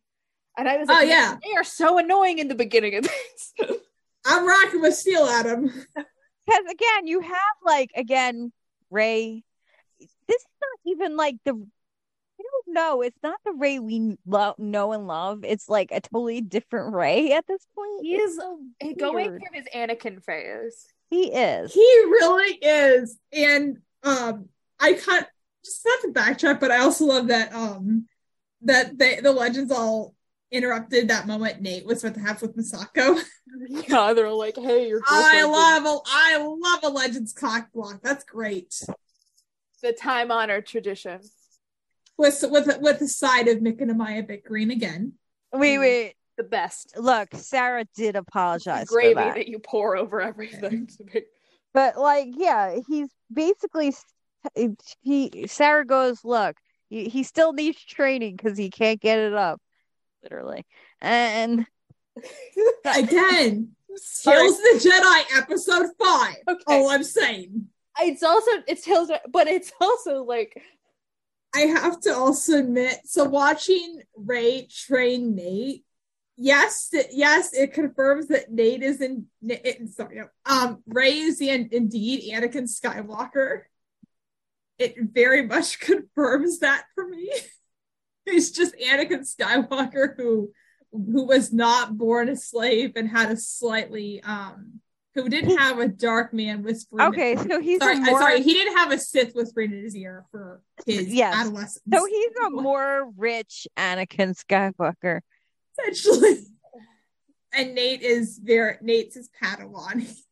And 0.59 0.69
I 0.69 0.77
was 0.77 0.89
like, 0.89 1.05
Oh, 1.05 1.09
yeah. 1.09 1.37
they 1.43 1.55
are 1.57 1.65
so 1.65 1.97
annoying 1.99 2.39
in 2.41 2.49
the 2.49 2.55
beginning 2.55 2.95
of 2.97 3.05
this. 3.05 3.55
I'm 4.27 4.47
rocking 4.47 4.81
with 4.81 4.95
Steel 4.95 5.25
Atom. 5.25 5.65
Because 5.65 6.65
again, 6.71 7.07
you 7.07 7.21
have 7.21 7.57
like 7.65 7.91
again 7.97 8.53
Ray. 8.91 9.43
This 9.99 10.37
is 10.37 10.47
not 10.61 10.93
even 10.93 11.17
like 11.17 11.37
the. 11.45 11.53
I 12.39 12.43
don't 12.43 12.75
know. 12.75 13.03
It's 13.03 13.19
not 13.23 13.41
the 13.45 13.53
Ray 13.53 13.79
we 13.79 14.17
lo- 14.27 14.55
know 14.59 14.93
and 14.93 15.07
love. 15.07 15.43
It's 15.43 15.69
like 15.69 15.89
a 15.91 16.01
totally 16.01 16.41
different 16.43 16.95
Ray 16.95 17.33
at 17.33 17.47
this 17.47 17.67
point. 17.75 18.03
he 18.03 18.17
is 18.17 18.37
so 18.37 18.59
going 18.99 19.31
through 19.31 19.41
his 19.55 19.67
Anakin 19.75 20.23
phase. 20.23 20.87
He 21.09 21.33
is. 21.33 21.73
He 21.73 21.81
really 21.81 22.55
is. 22.57 23.19
And 23.33 23.79
um 24.03 24.49
I 24.79 24.93
can't 24.95 25.27
just 25.65 25.87
not 25.87 26.01
to 26.03 26.09
backtrack, 26.13 26.61
but 26.61 26.71
I 26.71 26.79
also 26.79 27.07
love 27.07 27.29
that 27.29 27.55
um 27.55 28.07
that 28.63 28.99
they, 28.99 29.21
the 29.21 29.33
legends 29.33 29.73
all 29.73 30.15
interrupted 30.53 31.09
that 31.09 31.27
moment 31.27 31.61
Nate 31.61 31.85
was 31.87 32.05
about 32.05 32.15
to 32.15 32.21
have 32.21 32.43
with 32.43 32.57
Masako. 32.57 33.21
Yeah, 33.69 34.13
they're 34.13 34.31
like, 34.31 34.57
hey, 34.57 34.89
you're 34.89 35.01
I 35.07 35.43
love 35.45 35.85
a 35.87 35.99
I 36.11 36.37
love 36.37 36.81
a 36.83 36.89
legends 36.95 37.33
cock 37.33 37.73
block. 37.73 38.01
That's 38.03 38.23
great. 38.25 38.83
the 39.83 39.93
time 39.95 40.31
honored 40.31 40.67
tradition. 40.67 41.21
With 42.19 42.45
with 42.51 42.67
with 42.81 42.99
the 42.99 43.09
side 43.09 43.49
of 43.49 43.59
Mick 43.59 43.81
and 43.81 43.91
Amaya 43.91 44.27
Bit 44.27 44.45
Green 44.45 44.71
again. 44.71 45.15
Wait, 45.55 45.77
mm, 45.77 45.81
wait. 45.81 46.15
The 46.37 46.43
best. 46.45 46.99
Look, 46.99 47.29
Sarah 47.33 47.87
did 47.97 48.15
The 48.15 48.19
apologize 48.19 48.89
for 48.89 48.95
gravy 49.01 49.15
that. 49.15 49.35
that. 49.37 49.49
you 49.49 49.59
pour 49.59 49.97
over 49.97 50.21
everything. 50.21 50.87
to 50.99 51.05
make- 51.15 51.27
But 51.73 51.97
like, 51.97 52.29
yeah, 52.37 52.77
he's 52.87 53.09
basically 53.33 53.95
he. 55.01 55.47
Sarah 55.47 55.87
goes, 55.87 56.25
look, 56.25 56.57
he, 56.91 57.09
he 57.09 57.23
still 57.23 57.55
needs 57.55 57.83
training 57.83 58.37
because 58.37 58.59
he 58.59 58.69
can't 58.71 59.01
get 59.01 59.19
it 59.19 59.33
up, 59.33 59.61
literally. 60.23 60.67
And 61.01 61.67
Again. 62.85 63.73
Tales 64.23 64.59
of 64.59 64.63
the 64.63 64.91
Jedi 64.91 65.39
episode 65.39 65.87
five. 65.99 66.37
Okay. 66.49 66.63
All 66.67 66.91
I'm 66.91 67.03
saying. 67.03 67.69
It's 68.01 68.23
also 68.23 68.51
it's 68.69 68.85
Hills, 68.85 69.11
but 69.31 69.47
it's 69.47 69.73
also 69.81 70.23
like 70.23 70.63
I 71.55 71.61
have 71.61 72.01
to 72.01 72.15
also 72.15 72.59
admit, 72.59 72.99
so 73.05 73.25
watching 73.25 74.03
Ray 74.15 74.67
train 74.67 75.35
Nate, 75.35 75.85
yes, 76.37 76.91
yes, 77.11 77.55
it 77.55 77.73
confirms 77.73 78.29
that 78.29 78.53
Nate 78.53 78.83
is 78.83 79.01
in. 79.01 79.27
It, 79.43 79.89
sorry, 79.95 80.17
no, 80.17 80.29
um, 80.45 80.83
Ray 80.87 81.15
is 81.15 81.41
in, 81.41 81.71
indeed 81.73 82.31
Anakin 82.35 82.65
Skywalker. 82.65 83.63
It 84.79 84.97
very 85.01 85.47
much 85.47 85.81
confirms 85.81 86.59
that 86.59 86.85
for 86.95 87.09
me. 87.09 87.31
He's 88.27 88.51
just 88.51 88.75
Anakin 88.77 89.21
Skywalker 89.27 90.17
who 90.17 90.51
who 90.93 91.25
was 91.27 91.53
not 91.53 91.97
born 91.97 92.29
a 92.29 92.37
slave 92.37 92.93
and 92.97 93.09
had 93.09 93.31
a 93.31 93.37
slightly 93.37 94.21
um 94.23 94.81
who 95.15 95.29
didn't 95.31 95.57
have 95.57 95.79
a 95.79 95.89
dark 95.89 96.35
man 96.35 96.63
whispering. 96.63 97.07
okay, 97.09 97.37
so 97.37 97.59
he's 97.61 97.79
sorry, 97.79 97.99
more 98.01 98.21
sorry, 98.21 98.43
he 98.43 98.53
didn't 98.53 98.77
have 98.77 98.93
a 98.93 98.99
Sith 98.99 99.35
whispering 99.35 99.73
in 99.73 99.83
his 99.83 99.97
ear 99.97 100.27
for 100.31 100.61
his 100.85 101.09
Yes. 101.13 101.35
adolescence. 101.35 101.83
so 101.93 102.05
he's 102.05 102.31
a 102.47 102.51
more 102.63 103.11
rich 103.17 103.67
Anakin 103.79 104.37
Skywalker. 104.37 105.21
essentially. 105.79 106.41
And 107.53 107.75
Nate 107.75 108.03
is 108.03 108.39
very 108.43 108.77
Nate's 108.83 109.15
his 109.15 109.31
Padawan. 109.43 110.07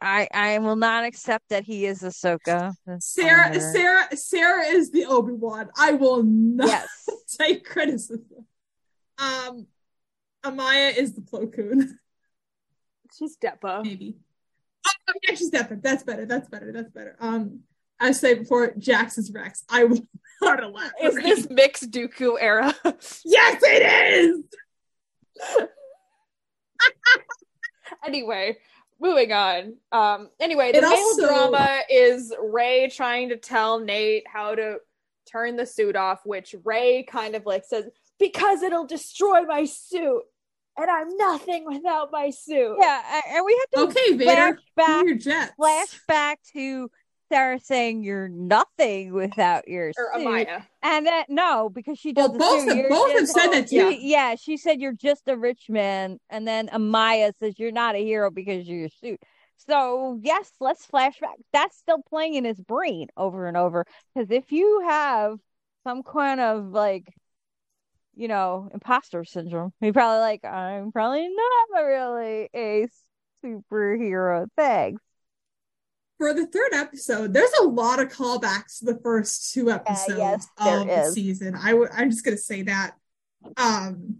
I 0.00 0.28
I 0.32 0.58
will 0.58 0.76
not 0.76 1.04
accept 1.04 1.48
that 1.50 1.64
he 1.64 1.86
is 1.86 2.02
Ahsoka. 2.02 2.74
That's 2.86 3.06
Sarah, 3.06 3.50
fine. 3.52 3.60
Sarah, 3.60 4.16
Sarah 4.16 4.64
is 4.66 4.90
the 4.90 5.06
Obi 5.06 5.32
Wan. 5.32 5.70
I 5.76 5.92
will 5.92 6.22
not 6.22 6.68
Yes. 6.68 6.88
take 7.38 7.64
criticism. 7.64 8.46
Um, 9.18 9.66
Amaya 10.44 10.96
is 10.96 11.14
the 11.14 11.22
Plo 11.22 11.52
Koon, 11.52 11.98
she's 13.16 13.36
Depa. 13.36 13.82
maybe. 13.82 14.16
Oh, 15.08 15.12
yeah, 15.28 15.34
she's 15.34 15.50
Depa. 15.50 15.82
That's 15.82 16.02
better. 16.04 16.26
That's 16.26 16.48
better. 16.48 16.70
That's 16.72 16.90
better. 16.90 17.16
Um, 17.18 17.60
I 17.98 18.12
said 18.12 18.40
before, 18.40 18.74
Jax 18.78 19.16
is 19.18 19.32
Rex. 19.32 19.64
I 19.68 19.84
will 19.84 20.00
not 20.42 20.62
allow. 20.62 20.88
Is 21.02 21.14
this 21.14 21.48
Mick's 21.50 21.84
Dooku 21.86 22.36
era? 22.40 22.74
Yes, 23.24 23.60
it 23.62 23.82
is. 24.24 24.44
anyway, 28.04 28.56
moving 29.00 29.32
on. 29.32 29.76
Um, 29.92 30.30
anyway, 30.40 30.72
the 30.72 30.78
It 30.78 30.84
also- 30.84 31.26
drama 31.26 31.80
is 31.90 32.34
Ray 32.40 32.88
trying 32.88 33.28
to 33.30 33.36
tell 33.36 33.78
Nate 33.78 34.24
how 34.26 34.54
to 34.54 34.78
turn 35.30 35.56
the 35.56 35.66
suit 35.66 35.96
off, 35.96 36.20
which 36.24 36.54
Ray 36.64 37.02
kind 37.02 37.34
of 37.34 37.44
like 37.46 37.64
says, 37.64 37.86
because 38.18 38.62
it'll 38.62 38.86
destroy 38.86 39.42
my 39.42 39.64
suit. 39.64 40.22
And 40.78 40.90
I'm 40.90 41.16
nothing 41.16 41.64
without 41.64 42.12
my 42.12 42.28
suit. 42.30 42.76
Yeah, 42.78 43.20
and 43.28 43.44
we 43.46 43.58
have 43.58 43.70
to 43.70 43.98
Okay, 43.98 44.12
Vader. 44.16 44.58
flashback 44.78 45.00
Do 45.00 45.06
your 45.08 45.16
jets. 45.16 45.52
flashback 45.58 46.36
to 46.52 46.90
Sarah 47.28 47.58
saying 47.58 48.02
you're 48.04 48.28
nothing 48.28 49.12
without 49.12 49.66
your 49.68 49.88
Or 49.88 49.92
suit. 50.14 50.26
Amaya. 50.26 50.62
And 50.82 51.06
that 51.06 51.26
no, 51.28 51.68
because 51.68 51.98
she 51.98 52.12
doesn't. 52.12 52.38
both 52.38 52.64
do, 52.68 52.74
have- 52.76 52.88
both 52.88 53.10
have 53.10 53.20
just- 53.20 53.32
said 53.34 53.48
that 53.50 53.66
to 53.68 53.68
she- 53.68 53.76
you. 53.76 53.90
Yeah, 53.90 54.34
she 54.36 54.56
said 54.56 54.80
you're 54.80 54.92
just 54.92 55.26
a 55.28 55.36
rich 55.36 55.68
man, 55.68 56.18
and 56.30 56.46
then 56.46 56.68
Amaya 56.68 57.32
says 57.38 57.58
you're 57.58 57.72
not 57.72 57.94
a 57.96 58.04
hero 58.04 58.30
because 58.30 58.66
you're 58.68 58.78
your 58.80 58.88
suit. 59.00 59.20
So 59.68 60.18
yes, 60.22 60.50
let's 60.60 60.86
flashback. 60.86 61.34
That's 61.52 61.76
still 61.76 62.02
playing 62.08 62.34
in 62.34 62.44
his 62.44 62.60
brain 62.60 63.08
over 63.16 63.46
and 63.46 63.56
over. 63.56 63.84
Because 64.14 64.30
if 64.30 64.52
you 64.52 64.82
have 64.86 65.38
some 65.84 66.02
kind 66.02 66.40
of 66.40 66.66
like, 66.66 67.08
you 68.14 68.28
know, 68.28 68.68
imposter 68.72 69.24
syndrome, 69.24 69.72
you're 69.80 69.92
probably 69.92 70.20
like, 70.20 70.44
I'm 70.44 70.92
probably 70.92 71.28
not 71.28 71.82
really 71.84 72.48
a 72.54 72.86
superhero. 73.44 74.46
Thanks. 74.56 75.02
For 76.18 76.32
the 76.32 76.46
third 76.46 76.72
episode, 76.72 77.34
there's 77.34 77.52
a 77.60 77.64
lot 77.64 78.00
of 78.00 78.08
callbacks 78.08 78.78
to 78.78 78.86
the 78.86 78.98
first 79.02 79.52
two 79.52 79.70
episodes 79.70 80.18
yes, 80.18 80.48
there 80.62 80.80
of 80.80 80.86
the 80.86 81.00
is. 81.02 81.14
season. 81.14 81.54
I 81.54 81.72
w- 81.72 81.88
I'm 81.92 82.10
just 82.10 82.24
gonna 82.24 82.38
say 82.38 82.62
that. 82.62 82.96
Um, 83.56 84.18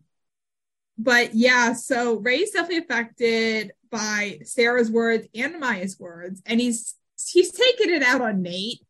but 0.99 1.35
yeah, 1.35 1.73
so 1.73 2.19
Ray's 2.19 2.51
definitely 2.51 2.85
affected 2.85 3.73
by 3.91 4.41
Sarah's 4.45 4.91
words 4.91 5.27
and 5.35 5.59
Maya's 5.59 5.99
words, 5.99 6.43
and 6.45 6.61
he's 6.61 6.95
he's 7.31 7.51
taking 7.53 7.95
it 7.95 8.03
out 8.03 8.21
on 8.21 8.43
Nate, 8.43 8.81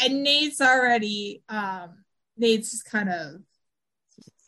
and 0.00 0.24
Nate's 0.24 0.60
already 0.60 1.42
um 1.48 2.04
Nate's 2.36 2.72
just 2.72 2.84
kind 2.84 3.08
of 3.08 3.40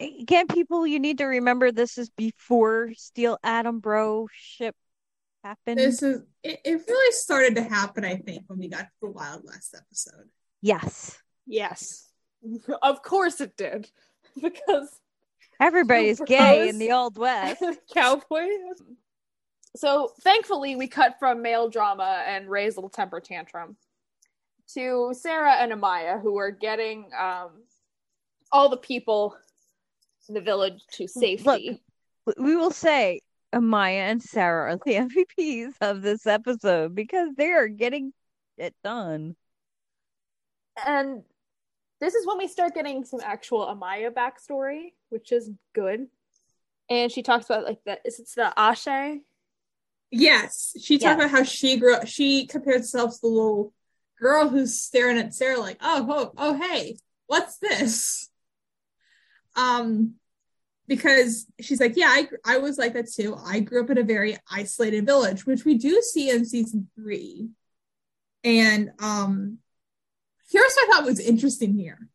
Again, 0.00 0.46
people, 0.46 0.86
you 0.86 1.00
need 1.00 1.18
to 1.18 1.24
remember 1.24 1.72
this 1.72 1.98
is 1.98 2.08
before 2.10 2.92
Steel 2.96 3.36
Atom 3.42 3.80
Bro 3.80 4.28
ship 4.32 4.76
happened. 5.44 5.78
This 5.78 6.02
is 6.02 6.22
it, 6.42 6.60
it 6.64 6.82
really 6.88 7.12
started 7.12 7.54
to 7.56 7.62
happen, 7.62 8.04
I 8.04 8.16
think, 8.16 8.44
when 8.46 8.58
we 8.58 8.68
got 8.68 8.80
to 8.82 8.90
the 9.02 9.10
Wild 9.10 9.42
West 9.44 9.74
episode. 9.76 10.28
yes. 10.60 11.18
Yes. 11.46 12.10
Of 12.82 13.02
course 13.02 13.40
it 13.40 13.56
did. 13.56 13.88
Because 14.40 14.88
Everybody's 15.60 16.20
gay 16.20 16.68
in 16.68 16.78
the 16.78 16.92
Old 16.92 17.18
West. 17.18 17.60
cowboy. 17.92 18.46
So 19.74 20.12
thankfully, 20.20 20.76
we 20.76 20.86
cut 20.86 21.16
from 21.18 21.42
male 21.42 21.68
drama 21.68 22.22
and 22.26 22.48
Ray's 22.48 22.76
little 22.76 22.90
temper 22.90 23.18
tantrum 23.20 23.76
to 24.74 25.12
Sarah 25.18 25.54
and 25.54 25.72
Amaya, 25.72 26.20
who 26.22 26.38
are 26.38 26.50
getting 26.52 27.10
um, 27.18 27.50
all 28.52 28.68
the 28.68 28.76
people 28.76 29.34
in 30.28 30.34
the 30.34 30.40
village 30.40 30.80
to 30.92 31.08
safety. 31.08 31.44
W- 31.44 31.78
we 32.38 32.54
will 32.54 32.70
say 32.70 33.20
Amaya 33.54 34.10
and 34.10 34.22
Sarah 34.22 34.72
are 34.74 34.78
the 34.84 34.94
MVPs 35.38 35.74
of 35.80 36.02
this 36.02 36.26
episode 36.26 36.94
because 36.94 37.30
they 37.36 37.50
are 37.52 37.68
getting 37.68 38.12
it 38.56 38.74
done. 38.84 39.36
And 40.86 41.22
this 42.00 42.14
is 42.14 42.26
when 42.26 42.38
we 42.38 42.48
start 42.48 42.74
getting 42.74 43.04
some 43.04 43.20
actual 43.22 43.66
Amaya 43.66 44.10
backstory, 44.10 44.92
which 45.08 45.32
is 45.32 45.50
good. 45.74 46.06
And 46.90 47.10
she 47.10 47.22
talks 47.22 47.46
about 47.46 47.64
like 47.64 47.80
the 47.84 47.98
is 48.04 48.18
it 48.20 48.28
the 48.36 48.52
Ashe? 48.58 49.20
Yes, 50.10 50.74
she 50.80 50.98
talked 50.98 51.18
Yeah. 51.18 51.26
about 51.26 51.30
how 51.30 51.42
she 51.42 51.76
grew. 51.76 51.94
up. 51.94 52.06
She 52.06 52.46
compared 52.46 52.78
herself 52.78 53.14
to 53.14 53.20
the 53.22 53.26
little 53.28 53.74
girl 54.18 54.48
who's 54.48 54.80
staring 54.80 55.18
at 55.18 55.34
Sarah 55.34 55.58
like, 55.58 55.76
"Oh, 55.80 56.06
oh, 56.08 56.32
oh, 56.38 56.54
hey, 56.54 56.96
what's 57.26 57.58
this?" 57.58 58.30
Um, 59.54 60.14
because 60.88 61.46
she's 61.60 61.80
like, 61.80 61.96
"Yeah, 61.96 62.08
I, 62.08 62.28
I 62.44 62.58
was 62.58 62.78
like 62.78 62.94
that 62.94 63.12
too. 63.12 63.36
I 63.44 63.60
grew 63.60 63.84
up 63.84 63.90
in 63.90 63.98
a 63.98 64.02
very 64.02 64.36
isolated 64.50 65.06
village, 65.06 65.46
which 65.46 65.64
we 65.64 65.76
do 65.76 66.00
see 66.02 66.30
in 66.30 66.44
season 66.44 66.88
three. 66.96 67.50
And 68.42 68.90
um, 68.98 69.58
here's 70.50 70.74
what 70.74 70.88
I 70.88 70.92
thought 70.92 71.06
was 71.06 71.20
interesting 71.20 71.74
here. 71.74 72.08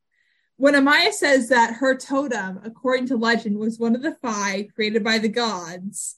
When 0.58 0.74
Amaya 0.74 1.12
says 1.12 1.50
that 1.50 1.76
her 1.76 1.96
totem, 1.96 2.62
according 2.64 3.08
to 3.08 3.18
legend, 3.18 3.58
was 3.58 3.80
one 3.80 3.96
of 3.96 4.02
the 4.02 4.16
five 4.22 4.74
created 4.76 5.04
by 5.04 5.20
the 5.20 5.30
gods, 5.30 6.18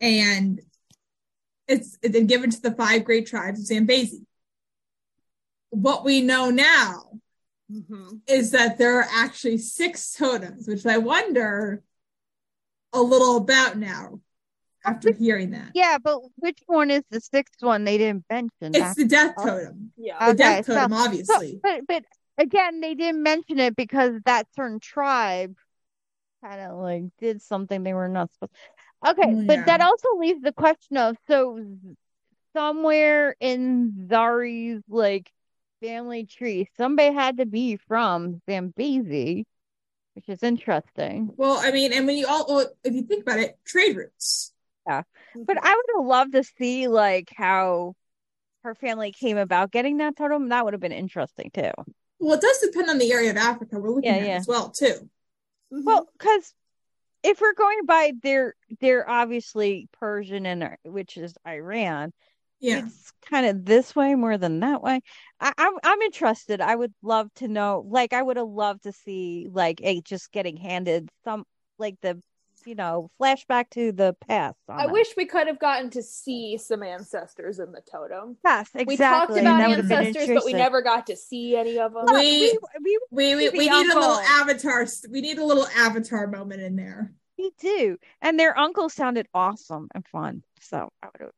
and 0.00 0.60
it's 1.66 1.98
it's 2.02 2.12
been 2.12 2.26
given 2.26 2.50
to 2.50 2.62
the 2.62 2.72
five 2.72 3.04
great 3.04 3.26
tribes 3.26 3.60
of 3.60 3.66
Zambezi. 3.66 4.26
What 5.70 6.04
we 6.04 6.20
know 6.20 6.50
now 6.50 7.14
Mm-hmm. 7.74 8.16
is 8.28 8.52
that 8.52 8.78
there 8.78 8.98
are 8.98 9.08
actually 9.10 9.58
six 9.58 10.14
totems, 10.14 10.68
which 10.68 10.86
I 10.86 10.98
wonder 10.98 11.82
a 12.92 13.02
little 13.02 13.36
about 13.36 13.76
now 13.76 14.20
after 14.84 15.12
hearing 15.12 15.50
that. 15.50 15.70
Yeah, 15.74 15.98
but 15.98 16.20
which 16.36 16.60
one 16.66 16.90
is 16.90 17.02
the 17.10 17.20
sixth 17.20 17.60
one 17.60 17.84
they 17.84 17.98
didn't 17.98 18.24
mention? 18.30 18.74
It's 18.74 18.94
the 18.94 19.04
death 19.04 19.34
Oh. 19.36 19.44
totem. 19.44 19.92
Yeah. 19.96 20.18
The 20.28 20.32
Okay, 20.32 20.56
death 20.56 20.66
totem, 20.66 20.92
So, 20.92 20.96
obviously. 20.96 21.60
but 21.62 21.80
but 21.88 22.04
again, 22.38 22.80
they 22.80 22.94
didn't 22.94 23.22
mention 23.22 23.58
it 23.58 23.74
because 23.74 24.12
that 24.26 24.46
certain 24.54 24.78
tribe 24.78 25.56
kind 26.44 26.60
of 26.60 26.78
like 26.78 27.04
did 27.18 27.42
something 27.42 27.82
they 27.82 27.94
were 27.94 28.08
not 28.08 28.32
supposed. 28.34 28.52
Okay, 29.06 29.26
Mm, 29.26 29.46
but 29.46 29.66
that 29.66 29.80
also 29.80 30.08
leaves 30.18 30.42
the 30.42 30.52
question 30.52 30.96
of 30.96 31.16
so 31.26 31.58
somewhere 32.56 33.34
in 33.40 34.06
Zari's 34.08 34.82
like 34.88 35.30
family 35.82 36.26
tree, 36.26 36.68
somebody 36.76 37.12
had 37.14 37.38
to 37.38 37.46
be 37.46 37.76
from 37.76 38.40
Zambezi, 38.48 39.46
which 40.14 40.28
is 40.28 40.42
interesting. 40.42 41.30
Well, 41.36 41.58
I 41.60 41.70
mean, 41.70 41.92
and 41.92 42.06
when 42.06 42.16
you 42.16 42.26
all, 42.26 42.46
well, 42.48 42.66
if 42.84 42.94
you 42.94 43.02
think 43.02 43.22
about 43.22 43.40
it, 43.40 43.58
trade 43.66 43.96
routes. 43.96 44.52
Yeah. 44.86 45.02
But 45.34 45.56
I 45.62 45.74
would 45.74 45.98
have 45.98 46.06
loved 46.06 46.32
to 46.32 46.44
see 46.44 46.88
like 46.88 47.32
how 47.34 47.94
her 48.62 48.74
family 48.74 49.12
came 49.12 49.36
about 49.36 49.70
getting 49.70 49.98
that 49.98 50.16
totem. 50.16 50.48
That 50.48 50.64
would 50.64 50.74
have 50.74 50.80
been 50.80 50.92
interesting 50.92 51.50
too. 51.52 51.70
Well, 52.18 52.34
it 52.34 52.40
does 52.40 52.58
depend 52.60 52.88
on 52.88 52.98
the 52.98 53.12
area 53.12 53.30
of 53.30 53.36
Africa 53.36 53.78
we're 53.78 53.90
looking 53.90 54.14
Yeah, 54.14 54.20
at 54.20 54.26
yeah. 54.26 54.36
as 54.36 54.46
well, 54.46 54.70
too. 54.70 55.08
Mhm. 55.72 55.84
Well, 55.84 56.08
because 56.16 56.54
if 57.22 57.40
we're 57.40 57.54
going 57.54 57.86
by 57.86 58.12
they're 58.22 58.54
they're 58.80 59.08
obviously 59.08 59.88
Persian 59.92 60.46
and 60.46 60.76
which 60.84 61.16
is 61.16 61.34
Iran. 61.46 62.12
Yeah. 62.64 62.86
It's 62.86 63.12
kind 63.28 63.44
of 63.44 63.64
this 63.66 63.94
way 63.94 64.14
more 64.14 64.38
than 64.38 64.60
that 64.60 64.82
way. 64.82 65.02
I, 65.38 65.52
I'm 65.58 65.74
I'm 65.84 66.00
interested. 66.00 66.62
I 66.62 66.74
would 66.74 66.94
love 67.02 67.28
to 67.36 67.48
know. 67.48 67.84
Like 67.86 68.14
I 68.14 68.22
would 68.22 68.38
have 68.38 68.48
loved 68.48 68.84
to 68.84 68.92
see 68.92 69.48
like 69.52 69.80
a 69.82 70.00
just 70.00 70.32
getting 70.32 70.56
handed 70.56 71.10
some 71.24 71.44
like 71.78 71.96
the 72.00 72.22
you 72.64 72.74
know 72.74 73.10
flashback 73.20 73.68
to 73.72 73.92
the 73.92 74.16
past. 74.26 74.56
I 74.66 74.84
it. 74.84 74.92
wish 74.92 75.08
we 75.14 75.26
could 75.26 75.46
have 75.46 75.58
gotten 75.58 75.90
to 75.90 76.02
see 76.02 76.56
some 76.56 76.82
ancestors 76.82 77.58
in 77.58 77.70
the 77.72 77.82
totem. 77.82 78.38
Yes, 78.42 78.70
exactly. 78.74 78.84
We 78.86 78.96
talked 78.96 79.30
about 79.32 79.58
That 79.58 79.68
would 79.68 79.78
have 79.80 79.88
been 79.88 80.06
ancestors, 80.06 80.34
but 80.36 80.44
we 80.46 80.54
never 80.54 80.80
got 80.80 81.08
to 81.08 81.16
see 81.16 81.54
any 81.56 81.78
of 81.78 81.92
them. 81.92 82.06
Look, 82.06 82.14
We- 82.14 82.58
we, 82.82 82.98
we 83.10 83.34
We 83.34 83.34
we, 83.34 83.50
we 83.50 83.68
need 83.68 83.90
a 83.90 83.98
little 83.98 84.20
avatar. 84.20 84.86
We 85.10 85.20
need 85.20 85.36
a 85.36 85.44
little 85.44 85.66
avatar 85.76 86.26
moment 86.28 86.62
in 86.62 86.76
there. 86.76 87.12
We 87.36 87.50
do. 87.58 87.98
And 88.22 88.40
their 88.40 88.58
uncle 88.58 88.88
sounded 88.88 89.26
awesome 89.34 89.88
and 89.94 90.06
fun. 90.06 90.42
So 90.60 90.88
I 91.02 91.08
would 91.08 91.20
have 91.20 91.30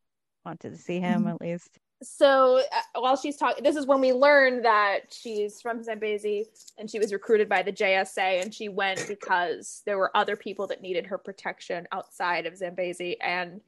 wanted 0.47 0.71
to 0.71 0.79
see 0.79 1.01
him 1.01 1.25
Mhm. 1.25 1.35
at 1.35 1.41
least. 1.41 1.79
so 2.03 2.59
uh, 2.59 3.01
while 3.01 3.17
she's 3.17 3.37
talking 3.39 3.65
this 3.65 3.75
is 3.75 3.87
when 3.87 4.01
we 4.01 4.13
learn 4.13 4.61
that 4.63 4.99
she's 5.13 5.61
from 5.63 5.83
zambezi 5.83 6.47
and 6.79 6.91
she 6.91 6.99
was 6.99 7.11
recruited 7.13 7.49
by 7.49 7.63
the 7.63 7.73
jsa 7.73 8.43
and 8.43 8.55
she 8.55 8.69
went 8.69 9.03
because 9.09 9.83
there 9.87 9.97
were 9.99 10.15
other 10.15 10.37
people 10.37 10.67
that 10.67 10.83
needed 10.83 11.07
her 11.07 11.17
protection 11.19 11.87
outside 11.93 12.45
of 12.47 12.55
zambezi 12.57 13.19
and 13.21 13.61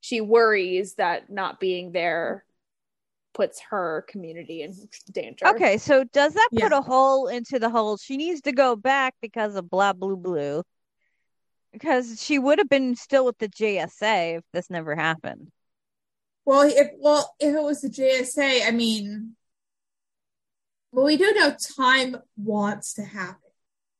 she 0.00 0.20
worries 0.22 0.94
that 0.94 1.28
not 1.30 1.60
being 1.60 1.92
there 1.92 2.44
puts 3.34 3.60
her 3.60 4.06
community 4.08 4.62
in 4.62 4.74
danger 5.12 5.46
Okay, 5.46 5.76
so 5.76 6.02
does 6.04 6.32
that 6.32 6.48
put 6.52 6.72
Yeah. 6.72 6.78
a 6.78 6.80
hole 6.80 7.26
into 7.28 7.58
the 7.58 7.68
hole? 7.68 7.98
She 7.98 8.16
needs 8.16 8.40
to 8.42 8.52
go 8.52 8.74
back 8.74 9.14
because 9.20 9.54
of 9.54 9.68
blah 9.68 9.92
blue 9.92 10.16
blue. 10.16 10.62
Because 11.72 12.22
she 12.22 12.38
would 12.38 12.56
have 12.58 12.70
been 12.70 12.94
still 12.96 13.26
with 13.26 13.36
the 13.36 13.48
JSA 13.50 14.36
if 14.38 14.44
this 14.54 14.70
never 14.70 14.94
happened. 14.96 15.52
Well, 16.46 16.62
if 16.62 16.92
well, 16.98 17.34
if 17.40 17.54
it 17.54 17.62
was 17.62 17.80
the 17.80 17.90
JSA, 17.90 18.66
I 18.66 18.70
mean, 18.70 19.34
well, 20.92 21.04
we 21.04 21.16
do 21.16 21.34
know 21.34 21.52
time 21.76 22.16
wants 22.36 22.94
to 22.94 23.02
happen. 23.02 23.50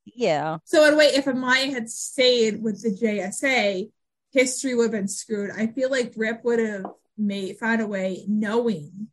Yeah. 0.04 0.58
So 0.64 0.86
in 0.86 0.94
a 0.94 0.96
way, 0.96 1.06
if 1.06 1.24
Amaya 1.24 1.72
had 1.72 1.90
stayed 1.90 2.62
with 2.62 2.80
the 2.82 2.90
JSA, 2.90 3.90
history 4.30 4.74
would 4.76 4.84
have 4.84 4.92
been 4.92 5.08
screwed. 5.08 5.50
I 5.50 5.66
feel 5.66 5.90
like 5.90 6.14
Rip 6.16 6.44
would 6.44 6.60
have 6.60 6.86
made 7.18 7.58
found 7.58 7.80
a 7.80 7.86
way 7.86 8.24
knowing. 8.28 9.08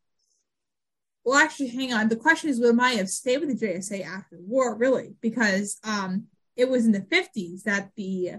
Well, 1.26 1.40
actually, 1.40 1.70
hang 1.70 1.92
on. 1.92 2.10
The 2.10 2.16
question 2.16 2.52
is, 2.52 2.60
would 2.60 2.76
Amaya 2.76 2.98
have 2.98 3.10
stayed 3.10 3.40
with 3.40 3.60
the 3.60 3.66
JSA 3.66 4.06
after 4.06 4.36
the 4.36 4.44
war? 4.44 4.76
Really, 4.76 5.16
because 5.22 5.80
um, 5.84 6.26
it 6.56 6.70
was 6.70 6.86
in 6.86 6.92
the 6.92 7.02
fifties 7.02 7.64
that 7.64 7.90
the 7.96 8.34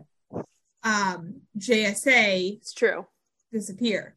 um 0.84 1.40
JSA 1.58 2.58
it's 2.58 2.72
true 2.72 3.06
disappeared. 3.50 4.12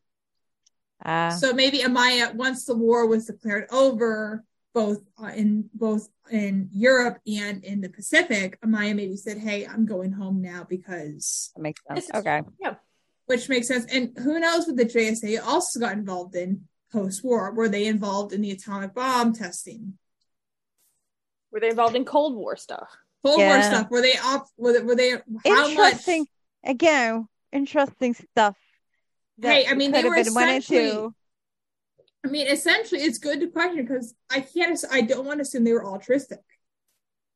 Uh, 1.08 1.32
So 1.32 1.54
maybe 1.54 1.80
Amaya, 1.80 2.36
once 2.36 2.66
the 2.66 2.76
war 2.76 3.08
was 3.08 3.26
declared 3.26 3.66
over, 3.72 4.44
both 4.74 5.00
uh, 5.24 5.28
in 5.28 5.70
both 5.74 6.08
in 6.30 6.70
Europe 6.74 7.20
and 7.26 7.64
in 7.64 7.80
the 7.82 7.90
Pacific, 7.90 8.60
Amaya 8.62 8.94
maybe 8.94 9.16
said, 9.16 9.38
"Hey, 9.40 9.66
I'm 9.66 9.86
going 9.86 10.12
home 10.12 10.42
now 10.42 10.66
because," 10.70 11.52
that 11.56 11.62
makes 11.62 11.82
sense. 11.88 12.00
This 12.02 12.10
is- 12.10 12.20
Okay. 12.20 12.42
which 13.26 13.50
makes 13.50 13.68
sense. 13.68 13.86
And 13.92 14.18
who 14.20 14.40
knows 14.40 14.68
what 14.68 14.78
the 14.78 14.86
JSA 14.86 15.38
also 15.44 15.80
got 15.80 15.94
involved 15.94 16.36
in 16.36 16.68
post-war? 16.92 17.54
Were 17.54 17.68
they 17.70 17.86
involved 17.86 18.32
in 18.34 18.42
the 18.42 18.52
atomic 18.52 18.94
bomb 18.94 19.34
testing, 19.34 19.98
were 21.52 21.60
they 21.60 21.70
involved 21.70 21.96
in 21.96 22.06
cold 22.06 22.36
war 22.36 22.56
stuff 22.56 22.90
Cold 23.24 23.40
War 23.40 23.62
stuff? 23.64 23.90
Were 23.90 24.02
they 24.02 24.14
up? 24.22 24.46
Were 24.58 24.74
they? 24.74 24.82
Were 24.84 24.96
they 24.96 25.12
how 25.12 25.22
much? 25.46 25.70
Interesting. 25.72 26.28
Again, 26.64 27.28
interesting 27.52 28.14
stuff. 28.14 28.56
That 29.40 29.54
Hey, 29.54 29.68
I 29.68 29.74
mean, 29.74 29.92
they 29.92 30.02
have 30.02 30.08
were 30.10 30.16
been 30.24 30.34
went 30.34 30.50
essentially- 30.64 30.90
into. 30.90 31.14
I 32.26 32.30
mean, 32.30 32.48
essentially, 32.48 33.02
it's 33.02 33.20
good 33.20 33.40
to 33.40 33.48
question 33.48 33.86
because 33.86 34.14
I 34.30 34.42
can't. 34.42 34.72
ass- 34.72 34.86
I 34.92 35.02
don't 35.02 35.26
want 35.26 35.38
to 35.38 35.44
assume 35.44 35.64
they 35.64 35.72
were 35.74 35.86
altruistic. 35.86 36.40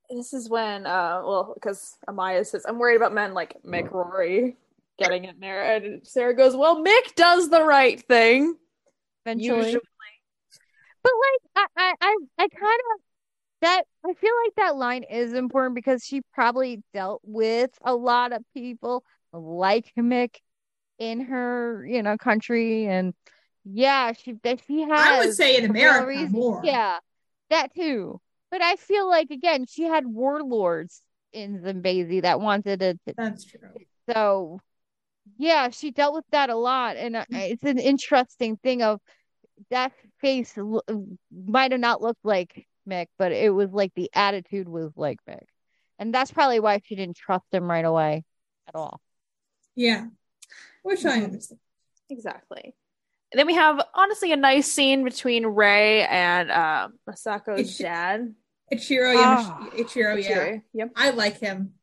this 0.10 0.34
is 0.34 0.50
when 0.50 0.86
uh 0.86 1.22
well 1.24 1.54
because 1.54 1.96
amaya 2.10 2.46
says 2.46 2.66
i'm 2.68 2.78
worried 2.78 2.98
about 2.98 3.14
men 3.14 3.34
like 3.34 3.56
mick 3.66 3.90
rory 3.94 4.58
getting 5.00 5.24
in 5.24 5.40
there 5.40 5.64
and 5.76 6.06
sarah 6.06 6.36
goes 6.36 6.54
well 6.54 6.84
mick 6.84 7.16
does 7.16 7.50
the 7.50 7.64
right 7.64 8.06
thing 8.10 8.54
eventually. 9.26 9.58
usually 9.72 9.80
But 11.04 11.14
like 11.24 11.42
I 11.56 11.66
I 11.78 11.94
I, 12.02 12.18
I 12.40 12.48
kind 12.50 12.82
of 12.94 13.02
that 13.62 13.84
I 14.06 14.14
feel 14.14 14.34
like 14.44 14.56
that 14.58 14.76
line 14.76 15.04
is 15.04 15.32
important 15.34 15.76
because 15.76 16.04
she 16.04 16.22
probably 16.34 16.84
dealt 16.94 17.22
with 17.24 17.70
a 17.84 17.96
lot 17.96 18.34
of 18.34 18.44
people 18.54 19.06
like 19.32 19.94
Mick 19.98 20.36
in 21.02 21.22
her, 21.22 21.84
you 21.86 22.04
know, 22.04 22.16
country 22.16 22.86
and 22.86 23.14
yeah, 23.66 24.14
she 24.14 24.34
that 24.44 24.62
she 24.68 24.82
has 24.82 24.92
I 24.92 25.20
would 25.20 25.34
say 25.34 25.58
in 25.58 25.70
America 25.70 26.06
reasons. 26.06 26.32
more. 26.32 26.62
Yeah. 26.64 27.00
That 27.50 27.74
too. 27.76 28.22
But 28.52 28.62
I 28.62 28.76
feel 28.76 29.10
like 29.10 29.32
again, 29.32 29.66
she 29.68 29.84
had 29.84 30.06
warlords 30.06 31.02
in 31.34 31.62
Zambezi 31.64 32.22
that 32.22 32.40
wanted 32.40 32.80
to 32.82 33.00
That's 33.18 33.46
true. 33.46 33.60
so 34.14 34.60
Yeah, 35.38 35.70
she 35.70 35.92
dealt 35.92 36.14
with 36.14 36.26
that 36.32 36.50
a 36.50 36.56
lot, 36.56 36.98
and 36.98 37.16
uh, 37.16 37.26
it's 37.32 37.64
an 37.64 37.80
interesting 37.80 38.58
thing 38.58 38.84
of 38.84 39.00
that 39.70 39.92
face 40.20 40.58
might 41.32 41.72
have 41.72 41.82
not 41.82 42.02
looked 42.02 42.24
like 42.24 42.68
Mick, 42.88 43.08
but 43.18 43.32
it 43.32 43.54
was 43.54 43.72
like 43.72 43.92
the 43.96 44.10
attitude 44.14 44.68
was 44.68 44.92
like 44.96 45.20
Mick, 45.28 45.46
and 45.98 46.14
that's 46.14 46.32
probably 46.32 46.60
why 46.60 46.80
she 46.86 46.96
didn't 46.96 47.18
trust 47.18 47.46
him 47.52 47.70
right 47.70 47.86
away 47.86 48.24
at 48.68 48.76
all. 48.76 49.00
Yeah. 49.76 50.08
Which 50.84 51.06
I 51.06 51.22
understand. 51.22 51.60
Exactly. 52.10 52.76
And 53.32 53.40
then 53.40 53.48
we 53.48 53.54
have 53.54 53.82
honestly 53.94 54.32
a 54.34 54.36
nice 54.36 54.70
scene 54.72 55.04
between 55.04 55.46
Ray 55.46 56.04
and 56.06 56.52
uh, 56.52 56.90
Masako's 57.10 57.60
It's- 57.60 57.78
dad. 57.78 58.34
Ichiro, 58.74 59.14
Ah. 59.18 59.68
yeah. 59.76 59.84
Ichiro, 59.84 60.22
yeah. 60.24 60.30
Ichiro. 60.38 60.62
Yep. 60.74 60.92
I 60.96 61.10
like 61.12 61.40
him. 61.40 61.74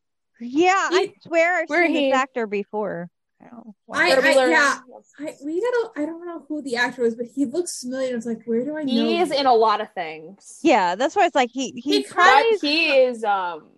Yeah, 0.41 0.89
I 0.91 1.12
He- 1.15 1.20
swear 1.20 1.57
I've 1.59 1.69
Where 1.69 1.87
seen 1.87 1.95
he- 1.97 2.11
this 2.11 2.19
actor 2.19 2.47
before. 2.47 3.11
I 3.41 3.49
don't- 3.51 3.75
I- 3.93 4.09
Gotta 4.09 4.23
be 4.23 4.35
learning. 4.35 4.53
yeah. 4.53 4.79
I 5.20 5.35
we 5.45 5.61
gotta 5.61 5.91
I 5.97 6.07
don't 6.07 6.27
know 6.27 6.45
who 6.49 6.61
the 6.62 6.77
actor 6.77 7.03
was, 7.03 7.15
but 7.15 7.27
he 7.27 7.45
looks 7.45 7.81
familiar. 7.81 8.12
I 8.12 8.16
was 8.16 8.27
like, 8.27 8.43
where 8.47 8.65
do 8.65 8.77
I 8.77 8.83
know? 8.85 8.91
He 8.93 9.19
is 9.20 9.31
you? 9.31 9.37
in 9.37 9.47
a 9.47 9.55
lot 9.55 9.81
of 9.81 9.93
things. 9.93 10.59
Yeah, 10.62 10.95
that's 10.97 11.15
why 11.15 11.27
it's 11.27 11.35
like 11.37 11.51
he 11.53 11.70
he, 11.73 11.99
He 11.99 12.03
probably 12.05 12.53
But 12.53 12.61
he 12.69 12.91
is 12.99 13.23
um 13.25 13.69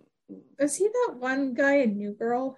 Is 0.59 0.75
he 0.77 0.87
that 0.87 1.15
one 1.19 1.53
guy 1.53 1.75
in 1.79 1.97
New 1.97 2.13
Girl? 2.13 2.57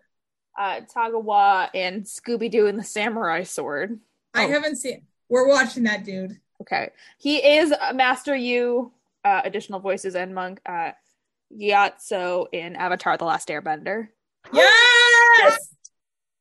Uh 0.57 0.81
Tagawa 0.81 1.69
and 1.73 2.03
Scooby 2.03 2.49
Doo 2.51 2.67
and 2.67 2.77
the 2.79 2.83
Samurai 2.83 3.43
Sword. 3.43 3.99
I 4.33 4.45
Oh. 4.45 4.49
haven't 4.49 4.77
seen. 4.77 5.05
We're 5.29 5.47
watching 5.47 5.83
that 5.83 6.03
dude. 6.03 6.39
Okay. 6.61 6.89
He 7.17 7.37
is 7.37 7.73
Master 7.93 8.35
Yu, 8.35 8.91
uh, 9.25 9.41
additional 9.43 9.79
voices 9.79 10.15
and 10.15 10.33
monk 10.35 10.59
uh 10.65 10.91
Gyatso 11.55 12.47
in 12.51 12.75
Avatar 12.75 13.17
The 13.17 13.25
Last 13.25 13.47
Airbender. 13.49 14.09
Yes. 14.53 15.69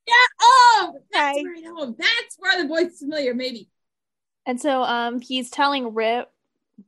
Yeah. 0.06 0.14
Oh, 0.42 0.94
that's 1.12 1.36
Okay. 1.38 1.42
where 1.44 1.56
I 1.56 1.60
know 1.60 1.82
him. 1.84 1.96
That's 1.98 2.36
where 2.38 2.60
the 2.62 2.68
voice 2.68 2.92
is 2.94 2.98
familiar. 3.00 3.34
Maybe. 3.34 3.68
And 4.46 4.60
so 4.60 4.82
um 4.82 5.20
he's 5.20 5.50
telling 5.50 5.94
Rip 5.94 6.28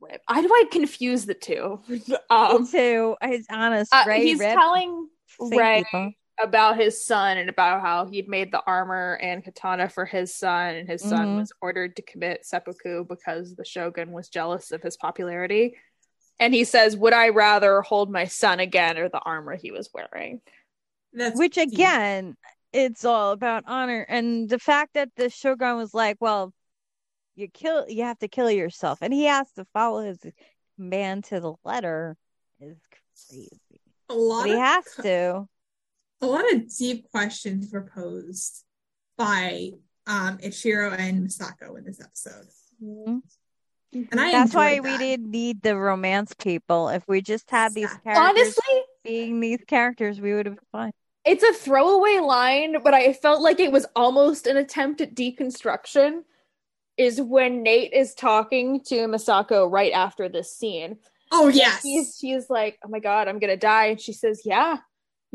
Rip. 0.01 0.21
Why 0.27 0.41
do 0.41 0.47
I 0.51 0.65
confuse 0.71 1.25
the 1.25 1.33
two? 1.33 1.79
um 2.29 2.63
Me 2.63 2.71
too. 2.71 3.15
His 3.21 3.45
honest 3.49 3.93
uh, 3.93 4.03
Ray 4.07 4.23
he's 4.23 4.39
Rip, 4.39 4.53
telling 4.53 5.07
same 5.39 5.57
Ray 5.59 5.83
people. 5.91 6.11
About 6.41 6.77
his 6.77 7.05
son 7.05 7.37
and 7.37 7.49
about 7.49 7.81
how 7.81 8.05
he'd 8.05 8.27
made 8.27 8.51
the 8.51 8.61
armor 8.67 9.17
and 9.21 9.43
katana 9.43 9.87
for 9.87 10.05
his 10.05 10.35
son 10.35 10.75
and 10.75 10.89
his 10.89 11.01
son 11.01 11.27
Mhm. 11.29 11.35
was 11.37 11.51
ordered 11.61 11.95
to 11.95 12.01
commit 12.01 12.45
seppuku 12.45 13.05
because 13.05 13.55
the 13.55 13.63
shogun 13.63 14.11
was 14.11 14.27
jealous 14.27 14.71
of 14.71 14.81
his 14.81 14.97
popularity 14.97 15.77
and 16.39 16.53
he 16.53 16.65
says 16.65 16.97
would 16.97 17.13
i 17.13 17.29
rather 17.29 17.81
hold 17.81 18.11
my 18.11 18.25
son 18.25 18.59
again 18.59 18.97
or 18.97 19.07
the 19.07 19.19
armor 19.19 19.55
he 19.55 19.71
was 19.71 19.89
wearing 19.93 20.41
That's 21.13 21.39
Which 21.39 21.55
deep. 21.55 21.71
again, 21.71 22.35
it's 22.73 23.05
all 23.05 23.31
about 23.31 23.63
honor 23.67 24.05
and 24.09 24.49
the 24.49 24.59
fact 24.59 24.95
that 24.95 25.09
the 25.15 25.29
shogun 25.29 25.77
was 25.77 25.93
like, 25.93 26.17
well, 26.19 26.51
you 27.35 27.47
kill, 27.47 27.85
you 27.87 28.03
have 28.03 28.19
to 28.19 28.27
kill 28.27 28.51
yourself, 28.51 28.99
and 29.01 29.13
he 29.13 29.23
has 29.25 29.49
to 29.53 29.63
follow 29.73 30.03
his 30.03 30.19
command 30.75 31.23
to 31.25 31.39
the 31.39 31.53
letter 31.63 32.17
is 32.59 32.75
crazy. 33.29 33.49
a 34.09 34.13
lot. 34.13 34.41
But 34.43 34.47
he 34.49 34.53
of, 34.55 34.59
has 34.59 34.85
to. 35.03 35.47
A 36.21 36.25
lot 36.27 36.51
of 36.53 36.75
deep 36.77 37.09
questions 37.11 37.71
were 37.71 37.89
posed 37.93 38.63
by 39.17 39.71
um 40.07 40.37
Ichiro 40.39 40.97
and 40.97 41.27
Misako 41.27 41.77
in 41.77 41.83
this 41.85 41.99
episode, 42.01 42.47
Mhm. 42.81 43.21
and 43.93 44.19
I 44.21 44.31
That's 44.31 44.53
why 44.53 44.73
enjoyed 44.73 44.91
we 44.91 44.97
didn't 44.97 45.31
need 45.31 45.61
the 45.61 45.75
romance 45.77 46.33
people. 46.37 46.89
If 46.89 47.07
we 47.07 47.21
just 47.21 47.49
had 47.49 47.73
these 47.73 47.85
Exactly. 47.85 48.13
characters 48.13 48.39
honestly 48.59 48.81
being 49.03 49.39
these 49.39 49.63
characters, 49.67 50.19
we 50.21 50.33
would 50.33 50.45
have 50.45 50.55
been 50.55 50.65
fine. 50.71 50.91
it's 51.25 51.43
a 51.43 51.53
throwaway 51.53 52.19
line 52.19 52.83
but 52.83 52.93
i 52.93 53.11
felt 53.11 53.41
like 53.41 53.59
it 53.59 53.71
was 53.71 53.85
almost 53.95 54.45
an 54.45 54.57
attempt 54.57 55.01
at 55.01 55.15
deconstruction 55.15 56.23
is 56.97 57.19
when 57.19 57.63
nate 57.63 57.91
is 57.93 58.13
talking 58.13 58.79
to 58.83 59.07
masako 59.07 59.67
right 59.71 59.91
after 59.91 60.29
this 60.29 60.55
scene 60.55 60.99
Oh 61.31 61.47
yes. 61.47 61.81
he's 61.81 62.15
she's 62.19 62.47
like, 62.51 62.77
"Oh 62.85 62.89
my 62.89 62.99
god, 62.99 63.27
I'm 63.27 63.39
gonna 63.39 63.57
die," 63.57 63.87
and 63.87 63.99
she 63.99 64.13
says, 64.13 64.43
"Yeah, 64.45 64.77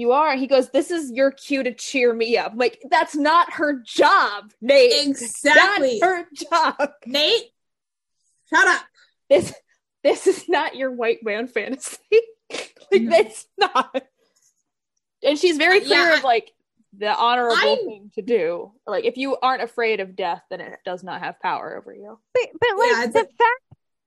you 0.01 0.13
are." 0.13 0.35
He 0.37 0.47
goes, 0.47 0.71
"This 0.71 0.91
is 0.91 1.11
your 1.13 1.31
cue 1.31 1.63
to 1.63 1.73
cheer 1.75 2.13
me 2.13 2.37
up." 2.37 2.53
I'm 2.53 2.59
like, 2.59 2.83
that's 2.91 3.15
not 3.15 3.53
her 3.55 3.81
job, 3.85 4.53
Nate. 4.61 5.07
Exactly. 5.09 5.99
Not 6.01 6.09
her 6.09 6.27
job. 6.35 6.91
Nate, 7.07 7.45
shut 8.49 8.67
up. 8.67 8.83
This 9.29 9.53
this 10.03 10.27
is 10.27 10.49
not 10.49 10.75
your 10.77 10.91
white 10.91 11.23
man 11.23 11.47
fantasy. 11.47 11.99
like 12.91 13.03
No. 13.03 13.11
that's 13.11 13.47
not. 13.59 14.03
And 15.23 15.39
she's 15.39 15.59
very 15.59 15.81
clear 15.81 16.09
yeah, 16.09 16.17
of 16.19 16.25
like 16.25 16.51
the 16.97 17.15
honorable 17.15 17.57
I'm- 17.57 17.77
thing 17.87 18.11
to 18.15 18.23
do. 18.23 18.73
Like 18.87 19.05
if 19.05 19.17
you 19.19 19.37
aren't 19.37 19.63
afraid 19.63 20.01
of 20.01 20.17
death, 20.17 20.43
then 20.51 20.61
it 20.61 20.79
does 20.85 21.05
not 21.05 21.21
have 21.21 21.39
power 21.41 21.77
over 21.77 21.95
you. 21.95 22.19
But, 22.35 22.49
but 22.59 22.79
like 22.79 22.91
Yeah, 22.91 23.07
the 23.07 23.21
a- 23.21 23.23
fact 23.23 23.63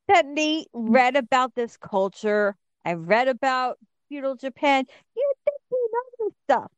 that 0.10 0.26
Nate 0.26 0.68
read 0.74 1.16
about 1.16 1.56
this 1.56 1.78
culture, 1.78 2.58
I 2.84 2.94
read 2.94 3.28
about 3.30 3.78
feudal 4.10 4.36
Japan, 4.36 4.86
you 5.16 5.34
think 5.46 5.58
he 5.70 5.78
knows 5.94 6.32
this 6.32 6.40
stuff 6.54 6.72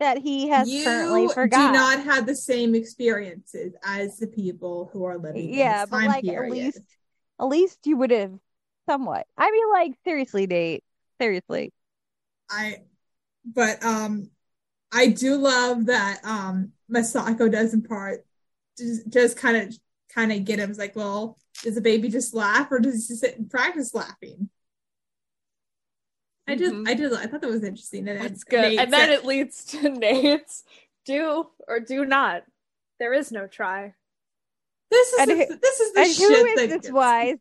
that 0.00 0.18
he 0.18 0.48
has 0.48 0.68
you 0.68 0.84
currently 0.84 1.28
do 1.48 1.72
not 1.72 2.02
have 2.02 2.26
the 2.26 2.34
same 2.34 2.74
experiences 2.74 3.72
as 3.84 4.18
the 4.18 4.26
people 4.26 4.90
who 4.92 5.04
are 5.04 5.16
living 5.16 5.52
yeah, 5.54 5.86
but 5.86 6.04
like 6.04 6.24
period. 6.24 6.44
at 6.44 6.50
least, 6.50 6.80
at 7.40 7.46
least 7.46 7.78
you 7.84 7.96
would 7.96 8.10
have 8.10 8.32
somewhat. 8.88 9.26
I 9.38 9.50
mean, 9.50 9.70
like 9.72 9.92
seriously, 10.04 10.46
Nate, 10.46 10.82
seriously. 11.20 11.72
I, 12.50 12.78
but 13.44 13.82
um, 13.84 14.30
I 14.92 15.08
do 15.08 15.36
love 15.36 15.86
that 15.86 16.20
um 16.24 16.72
Masako 16.92 17.50
does 17.50 17.72
in 17.72 17.82
part 17.82 18.24
just, 18.76 19.08
just 19.08 19.36
kind 19.36 19.56
of 19.56 19.78
kind 20.12 20.32
of 20.32 20.44
get 20.44 20.58
him. 20.58 20.70
It's 20.70 20.78
like, 20.78 20.96
well, 20.96 21.38
does 21.62 21.76
the 21.76 21.80
baby 21.80 22.08
just 22.08 22.34
laugh 22.34 22.72
or 22.72 22.80
does 22.80 23.08
he 23.08 23.14
sit 23.14 23.38
and 23.38 23.48
practice 23.48 23.94
laughing? 23.94 24.50
I 26.48 26.54
did. 26.56 26.72
Mhm. 26.72 26.88
I 26.88 26.94
did. 26.94 27.12
I 27.12 27.26
thought 27.26 27.40
that 27.40 27.50
was 27.50 27.62
interesting. 27.64 28.08
And 28.08 28.20
That's 28.20 28.44
good. 28.44 28.62
Nate 28.62 28.78
and 28.80 28.92
then 28.92 29.10
it 29.10 29.24
leads 29.24 29.64
to 29.66 29.88
Nate's 29.88 30.64
do 31.04 31.46
or 31.68 31.80
do 31.80 32.04
not. 32.04 32.42
There 32.98 33.12
is 33.12 33.30
no 33.32 33.46
try. 33.46 33.94
this 34.90 35.12
is 35.12 35.18
And 35.20 35.30
the, 35.30 35.34
who- 35.46 35.56
this 35.58 35.80
is 35.80 35.92
the 35.92 36.00
And 36.00 36.08
who 36.08 36.14
shit 36.14 36.46
is 36.46 36.70
that 36.70 36.82
this 36.82 36.92
wise 36.92 37.38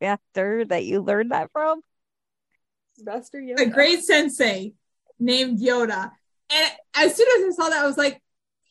actor 0.00 0.64
that 0.64 0.84
you 0.84 1.00
learned 1.00 1.30
that 1.32 1.50
from? 1.52 1.80
Master 3.02 3.38
Yoda. 3.40 3.60
a 3.60 3.66
great 3.66 4.02
sensei 4.04 4.74
named 5.18 5.58
Yoda. 5.60 6.12
And 6.50 6.72
as 6.94 7.14
soon 7.16 7.26
as 7.38 7.52
I 7.54 7.56
saw 7.56 7.68
that, 7.70 7.82
I 7.82 7.86
was 7.86 7.96
like, 7.96 8.20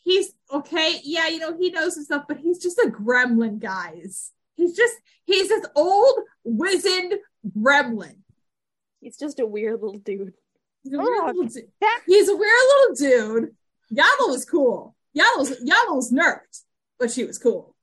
he's 0.04 0.34
okay. 0.52 1.00
Yeah, 1.04 1.28
you 1.28 1.40
know, 1.40 1.58
he 1.58 1.72
knows 1.72 1.96
his 1.96 2.06
stuff, 2.06 2.26
but 2.28 2.38
he's 2.38 2.60
just 2.60 2.78
a 2.78 2.90
gremlin, 2.90 3.60
guys. 3.60 4.32
He's 4.56 4.76
just, 4.78 4.94
he's 5.26 5.50
this 5.50 5.66
old, 5.76 6.20
wizened 6.44 7.16
gremlin. 7.58 8.18
He's 9.04 9.18
just 9.18 9.40
a 9.40 9.46
weird 9.46 9.82
little 9.82 10.00
dude. 10.00 10.34
He's 10.84 10.94
a 10.94 10.98
weird 10.98 11.20
Oh, 11.22 11.26
little 11.28 11.44
dude. 11.46 11.72
that- 11.82 12.02
He's 12.08 12.30
a 12.30 12.36
weird 12.36 12.58
little 12.70 12.96
dude. 13.42 13.56
Yaddle 13.94 14.30
was 14.30 14.46
cool. 14.46 14.96
Yaddle 15.16 15.96
was 15.96 16.12
nerfed, 16.12 16.64
but 16.98 17.12
she 17.12 17.24
was 17.26 17.38
cool. 17.38 17.76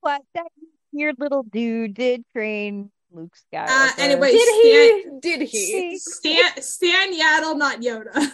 What 0.00 0.22
that 0.34 0.46
weird 0.92 1.16
little 1.18 1.42
dude 1.44 1.94
did 1.94 2.24
train 2.34 2.90
Luke 3.12 3.34
Skywalker. 3.52 3.68
Uh, 3.68 3.90
anyway, 3.98 4.32
Did 4.32 4.42
Stan, 4.42 5.12
he? 5.12 5.20
Did 5.20 5.42
he? 5.48 5.98
Stan, 5.98 6.62
Stan 6.62 7.12
Yaddle, 7.14 7.56
not 7.56 7.80
Yoda. 7.80 8.30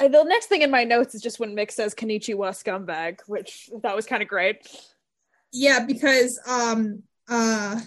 Uh, 0.00 0.08
the 0.08 0.24
next 0.24 0.46
thing 0.46 0.62
in 0.62 0.70
my 0.70 0.84
notes 0.84 1.14
is 1.14 1.20
just 1.22 1.38
when 1.38 1.54
Mick 1.54 1.70
says 1.70 1.94
Kanichiwa 1.94 2.50
scumbag, 2.50 3.18
which 3.26 3.70
that 3.82 3.94
was 3.94 4.06
kind 4.06 4.22
of 4.22 4.28
great. 4.28 4.56
Yeah, 5.52 5.84
because 5.84 6.40
um 6.48 7.04
uh 7.28 7.80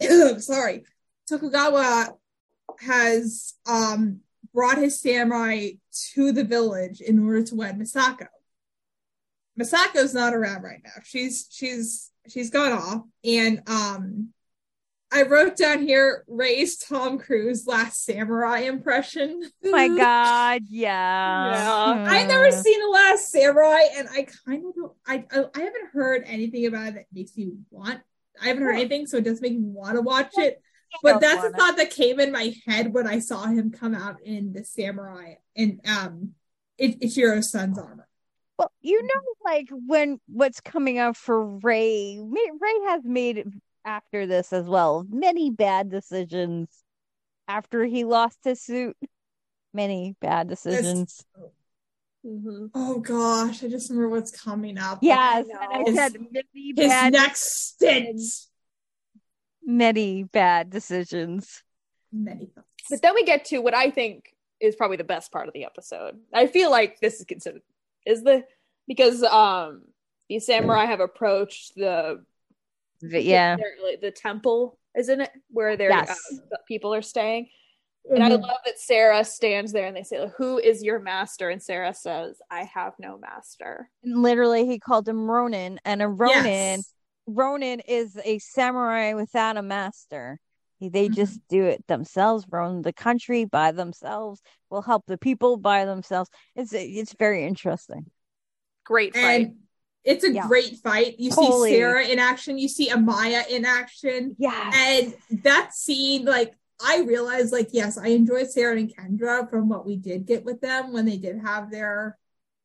sorry, 0.38 0.84
Tokugawa 1.30 2.08
has 2.80 3.54
um 3.66 4.20
brought 4.52 4.78
his 4.78 5.00
samurai 5.00 5.70
to 6.14 6.32
the 6.32 6.44
village 6.44 7.00
in 7.00 7.24
order 7.24 7.42
to 7.44 7.54
wed 7.54 7.78
Misako. 7.78 8.26
Misako's 9.58 10.14
not 10.14 10.34
around 10.34 10.62
right 10.62 10.80
now. 10.84 10.90
She's 11.04 11.46
she's 11.50 12.10
she's 12.28 12.50
gone 12.50 12.72
off. 12.72 13.02
And 13.24 13.62
um 13.66 14.28
I 15.12 15.22
wrote 15.22 15.56
down 15.56 15.80
here 15.82 16.24
Ray's 16.28 16.78
Tom 16.78 17.18
Cruise 17.18 17.66
last 17.66 18.04
samurai 18.04 18.60
impression. 18.60 19.42
Oh 19.64 19.70
my 19.70 19.88
god, 19.98 20.62
yeah. 20.68 21.50
Yeah. 21.50 22.04
I've 22.08 22.28
never 22.28 22.46
Hmm. 22.56 22.60
seen 22.62 22.80
The 22.80 22.88
Last 22.90 23.30
Samurai, 23.32 23.80
and 23.96 24.08
I 24.08 24.26
kind 24.46 24.64
of 24.66 24.74
don't. 24.74 24.92
I, 25.06 25.24
I 25.32 25.44
I 25.54 25.58
haven't 25.62 25.90
heard 25.92 26.22
anything 26.26 26.64
about 26.66 26.88
it 26.88 26.94
that 26.94 27.06
makes 27.12 27.36
me 27.36 27.50
want. 27.70 28.00
I 28.40 28.46
haven't 28.46 28.62
heard 28.62 28.76
anything, 28.76 29.06
so 29.08 29.16
it 29.18 29.24
doesn't 29.24 29.42
make 29.42 29.52
me 29.58 29.64
want 29.64 29.96
to 29.96 30.00
watch 30.00 30.32
it. 30.38 30.62
I 30.92 30.98
But 31.02 31.20
that's 31.20 31.42
the 31.42 31.50
thought 31.50 31.76
that 31.76 31.90
came 31.90 32.20
in 32.20 32.32
my 32.32 32.54
head 32.66 32.92
when 32.92 33.06
I 33.06 33.18
saw 33.20 33.46
him 33.46 33.70
come 33.70 33.94
out 33.94 34.20
in 34.22 34.52
the 34.52 34.64
samurai 34.64 35.34
in 35.54 35.80
um 35.86 36.34
I- 36.80 36.98
Ichiro's 37.02 37.50
son's 37.50 37.78
armor. 37.78 38.08
Well, 38.58 38.72
you 38.80 39.02
know, 39.02 39.20
like 39.44 39.68
when 39.70 40.20
what's 40.26 40.60
coming 40.60 40.98
up 40.98 41.16
for 41.16 41.44
Ray, 41.58 42.18
Ray 42.20 42.78
has 42.88 43.02
made 43.04 43.46
after 43.84 44.26
this 44.26 44.52
as 44.52 44.66
well 44.66 45.06
many 45.08 45.50
bad 45.50 45.90
decisions 45.90 46.68
after 47.48 47.84
he 47.84 48.04
lost 48.04 48.38
his 48.44 48.62
suit. 48.62 48.96
Many 49.72 50.16
bad 50.20 50.48
decisions. 50.48 51.24
Mm-hmm. 52.26 52.66
Oh 52.74 52.98
gosh, 52.98 53.64
I 53.64 53.68
just 53.68 53.88
remember 53.88 54.10
what's 54.10 54.30
coming 54.30 54.76
up. 54.76 54.98
Yes, 55.00 55.46
know. 55.46 55.58
and 55.60 55.72
I 55.72 55.90
His- 55.90 55.96
said 55.96 56.16
many 56.30 56.74
his 56.76 56.88
bad, 56.88 57.12
next 57.12 57.68
stint. 57.68 58.20
Many 59.64 60.22
bad 60.24 60.70
decisions. 60.70 61.62
Many 62.12 62.46
thoughts. 62.54 62.66
But 62.88 63.02
then 63.02 63.14
we 63.14 63.24
get 63.24 63.44
to 63.46 63.58
what 63.60 63.74
I 63.74 63.90
think 63.90 64.34
is 64.60 64.76
probably 64.76 64.96
the 64.96 65.04
best 65.04 65.30
part 65.32 65.46
of 65.48 65.54
the 65.54 65.64
episode. 65.64 66.18
I 66.34 66.46
feel 66.46 66.70
like 66.70 67.00
this 67.00 67.20
is 67.20 67.24
considered 67.26 67.62
is 68.06 68.22
the 68.22 68.44
because 68.88 69.22
um 69.22 69.82
the 70.28 70.38
samurai 70.40 70.84
have 70.86 71.00
approached 71.00 71.74
the 71.76 72.24
But 73.02 73.24
yeah, 73.24 73.56
their- 73.56 73.96
the 74.00 74.10
temple, 74.10 74.78
isn't 74.96 75.20
it, 75.22 75.30
where 75.50 75.76
their 75.76 75.90
Yes. 75.90 76.10
uh, 76.52 76.56
people 76.68 76.92
are 76.94 77.02
staying. 77.02 77.48
And 78.10 78.22
I 78.24 78.30
Mhm. 78.30 78.42
love 78.42 78.58
that 78.64 78.78
Sarah 78.78 79.24
stands 79.24 79.72
there 79.72 79.86
and 79.86 79.96
they 79.96 80.02
say, 80.02 80.26
"Who 80.36 80.58
is 80.58 80.82
your 80.82 80.98
master?" 80.98 81.48
And 81.50 81.62
Sarah 81.62 81.94
says, 81.94 82.40
"I 82.50 82.64
have 82.64 82.98
no 82.98 83.18
master." 83.18 83.90
And 84.02 84.22
literally 84.22 84.66
he 84.66 84.78
called 84.78 85.08
him 85.08 85.30
Ronin, 85.30 85.78
and 85.84 86.02
a 86.02 86.08
Ronin, 86.08 86.44
Yes. 86.78 86.94
Ronin 87.34 87.80
is 87.80 88.18
a 88.24 88.38
samurai 88.38 89.14
without 89.14 89.56
a 89.56 89.62
master. 89.62 90.40
They 90.80 91.08
Mhm. 91.08 91.14
just 91.14 91.40
do 91.48 91.64
it 91.64 91.86
themselves, 91.86 92.46
run 92.48 92.82
the 92.82 92.92
country 92.92 93.44
by 93.44 93.72
themselves, 93.72 94.40
will 94.70 94.80
help 94.82 95.04
the 95.06 95.18
people 95.18 95.58
by 95.58 95.84
themselves. 95.84 96.30
It's 96.56 96.72
it's 96.72 97.12
very 97.12 97.44
interesting. 97.44 98.10
Great 98.84 99.14
fight. 99.14 99.22
and 99.48 99.56
it's 100.04 100.24
a 100.24 100.32
Yeah. 100.32 100.46
great 100.46 100.78
fight. 100.78 101.20
You 101.20 101.30
Totally. 101.30 101.70
see 101.70 101.74
Sara 101.76 102.06
in 102.06 102.18
action, 102.18 102.58
you 102.58 102.68
see 102.68 102.88
Amaya 102.88 103.46
in 103.48 103.66
action, 103.66 104.36
Yeah, 104.38 104.70
and 104.74 105.14
that 105.42 105.74
scene, 105.74 106.24
like 106.24 106.54
I 106.82 107.02
realized, 107.02 107.52
like 107.52 107.68
yes, 107.72 107.98
I 107.98 108.08
enjoyed 108.08 108.50
Sara 108.50 108.78
and 108.78 108.94
Kendra 108.94 109.50
from 109.50 109.68
what 109.68 109.84
we 109.84 109.96
did 109.96 110.24
get 110.24 110.44
with 110.44 110.62
them 110.62 110.94
when 110.94 111.04
they 111.04 111.18
did 111.18 111.38
have 111.40 111.70
their 111.70 112.18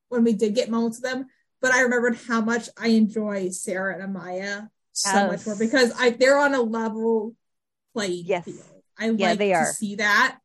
when 0.08 0.24
we 0.24 0.32
did 0.34 0.56
get 0.56 0.70
moments 0.70 1.02
with 1.02 1.12
them. 1.12 1.28
But 1.66 1.74
I 1.74 1.82
remembered 1.82 2.16
how 2.28 2.42
much 2.42 2.70
I 2.78 2.90
enjoy 2.90 3.50
Sara 3.50 4.00
and 4.00 4.16
Amaya 4.16 4.70
so 4.92 5.10
Yes. 5.18 5.28
much 5.32 5.46
more 5.48 5.56
because 5.56 5.92
I 6.00 6.12
they're 6.12 6.38
on 6.38 6.54
a 6.54 6.62
level 6.62 7.34
playing 7.96 8.26
Yes. 8.28 8.46
field. 8.46 8.84
I 9.00 9.10
Yeah, 9.10 9.30
like 9.30 9.40
they 9.40 9.50
to 9.50 9.56
are. 9.56 9.74
see 9.74 9.96
that, 9.96 10.38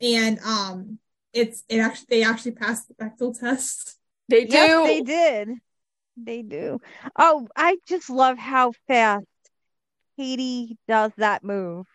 and 0.00 0.38
um, 0.44 1.00
it's 1.32 1.64
it 1.68 1.78
actually 1.80 2.06
they 2.10 2.22
actually 2.22 2.52
passed 2.52 2.86
the 2.86 2.94
Bechdel 2.94 3.36
test. 3.36 3.98
they 4.28 4.44
do. 4.44 4.52
Yes, 4.52 4.86
they 4.86 5.00
did. 5.00 5.48
They 6.16 6.42
do. 6.42 6.80
Oh, 7.18 7.48
I 7.56 7.78
just 7.88 8.08
love 8.08 8.38
how 8.38 8.74
fast 8.86 9.26
Caity 10.16 10.76
does 10.86 11.10
that 11.16 11.42
move. 11.42 11.86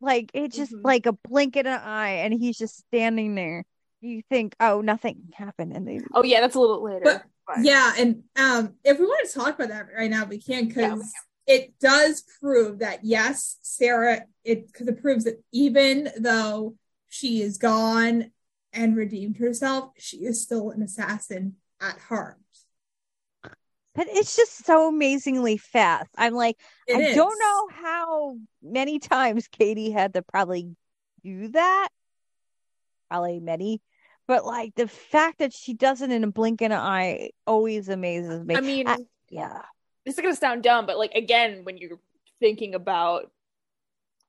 Like 0.00 0.30
it's 0.32 0.56
just 0.56 0.72
Mhm. 0.72 0.84
like 0.84 1.04
a 1.04 1.12
blink 1.12 1.54
in 1.56 1.66
an 1.66 1.80
eye, 1.82 2.20
and 2.24 2.32
he's 2.32 2.56
just 2.56 2.78
standing 2.78 3.34
there. 3.34 3.66
You 4.00 4.22
think, 4.30 4.56
oh, 4.58 4.80
nothing 4.80 5.34
happened, 5.34 5.74
and 5.76 5.86
they 5.86 6.00
Oh 6.14 6.24
yeah, 6.24 6.40
that's 6.40 6.54
a 6.54 6.60
little 6.60 6.82
later. 6.82 7.00
But- 7.04 7.24
but- 7.46 7.58
Yeah, 7.64 7.92
and 7.98 8.22
um, 8.36 8.74
if 8.84 8.98
we 8.98 9.06
want 9.06 9.28
to 9.28 9.34
talk 9.38 9.54
about 9.54 9.68
that 9.68 9.86
right 9.96 10.10
now, 10.10 10.24
we 10.24 10.40
can 10.40 10.68
because 10.68 11.14
Yeah, 11.46 11.54
it 11.54 11.74
does 11.80 12.22
prove 12.40 12.78
that 12.80 13.00
yes, 13.04 13.58
Sara. 13.62 14.22
It 14.44 14.66
because 14.66 14.88
it 14.88 15.00
proves 15.00 15.24
that 15.24 15.42
even 15.52 16.10
though 16.18 16.76
she 17.08 17.42
is 17.42 17.58
gone 17.58 18.30
and 18.72 18.96
redeemed 18.96 19.36
herself, 19.36 19.90
she 19.98 20.18
is 20.18 20.42
still 20.42 20.70
an 20.70 20.82
assassin 20.82 21.56
at 21.80 21.98
heart. 21.98 22.38
But 23.94 24.08
it's 24.10 24.34
just 24.34 24.64
so 24.66 24.88
amazingly 24.88 25.56
fast. 25.56 26.10
I'm 26.18 26.34
like, 26.34 26.56
It 26.88 26.96
I 26.96 27.00
is. 27.10 27.14
don't 27.16 27.38
know 27.38 27.68
how 27.72 28.36
many 28.60 28.98
times 29.00 29.46
Caity 29.48 29.92
had 29.92 30.14
to 30.14 30.22
probably 30.22 30.74
do 31.22 31.48
that. 31.48 31.88
Probably 33.08 33.38
many. 33.38 33.80
But 34.26 34.44
like 34.46 34.74
the 34.74 34.88
fact 34.88 35.38
that 35.38 35.52
she 35.52 35.74
does 35.74 36.00
it 36.00 36.10
in 36.10 36.24
a 36.24 36.30
blink 36.30 36.60
of 36.62 36.66
an 36.66 36.72
eye 36.72 37.30
always 37.46 37.88
amazes 37.88 38.44
me. 38.44 38.56
I 38.56 38.60
mean, 38.60 38.88
I- 38.88 38.98
yeah. 39.28 39.62
this 40.04 40.16
is 40.16 40.22
gonna 40.22 40.36
sound 40.36 40.62
dumb, 40.62 40.86
but 40.86 40.98
like 40.98 41.12
again, 41.14 41.64
when 41.64 41.76
you're 41.76 41.98
thinking 42.40 42.74
about 42.74 43.30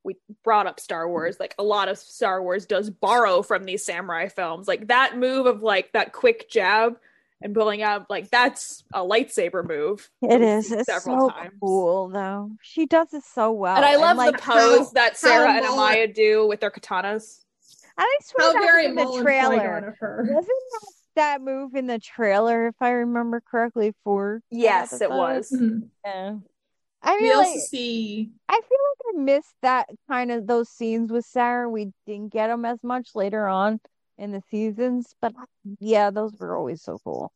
we 0.03 0.15
brought 0.43 0.67
up 0.67 0.79
Star 0.79 1.09
Wars, 1.09 1.37
like 1.39 1.55
a 1.57 1.63
lot 1.63 1.89
of 1.89 1.97
Star 1.97 2.41
Wars 2.41 2.65
does 2.65 2.89
borrow 2.89 3.41
from 3.41 3.63
these 3.63 3.83
samurai 3.83 4.27
films. 4.27 4.67
Like 4.67 4.87
that 4.87 5.17
move 5.17 5.47
of 5.47 5.63
like 5.63 5.91
that 5.93 6.13
quick 6.13 6.49
jab 6.49 6.97
and 7.41 7.53
pulling 7.53 7.81
out, 7.81 8.09
like 8.09 8.29
that's 8.29 8.83
a 8.93 8.99
lightsaber 8.99 9.67
move. 9.67 10.09
It 10.21 10.41
is. 10.41 10.71
It's 10.71 10.85
several 10.85 11.29
so 11.29 11.35
times. 11.35 11.53
cool 11.59 12.09
though. 12.09 12.51
She 12.61 12.85
does 12.85 13.13
it 13.13 13.23
so 13.23 13.51
well. 13.51 13.75
And 13.75 13.85
I 13.85 13.95
love 13.95 14.17
like 14.17 14.35
the 14.37 14.41
pose 14.41 14.91
that 14.91 15.17
Sara 15.17 15.51
and 15.51 15.65
Amaya 15.65 16.13
do 16.13 16.47
with 16.47 16.59
their 16.59 16.71
katanas. 16.71 17.44
And 17.97 18.05
I 18.05 18.17
swear 18.23 18.47
How 18.47 18.53
that 18.53 18.61
very 18.61 18.93
was 18.93 19.05
in 19.15 19.17
the 19.17 19.23
trailer. 19.23 19.77
Of 19.87 19.97
her. 19.99 20.27
Wasn't 20.29 20.47
that, 20.47 20.91
that 21.15 21.41
move 21.41 21.75
in 21.75 21.87
the 21.87 21.99
trailer, 21.99 22.67
if 22.67 22.75
I 22.81 22.89
remember 22.89 23.41
correctly, 23.41 23.93
for 24.03 24.41
Yes, 24.51 24.93
it 24.93 25.03
episode? 25.05 25.17
was. 25.17 25.51
Mhm. 25.51 25.89
Yeah. 26.03 26.35
I 27.01 27.15
We 27.17 27.21
mean, 27.23 27.37
also 27.37 27.51
like, 27.51 27.59
see 27.61 28.31
I 28.49 28.53
feel 28.67 28.77
like 29.11 29.15
I 29.15 29.21
missed 29.21 29.55
that 29.61 29.89
kind 30.09 30.31
of 30.31 30.47
those 30.47 30.69
scenes 30.69 31.11
with 31.11 31.23
Sara. 31.25 31.69
We 31.69 31.93
didn't 32.07 32.33
get 32.33 32.47
them 32.47 32.65
as 32.65 32.83
much 32.83 33.09
later 33.15 33.47
on 33.47 33.79
in 34.17 34.31
the 34.31 34.41
seasons, 34.49 35.13
but 35.21 35.33
yeah, 35.79 36.09
those 36.09 36.33
were 36.39 36.55
always 36.57 36.81
so 36.81 36.97
cool. 37.03 37.31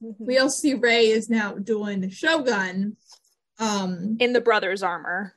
we 0.00 0.38
also 0.38 0.54
see 0.60 0.74
Ray 0.74 1.06
is 1.08 1.30
now 1.30 1.54
doing 1.54 2.00
the 2.00 2.10
Shogun. 2.10 2.96
Um, 3.58 4.16
In 4.20 4.32
the 4.32 4.40
brother's 4.40 4.82
armor. 4.82 5.34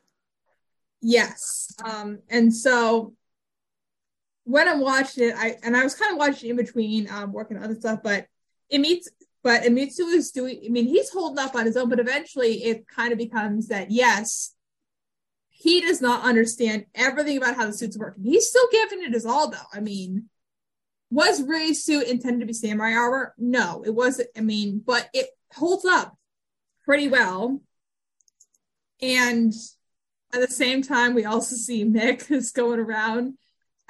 Yes. 1.02 1.72
Um, 1.86 2.20
and 2.30 2.54
so 2.54 3.14
when 4.48 4.68
I'm 4.68 4.80
watching 4.80 5.28
it, 5.28 5.36
I 5.36 5.58
and 5.62 5.76
I 5.76 5.84
was 5.84 5.94
kind 5.94 6.14
of 6.14 6.18
watching 6.18 6.50
in 6.50 6.56
between 6.56 7.10
um 7.12 7.34
working 7.34 7.58
on 7.58 7.64
other 7.64 7.76
stuff, 7.76 8.00
but 8.02 8.28
it 8.70 8.80
meets 8.80 9.10
but 9.44 9.64
Emitsu 9.64 10.14
is 10.14 10.32
doing 10.32 10.62
I 10.66 10.70
mean 10.70 10.88
he's 10.88 11.10
holding 11.10 11.44
up 11.44 11.54
on 11.54 11.66
his 11.66 11.76
own, 11.76 11.90
but 11.90 12.00
eventually 12.00 12.64
it 12.64 12.88
kind 12.88 13.12
of 13.12 13.18
becomes 13.18 13.68
that 13.68 13.92
yes, 13.92 14.56
he 15.50 15.82
does 15.82 16.02
not 16.02 16.24
understand 16.24 16.86
everything 16.96 17.36
about 17.36 17.56
how 17.56 17.66
the 17.66 17.74
suit's 17.74 17.98
working. 17.98 18.24
He's 18.24 18.48
still 18.48 18.68
giving 18.72 19.04
it 19.04 19.14
his 19.14 19.26
all 19.26 19.50
though. 19.50 19.58
I 19.74 19.82
mean, 19.82 20.30
was 21.12 21.44
Ray's 21.44 21.84
suit 21.84 22.08
intended 22.08 22.40
to 22.40 22.46
be 22.46 22.54
samurai 22.54 22.94
armor? 22.94 23.34
No, 23.38 23.84
it 23.86 23.94
wasn't. 23.94 24.30
I 24.38 24.42
mean, 24.42 24.82
but 24.86 25.10
it 25.14 25.28
holds 25.54 25.84
up 25.84 26.18
pretty 26.86 27.10
well. 27.10 27.62
And 29.02 29.54
at 30.34 30.40
the 30.40 30.48
same 30.48 30.84
time, 30.84 31.14
we 31.14 31.26
also 31.26 31.58
see 31.58 31.84
Mick 31.84 32.32
is 32.32 32.52
going 32.52 32.80
around, 32.80 33.34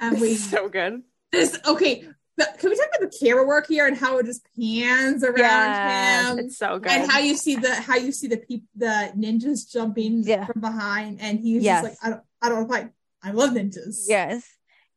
and 0.00 0.20
we 0.20 0.34
so 0.34 0.68
good. 0.68 1.02
this 1.32 1.58
okay. 1.66 2.08
But 2.36 2.56
can 2.60 2.70
we 2.70 2.76
talk 2.76 2.86
about 2.96 3.10
the 3.10 3.18
camera 3.18 3.44
work 3.44 3.66
here 3.66 3.88
and 3.88 3.96
how 3.96 4.18
it 4.18 4.26
just 4.26 4.46
pans 4.56 5.24
around 5.24 5.74
Yes, 5.74 6.28
him, 6.30 6.38
It's 6.38 6.56
so 6.56 6.78
good. 6.78 6.92
and 6.92 7.10
how 7.10 7.18
you 7.18 7.34
see 7.34 7.56
the 7.56 7.74
how 7.74 7.96
you 7.96 8.12
see 8.12 8.28
the 8.28 8.36
peop, 8.36 8.62
the 8.76 9.12
ninjas 9.16 9.68
jumping 9.68 10.22
Yeah. 10.22 10.46
from 10.46 10.60
behind, 10.60 11.20
and 11.20 11.40
he's 11.40 11.64
Yes. 11.64 11.82
just 11.82 11.90
like, 11.90 11.98
I 12.00 12.10
don't, 12.10 12.22
I 12.40 12.48
don't 12.48 12.70
like, 12.70 12.92
I 13.24 13.32
love 13.32 13.50
ninjas. 13.50 14.04
Yes. 14.06 14.46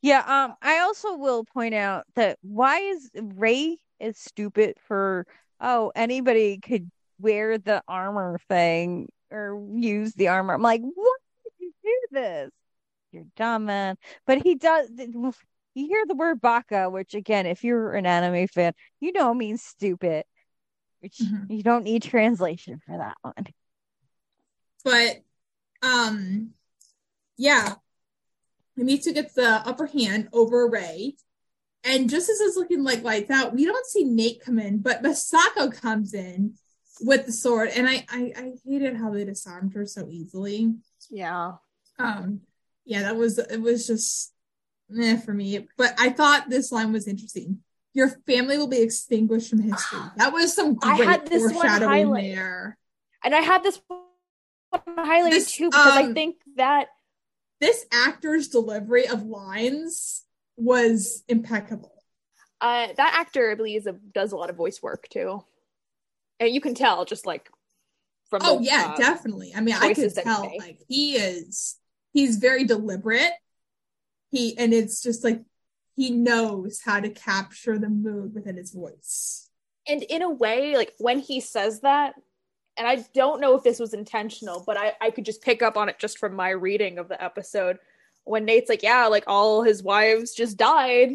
Yeah, 0.04 0.20
um 0.28 0.54
I 0.62 0.80
also 0.80 1.16
will 1.18 1.44
point 1.46 1.74
out 1.74 2.06
that 2.16 2.38
why 2.44 2.78
is 2.80 3.10
Ray 3.16 3.78
is 4.00 4.18
stupid 4.20 4.76
for 4.88 5.26
oh 5.60 5.92
anybody 5.96 6.60
could 6.60 6.92
wear 7.20 7.58
the 7.58 7.82
armor 7.88 8.40
thing 8.50 9.10
or 9.32 9.64
use 9.76 10.14
the 10.14 10.28
armor. 10.28 10.54
I'm 10.54 10.62
like, 10.62 10.82
why 10.82 11.16
did 11.44 11.54
you 11.60 11.72
do 11.84 12.00
this? 12.12 12.52
You're 13.12 13.26
dumb 13.36 13.66
man. 13.66 13.98
But 14.26 14.42
he 14.42 14.56
does 14.56 14.90
you 14.98 15.88
hear 15.88 16.06
the 16.06 16.16
word 16.16 16.42
baka, 16.42 16.90
which 16.90 17.14
again, 17.14 17.46
if 17.46 17.64
you're 17.64 17.94
an 17.94 18.06
anime 18.06 18.48
fan, 18.48 18.74
you 19.00 19.12
know 19.14 19.34
means 19.34 19.64
stupid. 19.64 20.26
Which 21.00 21.18
Mhm. 21.18 21.50
you 21.50 21.64
don't 21.64 21.84
need 21.84 22.04
translation 22.04 22.80
for 22.86 22.98
that 22.98 23.18
one. 23.22 23.48
but 24.84 25.22
um 25.84 26.52
yeah 27.38 27.76
Mitsu 28.76 29.14
gets 29.14 29.34
the 29.34 29.48
upper 29.48 29.86
hand 29.86 30.30
over 30.34 30.68
Ray 30.68 31.16
and 31.84 32.10
just 32.10 32.30
as 32.30 32.40
it's 32.40 32.56
looking 32.56 32.84
like 32.84 33.04
lights 33.04 33.30
out 33.30 33.54
we 33.54 33.66
don't 33.66 33.86
see 33.86 34.04
Nate 34.04 34.42
come 34.42 34.58
in 34.58 34.80
but 34.80 35.04
Masako 35.04 35.72
comes 35.72 36.14
in 36.16 36.56
with 37.02 37.26
the 37.28 37.32
sword 37.32 37.70
and 37.70 37.88
I 37.88 38.06
I, 38.10 38.34
I 38.36 38.54
hated 38.66 38.96
how 38.98 39.12
they 39.12 39.24
disarmed 39.24 39.74
her 39.74 39.86
so 39.86 40.08
easily 40.10 40.74
yeah. 41.10 41.54
um 42.00 42.42
yeah 42.86 43.04
that 43.04 43.16
was 43.16 43.38
it 43.38 43.62
was 43.62 43.88
just 43.88 44.34
eh, 45.00 45.18
for 45.18 45.34
me 45.34 45.68
but 45.78 45.94
I 46.00 46.10
thought 46.10 46.50
this 46.50 46.72
line 46.72 46.92
was 46.92 47.08
interesting 47.08 47.60
your 47.94 48.10
family 48.26 48.58
will 48.58 48.68
be 48.68 48.82
extinguished 48.82 49.50
from 49.50 49.60
history 49.60 50.00
that 50.18 50.34
was 50.34 50.54
some 50.54 50.78
I 50.84 50.96
great 50.96 51.10
had 51.10 51.28
this 51.28 51.42
one 51.44 51.54
foreshadowing 51.54 52.08
highlighted. 52.08 52.36
there 52.36 52.78
And 53.24 53.36
I 53.36 53.42
had 53.42 53.64
this 53.64 53.80
one 53.88 54.82
highlighted 54.98 55.32
This, 55.32 55.52
too 55.52 55.70
because 55.70 55.98
I 55.98 56.04
um, 56.04 56.14
think 56.14 56.38
that 56.56 56.88
this 57.60 57.86
actor's 57.92 58.48
delivery 58.48 59.08
of 59.08 59.24
lines 59.24 60.24
was 60.58 61.24
impeccable. 61.28 61.94
uh, 62.60 62.88
that 62.98 63.16
actor, 63.20 63.52
I 63.52 63.56
believe, 63.56 63.82
is 63.82 63.88
a, 63.88 63.94
does 63.94 64.32
a 64.32 64.36
lot 64.36 64.50
of 64.50 64.56
voice 64.56 64.82
work 64.82 65.08
too, 65.10 65.44
and 66.40 66.50
you 66.50 66.62
can 66.62 66.74
tell 66.74 67.06
just 67.06 67.26
like 67.26 67.50
from 68.30 68.42
Oh 68.44 68.58
the, 68.58 68.66
yeah, 68.66 68.94
uh, 68.94 68.98
definitely. 68.98 69.54
I 69.56 69.62
mean, 69.62 69.76
I 69.80 69.94
could 69.94 70.14
tell 70.16 70.52
like 70.58 70.80
he 70.88 71.16
is 71.16 71.78
he's 72.14 72.38
very 72.38 72.64
deliberate. 72.64 73.32
He 74.32 74.58
and 74.58 74.74
it's 74.74 75.02
just 75.02 75.24
like 75.24 75.42
he 75.96 76.12
knows 76.12 76.82
how 76.84 77.00
to 77.00 77.10
capture 77.10 77.78
the 77.78 77.90
mood 77.90 78.34
within 78.34 78.58
his 78.58 78.72
voice. 78.72 79.50
And 79.88 80.04
in 80.04 80.22
a 80.22 80.30
way, 80.30 80.76
like 80.78 80.94
when 81.00 81.20
he 81.20 81.40
says 81.40 81.82
that, 81.82 82.14
and 82.78 82.88
I 82.88 83.04
don't 83.14 83.42
know 83.42 83.56
if 83.56 83.64
this 83.64 83.80
was 83.80 83.94
intentional, 83.94 84.64
but 84.66 84.78
I, 84.78 84.94
I 85.02 85.12
could 85.12 85.26
just 85.26 85.42
pick 85.42 85.62
up 85.62 85.76
on 85.76 85.90
it 85.90 86.00
just 86.00 86.18
from 86.18 86.36
my 86.36 86.50
reading 86.50 86.98
of 86.98 87.10
the 87.10 87.22
episode. 87.22 87.78
When 88.24 88.46
Nate's 88.46 88.70
like, 88.70 88.84
yeah, 88.84 89.08
like 89.08 89.26
all 89.28 89.64
his 89.64 89.84
wives 89.84 90.34
just 90.34 90.58
died 90.58 91.12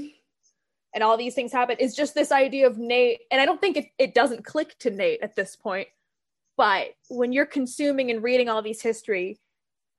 and 0.94 1.02
all 1.02 1.16
these 1.16 1.34
things 1.34 1.52
happen, 1.52 1.76
is 1.78 1.94
just 1.94 2.14
this 2.14 2.32
idea 2.32 2.66
of 2.66 2.78
Nate. 2.78 3.20
And 3.30 3.40
I 3.40 3.46
don't 3.46 3.60
think 3.60 3.76
it, 3.76 3.86
it 3.98 4.14
doesn't 4.14 4.44
click 4.44 4.78
to 4.80 4.90
Nate 4.90 5.22
at 5.22 5.36
this 5.36 5.56
point. 5.56 5.88
But 6.56 6.94
when 7.08 7.32
you're 7.32 7.46
consuming 7.46 8.10
and 8.10 8.22
reading 8.22 8.48
all 8.48 8.62
these 8.62 8.82
history, 8.82 9.38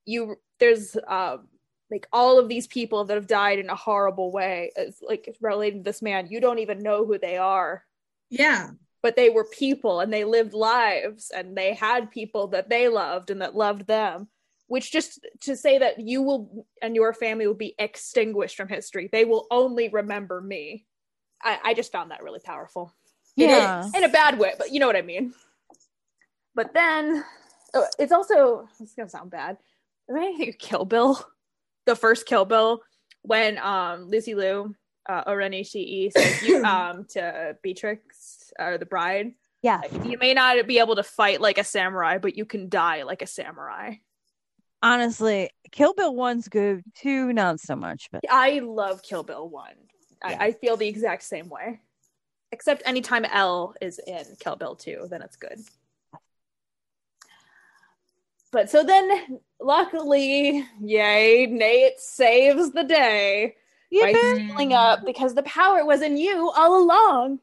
you 0.06 0.38
there's 0.60 0.96
um 1.08 1.48
like 1.90 2.08
all 2.12 2.38
of 2.38 2.50
these 2.50 2.68
people 2.68 3.06
that 3.06 3.16
have 3.16 3.28
died 3.28 3.60
in 3.60 3.70
a 3.70 3.76
horrible 3.76 4.32
way. 4.32 4.72
As 4.76 5.00
like 5.02 5.36
relating 5.42 5.84
to 5.84 5.90
this 5.90 6.02
man. 6.02 6.28
You 6.30 6.42
don't 6.42 6.60
even 6.60 6.80
know 6.84 7.06
who 7.06 7.18
they 7.18 7.38
are. 7.38 7.84
Yeah. 8.30 8.72
but 9.02 9.16
they 9.16 9.30
were 9.30 9.46
people 9.46 10.02
and 10.02 10.12
they 10.12 10.26
lived 10.26 10.54
lives 10.54 11.32
and 11.34 11.56
they 11.58 11.74
had 11.74 12.12
people 12.12 12.48
that 12.48 12.68
they 12.70 12.90
loved 12.90 13.30
and 13.30 13.42
that 13.42 13.56
loved 13.56 13.88
them 13.88 14.28
which 14.68 14.92
just 14.92 15.26
to 15.40 15.56
say 15.56 15.78
that 15.78 15.98
you 15.98 16.22
will 16.22 16.66
and 16.82 16.94
your 16.94 17.14
family 17.14 17.48
will 17.48 17.54
be 17.54 17.74
extinguished 17.80 18.58
from 18.58 18.68
history. 18.68 19.08
They 19.10 19.24
will 19.24 19.48
only 19.50 19.88
remember 19.88 20.42
me. 20.42 20.86
I, 21.42 21.58
I 21.64 21.74
just 21.74 21.94
found 21.94 22.12
that 22.12 22.22
really 22.22 22.42
powerful. 22.42 22.94
It 23.38 23.50
Yeah. 23.50 23.88
is, 23.88 23.96
in 23.96 24.04
a 24.04 24.10
bad 24.10 24.38
way 24.40 24.54
but 24.58 24.74
you 24.74 24.82
know 24.82 24.88
what 24.88 24.98
i 24.98 25.02
mean. 25.02 25.34
But 26.54 26.74
then 26.74 27.24
oh, 27.74 27.86
it's 27.98 28.12
also 28.12 28.68
it's 28.82 28.94
gonna 28.94 29.08
sound 29.08 29.32
bad 29.32 29.58
Think 30.12 30.60
Kill 30.60 30.86
Bill, 30.86 31.20
the 31.86 31.96
first 31.96 32.26
Kill 32.26 32.46
Bill, 32.46 32.82
when 33.24 33.58
um 33.58 34.08
Lucy 34.08 34.36
Liu, 34.36 34.74
uh, 35.10 35.24
O-Ren 35.28 35.52
Ishii 35.52 36.12
says 36.12 36.42
you 36.44 36.64
um 36.66 37.06
to 37.12 37.58
Beatrix 37.62 38.52
or 38.60 38.78
the 38.78 38.86
bride, 38.86 39.34
Yeah. 39.62 39.82
you 40.04 40.18
may 40.18 40.34
not 40.34 40.66
be 40.68 40.80
able 40.80 40.96
to 40.96 41.04
fight 41.04 41.42
like 41.42 41.58
a 41.58 41.64
samurai, 41.64 42.18
but 42.18 42.38
you 42.38 42.46
can 42.46 42.70
die 42.70 43.04
like 43.04 43.22
a 43.22 43.28
samurai. 43.28 43.96
Honestly, 44.82 45.50
Kill 45.72 45.94
Bill 45.94 46.14
one's 46.16 46.48
good, 46.48 46.84
two 46.96 47.34
not 47.34 47.60
so 47.60 47.76
much, 47.76 48.10
but 48.12 48.22
I 48.30 48.60
love 48.60 49.02
Kill 49.02 49.24
Bill 49.24 49.48
one. 49.50 49.74
Yeah. 50.28 50.38
I, 50.40 50.46
I 50.48 50.52
feel 50.54 50.78
the 50.78 50.88
exact 50.88 51.24
same 51.24 51.50
way. 51.50 51.80
Except 52.52 52.82
anytime 52.86 53.26
Elle 53.26 53.74
is 53.82 54.00
in 54.08 54.24
Kill 54.40 54.56
Bill 54.56 54.74
2, 54.76 55.08
then 55.10 55.22
it's 55.22 55.36
good. 55.36 55.60
But 58.52 58.70
so 58.70 58.84
then, 58.84 59.40
luckily, 59.60 60.66
yay, 60.82 61.46
Nate 61.48 62.00
saves 62.00 62.72
the 62.72 62.84
day 62.84 63.56
by 64.00 64.14
Yeah. 64.14 64.44
healing 64.58 64.74
up 64.74 65.06
because 65.06 65.34
the 65.36 65.44
power 65.44 65.86
was 65.86 66.02
in 66.02 66.18
you 66.18 66.50
all 66.52 66.82
along. 66.82 67.40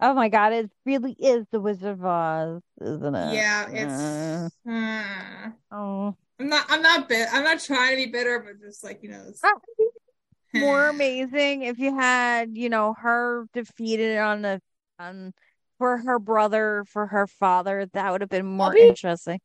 Oh 0.00 0.14
my 0.14 0.28
god, 0.28 0.52
it 0.52 0.70
really 0.84 1.12
is 1.18 1.46
the 1.50 1.60
Wizard 1.60 1.88
of 1.94 2.04
Oz, 2.04 2.62
isn't 2.80 3.14
it? 3.14 3.44
Yeah, 3.44 3.68
it's 3.72 4.46
Uh, 4.66 4.70
uh, 4.70 5.50
oh. 5.70 6.16
I'm 6.40 6.48
not 6.48 6.66
I'm 6.70 6.82
not 6.82 7.08
bit 7.08 7.28
I'm 7.32 7.44
not 7.44 7.60
trying 7.60 7.92
to 7.92 7.96
be 8.06 8.12
bitter, 8.12 8.40
but 8.40 8.60
just 8.60 8.84
like, 8.84 9.02
you 9.02 9.10
know, 9.10 9.24
it's 9.28 9.42
Ah, 9.42 9.54
more 10.52 10.88
amazing 10.88 11.62
if 11.62 11.78
you 11.78 11.94
had, 11.96 12.56
you 12.56 12.68
know, 12.68 12.94
her 12.98 13.46
defeated 13.52 14.18
on 14.18 14.42
the 14.42 14.60
on 14.98 15.32
for 15.78 15.98
her 15.98 16.18
brother, 16.18 16.84
for 16.88 17.06
her 17.06 17.26
father. 17.26 17.86
That 17.92 18.12
would 18.12 18.20
have 18.20 18.30
been 18.30 18.46
more 18.46 18.74
Bobby? 18.74 18.80
interesting. 18.80 19.40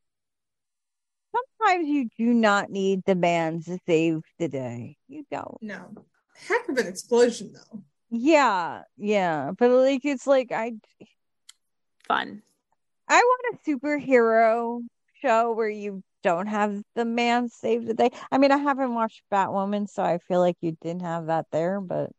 Sometimes 1.36 1.88
you 1.88 2.10
do 2.18 2.34
not 2.34 2.70
need 2.70 3.02
the 3.06 3.16
man 3.16 3.62
to 3.64 3.78
save 3.88 4.22
the 4.40 4.48
day. 4.48 4.98
You 5.08 5.26
don't. 5.32 5.58
No. 5.62 5.90
Heck 6.48 6.68
of 6.70 6.78
an 6.78 6.88
explosion 6.88 7.54
though. 7.54 7.82
Yeah, 8.10 8.84
yeah. 8.98 9.52
But 9.58 9.72
like 9.72 10.06
it's 10.06 10.28
like 10.28 10.52
I 10.52 10.74
Fun. 12.08 12.42
I 13.08 13.16
want 13.16 13.58
a 13.66 13.70
superhero 13.70 14.82
show 15.22 15.54
where 15.54 15.70
you 15.70 16.04
don't 16.22 16.48
have 16.48 16.82
the 16.96 17.06
man 17.06 17.50
save 17.50 17.86
the 17.86 17.94
day. 17.94 18.12
I 18.32 18.38
mean, 18.38 18.52
I 18.52 18.58
haven't 18.58 18.94
watched 18.94 19.22
Batwoman, 19.32 19.90
so 19.90 20.04
I 20.04 20.20
feel 20.20 20.40
like 20.40 20.58
you 20.62 20.78
didn't 20.82 21.02
have 21.02 21.28
that 21.28 21.46
there, 21.52 21.80
but 21.82 22.12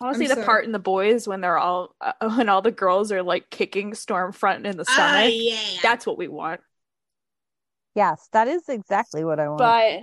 I 0.00 0.04
want 0.04 0.14
to 0.14 0.18
see 0.18 0.26
the 0.26 0.34
sorry. 0.34 0.46
part 0.46 0.64
in 0.64 0.72
the 0.72 0.78
boys 0.78 1.26
when 1.28 1.40
they're 1.40 1.58
all 1.58 1.94
uh, 2.00 2.12
when 2.36 2.48
all 2.48 2.62
the 2.62 2.70
girls 2.72 3.10
are 3.12 3.22
like 3.22 3.50
kicking 3.50 3.92
Stormfront 3.92 4.64
in 4.66 4.76
the 4.76 4.84
Ah, 4.88 4.92
stomach. 4.92 5.32
yeah. 5.34 5.56
That's 5.82 6.06
what 6.06 6.18
we 6.18 6.28
want. 6.28 6.60
Yes, 7.94 8.28
that 8.32 8.48
is 8.48 8.68
exactly 8.68 9.24
what 9.24 9.38
I 9.38 9.48
want. 9.48 9.58
But 9.58 10.02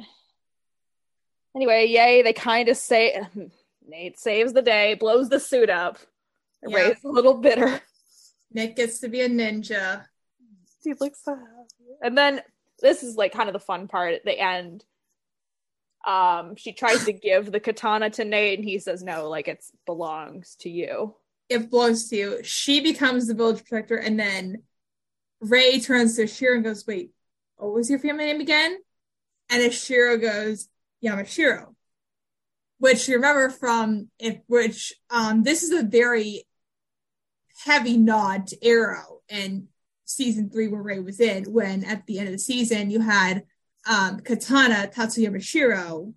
anyway, 1.56 1.88
yay! 1.88 2.22
They 2.22 2.34
kind 2.34 2.70
of 2.70 2.78
say 2.78 3.22
Nate 3.86 4.20
saves 4.20 4.54
the 4.54 4.62
day, 4.62 4.94
blows 4.94 5.30
the 5.30 5.40
suit 5.40 5.70
up. 5.70 5.98
Yeah. 6.66 6.78
Ray's 6.78 7.04
a 7.04 7.10
little 7.10 7.36
bitter. 7.36 7.82
Mick 8.56 8.76
gets 8.76 9.00
to 9.00 9.10
be 9.10 9.22
a 9.22 9.30
ninja. 9.30 10.06
He 10.84 10.94
looks 10.94 11.24
so 11.24 11.36
happy. 11.36 11.98
And 12.02 12.18
then 12.18 12.42
this 12.82 13.04
is 13.04 13.16
like 13.16 13.34
kind 13.34 13.50
of 13.50 13.54
the 13.54 13.60
fun 13.60 13.88
part 13.88 14.14
at 14.14 14.26
the 14.26 14.40
end. 14.40 14.86
Um, 16.06 16.56
she 16.56 16.74
tries 16.74 17.06
to 17.06 17.14
give 17.14 17.52
the 17.52 17.60
katana 17.60 18.10
to 18.12 18.26
Nate, 18.26 18.60
and 18.60 18.68
he 18.68 18.80
says 18.80 19.04
no, 19.04 19.30
like 19.30 19.48
it 19.48 19.64
belongs 19.86 20.56
to 20.62 20.70
you. 20.70 21.16
It 21.50 21.70
belongs 21.70 22.10
to 22.10 22.16
you. 22.16 22.44
She 22.44 22.80
becomes 22.80 23.28
the 23.28 23.34
village 23.34 23.66
protector, 23.66 23.98
and 23.98 24.20
then 24.20 24.64
Ray 25.42 25.80
turns 25.80 26.16
to 26.16 26.28
Shiro 26.28 26.56
and 26.56 26.64
goes, 26.64 26.86
Wait, 26.88 27.12
what 27.62 27.74
was 27.74 27.90
your 27.90 28.00
family 28.00 28.26
name 28.26 28.42
again? 28.42 28.78
And 29.50 29.62
Ashiro 29.62 30.20
goes, 30.20 30.68
Yamashiro. 31.04 31.76
Which 32.80 33.08
you 33.08 33.16
remember 33.16 33.50
from 33.50 34.10
if 34.18 34.40
which 34.48 34.94
um 35.12 35.44
this 35.44 35.62
is 35.62 35.72
a 35.72 35.84
very 35.84 36.48
heavy 37.64 37.98
nod 37.98 38.48
to 38.48 38.66
Arrow 38.66 39.20
and 39.30 39.68
season 40.06 40.50
three 40.50 40.68
where 40.68 40.82
Ray 40.82 41.00
was 41.00 41.20
in, 41.20 41.44
when 41.46 41.84
at 41.84 42.08
the 42.08 42.18
end 42.18 42.28
of 42.28 42.34
the 42.34 42.40
season 42.40 42.90
you 42.90 43.02
had 43.02 43.44
um 43.88 44.20
Katana 44.22 44.88
Tatsu 44.88 45.22
Yamashiro 45.22 46.14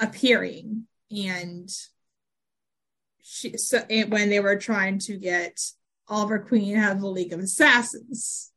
appearing 0.00 0.86
and 1.10 1.70
she 3.22 3.56
so 3.56 3.84
and 3.88 4.10
when 4.10 4.30
they 4.30 4.40
were 4.40 4.56
trying 4.56 4.98
to 5.00 5.16
get 5.16 5.60
Oliver 6.08 6.40
Queen 6.40 6.76
out 6.76 6.96
of 6.96 7.00
the 7.00 7.06
League 7.06 7.32
of 7.32 7.38
Assassins. 7.38 8.50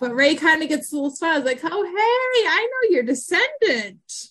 But 0.00 0.14
Ray 0.14 0.34
kind 0.34 0.62
of 0.62 0.68
gets 0.68 0.92
a 0.92 0.96
little 0.96 1.10
smile, 1.10 1.42
like, 1.42 1.60
"Oh, 1.64 1.84
hey, 1.84 2.48
I 2.48 2.68
know 2.70 2.94
your 2.94 3.02
descendant." 3.02 4.30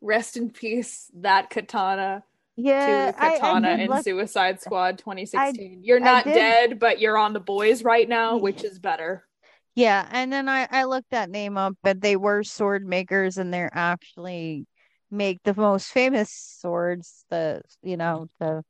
Rest 0.00 0.36
in 0.36 0.50
peace, 0.50 1.10
that 1.14 1.48
katana 1.50 2.24
yeah, 2.56 3.12
to 3.12 3.22
I- 3.22 3.26
I 3.26 3.38
Katana 3.38 3.82
in 3.82 3.90
look- 3.90 4.04
Suicide 4.04 4.60
Squad 4.60 4.98
2016. 4.98 5.82
You're 5.82 6.00
not 6.00 6.24
dead, 6.24 6.78
but 6.78 7.00
you're 7.00 7.16
on 7.16 7.32
the 7.32 7.40
boys 7.40 7.82
right 7.82 8.08
now, 8.08 8.36
which 8.36 8.62
is 8.64 8.78
better. 8.78 9.26
Yeah, 9.74 10.06
and 10.12 10.32
then 10.32 10.48
I 10.48 10.68
I 10.70 10.84
looked 10.84 11.10
that 11.10 11.30
name 11.30 11.56
up, 11.56 11.74
but 11.82 12.00
they 12.00 12.16
were 12.16 12.44
sword 12.44 12.86
makers, 12.86 13.38
and 13.38 13.52
they're 13.52 13.70
actually 13.72 14.66
make 15.10 15.42
the 15.42 15.54
most 15.54 15.90
famous 15.90 16.30
swords. 16.30 17.24
The 17.30 17.62
you 17.82 17.96
know 17.96 18.28
the 18.38 18.62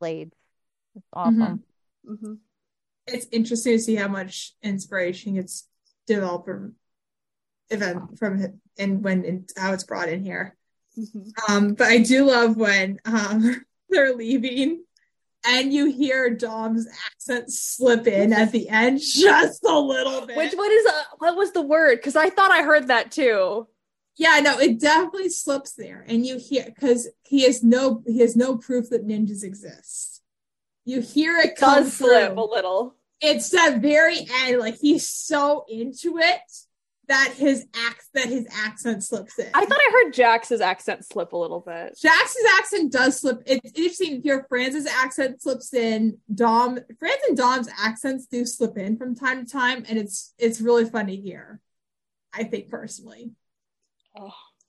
blades. 0.00 0.34
It's 0.94 1.06
awesome. 1.12 1.64
hmm 2.06 2.34
It's 3.06 3.26
interesting 3.30 3.72
to 3.74 3.78
see 3.78 3.94
how 3.94 4.08
much 4.08 4.52
inspiration 4.62 5.34
gets 5.34 5.68
developed 6.06 6.46
from 6.46 6.74
event 7.70 8.18
from 8.18 8.60
and 8.78 9.02
when 9.02 9.24
and 9.24 9.50
how 9.56 9.72
it's 9.72 9.84
brought 9.84 10.08
in 10.08 10.24
here. 10.24 10.56
hmm 10.94 11.28
Um, 11.48 11.74
but 11.74 11.88
I 11.88 11.98
do 11.98 12.24
love 12.26 12.56
when 12.56 12.98
um 13.04 13.64
they're 13.90 14.14
leaving 14.14 14.82
and 15.48 15.72
you 15.72 15.86
hear 15.86 16.30
Dom's 16.30 16.88
accent 17.06 17.52
slip 17.52 18.06
in 18.08 18.32
at 18.32 18.50
the 18.50 18.68
end 18.68 19.00
just 19.00 19.62
a 19.64 19.78
little 19.78 20.26
bit. 20.26 20.36
Which 20.36 20.52
what 20.54 20.72
is 20.72 20.86
uh, 20.86 21.02
what 21.18 21.36
was 21.36 21.52
the 21.52 21.62
word? 21.62 21.98
Because 21.98 22.16
I 22.16 22.30
thought 22.30 22.50
I 22.50 22.62
heard 22.62 22.88
that 22.88 23.12
too. 23.12 23.68
yeah, 24.16 24.40
no, 24.40 24.58
it 24.58 24.80
definitely 24.80 25.28
slips 25.28 25.72
there, 25.74 26.04
and 26.08 26.26
you 26.26 26.38
hear 26.38 26.64
because 26.64 27.08
he 27.22 27.42
has 27.44 27.62
no 27.62 28.02
he 28.06 28.18
has 28.20 28.34
no 28.34 28.56
proof 28.56 28.90
that 28.90 29.06
ninjas 29.06 29.44
exist. 29.44 30.22
You 30.84 31.00
hear 31.00 31.36
it 31.38 31.54
come 31.56 31.84
Does 31.84 31.92
slip 31.92 32.32
through. 32.34 32.42
a 32.42 32.46
little. 32.46 32.95
It's 33.20 33.50
that 33.50 33.80
very 33.80 34.26
end, 34.42 34.58
like 34.58 34.76
he's 34.78 35.08
so 35.08 35.64
into 35.68 36.18
it 36.18 36.40
that 37.08 37.34
his 37.36 37.64
act 37.86 38.04
that 38.14 38.26
his 38.28 38.46
accent 38.52 39.04
slips 39.04 39.38
in. 39.38 39.48
I 39.54 39.64
thought 39.64 39.78
I 39.78 39.90
heard 39.92 40.12
Jax's 40.12 40.60
accent 40.60 41.04
slip 41.04 41.32
a 41.32 41.36
little 41.36 41.60
bit. 41.60 41.96
Jax's 42.02 42.44
accent 42.58 42.92
does 42.92 43.20
slip. 43.20 43.42
It's 43.46 43.72
interesting 43.78 44.16
to 44.16 44.20
hear 44.20 44.44
Franz's 44.48 44.86
accent 44.86 45.40
slips 45.40 45.72
in. 45.72 46.18
Dom, 46.34 46.80
Franz 46.98 47.20
and 47.28 47.36
Dom's 47.36 47.68
accents 47.80 48.26
do 48.26 48.44
slip 48.44 48.76
in 48.76 48.96
from 48.96 49.14
time 49.14 49.46
to 49.46 49.50
time, 49.52 49.84
and 49.88 49.98
it's 49.98 50.34
it's 50.36 50.60
really 50.60 50.84
fun 50.84 51.06
to 51.06 51.16
hear. 51.16 51.60
I 52.34 52.44
think 52.44 52.68
personally. 52.70 53.30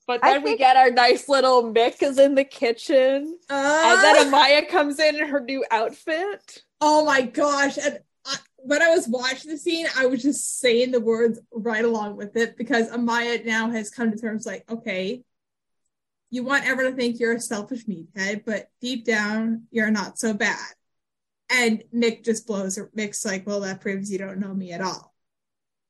But 0.05 0.23
I 0.23 0.33
then 0.33 0.43
we 0.43 0.55
get 0.57 0.77
our 0.77 0.89
nice 0.91 1.27
little 1.27 1.63
Mick 1.73 2.01
is 2.01 2.17
in 2.17 2.35
the 2.35 2.45
kitchen, 2.45 3.37
and 3.49 3.97
Uh, 3.97 4.01
then 4.01 4.31
Amaya 4.31 4.69
comes 4.69 4.99
in 4.99 5.15
in 5.15 5.27
her 5.27 5.39
new 5.41 5.65
outfit. 5.71 6.63
oh 6.79 7.03
my 7.03 7.21
gosh! 7.23 7.77
And 7.77 7.95
I, 7.95 7.99
when 8.67 8.81
I 8.81 8.89
was 8.89 9.07
watching 9.07 9.49
the 9.49 9.57
scene, 9.57 9.87
I 9.95 10.07
was 10.07 10.21
just 10.21 10.59
saying 10.59 10.91
the 10.91 10.99
words 10.99 11.39
right 11.53 11.85
along 11.85 12.17
with 12.17 12.35
it 12.35 12.57
because 12.57 12.89
Amaya 12.89 13.45
now 13.45 13.69
has 13.69 13.89
come 13.89 14.11
to 14.11 14.17
terms 14.17 14.45
like, 14.45 14.69
okay, 14.69 15.23
you 16.31 16.43
want 16.43 16.67
everyone 16.67 16.91
to 16.91 16.97
think 16.97 17.17
you're 17.17 17.35
a 17.35 17.39
selfish 17.39 17.85
meathead, 17.85 18.43
but 18.45 18.67
deep 18.81 19.05
down, 19.05 19.67
you're 19.71 19.89
not 19.89 20.19
so 20.19 20.33
bad. 20.33 20.67
And 21.49 21.81
Mick 21.95 22.25
just 22.25 22.45
blows 22.45 22.75
her. 22.75 22.91
Mick's 22.93 23.23
like, 23.23 23.47
well, 23.47 23.61
that 23.61 23.79
proves 23.79 24.11
you 24.11 24.17
don't 24.17 24.39
know 24.39 24.53
me 24.53 24.73
at 24.73 24.81
all. 24.81 25.15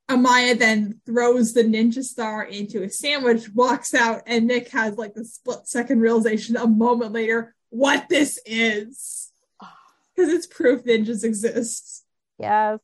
Amaya 0.07 0.57
then 0.57 1.01
throws 1.03 1.53
the 1.53 1.63
ninja 1.63 2.03
star 2.03 2.43
into 2.43 2.83
a 2.83 2.91
sandwich, 2.91 3.49
walks 3.55 3.95
out, 3.95 4.21
and 4.27 4.45
Nick 4.45 4.69
has 4.69 4.99
like 4.99 5.15
the 5.15 5.25
split 5.25 5.67
second 5.67 5.99
realization 5.99 6.55
a 6.55 6.67
moment 6.67 7.11
later 7.11 7.55
what 7.69 8.07
this 8.07 8.39
is. 8.45 9.31
Ah. 9.59 9.75
Because 10.15 10.31
it's 10.31 10.45
proof 10.45 10.83
ninjas 10.83 11.23
exist. 11.23 12.03
Yes. 12.39 12.79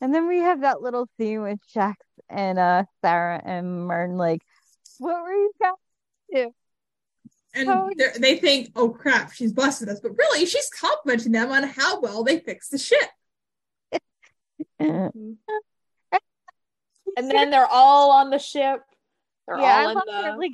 And 0.00 0.14
then 0.14 0.26
we 0.28 0.38
have 0.38 0.62
that 0.62 0.80
little 0.82 1.08
scene 1.18 1.42
with 1.42 1.58
Jax 1.72 2.04
and 2.28 2.58
uh 2.58 2.84
Sara 3.02 3.40
and 3.44 3.86
Martin 3.86 4.16
like, 4.16 4.40
what 4.98 5.22
were 5.22 5.32
you 5.32 5.52
guys 5.60 5.72
do? 6.32 6.54
And 7.54 7.68
Oh. 7.68 7.90
they're- 7.96 8.36
think, 8.36 8.70
oh 8.76 8.90
crap, 8.90 9.32
she's 9.32 9.52
busted 9.52 9.88
us. 9.88 10.00
But 10.00 10.16
really, 10.16 10.46
she's 10.46 10.68
complimenting 10.70 11.32
them 11.32 11.50
on 11.50 11.64
how 11.64 12.00
well 12.00 12.22
they 12.24 12.38
fixed 12.38 12.70
the 12.70 12.78
ship. 12.78 13.08
And 17.16 17.28
then 17.30 17.50
they're 17.50 17.66
all 17.66 18.12
on 18.12 18.30
the 18.30 18.38
ship. 18.38 18.80
They're 19.46 19.58
yeah, 19.58 19.76
I 19.78 19.88
in 19.90 19.94
love 19.94 20.04
the 20.06 20.12
that. 20.12 20.38
Like, 20.38 20.52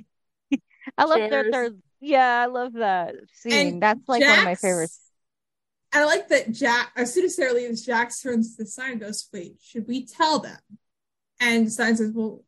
I 0.99 1.05
love 1.05 1.19
that. 1.19 1.31
chairs. 1.31 1.47
There's 1.53 1.73
yeah, 2.01 2.43
I 2.43 2.47
love 2.47 2.73
that 2.75 3.15
scene. 3.35 3.53
And 3.75 3.83
That's 3.83 4.01
like 4.09 4.23
one 4.23 4.39
of 4.39 4.45
my 4.45 4.55
favorites. 4.55 4.99
I 5.93 6.05
like 6.05 6.29
that 6.29 6.53
Jack, 6.53 6.93
as 6.97 7.15
soon 7.15 7.25
as 7.25 7.37
Sara 7.37 7.53
leaves, 7.55 7.85
Jax 7.85 8.21
turns 8.21 8.57
to 8.57 8.65
the 8.65 8.69
Stein 8.69 8.93
and 8.93 9.01
goes, 9.01 9.29
wait, 9.33 9.57
should 9.63 9.87
we 9.89 10.05
tell 10.07 10.39
them? 10.41 10.59
And 11.41 11.73
Stein 11.73 11.97
says, 11.97 12.13
well, 12.15 12.45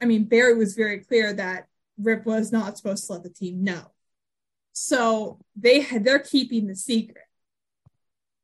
I 0.00 0.04
mean, 0.04 0.24
Barry 0.24 0.54
was 0.54 0.74
very 0.74 0.98
clear 0.98 1.32
that 1.32 1.66
Rip 1.98 2.26
was 2.26 2.52
not 2.52 2.76
supposed 2.76 3.06
to 3.06 3.14
let 3.14 3.22
the 3.22 3.30
team 3.30 3.64
know. 3.64 3.82
So 4.72 5.38
they 5.56 5.80
had, 5.80 6.04
they're 6.04 6.18
keeping 6.18 6.66
the 6.66 6.76
secret. 6.76 7.24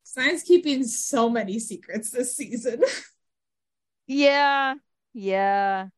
Stein's 0.05 0.43
keeping 0.43 0.85
so 0.85 1.29
many 1.29 1.59
secrets 1.59 2.11
this 2.11 2.37
season. 2.37 2.83
Yeah, 4.07 4.75
yeah. 5.12 5.89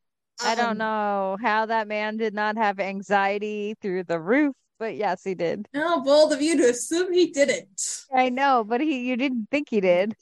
I 0.43 0.55
don't 0.57 0.71
Um, 0.71 0.79
know 0.79 1.37
how 1.41 1.67
that 1.67 1.87
man 1.87 2.17
did 2.17 2.35
not 2.35 2.57
have 2.57 2.81
anxiety 2.81 3.77
through 3.81 4.05
the 4.05 4.19
roof, 4.19 4.55
but 4.81 4.97
yes, 4.97 5.23
he 5.23 5.35
did. 5.35 5.69
How 5.75 6.01
bold 6.03 6.33
of 6.33 6.41
you 6.41 6.57
to 6.57 6.71
assume 6.71 7.13
he 7.13 7.27
didn't. 7.27 8.07
I 8.13 8.31
know, 8.31 8.65
but 8.67 8.81
he 8.81 9.09
you 9.09 9.17
didn't 9.17 9.49
think 9.51 9.69
he 9.69 9.81
did. 9.83 10.17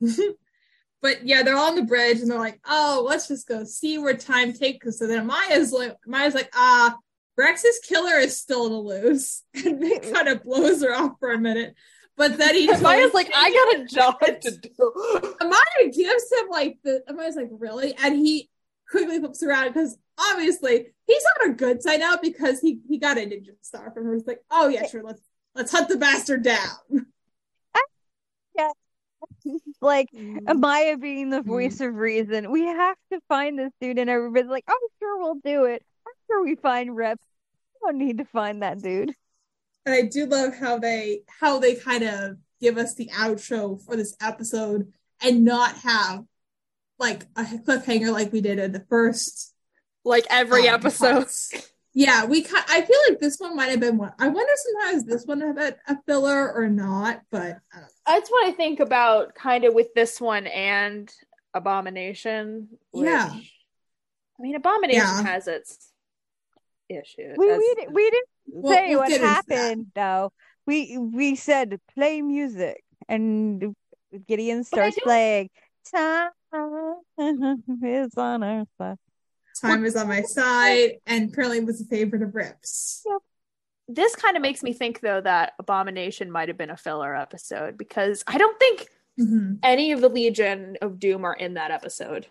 but 1.00 1.24
yeah, 1.24 1.42
they're 1.44 1.56
on 1.56 1.76
the 1.76 1.84
bridge 1.84 2.18
and 2.18 2.28
they're 2.30 2.38
like, 2.38 2.60
"Oh, 2.66 3.06
let's 3.08 3.28
just 3.28 3.46
go 3.46 3.62
see 3.62 3.96
where 3.98 4.16
time 4.16 4.52
takes 4.52 4.88
us." 4.88 4.98
So 4.98 5.06
then 5.06 5.28
Maya's 5.28 5.72
like, 5.72 5.96
"Maya's 6.04 6.34
like, 6.34 6.50
ah, 6.52 6.96
Rex's 7.38 7.78
killer 7.78 8.18
is 8.18 8.36
still 8.36 8.66
in 8.66 8.72
the 8.72 8.78
loose," 8.78 9.44
and 9.54 9.82
it 9.84 10.12
kind 10.12 10.26
of 10.26 10.42
blows 10.42 10.82
her 10.82 10.92
off 10.92 11.12
for 11.20 11.30
a 11.30 11.38
minute. 11.38 11.76
But 12.16 12.38
then 12.38 12.56
he 12.56 12.66
Maya's 12.80 13.14
like, 13.14 13.30
I 13.34 13.50
got 13.50 13.80
a 13.80 13.84
job 13.86 14.20
to 14.20 14.50
do. 14.50 14.68
Amaya 15.40 15.94
gives 15.94 16.32
him 16.32 16.48
like 16.50 16.78
the 16.82 17.04
Amaya's 17.08 17.36
like, 17.36 17.50
"Really?" 17.52 17.94
And 18.02 18.16
he 18.16 18.50
quickly 18.90 19.20
flips 19.20 19.44
around 19.44 19.68
because 19.68 19.96
obviously 20.20 20.86
he's 21.06 21.24
on 21.40 21.50
a 21.50 21.54
good 21.54 21.82
side 21.82 22.00
now 22.00 22.16
because 22.20 22.60
he 22.60 22.80
he 22.88 22.98
got 22.98 23.18
a 23.18 23.20
ninja 23.20 23.52
star 23.62 23.90
from 23.90 24.04
her. 24.04 24.14
He's 24.14 24.26
like, 24.26 24.40
"Oh 24.50 24.68
yeah, 24.68 24.86
sure, 24.86 25.02
let's 25.02 25.22
let's 25.54 25.72
hunt 25.72 25.88
the 25.88 25.96
bastard 25.96 26.42
down." 26.42 27.06
Yeah. 28.56 28.70
like 29.80 30.08
Mm. 30.12 30.40
Amaya 30.40 31.00
being 31.00 31.30
the 31.30 31.42
voice 31.42 31.80
of 31.80 31.94
reason. 31.94 32.50
We 32.50 32.62
have 32.66 32.96
to 33.12 33.20
find 33.28 33.58
this 33.58 33.72
dude, 33.80 33.98
and 33.98 34.10
everybody's 34.10 34.50
like, 34.50 34.64
"Oh, 34.68 34.88
sure, 34.98 35.18
we'll 35.18 35.40
do 35.44 35.64
it." 35.64 35.82
After 36.06 36.42
we 36.42 36.56
find 36.56 36.94
Rip, 36.96 37.18
we 37.74 37.86
don't 37.86 37.98
need 37.98 38.18
to 38.18 38.24
find 38.24 38.62
that 38.62 38.82
dude. 38.82 39.14
And 39.86 39.94
I 39.94 40.02
do 40.02 40.26
love 40.26 40.54
how 40.54 40.78
they 40.78 41.22
how 41.26 41.58
they 41.58 41.74
kind 41.74 42.04
of 42.04 42.36
give 42.60 42.76
us 42.76 42.94
the 42.94 43.10
outro 43.14 43.80
for 43.80 43.96
this 43.96 44.14
episode 44.20 44.92
and 45.22 45.44
not 45.44 45.74
have 45.78 46.24
like 46.98 47.24
a 47.36 47.44
cliffhanger 47.44 48.12
like 48.12 48.32
we 48.32 48.42
did 48.42 48.58
in 48.58 48.72
the 48.72 48.84
first 48.90 49.49
Like 50.04 50.26
every 50.30 50.68
um, 50.68 50.74
episode. 50.76 51.26
Yeah, 51.92 52.24
we 52.24 52.42
kind. 52.42 52.64
I 52.68 52.82
feel 52.82 52.98
like 53.08 53.18
this 53.18 53.38
one 53.38 53.56
might 53.56 53.70
have 53.70 53.80
been 53.80 53.96
one. 53.98 54.12
I 54.18 54.28
wonder 54.28 54.52
sometimes 54.56 55.04
this 55.04 55.26
one 55.26 55.40
have 55.40 55.56
been 55.56 55.74
a 55.88 55.96
filler 56.06 56.52
or 56.52 56.68
not, 56.68 57.22
but 57.32 57.58
I. 57.72 57.80
That's 58.06 58.30
what 58.30 58.46
I 58.46 58.52
think 58.52 58.78
about 58.80 59.34
kind 59.34 59.64
of 59.64 59.74
with 59.74 59.92
this 59.94 60.20
one 60.20 60.46
and 60.46 61.12
Abomination. 61.52 62.68
which- 62.92 63.06
Yeah. 63.06 63.28
I 63.32 64.42
mean, 64.42 64.54
Abomination 64.54 65.02
Yeah. 65.02 65.22
has 65.24 65.48
its 65.48 65.92
issues. 66.88 67.36
We 67.36 67.50
as- 67.50 67.58
we, 67.58 67.74
di- 67.74 67.88
we 67.92 68.10
didn't 68.10 68.28
We'll- 68.46 68.72
say 68.72 68.88
we'll 68.90 68.98
what 69.00 69.08
get 69.08 69.20
that. 69.20 69.44
happened 69.48 69.86
though. 69.94 70.32
We 70.66 70.96
we 70.96 71.34
said 71.34 71.80
play 71.94 72.22
music, 72.22 72.84
and 73.08 73.74
Gideon 74.28 74.62
starts 74.64 74.96
playing. 75.00 75.50
Time 75.92 76.30
is 77.82 78.14
on 78.16 78.42
our 78.44 78.64
side. 78.78 78.96
Time 79.60 79.84
is 79.84 79.96
on 79.96 80.08
my 80.08 80.22
side, 80.22 80.98
and 81.06 81.30
apparently 81.30 81.60
was 81.60 81.80
a 81.80 81.84
favorite 81.84 82.22
of 82.22 82.34
Rips. 82.34 83.04
this 83.88 84.14
kind 84.14 84.36
of 84.36 84.42
makes 84.42 84.62
me 84.62 84.72
think 84.72 85.00
though 85.00 85.20
that 85.20 85.52
Abomination 85.58 86.30
might 86.30 86.48
have 86.48 86.56
been 86.56 86.70
a 86.70 86.76
filler 86.76 87.14
episode 87.16 87.76
because 87.76 88.22
I 88.26 88.38
don't 88.38 88.58
think 88.58 88.88
Mhm. 89.18 89.58
any 89.62 89.90
of 89.92 90.00
the 90.00 90.08
Legion 90.08 90.76
of 90.80 90.98
Doom 91.00 91.24
are 91.24 91.34
in 91.34 91.54
that 91.54 91.70
episode. 91.72 92.26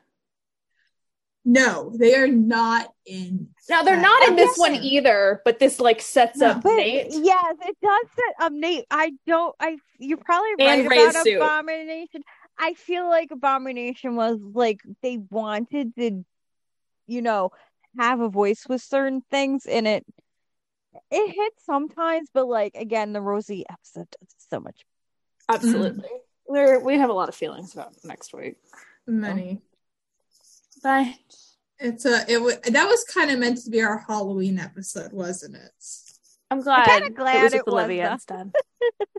No, 1.45 1.91
they 1.97 2.15
are 2.15 2.27
not 2.27 2.93
in. 3.05 3.49
Now 3.69 3.81
they're 3.83 3.99
not 3.99 4.27
in 4.27 4.35
this 4.35 4.57
one 4.57 4.75
either, 4.75 5.41
but 5.45 5.57
this 5.59 5.79
like 5.79 6.01
sets 6.01 6.39
No. 6.39 6.47
up 6.51 6.65
Nate. 6.65 7.07
yes, 7.11 7.55
it 7.65 7.77
does 7.81 8.05
set 8.15 8.45
um 8.45 8.59
Nate. 8.59 8.85
I 8.91 9.13
don't. 9.25 9.55
I 9.59 9.77
you're 9.97 10.17
probably 10.17 10.51
And 10.59 10.87
right 10.87 10.89
Ray's 10.89 11.09
about 11.11 11.23
suit. 11.23 11.37
Abomination. 11.37 12.23
I 12.57 12.73
feel 12.73 13.07
like 13.07 13.31
Abomination 13.31 14.15
was 14.17 14.37
like 14.41 14.81
they 15.01 15.17
wanted 15.17 15.95
to, 15.95 16.25
you 17.09 17.21
know, 17.21 17.51
have 17.97 18.19
a 18.19 18.29
voice 18.29 18.65
with 18.67 18.81
certain 18.81 19.21
things, 19.29 19.65
and 19.65 19.87
it 19.87 20.05
it 21.11 21.35
hits 21.35 21.65
sometimes. 21.65 22.29
But 22.33 22.47
like 22.47 22.75
again, 22.75 23.13
the 23.13 23.21
Rosie 23.21 23.65
episode 23.69 24.07
does 24.19 24.35
so 24.49 24.59
much. 24.59 24.85
Absolutely. 25.47 26.03
Mm-hmm. 26.03 26.53
We're, 26.53 26.79
we 26.79 26.97
have 26.97 27.09
a 27.09 27.13
lot 27.13 27.29
of 27.29 27.35
feelings 27.35 27.73
about 27.73 27.93
next 28.03 28.33
week. 28.33 28.55
Many. 29.05 29.61
Bye. 30.83 31.15
It's 31.79 32.05
a. 32.05 32.25
It 32.27 32.41
was 32.41 32.57
that 32.59 32.85
was 32.85 33.03
kind 33.05 33.31
of 33.31 33.39
meant 33.39 33.63
to 33.63 33.69
be 33.69 33.81
our 33.81 33.99
Halloween 33.99 34.59
episode, 34.59 35.13
wasn't 35.13 35.55
it? 35.55 35.71
I'm 36.51 36.61
glad, 36.61 36.85
kinda 36.87 37.09
glad 37.11 37.35
it 37.35 37.43
was 37.43 37.53
it 37.53 37.65
was, 37.65 37.73
Olivia 37.73 38.03
though. 38.07 38.13
instead. 38.13 38.51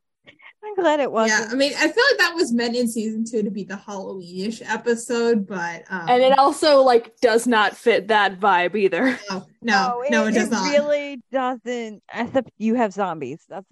I'm 0.70 0.82
glad 0.82 1.00
it 1.00 1.10
wasn't. 1.10 1.40
Yeah, 1.48 1.52
I 1.52 1.54
mean, 1.56 1.72
I 1.76 1.88
feel 1.88 2.04
like 2.10 2.18
that 2.18 2.32
was 2.34 2.52
meant 2.52 2.76
in 2.76 2.86
season 2.86 3.24
two 3.24 3.42
to 3.42 3.50
be 3.50 3.64
the 3.64 3.76
Halloween-ish 3.76 4.62
episode, 4.62 5.46
but 5.46 5.82
um, 5.90 6.08
And 6.08 6.22
it 6.22 6.38
also 6.38 6.82
like 6.82 7.16
does 7.20 7.46
not 7.46 7.76
fit 7.76 8.08
that 8.08 8.38
vibe 8.38 8.76
either. 8.76 9.18
no, 9.30 9.46
no, 9.62 10.02
no, 10.10 10.26
it, 10.26 10.32
does 10.34 10.50
not. 10.50 10.70
really 10.70 11.20
doesn't. 11.32 12.02
Except 12.14 12.50
you 12.58 12.74
have 12.76 12.92
zombies. 12.92 13.44
That's 13.48 13.66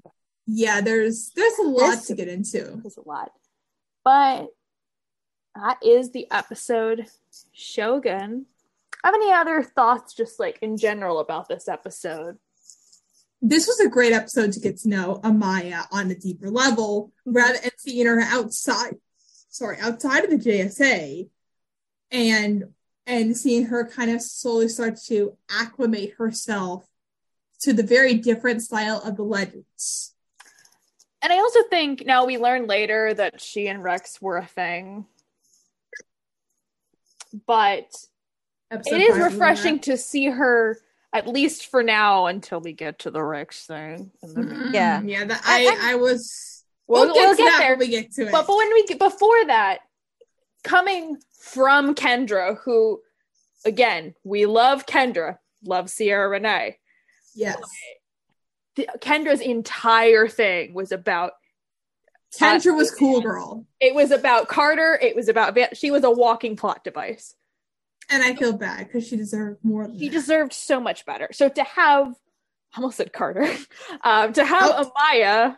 yeah, 0.47 0.81
there's 0.81 1.31
there's 1.37 1.59
a 1.59 1.63
lot 1.63 1.79
There's- 1.89 2.07
to 2.07 2.15
get 2.15 2.29
into. 2.29 2.81
There's 2.83 2.97
a 2.97 3.09
lot. 3.09 3.31
But 4.05 4.47
that 5.55 5.79
is 5.83 6.11
the 6.13 6.27
episode 6.31 7.07
Shogun. 7.53 8.47
Have 9.05 9.15
any 9.15 9.31
other 9.33 9.63
thoughts 9.63 10.15
just 10.15 10.41
like 10.41 10.59
in 10.63 10.77
general 10.77 11.21
about 11.21 11.49
this 11.49 11.69
episode? 11.69 12.39
This 13.41 13.67
was 13.67 13.79
a 13.81 13.89
great 13.89 14.13
episode 14.13 14.53
to 14.53 14.61
get 14.61 14.79
to 14.79 14.89
know 14.89 15.21
Amaya 15.23 15.87
on 15.93 16.11
a 16.11 16.15
deeper 16.15 16.51
level, 16.51 17.13
rather 17.25 17.59
than 17.59 17.71
seeing 17.79 18.07
her 18.07 18.21
outside. 18.21 18.97
Sorry, 19.49 19.79
outside 19.81 20.25
of 20.25 20.31
the 20.31 20.37
JSA, 20.37 21.29
and 22.11 22.65
and 23.07 23.37
seeing 23.37 23.67
her 23.67 23.89
kind 23.89 24.11
of 24.11 24.21
slowly 24.21 24.69
start 24.69 24.99
to 25.07 25.37
acclimate 25.51 26.15
herself 26.19 26.85
to 27.61 27.73
the 27.73 27.83
very 27.83 28.15
different 28.15 28.63
style 28.63 29.01
of 29.05 29.17
the 29.17 29.23
legends. 29.23 30.15
And 31.23 31.33
I 31.33 31.39
also 31.39 31.63
think 31.71 32.05
now 32.07 32.27
we 32.27 32.39
learn 32.39 32.67
later 32.67 33.15
that 33.15 33.41
she 33.41 33.67
and 33.67 33.83
Rex 33.83 34.21
were 34.21 34.37
a 34.37 34.47
thing. 34.47 35.07
But 37.47 37.95
Episode 38.71 38.95
it 38.97 39.01
is 39.01 39.19
refreshing 39.19 39.81
to 39.81 39.97
see 39.97 40.27
her 40.27 40.79
at 41.19 41.27
least 41.29 41.67
for 41.71 41.83
now 41.83 42.27
until 42.27 42.61
we 42.61 42.73
get 42.73 43.01
to 43.01 43.11
the 43.11 43.23
Rex 43.23 43.67
thing. 43.67 44.11
And 44.23 44.35
then 44.37 44.45
Mhm. 44.49 44.73
Yeah. 44.75 45.03
yeah. 45.03 45.25
That 45.25 45.43
I- 45.45 45.67
I 45.67 45.93
I 45.93 45.95
was. 45.97 46.65
We'll, 46.87 47.05
We'll, 47.07 47.15
get 47.15 47.21
we'll 47.21 47.37
to 47.37 47.43
get 47.43 47.51
that 47.51 47.59
there. 47.59 47.71
when 47.73 47.79
we 47.81 47.89
get 47.89 48.13
to 48.13 48.23
it. 48.29 48.33
But 48.33 48.47
but 48.47 48.57
when 48.57 48.73
we 48.73 48.87
get 48.87 48.99
before 48.99 49.45
that, 49.47 49.81
coming 50.65 51.19
from 51.39 51.95
Kendra, 51.95 52.59
who 52.65 53.03
again 53.65 54.15
we 54.25 54.47
love 54.47 54.87
Kendra, 54.87 55.39
love 55.65 55.93
Ciara 55.95 56.41
Renée. 56.41 56.77
yes, 57.35 57.59
The, 58.77 58.89
Kendra's 59.01 59.41
entire 59.41 60.29
thing 60.29 60.73
was 60.73 60.91
about 60.93 61.33
Kendra 62.39 62.77
was 62.77 62.91
cool, 62.91 63.21
girl. 63.21 63.67
it 63.81 63.95
was 63.95 64.11
about 64.11 64.49
Carter. 64.49 64.99
It 65.01 65.15
was 65.17 65.29
about 65.29 65.55
Van- 65.55 65.75
she 65.75 65.91
was 65.91 66.05
a 66.05 66.11
walking 66.11 66.57
plot 66.57 66.85
device. 66.85 67.35
And 68.11 68.23
I 68.23 68.35
feel 68.35 68.53
bad 68.55 68.87
because 68.87 69.07
she 69.07 69.17
deserved 69.17 69.65
more. 69.65 69.87
Than 69.87 69.99
She 69.99 70.09
that. 70.09 70.13
deserved 70.15 70.53
so 70.53 70.81
much 70.81 71.05
better. 71.05 71.29
So 71.33 71.49
to 71.49 71.63
have, 71.65 72.09
I 72.09 72.77
almost 72.79 72.97
said 72.97 73.13
Carter, 73.13 73.47
um, 74.05 74.33
to 74.33 74.45
have 74.45 74.71
Oh. 74.75 74.91
Amaya 74.97 75.57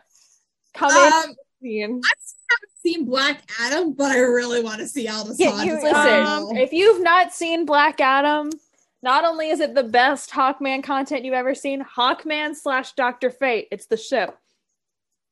come 0.73 0.91
in 0.91 1.13
Um, 1.13 1.23
and 1.29 1.35
scene. 1.61 2.01
I 2.03 2.13
haven't 2.51 2.81
seen 2.83 3.05
Black 3.05 3.41
Adam, 3.59 3.93
but 3.93 4.11
I 4.11 4.19
really 4.19 4.61
want 4.63 4.79
to 4.79 4.87
see 4.87 5.07
Aldis 5.07 5.39
Yeah, 5.39 5.51
Hodge. 5.51 5.65
you- 5.65 5.75
as 5.77 5.83
Listen, 5.83 5.95
Hawkman. 5.97 6.59
if 6.61 6.73
you've 6.73 7.01
not 7.01 7.31
seen 7.33 7.65
Black 7.65 8.01
Adam, 8.01 8.49
not 9.03 9.23
only 9.25 9.49
is 9.49 9.59
it 9.61 9.73
the 9.73 9.83
best 9.83 10.29
Hawkman 10.31 10.83
content 10.83 11.23
you've 11.25 11.33
ever 11.33 11.55
seen, 11.55 11.83
Hawkman 11.83 12.55
slash 12.55 12.93
Doctor 12.93 13.29
Fate. 13.31 13.67
It's 13.71 13.85
the 13.87 13.97
show. 13.97 14.25
ship. 14.25 14.37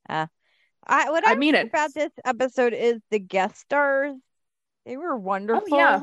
I 0.08 1.12
what 1.12 1.28
I, 1.28 1.34
I 1.34 1.36
mean 1.36 1.54
it. 1.54 1.68
about 1.68 1.94
this 1.94 2.12
episode 2.26 2.74
is 2.74 3.00
the 3.12 3.20
guest 3.20 3.58
stars. 3.58 4.16
They 4.86 4.98
were 4.98 5.16
wonderful. 5.16 5.78
yeah. 5.78 6.02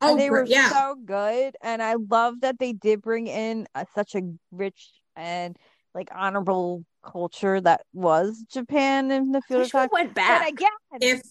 Oh, 0.00 0.12
and 0.12 0.20
they 0.20 0.30
were 0.30 0.44
yeah. 0.44 0.70
so 0.70 0.96
good, 1.04 1.56
and 1.62 1.82
I 1.82 1.94
love 1.94 2.40
that 2.42 2.58
they 2.58 2.72
did 2.72 3.02
bring 3.02 3.26
in 3.26 3.66
a, 3.74 3.86
such 3.94 4.14
a 4.14 4.22
rich 4.50 4.90
and 5.16 5.56
like 5.94 6.08
honorable 6.14 6.84
culture 7.04 7.60
that 7.60 7.82
was 7.92 8.44
Japan 8.50 9.10
in 9.10 9.32
the 9.32 9.40
field 9.42 9.62
of 9.62 9.64
wish 9.66 9.74
we 9.74 9.80
time. 9.80 9.88
went 9.92 10.08
But 10.10 10.14
back. 10.16 10.48
again, 10.50 10.68
if 11.00 11.22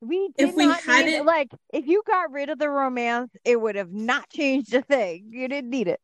we 0.00 0.30
if 0.38 0.54
we 0.54 0.66
hadn't- 0.68 1.26
like 1.26 1.50
if 1.72 1.86
you 1.86 2.02
got 2.06 2.30
rid 2.30 2.48
of 2.48 2.58
the 2.58 2.70
romance, 2.70 3.30
it 3.44 3.60
would 3.60 3.74
have 3.76 3.92
not 3.92 4.28
changed 4.30 4.72
a 4.74 4.82
thing. 4.82 5.28
You 5.32 5.48
didn't 5.48 5.70
need 5.70 5.88
it. 5.88 6.00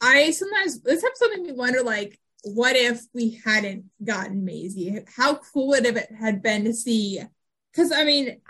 I 0.00 0.30
sometimes 0.32 0.80
this 0.82 1.04
episode 1.04 1.30
made 1.30 1.42
me 1.42 1.52
wonder, 1.52 1.82
like, 1.82 2.18
what 2.42 2.76
if 2.76 3.00
we 3.14 3.40
hadn't 3.44 3.86
gotten 4.02 4.44
Maisie? 4.44 5.00
How 5.16 5.36
cool 5.36 5.68
would 5.68 5.86
it 5.86 6.12
had 6.12 6.42
been 6.42 6.64
to 6.64 6.74
see? 6.74 7.20
Because 7.72 7.90
I 7.90 8.04
mean, 8.04 8.40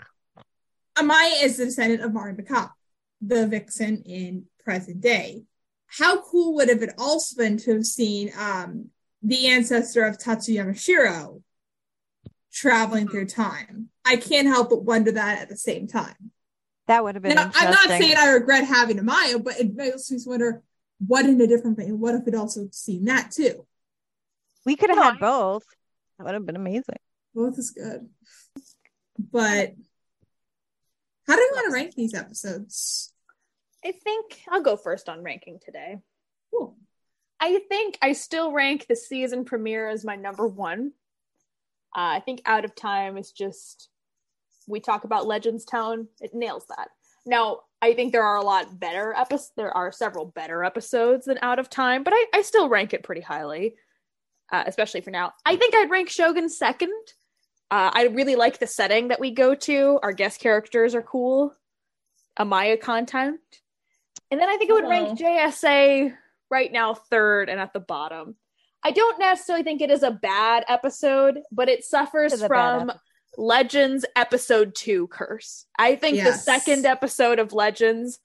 Amaya 0.97 1.43
is 1.43 1.57
the 1.57 1.65
descendant 1.65 2.01
of 2.01 2.13
Mari 2.13 2.33
McCall, 2.33 2.71
the 3.21 3.47
vixen 3.47 4.03
in 4.03 4.45
present 4.63 5.01
day. 5.01 5.43
How 5.87 6.21
cool 6.21 6.55
would 6.55 6.69
have 6.69 6.81
it 6.81 6.93
also 6.97 7.37
been 7.37 7.57
to 7.57 7.73
have 7.75 7.85
seen 7.85 8.31
um, 8.37 8.89
the 9.21 9.47
ancestor 9.47 10.03
of 10.03 10.17
Tatsu 10.17 10.53
Yamashiro 10.53 11.41
traveling 12.51 13.07
through 13.07 13.27
time? 13.27 13.89
I 14.05 14.17
can't 14.17 14.47
help 14.47 14.69
but 14.69 14.83
wonder 14.83 15.11
that 15.11 15.41
at 15.41 15.49
the 15.49 15.57
same 15.57 15.87
time. 15.87 16.31
That 16.87 17.03
would 17.03 17.15
have 17.15 17.23
been 17.23 17.35
Now, 17.35 17.51
I'm 17.55 17.71
not 17.71 17.87
saying 17.87 18.15
I 18.17 18.29
regret 18.29 18.65
having 18.65 18.97
Amaya, 18.97 19.43
but 19.43 19.59
it 19.59 19.75
makes 19.75 20.11
me 20.11 20.19
wonder 20.25 20.61
what 21.05 21.25
in 21.25 21.41
a 21.41 21.47
different 21.47 21.77
way. 21.77 21.91
What 21.91 22.15
if 22.15 22.27
it 22.27 22.35
also 22.35 22.67
seen 22.71 23.05
that 23.05 23.31
too? 23.31 23.65
we 24.65 24.75
could 24.75 24.89
have 24.89 24.99
had 24.99 25.19
both. 25.19 25.63
That 26.17 26.25
would 26.25 26.33
have 26.33 26.45
been 26.45 26.55
amazing. 26.55 26.97
Both 27.33 27.57
is 27.59 27.71
good. 27.71 28.09
But 29.17 29.73
how 31.27 31.35
do 31.35 31.41
you 31.41 31.51
want 31.53 31.67
to 31.67 31.73
rank 31.73 31.95
these 31.95 32.13
episodes? 32.13 33.13
I 33.83 33.91
think 33.91 34.41
I'll 34.49 34.61
go 34.61 34.77
first 34.77 35.09
on 35.09 35.23
ranking 35.23 35.59
today. 35.63 35.99
Cool. 36.51 36.77
I 37.39 37.59
think 37.69 37.97
I 38.01 38.13
still 38.13 38.51
rank 38.51 38.85
the 38.87 38.95
season 38.95 39.45
premiere 39.45 39.89
as 39.89 40.05
my 40.05 40.15
number 40.15 40.47
one. 40.47 40.93
Uh, 41.95 42.17
I 42.17 42.19
think 42.19 42.41
Out 42.45 42.65
of 42.65 42.75
Time 42.75 43.17
is 43.17 43.31
just 43.31 43.89
we 44.67 44.79
talk 44.79 45.03
about 45.03 45.27
Legends 45.27 45.65
Town. 45.65 46.07
It 46.19 46.33
nails 46.33 46.65
that. 46.69 46.89
Now 47.25 47.61
I 47.81 47.93
think 47.93 48.11
there 48.11 48.23
are 48.23 48.37
a 48.37 48.43
lot 48.43 48.79
better 48.79 49.13
episodes. 49.13 49.51
There 49.55 49.75
are 49.75 49.91
several 49.91 50.25
better 50.25 50.63
episodes 50.63 51.25
than 51.25 51.37
Out 51.41 51.59
of 51.59 51.69
Time, 51.69 52.03
but 52.03 52.13
I, 52.15 52.25
I 52.33 52.41
still 52.41 52.69
rank 52.69 52.93
it 52.93 53.03
pretty 53.03 53.21
highly, 53.21 53.75
uh, 54.51 54.63
especially 54.65 55.01
for 55.01 55.11
now. 55.11 55.33
I 55.45 55.55
think 55.55 55.75
I'd 55.75 55.91
rank 55.91 56.09
Shogun 56.09 56.49
second. 56.49 56.93
Uh, 57.75 57.91
I 57.93 58.03
really 58.03 58.37
like 58.37 58.59
the 58.59 58.67
setting 58.67 59.09
that 59.09 59.19
we 59.19 59.31
go 59.31 59.53
to. 59.53 59.99
Our 60.01 60.13
guest 60.13 60.39
characters 60.39 60.95
are 60.95 61.01
cool. 61.01 61.53
Amaya 62.39 62.79
content, 62.79 63.41
and 64.31 64.39
then 64.39 64.47
I 64.47 64.55
think 64.55 64.69
it 64.69 64.73
would 64.73 64.87
rank 64.87 65.19
JSA 65.19 66.15
right 66.49 66.71
now 66.71 66.93
third 66.93 67.49
and 67.49 67.59
at 67.59 67.73
the 67.73 67.81
bottom. 67.81 68.37
I 68.81 68.91
don't 68.91 69.19
necessarily 69.19 69.63
think 69.63 69.81
it 69.81 69.91
is 69.91 70.03
a 70.03 70.11
bad 70.11 70.63
episode, 70.69 71.41
but 71.51 71.67
it 71.67 71.83
suffers 71.83 72.31
It's 72.31 72.45
from 72.45 72.91
episode. 72.91 73.01
Legends 73.37 74.05
episode 74.15 74.73
2 74.73 75.07
curse. 75.07 75.65
I 75.77 75.95
think 75.95 76.23
the 76.23 76.31
second 76.31 76.85
episode 76.85 77.39
of 77.39 77.51
Legends 77.51 78.19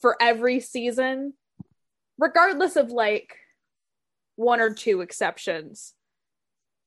for 0.00 0.16
every 0.18 0.60
season, 0.60 1.34
regardless 2.18 2.76
of 2.76 2.90
like 2.90 3.36
one 4.36 4.60
or 4.60 4.72
two 4.72 5.02
exceptions, 5.02 5.92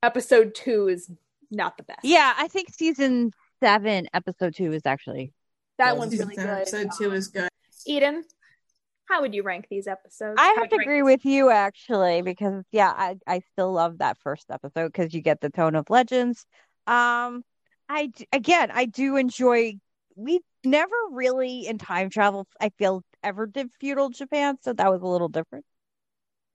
episode 0.02 0.56
2 0.56 0.88
is 0.88 1.12
not 1.52 1.78
the 1.78 1.84
best. 1.84 2.00
Yeah, 2.04 2.34
I 2.38 2.48
think 2.48 2.74
season 2.74 3.32
seven, 3.62 4.08
episode 4.14 4.56
two 4.56 4.74
is 4.74 4.82
actually 4.86 5.34
That 5.78 5.98
one's 5.98 6.12
Season 6.12 6.28
really 6.28 6.36
seven, 6.36 6.56
good. 6.56 6.62
Episode 6.62 6.90
two 6.98 7.12
is 7.14 7.28
good. 7.28 7.50
Eden, 7.86 8.24
how 9.06 9.22
would 9.22 9.34
you 9.34 9.44
rank 9.44 9.68
these 9.70 9.88
episodes? 9.88 10.36
I 10.38 10.56
have 10.60 10.70
to 10.70 10.76
agree 10.76 11.02
with 11.02 11.24
you 11.26 11.50
actually 11.50 12.22
because 12.22 12.64
yeah, 12.72 12.94
I 12.96 13.16
I 13.26 13.42
still 13.54 13.72
love 13.72 14.00
that 14.00 14.18
first 14.18 14.46
episode 14.52 14.92
because 14.92 15.14
you 15.14 15.22
get 15.22 15.40
the 15.42 15.50
tone 15.50 15.76
of 15.76 15.90
legends. 15.90 16.46
Um, 16.86 17.44
I 17.90 18.12
again 18.34 18.70
I 18.72 18.86
do 18.86 19.16
enjoy. 19.16 19.76
We 20.16 20.42
never 20.64 20.96
really 21.12 21.68
in 21.68 21.78
time 21.78 22.10
travel. 22.10 22.48
I 22.60 22.70
feel 22.78 23.04
ever 23.24 23.46
did 23.46 23.70
feudal 23.80 24.10
Japan, 24.10 24.58
so 24.62 24.74
that 24.74 24.92
was 24.92 25.02
a 25.02 25.08
little 25.08 25.30
different. 25.30 25.66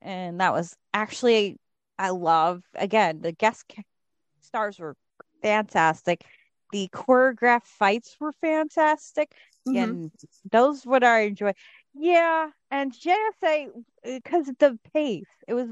And 0.01 0.39
that 0.41 0.53
was 0.53 0.75
actually 0.93 1.57
I 1.97 2.09
love 2.09 2.63
again 2.75 3.21
the 3.21 3.31
guest 3.31 3.65
ca- 3.73 3.83
stars 4.53 4.77
were 4.77 4.95
fantastic. 5.41 6.23
The 6.71 6.87
choreographed 6.93 7.65
fights 7.65 8.15
were 8.19 8.33
fantastic. 8.33 9.33
Mhm. 9.67 9.77
And 9.77 10.11
those 10.51 10.85
what 10.85 11.03
I 11.03 11.21
enjoy. 11.21 11.53
Yeah, 11.95 12.49
and 12.69 12.91
JSA 12.93 13.69
because 14.03 14.51
the 14.59 14.77
pace. 14.93 15.25
It 15.47 15.55
was 15.55 15.69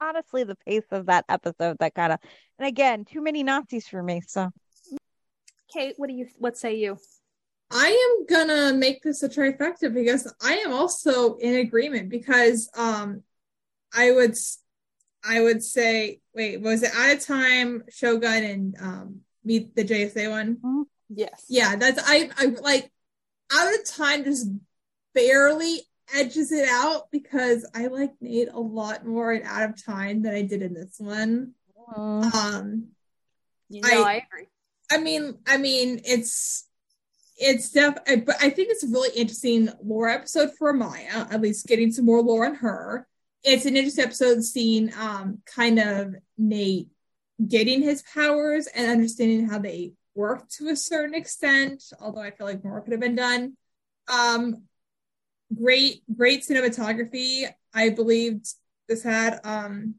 honestly 0.00 0.44
the 0.44 0.54
pace 0.54 0.86
of 0.92 1.06
that 1.06 1.24
episode 1.28 1.78
that 1.80 1.94
kind 1.94 2.12
of. 2.12 2.20
And 2.58 2.68
again, 2.68 3.04
too 3.04 3.22
many 3.22 3.42
Nazis 3.42 3.88
for 3.88 4.02
me. 4.02 4.20
So 4.26 4.50
Kate, 5.72 5.94
what 5.96 6.08
do 6.08 6.14
you 6.14 6.28
what 6.38 6.56
say 6.56 6.76
you? 6.76 6.96
I 7.72 7.88
am 7.88 8.26
gonna 8.26 8.72
make 8.72 9.02
this 9.02 9.24
a 9.24 9.28
trifecta 9.28 9.92
because 9.92 10.32
I 10.40 10.58
am 10.58 10.72
also 10.72 11.36
in 11.38 11.56
agreement 11.56 12.08
because 12.08 12.70
um 12.76 13.24
I 13.92 14.12
would 14.12 14.32
s- 14.32 14.58
I 15.26 15.40
would 15.40 15.62
say 15.62 16.20
wait 16.34 16.60
was 16.60 16.82
it 16.82 16.92
out 16.94 17.14
of 17.16 17.24
time 17.24 17.82
Shogun 17.90 18.44
and 18.44 18.76
um 18.80 19.20
meet 19.44 19.74
the 19.74 19.84
JSA 19.84 20.30
one 20.30 20.58
Yes. 21.08 21.44
yeah 21.48 21.76
that's 21.76 22.00
I 22.04 22.30
I 22.36 22.46
like 22.62 22.90
out 23.52 23.74
of 23.74 23.84
time 23.84 24.24
just 24.24 24.48
barely 25.14 25.80
edges 26.14 26.52
it 26.52 26.68
out 26.68 27.10
because 27.10 27.68
I 27.74 27.86
like 27.86 28.12
Nate 28.20 28.48
a 28.52 28.60
lot 28.60 29.06
more 29.06 29.32
in 29.32 29.42
out 29.44 29.68
of 29.70 29.84
time 29.84 30.22
than 30.22 30.34
I 30.34 30.42
did 30.42 30.62
in 30.62 30.74
this 30.74 30.96
one 30.98 31.52
mm, 31.96 32.34
um 32.34 32.88
You 33.68 33.82
know, 33.82 33.88
I- 34.04 34.10
I 34.12 34.14
agree. 34.26 34.46
I 34.90 34.98
mean, 34.98 35.38
I 35.46 35.56
mean, 35.56 36.00
it's 36.04 36.68
it's 37.38 37.70
def. 37.70 37.94
I- 38.06 38.16
But 38.16 38.36
I 38.40 38.50
think 38.50 38.68
it's 38.70 38.84
a 38.84 38.88
really 38.88 39.10
interesting 39.16 39.68
lore 39.82 40.08
episode 40.08 40.52
for 40.56 40.72
Maya. 40.72 41.26
At 41.30 41.40
least 41.40 41.66
getting 41.66 41.90
some 41.92 42.04
more 42.04 42.22
lore 42.22 42.46
on 42.46 42.54
her. 42.56 43.08
It's 43.48 43.64
an 43.64 43.76
interesting 43.76 44.04
episode 44.04 44.42
seeing 44.42 44.92
um 44.98 45.38
kind 45.46 45.78
of 45.78 46.16
Nate 46.36 46.88
getting 47.46 47.80
his 47.80 48.02
powers 48.02 48.66
and 48.66 48.90
understanding 48.90 49.48
how 49.48 49.60
they 49.60 49.92
work 50.16 50.48
to 50.48 50.68
a 50.68 50.74
certain 50.76 51.14
extent. 51.14 51.84
Although 52.00 52.22
I 52.22 52.32
feel 52.32 52.48
like 52.48 52.64
more 52.64 52.80
could 52.80 52.90
have 52.90 53.00
been 53.00 53.14
done. 53.14 53.56
Um, 54.08 54.64
great, 55.54 56.02
great 56.12 56.42
cinematography. 56.42 57.48
I 57.72 57.90
believed 57.90 58.48
this 58.88 59.04
had. 59.04 59.38
Um, 59.44 59.94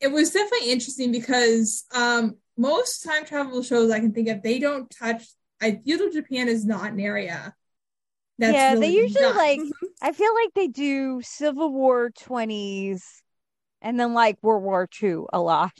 it 0.00 0.08
was 0.08 0.32
definitely 0.32 0.72
interesting 0.72 1.12
because 1.12 1.84
um 1.94 2.38
most 2.58 3.04
time 3.04 3.24
travel 3.24 3.62
shows 3.62 3.92
I 3.92 4.00
can 4.00 4.12
think 4.12 4.28
of, 4.28 4.42
they 4.42 4.58
don't 4.58 4.90
touch. 4.90 5.22
I 5.62 5.80
feudal 5.84 6.10
Japan 6.10 6.48
is 6.48 6.66
not 6.66 6.90
an 6.90 6.98
area. 6.98 7.54
That's 8.38 8.52
yeah, 8.54 8.74
they 8.74 8.88
usually 8.90 9.32
like. 9.34 9.60
I 10.02 10.12
feel 10.12 10.34
like 10.34 10.52
they 10.54 10.68
do 10.68 11.20
Civil 11.22 11.72
War 11.72 12.10
twenties, 12.10 13.22
and 13.82 13.98
then 13.98 14.14
like 14.14 14.38
World 14.42 14.62
War 14.62 14.86
Two 14.90 15.26
a 15.32 15.40
lot. 15.40 15.72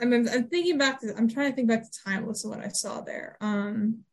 I 0.00 0.04
mean, 0.04 0.28
I'm 0.28 0.48
thinking 0.48 0.78
back 0.78 1.00
to. 1.00 1.14
I'm 1.16 1.28
trying 1.28 1.50
to 1.50 1.56
think 1.56 1.68
back 1.68 1.82
to 1.82 1.98
timeless 2.04 2.44
and 2.44 2.54
what 2.54 2.64
I 2.64 2.68
saw 2.68 3.00
there. 3.02 3.36
Um, 3.40 4.04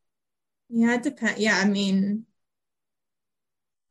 yeah, 0.70 0.96
it 0.96 1.04
depends. 1.04 1.40
Yeah, 1.40 1.58
I 1.58 1.66
mean, 1.66 2.26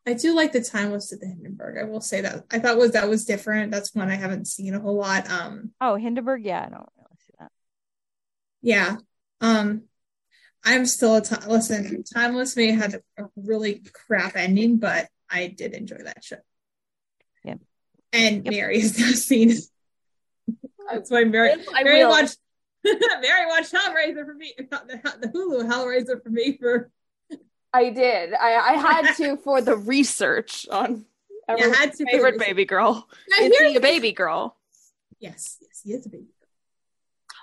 I 0.07 0.15
do 0.15 0.35
like 0.35 0.53
the 0.53 0.63
timeless 0.63 1.13
at 1.13 1.21
the 1.21 1.27
Hindenburg. 1.27 1.77
I 1.79 1.85
will 1.85 2.01
say 2.01 2.21
that. 2.23 2.45
I 2.51 2.59
thought 2.59 2.79
was 2.79 2.93
that 2.93 3.09
was 3.09 3.25
different. 3.25 3.71
That's 3.71 3.95
one 3.95 4.11
I 4.11 4.15
haven't 4.17 4.47
seen 4.47 4.75
a 4.75 4.81
whole 4.81 4.97
lot. 4.97 5.31
Um, 5.31 5.73
Oh, 5.81 5.97
Hindenburg. 5.97 6.45
Yeah, 6.45 6.61
I 6.65 6.69
don't 6.71 6.89
really 6.97 7.17
see 7.27 7.35
that. 7.39 7.53
yeah. 8.63 8.97
Um, 9.41 9.88
I'm 10.65 10.87
still 10.87 11.17
a 11.17 11.21
time. 11.21 11.49
Listen, 11.49 12.03
timeless 12.05 12.57
may 12.57 12.73
have 12.73 12.93
had 12.93 13.03
a 13.19 13.25
really 13.37 13.83
crap 13.93 14.37
ending, 14.37 14.79
but 14.79 15.09
I 15.31 15.47
did 15.49 15.73
enjoy 15.75 15.99
that 16.05 16.23
show. 16.25 16.37
Yeah. 17.45 17.55
And 18.13 18.45
Yep. 18.45 18.53
Mary 18.55 18.81
has 18.81 18.99
now 18.99 19.11
seen. 19.13 19.51
it. 19.53 19.61
That's 20.91 21.11
why 21.11 21.25
Mary. 21.25 21.53
I 21.75 21.83
Mary 21.85 22.03
will. 22.03 22.11
watched. 22.11 22.39
Mary 22.85 23.47
watched 23.47 23.73
Hellraiser 23.73 24.25
for 24.25 24.35
me. 24.35 24.55
The, 24.59 25.01
the 25.21 25.29
Hulu 25.29 25.69
Hellraiser 25.71 26.23
for 26.23 26.31
me 26.31 26.57
for 26.59 26.91
I 27.73 27.91
did. 27.91 28.33
I, 28.35 28.55
I 28.55 28.73
had 28.75 29.15
to 29.17 29.37
for 29.37 29.61
the 29.61 29.77
research 29.77 30.67
on 30.71 31.05
Yeah, 31.49 31.55
I 31.57 31.77
had 31.77 31.93
to 31.95 32.07
favorite 32.07 32.39
baby 32.39 32.65
girl. 32.65 33.07
Now, 33.29 33.45
Is 33.47 33.59
he 33.59 33.77
a 33.77 33.81
baby 33.81 34.13
girl? 34.13 34.57
Yes, 35.21 35.59
yes, 35.61 35.81
he 35.85 35.93
is 35.93 36.07
a 36.07 36.09
baby 36.09 36.25
girl. 36.25 36.38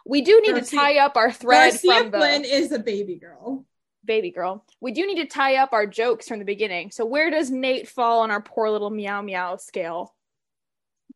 We 0.05 0.21
do 0.21 0.39
need 0.41 0.53
Garcia- 0.55 0.69
to 0.69 0.75
tie 0.75 0.97
up 0.99 1.17
our 1.17 1.31
thread 1.31 1.71
Garcia 1.71 1.93
from 2.01 2.11
the 2.11 2.17
Flynn 2.19 2.45
is 2.45 2.71
a 2.71 2.79
baby 2.79 3.15
girl. 3.15 3.65
baby 4.03 4.29
girl. 4.31 4.63
We 4.79 4.91
do 4.91 5.05
need 5.07 5.15
to 5.17 5.25
tie 5.25 5.55
up 5.55 5.73
our 5.73 5.87
jokes 5.87 6.27
from 6.27 6.37
the 6.39 6.45
beginning. 6.45 6.91
So 6.91 7.05
where 7.05 7.31
does 7.31 7.49
Nate 7.49 7.87
fall 7.87 8.19
on 8.21 8.29
our 8.31 8.41
poor 8.41 8.69
little 8.69 8.91
meow 8.91 9.21
meow 9.23 9.55
scale? 9.57 10.13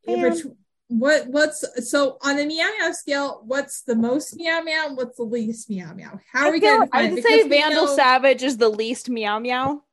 Yeah, 0.07 0.29
Man. 0.29 0.55
what 0.87 1.27
what's 1.27 1.63
so 1.89 2.17
on 2.21 2.37
the 2.37 2.45
meow 2.45 2.69
meow 2.79 2.91
scale? 2.93 3.43
What's 3.45 3.81
the 3.81 3.95
most 3.95 4.35
meow 4.37 4.61
meow? 4.61 4.87
and 4.87 4.97
What's 4.97 5.17
the 5.17 5.23
least 5.23 5.69
meow 5.69 5.93
meow? 5.93 6.19
How 6.31 6.45
are 6.45 6.47
I 6.47 6.51
we 6.51 6.59
going 6.59 6.87
to 6.89 6.95
I 6.95 7.11
would 7.11 7.23
say 7.23 7.47
Vandal 7.47 7.85
know- 7.85 7.95
Savage 7.95 8.41
is 8.41 8.57
the 8.57 8.69
least 8.69 9.07
meow 9.09 9.37
meow. 9.39 9.83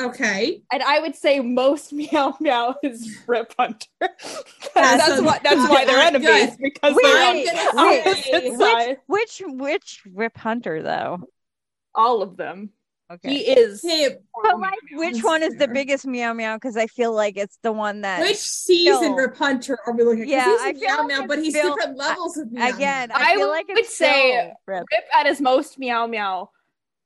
Okay, 0.00 0.62
And 0.72 0.82
I 0.82 1.00
would 1.00 1.16
say 1.16 1.40
most 1.40 1.92
meow 1.92 2.36
meow 2.40 2.76
is 2.82 3.18
Rip 3.26 3.52
Hunter. 3.58 3.86
that's 4.00 4.14
That's 4.74 5.20
why 5.22 5.40
that's 5.42 5.68
why 5.68 5.84
they're 5.84 6.12
good. 6.12 6.22
enemies 6.24 6.56
because 6.56 6.94
Wait, 6.94 7.02
they're 7.02 7.32
wait, 7.34 7.48
opposite 8.06 8.24
say- 8.24 8.56
side. 8.56 8.96
Which 9.06 9.42
which 9.46 10.02
Rip 10.14 10.36
Hunter 10.38 10.82
though? 10.82 11.20
All 11.94 12.22
of 12.22 12.36
them. 12.36 12.70
Okay. 13.10 13.30
He 13.30 13.38
is. 13.50 13.80
hey, 13.82 14.16
but 14.44 14.60
like, 14.60 14.74
which 14.92 15.24
one 15.24 15.42
is 15.42 15.54
the 15.56 15.66
biggest 15.66 16.06
meow 16.06 16.34
meow? 16.34 16.56
Because 16.56 16.76
I 16.76 16.86
feel 16.86 17.10
like 17.12 17.38
it's 17.38 17.58
the 17.62 17.72
one 17.72 18.02
that 18.02 18.20
which 18.20 18.36
season 18.36 19.00
Phil. 19.00 19.14
Rip 19.14 19.36
Hunter 19.36 19.78
are 19.86 19.94
we 19.94 20.04
looking 20.04 20.22
at? 20.24 20.28
Yeah, 20.28 20.44
he's 20.44 20.60
I 20.60 20.72
feel 20.74 20.80
meow 20.82 20.96
like 20.98 21.06
meow, 21.08 21.26
but 21.26 21.38
he's 21.38 21.54
Phil- 21.56 21.74
different 21.74 21.96
levels 21.96 22.36
of 22.36 22.52
meow 22.52 22.68
again. 22.68 23.08
meow. 23.08 23.16
I, 23.18 23.32
I 23.32 23.34
feel 23.36 23.48
like 23.48 23.66
would 23.68 23.78
it's 23.78 23.96
say 23.96 24.32
still 24.32 24.52
Rip. 24.66 24.84
Rip 24.92 25.04
at 25.18 25.24
his 25.26 25.40
most 25.40 25.78
meow 25.78 26.06
meow 26.06 26.50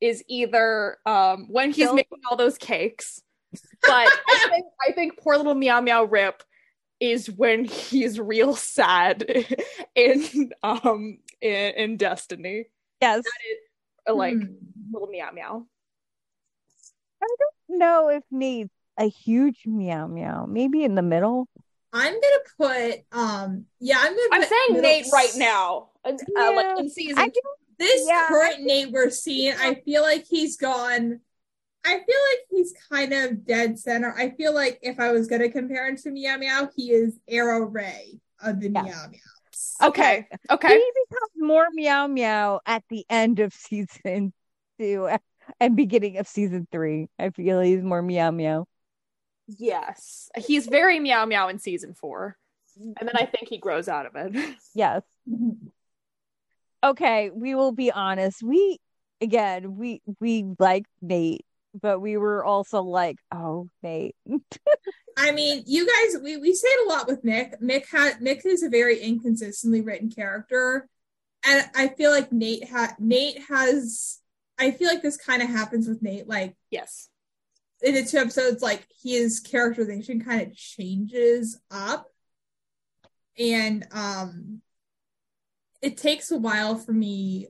is 0.03 0.23
either 0.29 0.99
um 1.07 1.47
when 1.49 1.69
he's 1.71 1.87
Phil? 1.87 1.95
making 1.95 2.19
all 2.29 2.37
those 2.37 2.59
cakes, 2.59 3.23
but 3.83 4.09
I 4.29 4.49
think 4.51 4.67
I 4.89 4.93
think 4.93 5.17
poor 5.19 5.37
little 5.39 5.55
meow 5.55 5.81
meow 5.81 6.05
Rip 6.05 6.43
is 7.01 7.31
when 7.31 7.65
he's 7.65 8.19
real 8.21 8.55
sad 8.57 9.25
in 9.95 10.53
um 10.63 11.19
in, 11.41 11.75
in 11.75 11.97
Destiny, 11.97 12.67
Yes. 13.01 13.25
like 14.13 14.35
Hmm. 14.35 14.55
little 14.93 15.09
meow 15.09 15.31
meow. 15.33 15.67
I 17.23 17.27
don't 17.39 17.79
know 17.79 18.09
if 18.09 18.25
needs 18.31 18.71
a 18.99 19.05
huge 19.09 19.63
meow 19.65 20.07
meow. 20.09 20.45
Maybe 20.47 20.83
in 20.85 20.95
the 20.97 21.03
middle. 21.03 21.49
I'm 21.93 22.13
gonna 22.15 22.45
put 22.59 23.05
um 23.13 23.67
yeah 23.81 23.99
I'm 24.01 24.13
gonna 24.17 24.29
I'm 24.33 24.41
put 24.41 24.49
saying 24.49 24.67
middle- 24.71 24.83
Nate 24.83 25.07
right 25.13 25.33
now, 25.37 25.91
uh, 26.05 26.09
uh, 26.11 26.17
Yeah. 26.37 26.49
like 26.51 26.79
in 26.81 26.89
season. 26.91 27.19
I 27.19 27.25
feel 27.29 27.43
This 27.79 28.07
Yeah, 28.07 28.27
I 28.27 28.29
current 28.29 28.61
Nate 28.61 28.91
we're 28.93 29.11
seeing, 29.11 29.55
I 29.59 29.75
feel 29.85 30.03
like 30.03 30.27
he's 30.29 30.57
gone. 30.57 31.21
I 31.85 31.91
feel 31.91 31.99
like 31.99 32.47
he's 32.51 32.75
kind 32.91 33.13
of 33.13 33.45
dead 33.45 33.79
center. 33.79 34.15
I 34.17 34.31
feel 34.31 34.55
like 34.55 34.79
if 34.83 35.01
I 35.01 35.11
was 35.13 35.27
gonna 35.27 35.51
compare 35.51 35.89
him 35.89 35.97
to 35.97 36.11
Meow 36.11 36.37
Meow, 36.37 36.69
he 36.77 36.93
is 36.93 37.19
Arrow 37.29 37.61
Ray 37.65 38.21
of 38.41 38.61
the 38.61 38.71
Yeah. 38.71 38.83
Meow 38.83 39.09
Meows. 39.11 39.75
okay, 39.83 40.27
okay. 40.51 40.69
he 40.69 40.91
becomes 41.09 41.31
more 41.37 41.67
meow 41.73 42.07
meow 42.07 42.61
at 42.67 42.85
the 42.89 43.05
end 43.11 43.41
of 43.41 43.53
season 43.53 44.33
two 44.79 45.09
and 45.61 45.77
beginning 45.77 46.19
of 46.19 46.29
season 46.29 46.69
three. 46.71 47.09
I 47.19 47.31
feel 47.31 47.61
he's 47.61 47.83
more 47.83 48.03
meow 48.03 48.31
meow. 48.31 48.67
Yes, 49.49 50.31
he's 50.37 50.67
very 50.67 51.01
meow 51.01 51.27
meow 51.27 51.49
in 51.49 51.59
season 51.59 51.95
four, 51.95 52.37
and 52.77 52.97
then 53.01 53.17
I 53.17 53.27
think 53.27 53.49
he 53.49 53.59
grows 53.59 53.89
out 53.89 54.07
of 54.07 54.15
it. 54.15 54.57
Yes. 54.75 55.03
Mm-hmm. 55.29 55.67
Okay, 56.85 57.31
we 57.33 57.55
will 57.55 57.73
be 57.73 57.93
honest. 57.93 58.43
We 58.43 58.79
again, 59.21 59.77
we 59.77 60.03
we 60.21 60.45
like 60.59 60.85
Nate, 61.01 61.47
but 61.81 62.01
we 62.01 62.17
were 62.17 62.45
also 62.45 62.83
like, 62.83 63.17
oh 63.33 63.69
Nate. 63.83 64.17
I 65.17 65.31
mean, 65.31 65.63
you 65.67 65.87
guys, 65.87 66.21
we, 66.23 66.39
we 66.39 66.55
say 66.55 66.69
it 66.69 66.87
a 66.87 66.91
lot 66.91 67.07
with 67.07 67.25
Mick. 67.25 67.61
Mick 67.61 67.87
had 67.91 68.19
Mick 68.21 68.45
is 68.45 68.63
a 68.63 68.69
very 68.69 68.99
inconsistently 68.99 69.81
written 69.81 70.11
character, 70.11 70.89
and 71.47 71.65
I 71.75 71.89
feel 71.89 72.11
like 72.11 72.33
Nate 72.33 72.69
had 72.69 72.95
Nate 72.99 73.43
has. 73.49 74.19
I 74.59 74.71
feel 74.71 74.89
like 74.89 75.03
this 75.03 75.17
kind 75.17 75.43
of 75.43 75.49
happens 75.49 75.89
with 75.89 76.03
Nate. 76.03 76.29
Like 76.29 76.57
yes. 76.71 77.09
in 77.83 77.95
the 77.95 78.05
two 78.05 78.19
episodes, 78.19 78.63
like 78.63 78.87
his 79.03 79.41
characterization 79.41 80.21
kind 80.21 80.43
of 80.43 80.57
changes 80.57 81.61
up, 81.71 82.07
and 83.39 83.87
um, 83.93 84.63
it 85.83 85.97
takes 85.97 86.31
a 86.31 86.39
while 86.39 86.77
for 86.77 86.93
me 86.93 87.49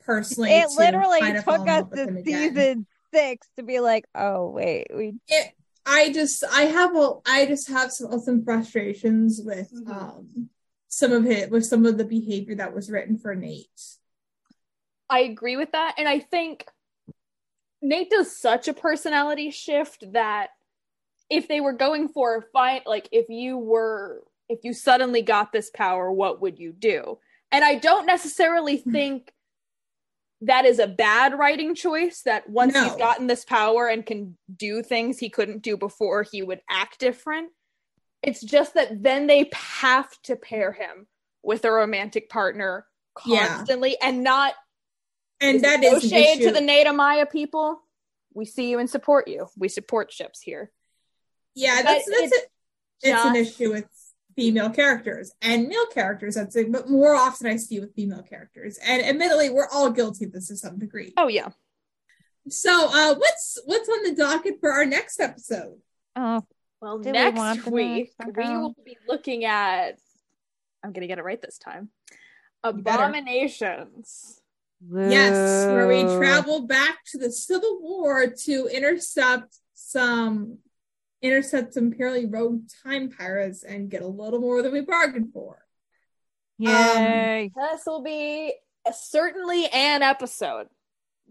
personally. 0.00 0.50
it 0.50 0.68
to 0.68 0.76
literally 0.76 1.20
kind 1.20 1.38
of 1.38 1.44
took 1.44 1.68
us 1.68 1.84
to 1.94 2.22
season 2.24 2.86
six 3.14 3.46
to 3.56 3.62
be 3.62 3.80
like, 3.80 4.04
oh 4.14 4.50
wait, 4.50 4.88
we 4.94 5.14
it 5.28 5.52
i 5.86 6.12
just 6.12 6.44
i 6.52 6.62
have 6.62 6.94
a 6.94 7.12
i 7.24 7.46
just 7.46 7.68
have 7.68 7.90
some 7.90 8.20
some 8.20 8.44
frustrations 8.44 9.40
with 9.42 9.72
Mhm. 9.72 9.90
um 9.90 10.50
some 10.88 11.12
of 11.12 11.24
it 11.26 11.50
with 11.50 11.64
some 11.64 11.86
of 11.86 11.96
the 11.96 12.04
behavior 12.04 12.56
that 12.56 12.74
was 12.74 12.90
written 12.90 13.16
for 13.16 13.34
nate 13.34 13.68
I 15.10 15.20
agree 15.20 15.56
with 15.56 15.72
that. 15.72 15.94
And 15.96 16.06
I 16.06 16.18
think 16.18 16.66
Nate 17.80 18.10
does 18.10 18.36
such 18.36 18.68
a 18.68 18.74
personality 18.74 19.50
shift 19.50 20.04
that 20.12 20.50
if 21.30 21.48
they 21.48 21.60
were 21.60 21.72
going 21.72 22.08
for 22.08 22.36
a 22.36 22.42
fight, 22.52 22.86
like 22.86 23.08
if 23.12 23.30
you 23.30 23.56
were, 23.56 24.22
if 24.48 24.64
you 24.64 24.74
suddenly 24.74 25.22
got 25.22 25.50
this 25.52 25.70
power, 25.70 26.12
what 26.12 26.42
would 26.42 26.58
you 26.58 26.72
do? 26.72 27.18
And 27.50 27.64
I 27.64 27.76
don't 27.76 28.06
necessarily 28.06 28.78
hmm. 28.78 28.92
think 28.92 29.32
that 30.42 30.64
is 30.64 30.78
a 30.78 30.86
bad 30.86 31.36
writing 31.36 31.74
choice 31.74 32.22
that 32.22 32.48
once 32.48 32.74
No. 32.74 32.84
he's 32.84 32.96
gotten 32.96 33.26
this 33.26 33.44
power 33.44 33.88
and 33.88 34.06
can 34.06 34.36
do 34.54 34.82
things 34.82 35.18
he 35.18 35.30
couldn't 35.30 35.62
do 35.62 35.76
before, 35.76 36.22
he 36.22 36.42
would 36.42 36.60
act 36.70 37.00
different. 37.00 37.50
It's 38.22 38.40
just 38.40 38.74
that 38.74 39.02
then 39.02 39.26
they 39.26 39.50
have 39.54 40.10
to 40.24 40.36
pair 40.36 40.72
him 40.72 41.06
with 41.42 41.64
a 41.64 41.72
romantic 41.72 42.28
partner 42.28 42.86
Yeah. 43.26 43.48
constantly 43.48 43.96
and 44.00 44.22
not 44.22 44.54
and 45.40 45.62
that 45.62 45.80
no 45.80 45.96
is 45.96 46.08
shade 46.08 46.42
to 46.42 46.52
the 46.52 46.60
Nate 46.60 46.86
Amaya 46.86 47.30
people. 47.30 47.80
We 48.34 48.44
see 48.44 48.70
you 48.70 48.78
and 48.78 48.90
support 48.90 49.28
you. 49.28 49.48
We 49.56 49.68
support 49.68 50.12
ships 50.12 50.40
here. 50.40 50.70
yeah 51.54 51.76
but 51.76 51.84
that's 51.84 52.06
that's 52.06 52.32
it's 52.32 52.36
it 52.36 52.50
it's 53.02 53.24
an 53.24 53.36
issue 53.36 53.72
with 53.72 53.86
female 54.38 54.70
characters 54.70 55.32
and 55.42 55.66
male 55.66 55.86
characters 55.92 56.36
that's 56.36 56.54
it 56.54 56.70
but 56.70 56.88
more 56.88 57.12
often 57.12 57.48
i 57.48 57.56
see 57.56 57.80
with 57.80 57.92
female 57.96 58.22
characters 58.22 58.78
and 58.86 59.02
admittedly 59.04 59.50
we're 59.50 59.66
all 59.72 59.90
guilty 59.90 60.26
of 60.26 60.32
this 60.32 60.46
to 60.46 60.56
some 60.56 60.78
degree 60.78 61.12
Oh 61.16 61.26
yeah. 61.26 61.48
so 62.48 62.70
uh 62.92 63.14
what's 63.16 63.58
what's 63.64 63.88
on 63.88 64.04
the 64.04 64.14
docket 64.14 64.60
for 64.60 64.70
our 64.72 64.84
next 64.84 65.18
episode 65.18 65.78
oh 66.14 66.44
Well, 66.80 66.98
Do 67.00 67.08
we 67.08 67.12
next 67.14 67.64
the 67.64 67.70
week 67.72 68.12
next 68.20 68.36
we 68.36 68.56
will 68.56 68.76
be 68.84 68.96
looking 69.08 69.44
at. 69.44 69.98
I'm 70.84 70.92
gonna 70.92 71.08
get 71.08 71.18
it 71.18 71.24
right 71.24 71.42
this 71.42 71.58
time. 71.58 71.88
Abominations. 72.62 74.40
Yes, 74.88 75.66
where 75.66 75.88
we 75.88 76.04
Whoa. 76.04 76.18
travel 76.18 76.66
back 76.68 76.98
to 77.10 77.18
the 77.18 77.32
Civil 77.32 77.80
War 77.80 78.28
to 78.44 78.68
intercept 78.72 79.56
some 79.74 80.58
intercept 81.22 81.74
some 81.74 81.90
purely 81.90 82.26
rogue 82.26 82.62
time 82.84 83.10
pirates 83.10 83.62
and 83.64 83.90
get 83.90 84.02
a 84.02 84.06
little 84.06 84.40
more 84.40 84.62
than 84.62 84.72
we 84.72 84.80
bargained 84.80 85.32
for. 85.32 85.64
Yay. 86.58 87.52
This 87.54 87.82
will 87.86 88.02
be 88.02 88.54
a, 88.86 88.92
certainly 88.92 89.66
an 89.68 90.02
episode. 90.02 90.66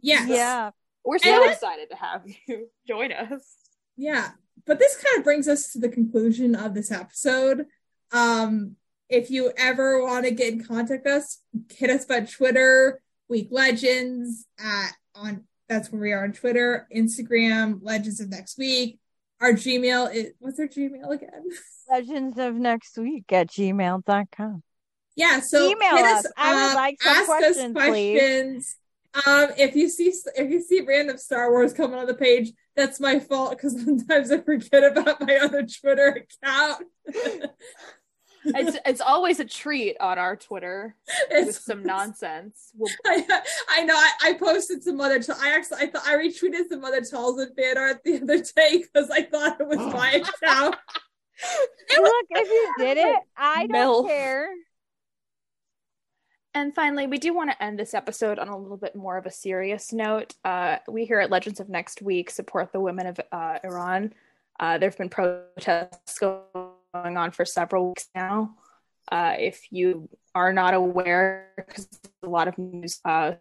Yes. 0.02 0.28
yeah. 0.30 0.72
We're 1.04 1.20
so 1.20 1.44
And- 1.44 1.52
excited 1.52 1.90
to 1.90 1.96
have 1.96 2.24
you 2.48 2.68
join 2.88 3.12
us. 3.12 3.56
Yeah. 3.96 4.32
But 4.66 4.80
this 4.80 4.96
kind 4.96 5.18
of 5.18 5.24
brings 5.24 5.48
us 5.48 5.72
to 5.74 5.80
the 5.80 5.90
conclusion 5.90 6.56
of 6.56 6.74
this 6.74 6.92
episode. 6.92 7.66
Um, 8.12 8.76
if 9.10 9.30
you 9.30 9.52
ever 9.58 10.04
want 10.04 10.26
to 10.26 10.32
get 10.32 10.54
in 10.54 10.64
contact 10.64 11.06
with 11.06 11.14
us, 11.14 11.42
hit 11.72 11.90
us 11.90 12.06
by 12.06 12.22
Twitter, 12.22 13.02
Week 13.30 13.48
Legends 13.52 14.46
at 14.60 14.92
on 15.16 15.46
that's 15.70 15.92
where 15.92 16.02
we 16.02 16.12
are 16.14 16.24
on 16.24 16.32
Twitter, 16.32 16.88
Instagram, 16.96 17.80
Legends 17.82 18.20
of 18.22 18.30
Next 18.30 18.58
Week. 18.58 19.00
Our 19.40 19.54
Gmail 19.54 20.14
is 20.14 20.34
what's 20.40 20.60
our 20.60 20.68
Gmail 20.68 21.10
again? 21.12 21.44
Legends 21.90 22.38
of 22.38 22.56
next 22.56 22.98
week 22.98 23.32
at 23.32 23.48
gmail.com. 23.48 24.64
Yeah, 25.16 25.40
so 25.40 25.70
Email 25.70 25.96
hit 25.96 26.06
us. 26.06 26.26
I 26.38 26.68
would 26.68 26.76
like 26.76 27.02
some 27.02 27.16
ask 27.16 27.26
questions, 27.26 27.58
us 27.58 27.72
questions. 27.72 28.76
Um, 29.26 29.50
if 29.58 29.76
you 29.76 29.90
see 29.90 30.14
if 30.36 30.52
you 30.52 30.62
see 30.62 30.82
random 30.82 31.18
Star 31.18 31.50
Wars 31.50 31.74
coming 31.74 31.98
on 31.98 32.06
the 32.06 32.14
page, 32.14 32.52
that's 32.76 33.00
my 33.00 33.20
fault 33.20 33.52
because 33.52 33.74
sometimes 33.84 34.32
I 34.32 34.40
forget 34.42 34.84
about 34.84 35.22
my 35.22 35.38
other 35.38 35.66
Twitter 35.66 36.24
account. 36.44 36.86
It's 38.56 38.78
it's 38.86 39.02
always 39.02 39.40
a 39.40 39.46
treat 39.46 39.98
on 40.00 40.18
our 40.18 40.36
Twitter 40.36 40.96
with 41.30 41.40
It's- 41.40 41.64
some 41.66 41.84
nonsense. 41.96 42.72
We'll, 42.76 42.92
I, 43.06 43.26
I 43.70 43.84
know. 43.84 43.96
I, 43.96 44.12
I 44.24 44.34
posted 44.34 44.84
some 44.84 45.00
other. 45.02 45.20
I 45.42 45.50
actually, 45.54 45.78
I 45.82 45.88
thought 45.88 46.06
I 46.08 46.16
retweeted 46.16 46.70
some 46.70 46.84
other 46.86 47.02
Talzin 47.02 47.56
fan 47.56 47.78
art 47.78 48.02
the 48.04 48.22
other 48.22 48.38
day 48.56 48.84
because 48.84 49.10
I 49.10 49.24
thought 49.24 49.60
it 49.60 49.68
was 49.68 49.78
my 49.80 50.12
account. 50.12 50.76
Look, 51.98 52.26
if 52.32 52.48
you 52.50 52.74
did 52.80 52.98
it, 52.98 53.18
I 53.38 53.68
don't 53.68 54.06
Milf. 54.06 54.08
care. 54.08 54.48
And 56.54 56.74
finally, 56.74 57.06
we 57.06 57.20
do 57.20 57.34
want 57.36 57.52
to 57.52 57.64
end 57.64 57.78
this 57.78 57.94
episode 57.94 58.40
on 58.40 58.48
a 58.48 58.58
little 58.58 58.78
bit 58.78 58.96
more 58.96 59.18
of 59.18 59.28
a 59.28 59.32
serious 59.32 59.94
note. 59.94 60.34
Uh, 60.44 60.78
we 60.88 61.06
here 61.06 61.20
at 61.20 61.30
Legends 61.30 61.60
of 61.60 61.70
Next 61.70 62.02
Week 62.02 62.32
support 62.32 62.72
the 62.72 62.80
women 62.80 63.06
of 63.06 63.20
uh, 63.32 63.60
Iran. 63.64 64.14
Uh, 64.60 64.80
there 64.80 64.90
have 64.90 64.98
been 64.98 65.10
protests 65.10 66.18
going 66.18 66.42
on 66.94 67.32
for 67.32 67.46
several 67.46 67.90
weeks 67.90 68.08
now. 68.16 68.56
Uh, 69.12 69.36
if 69.38 69.72
you 69.72 70.10
are 70.36 70.52
not 70.52 70.74
aware, 70.74 71.50
because 71.56 71.88
a 72.24 72.30
lot 72.30 72.48
of 72.48 72.58
news, 72.58 73.00
uh, 73.06 73.34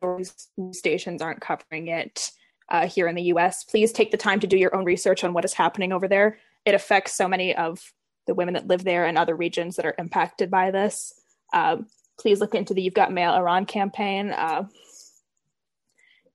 stations 0.73 1.20
aren't 1.20 1.40
covering 1.40 1.89
it 1.89 2.31
uh, 2.68 2.86
here 2.86 3.09
in 3.09 3.14
the 3.14 3.24
US, 3.24 3.64
please 3.64 3.93
take 3.93 4.10
the 4.10 4.16
time 4.16 4.40
to 4.40 4.47
do 4.47 4.56
your 4.56 4.74
own 4.74 4.85
research 4.85 5.24
on 5.24 5.32
what 5.32 5.44
is 5.44 5.52
happening 5.52 5.93
over 5.93 6.09
there. 6.09 6.39
It 6.64 6.74
affects 6.74 7.14
so 7.14 7.28
many 7.28 7.55
of 7.55 7.81
the 8.27 8.35
women 8.35 8.55
that 8.55 8.66
live 8.66 8.85
there 8.85 9.06
and 9.06 9.18
other 9.18 9.36
regions 9.36 9.77
that 9.77 9.86
are 9.86 9.94
impacted 9.98 10.51
by 10.51 10.70
this. 10.70 11.12
Um, 11.52 11.86
please 12.18 12.40
look 12.40 12.55
into 12.55 12.74
the 12.74 12.82
You've 12.82 12.94
Got 12.94 13.12
Mail 13.12 13.35
Iran 13.35 13.66
campaign 13.66 14.31
uh, 14.31 14.64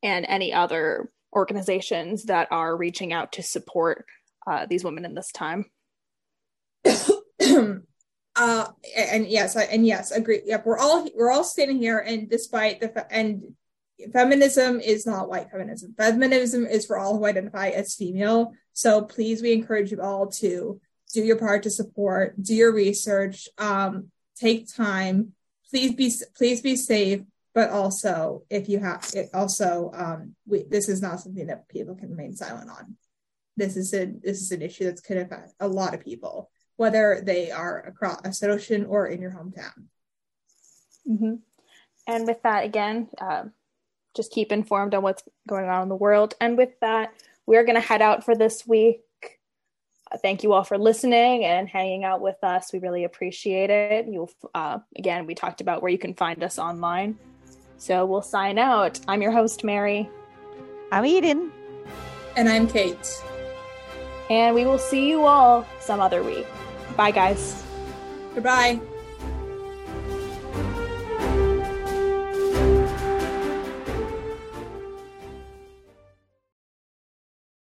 and 0.03 0.25
any 0.27 0.53
other 0.53 1.09
organizations 1.33 2.25
that 2.25 2.47
are 2.51 2.75
reaching 2.75 3.13
out 3.13 3.33
to 3.33 3.43
support 3.43 4.05
uh, 4.47 4.65
these 4.65 4.83
women 4.83 5.05
in 5.05 5.15
this 5.15 5.31
time. 5.31 5.65
uh, 8.35 8.67
and 8.95 9.27
yes, 9.27 9.55
and 9.55 9.85
yes, 9.85 10.11
agree. 10.11 10.41
Yep, 10.45 10.65
we're 10.65 10.77
all 10.77 11.07
we're 11.15 11.31
all 11.31 11.43
standing 11.43 11.77
here, 11.77 11.99
and 11.99 12.29
despite 12.29 12.81
the 12.81 13.05
and 13.13 13.43
feminism 14.13 14.79
is 14.79 15.05
not 15.05 15.29
white 15.29 15.51
feminism. 15.51 15.93
Feminism 15.95 16.65
is 16.65 16.85
for 16.85 16.97
all 16.97 17.17
who 17.17 17.25
identify 17.25 17.69
as 17.69 17.95
female. 17.95 18.53
So 18.73 19.03
please, 19.03 19.41
we 19.41 19.53
encourage 19.53 19.91
you 19.91 20.01
all 20.01 20.27
to 20.39 20.81
do 21.13 21.23
your 21.23 21.37
part 21.37 21.63
to 21.63 21.69
support, 21.69 22.41
do 22.41 22.55
your 22.55 22.73
research, 22.73 23.47
um, 23.57 24.09
take 24.39 24.73
time, 24.73 25.33
please 25.71 25.93
be 25.95 26.11
please 26.35 26.61
be 26.61 26.75
safe 26.75 27.21
but 27.55 27.69
also 27.69 28.43
if 28.49 28.69
you 28.69 28.79
have 28.79 29.09
it 29.15 29.29
also 29.33 29.91
um 29.93 30.35
we, 30.45 30.63
this 30.63 30.87
is 30.89 31.01
not 31.01 31.19
something 31.19 31.47
that 31.47 31.67
people 31.69 31.95
can 31.95 32.09
remain 32.09 32.35
silent 32.35 32.69
on 32.69 32.95
this 33.57 33.75
is 33.75 33.93
a 33.93 34.05
this 34.05 34.41
is 34.41 34.51
an 34.51 34.61
issue 34.61 34.83
that's 34.85 35.01
could 35.01 35.17
affect 35.17 35.53
a 35.59 35.67
lot 35.67 35.93
of 35.93 36.03
people 36.03 36.51
whether 36.81 37.21
they 37.23 37.51
are 37.51 37.79
across 37.85 38.39
the 38.39 38.49
ocean 38.49 38.85
or 38.85 39.05
in 39.05 39.21
your 39.21 39.29
hometown 39.31 39.85
mm-hmm. 41.07 41.35
and 42.07 42.27
with 42.27 42.41
that 42.41 42.65
again 42.65 43.07
uh, 43.19 43.43
just 44.15 44.31
keep 44.31 44.51
informed 44.51 44.95
on 44.95 45.03
what's 45.03 45.21
going 45.47 45.69
on 45.69 45.83
in 45.83 45.89
the 45.89 45.95
world 45.95 46.33
and 46.41 46.57
with 46.57 46.71
that 46.81 47.13
we're 47.45 47.63
going 47.63 47.75
to 47.75 47.87
head 47.87 48.01
out 48.01 48.23
for 48.23 48.35
this 48.35 48.65
week 48.65 49.01
thank 50.21 50.43
you 50.43 50.53
all 50.53 50.63
for 50.63 50.77
listening 50.77 51.45
and 51.45 51.69
hanging 51.69 52.03
out 52.03 52.21
with 52.21 52.43
us. 52.43 52.73
We 52.73 52.79
really 52.79 53.03
appreciate 53.03 53.69
it. 53.69 54.07
You'll 54.07 54.31
uh, 54.53 54.79
again, 54.97 55.25
we 55.25 55.35
talked 55.35 55.61
about 55.61 55.81
where 55.81 55.91
you 55.91 55.97
can 55.97 56.13
find 56.13 56.43
us 56.43 56.59
online. 56.59 57.17
So 57.77 58.05
we'll 58.05 58.21
sign 58.21 58.57
out. 58.57 58.99
I'm 59.07 59.21
your 59.21 59.31
host, 59.31 59.63
Mary. 59.63 60.09
I'm 60.91 61.05
Eden. 61.05 61.51
And 62.35 62.47
I'm 62.49 62.67
Kate. 62.67 63.23
And 64.29 64.53
we 64.55 64.65
will 64.65 64.77
see 64.77 65.09
you 65.09 65.25
all 65.25 65.65
some 65.79 65.99
other 65.99 66.23
week. 66.23 66.45
Bye, 66.95 67.11
guys. 67.11 67.61
Goodbye. 68.33 68.79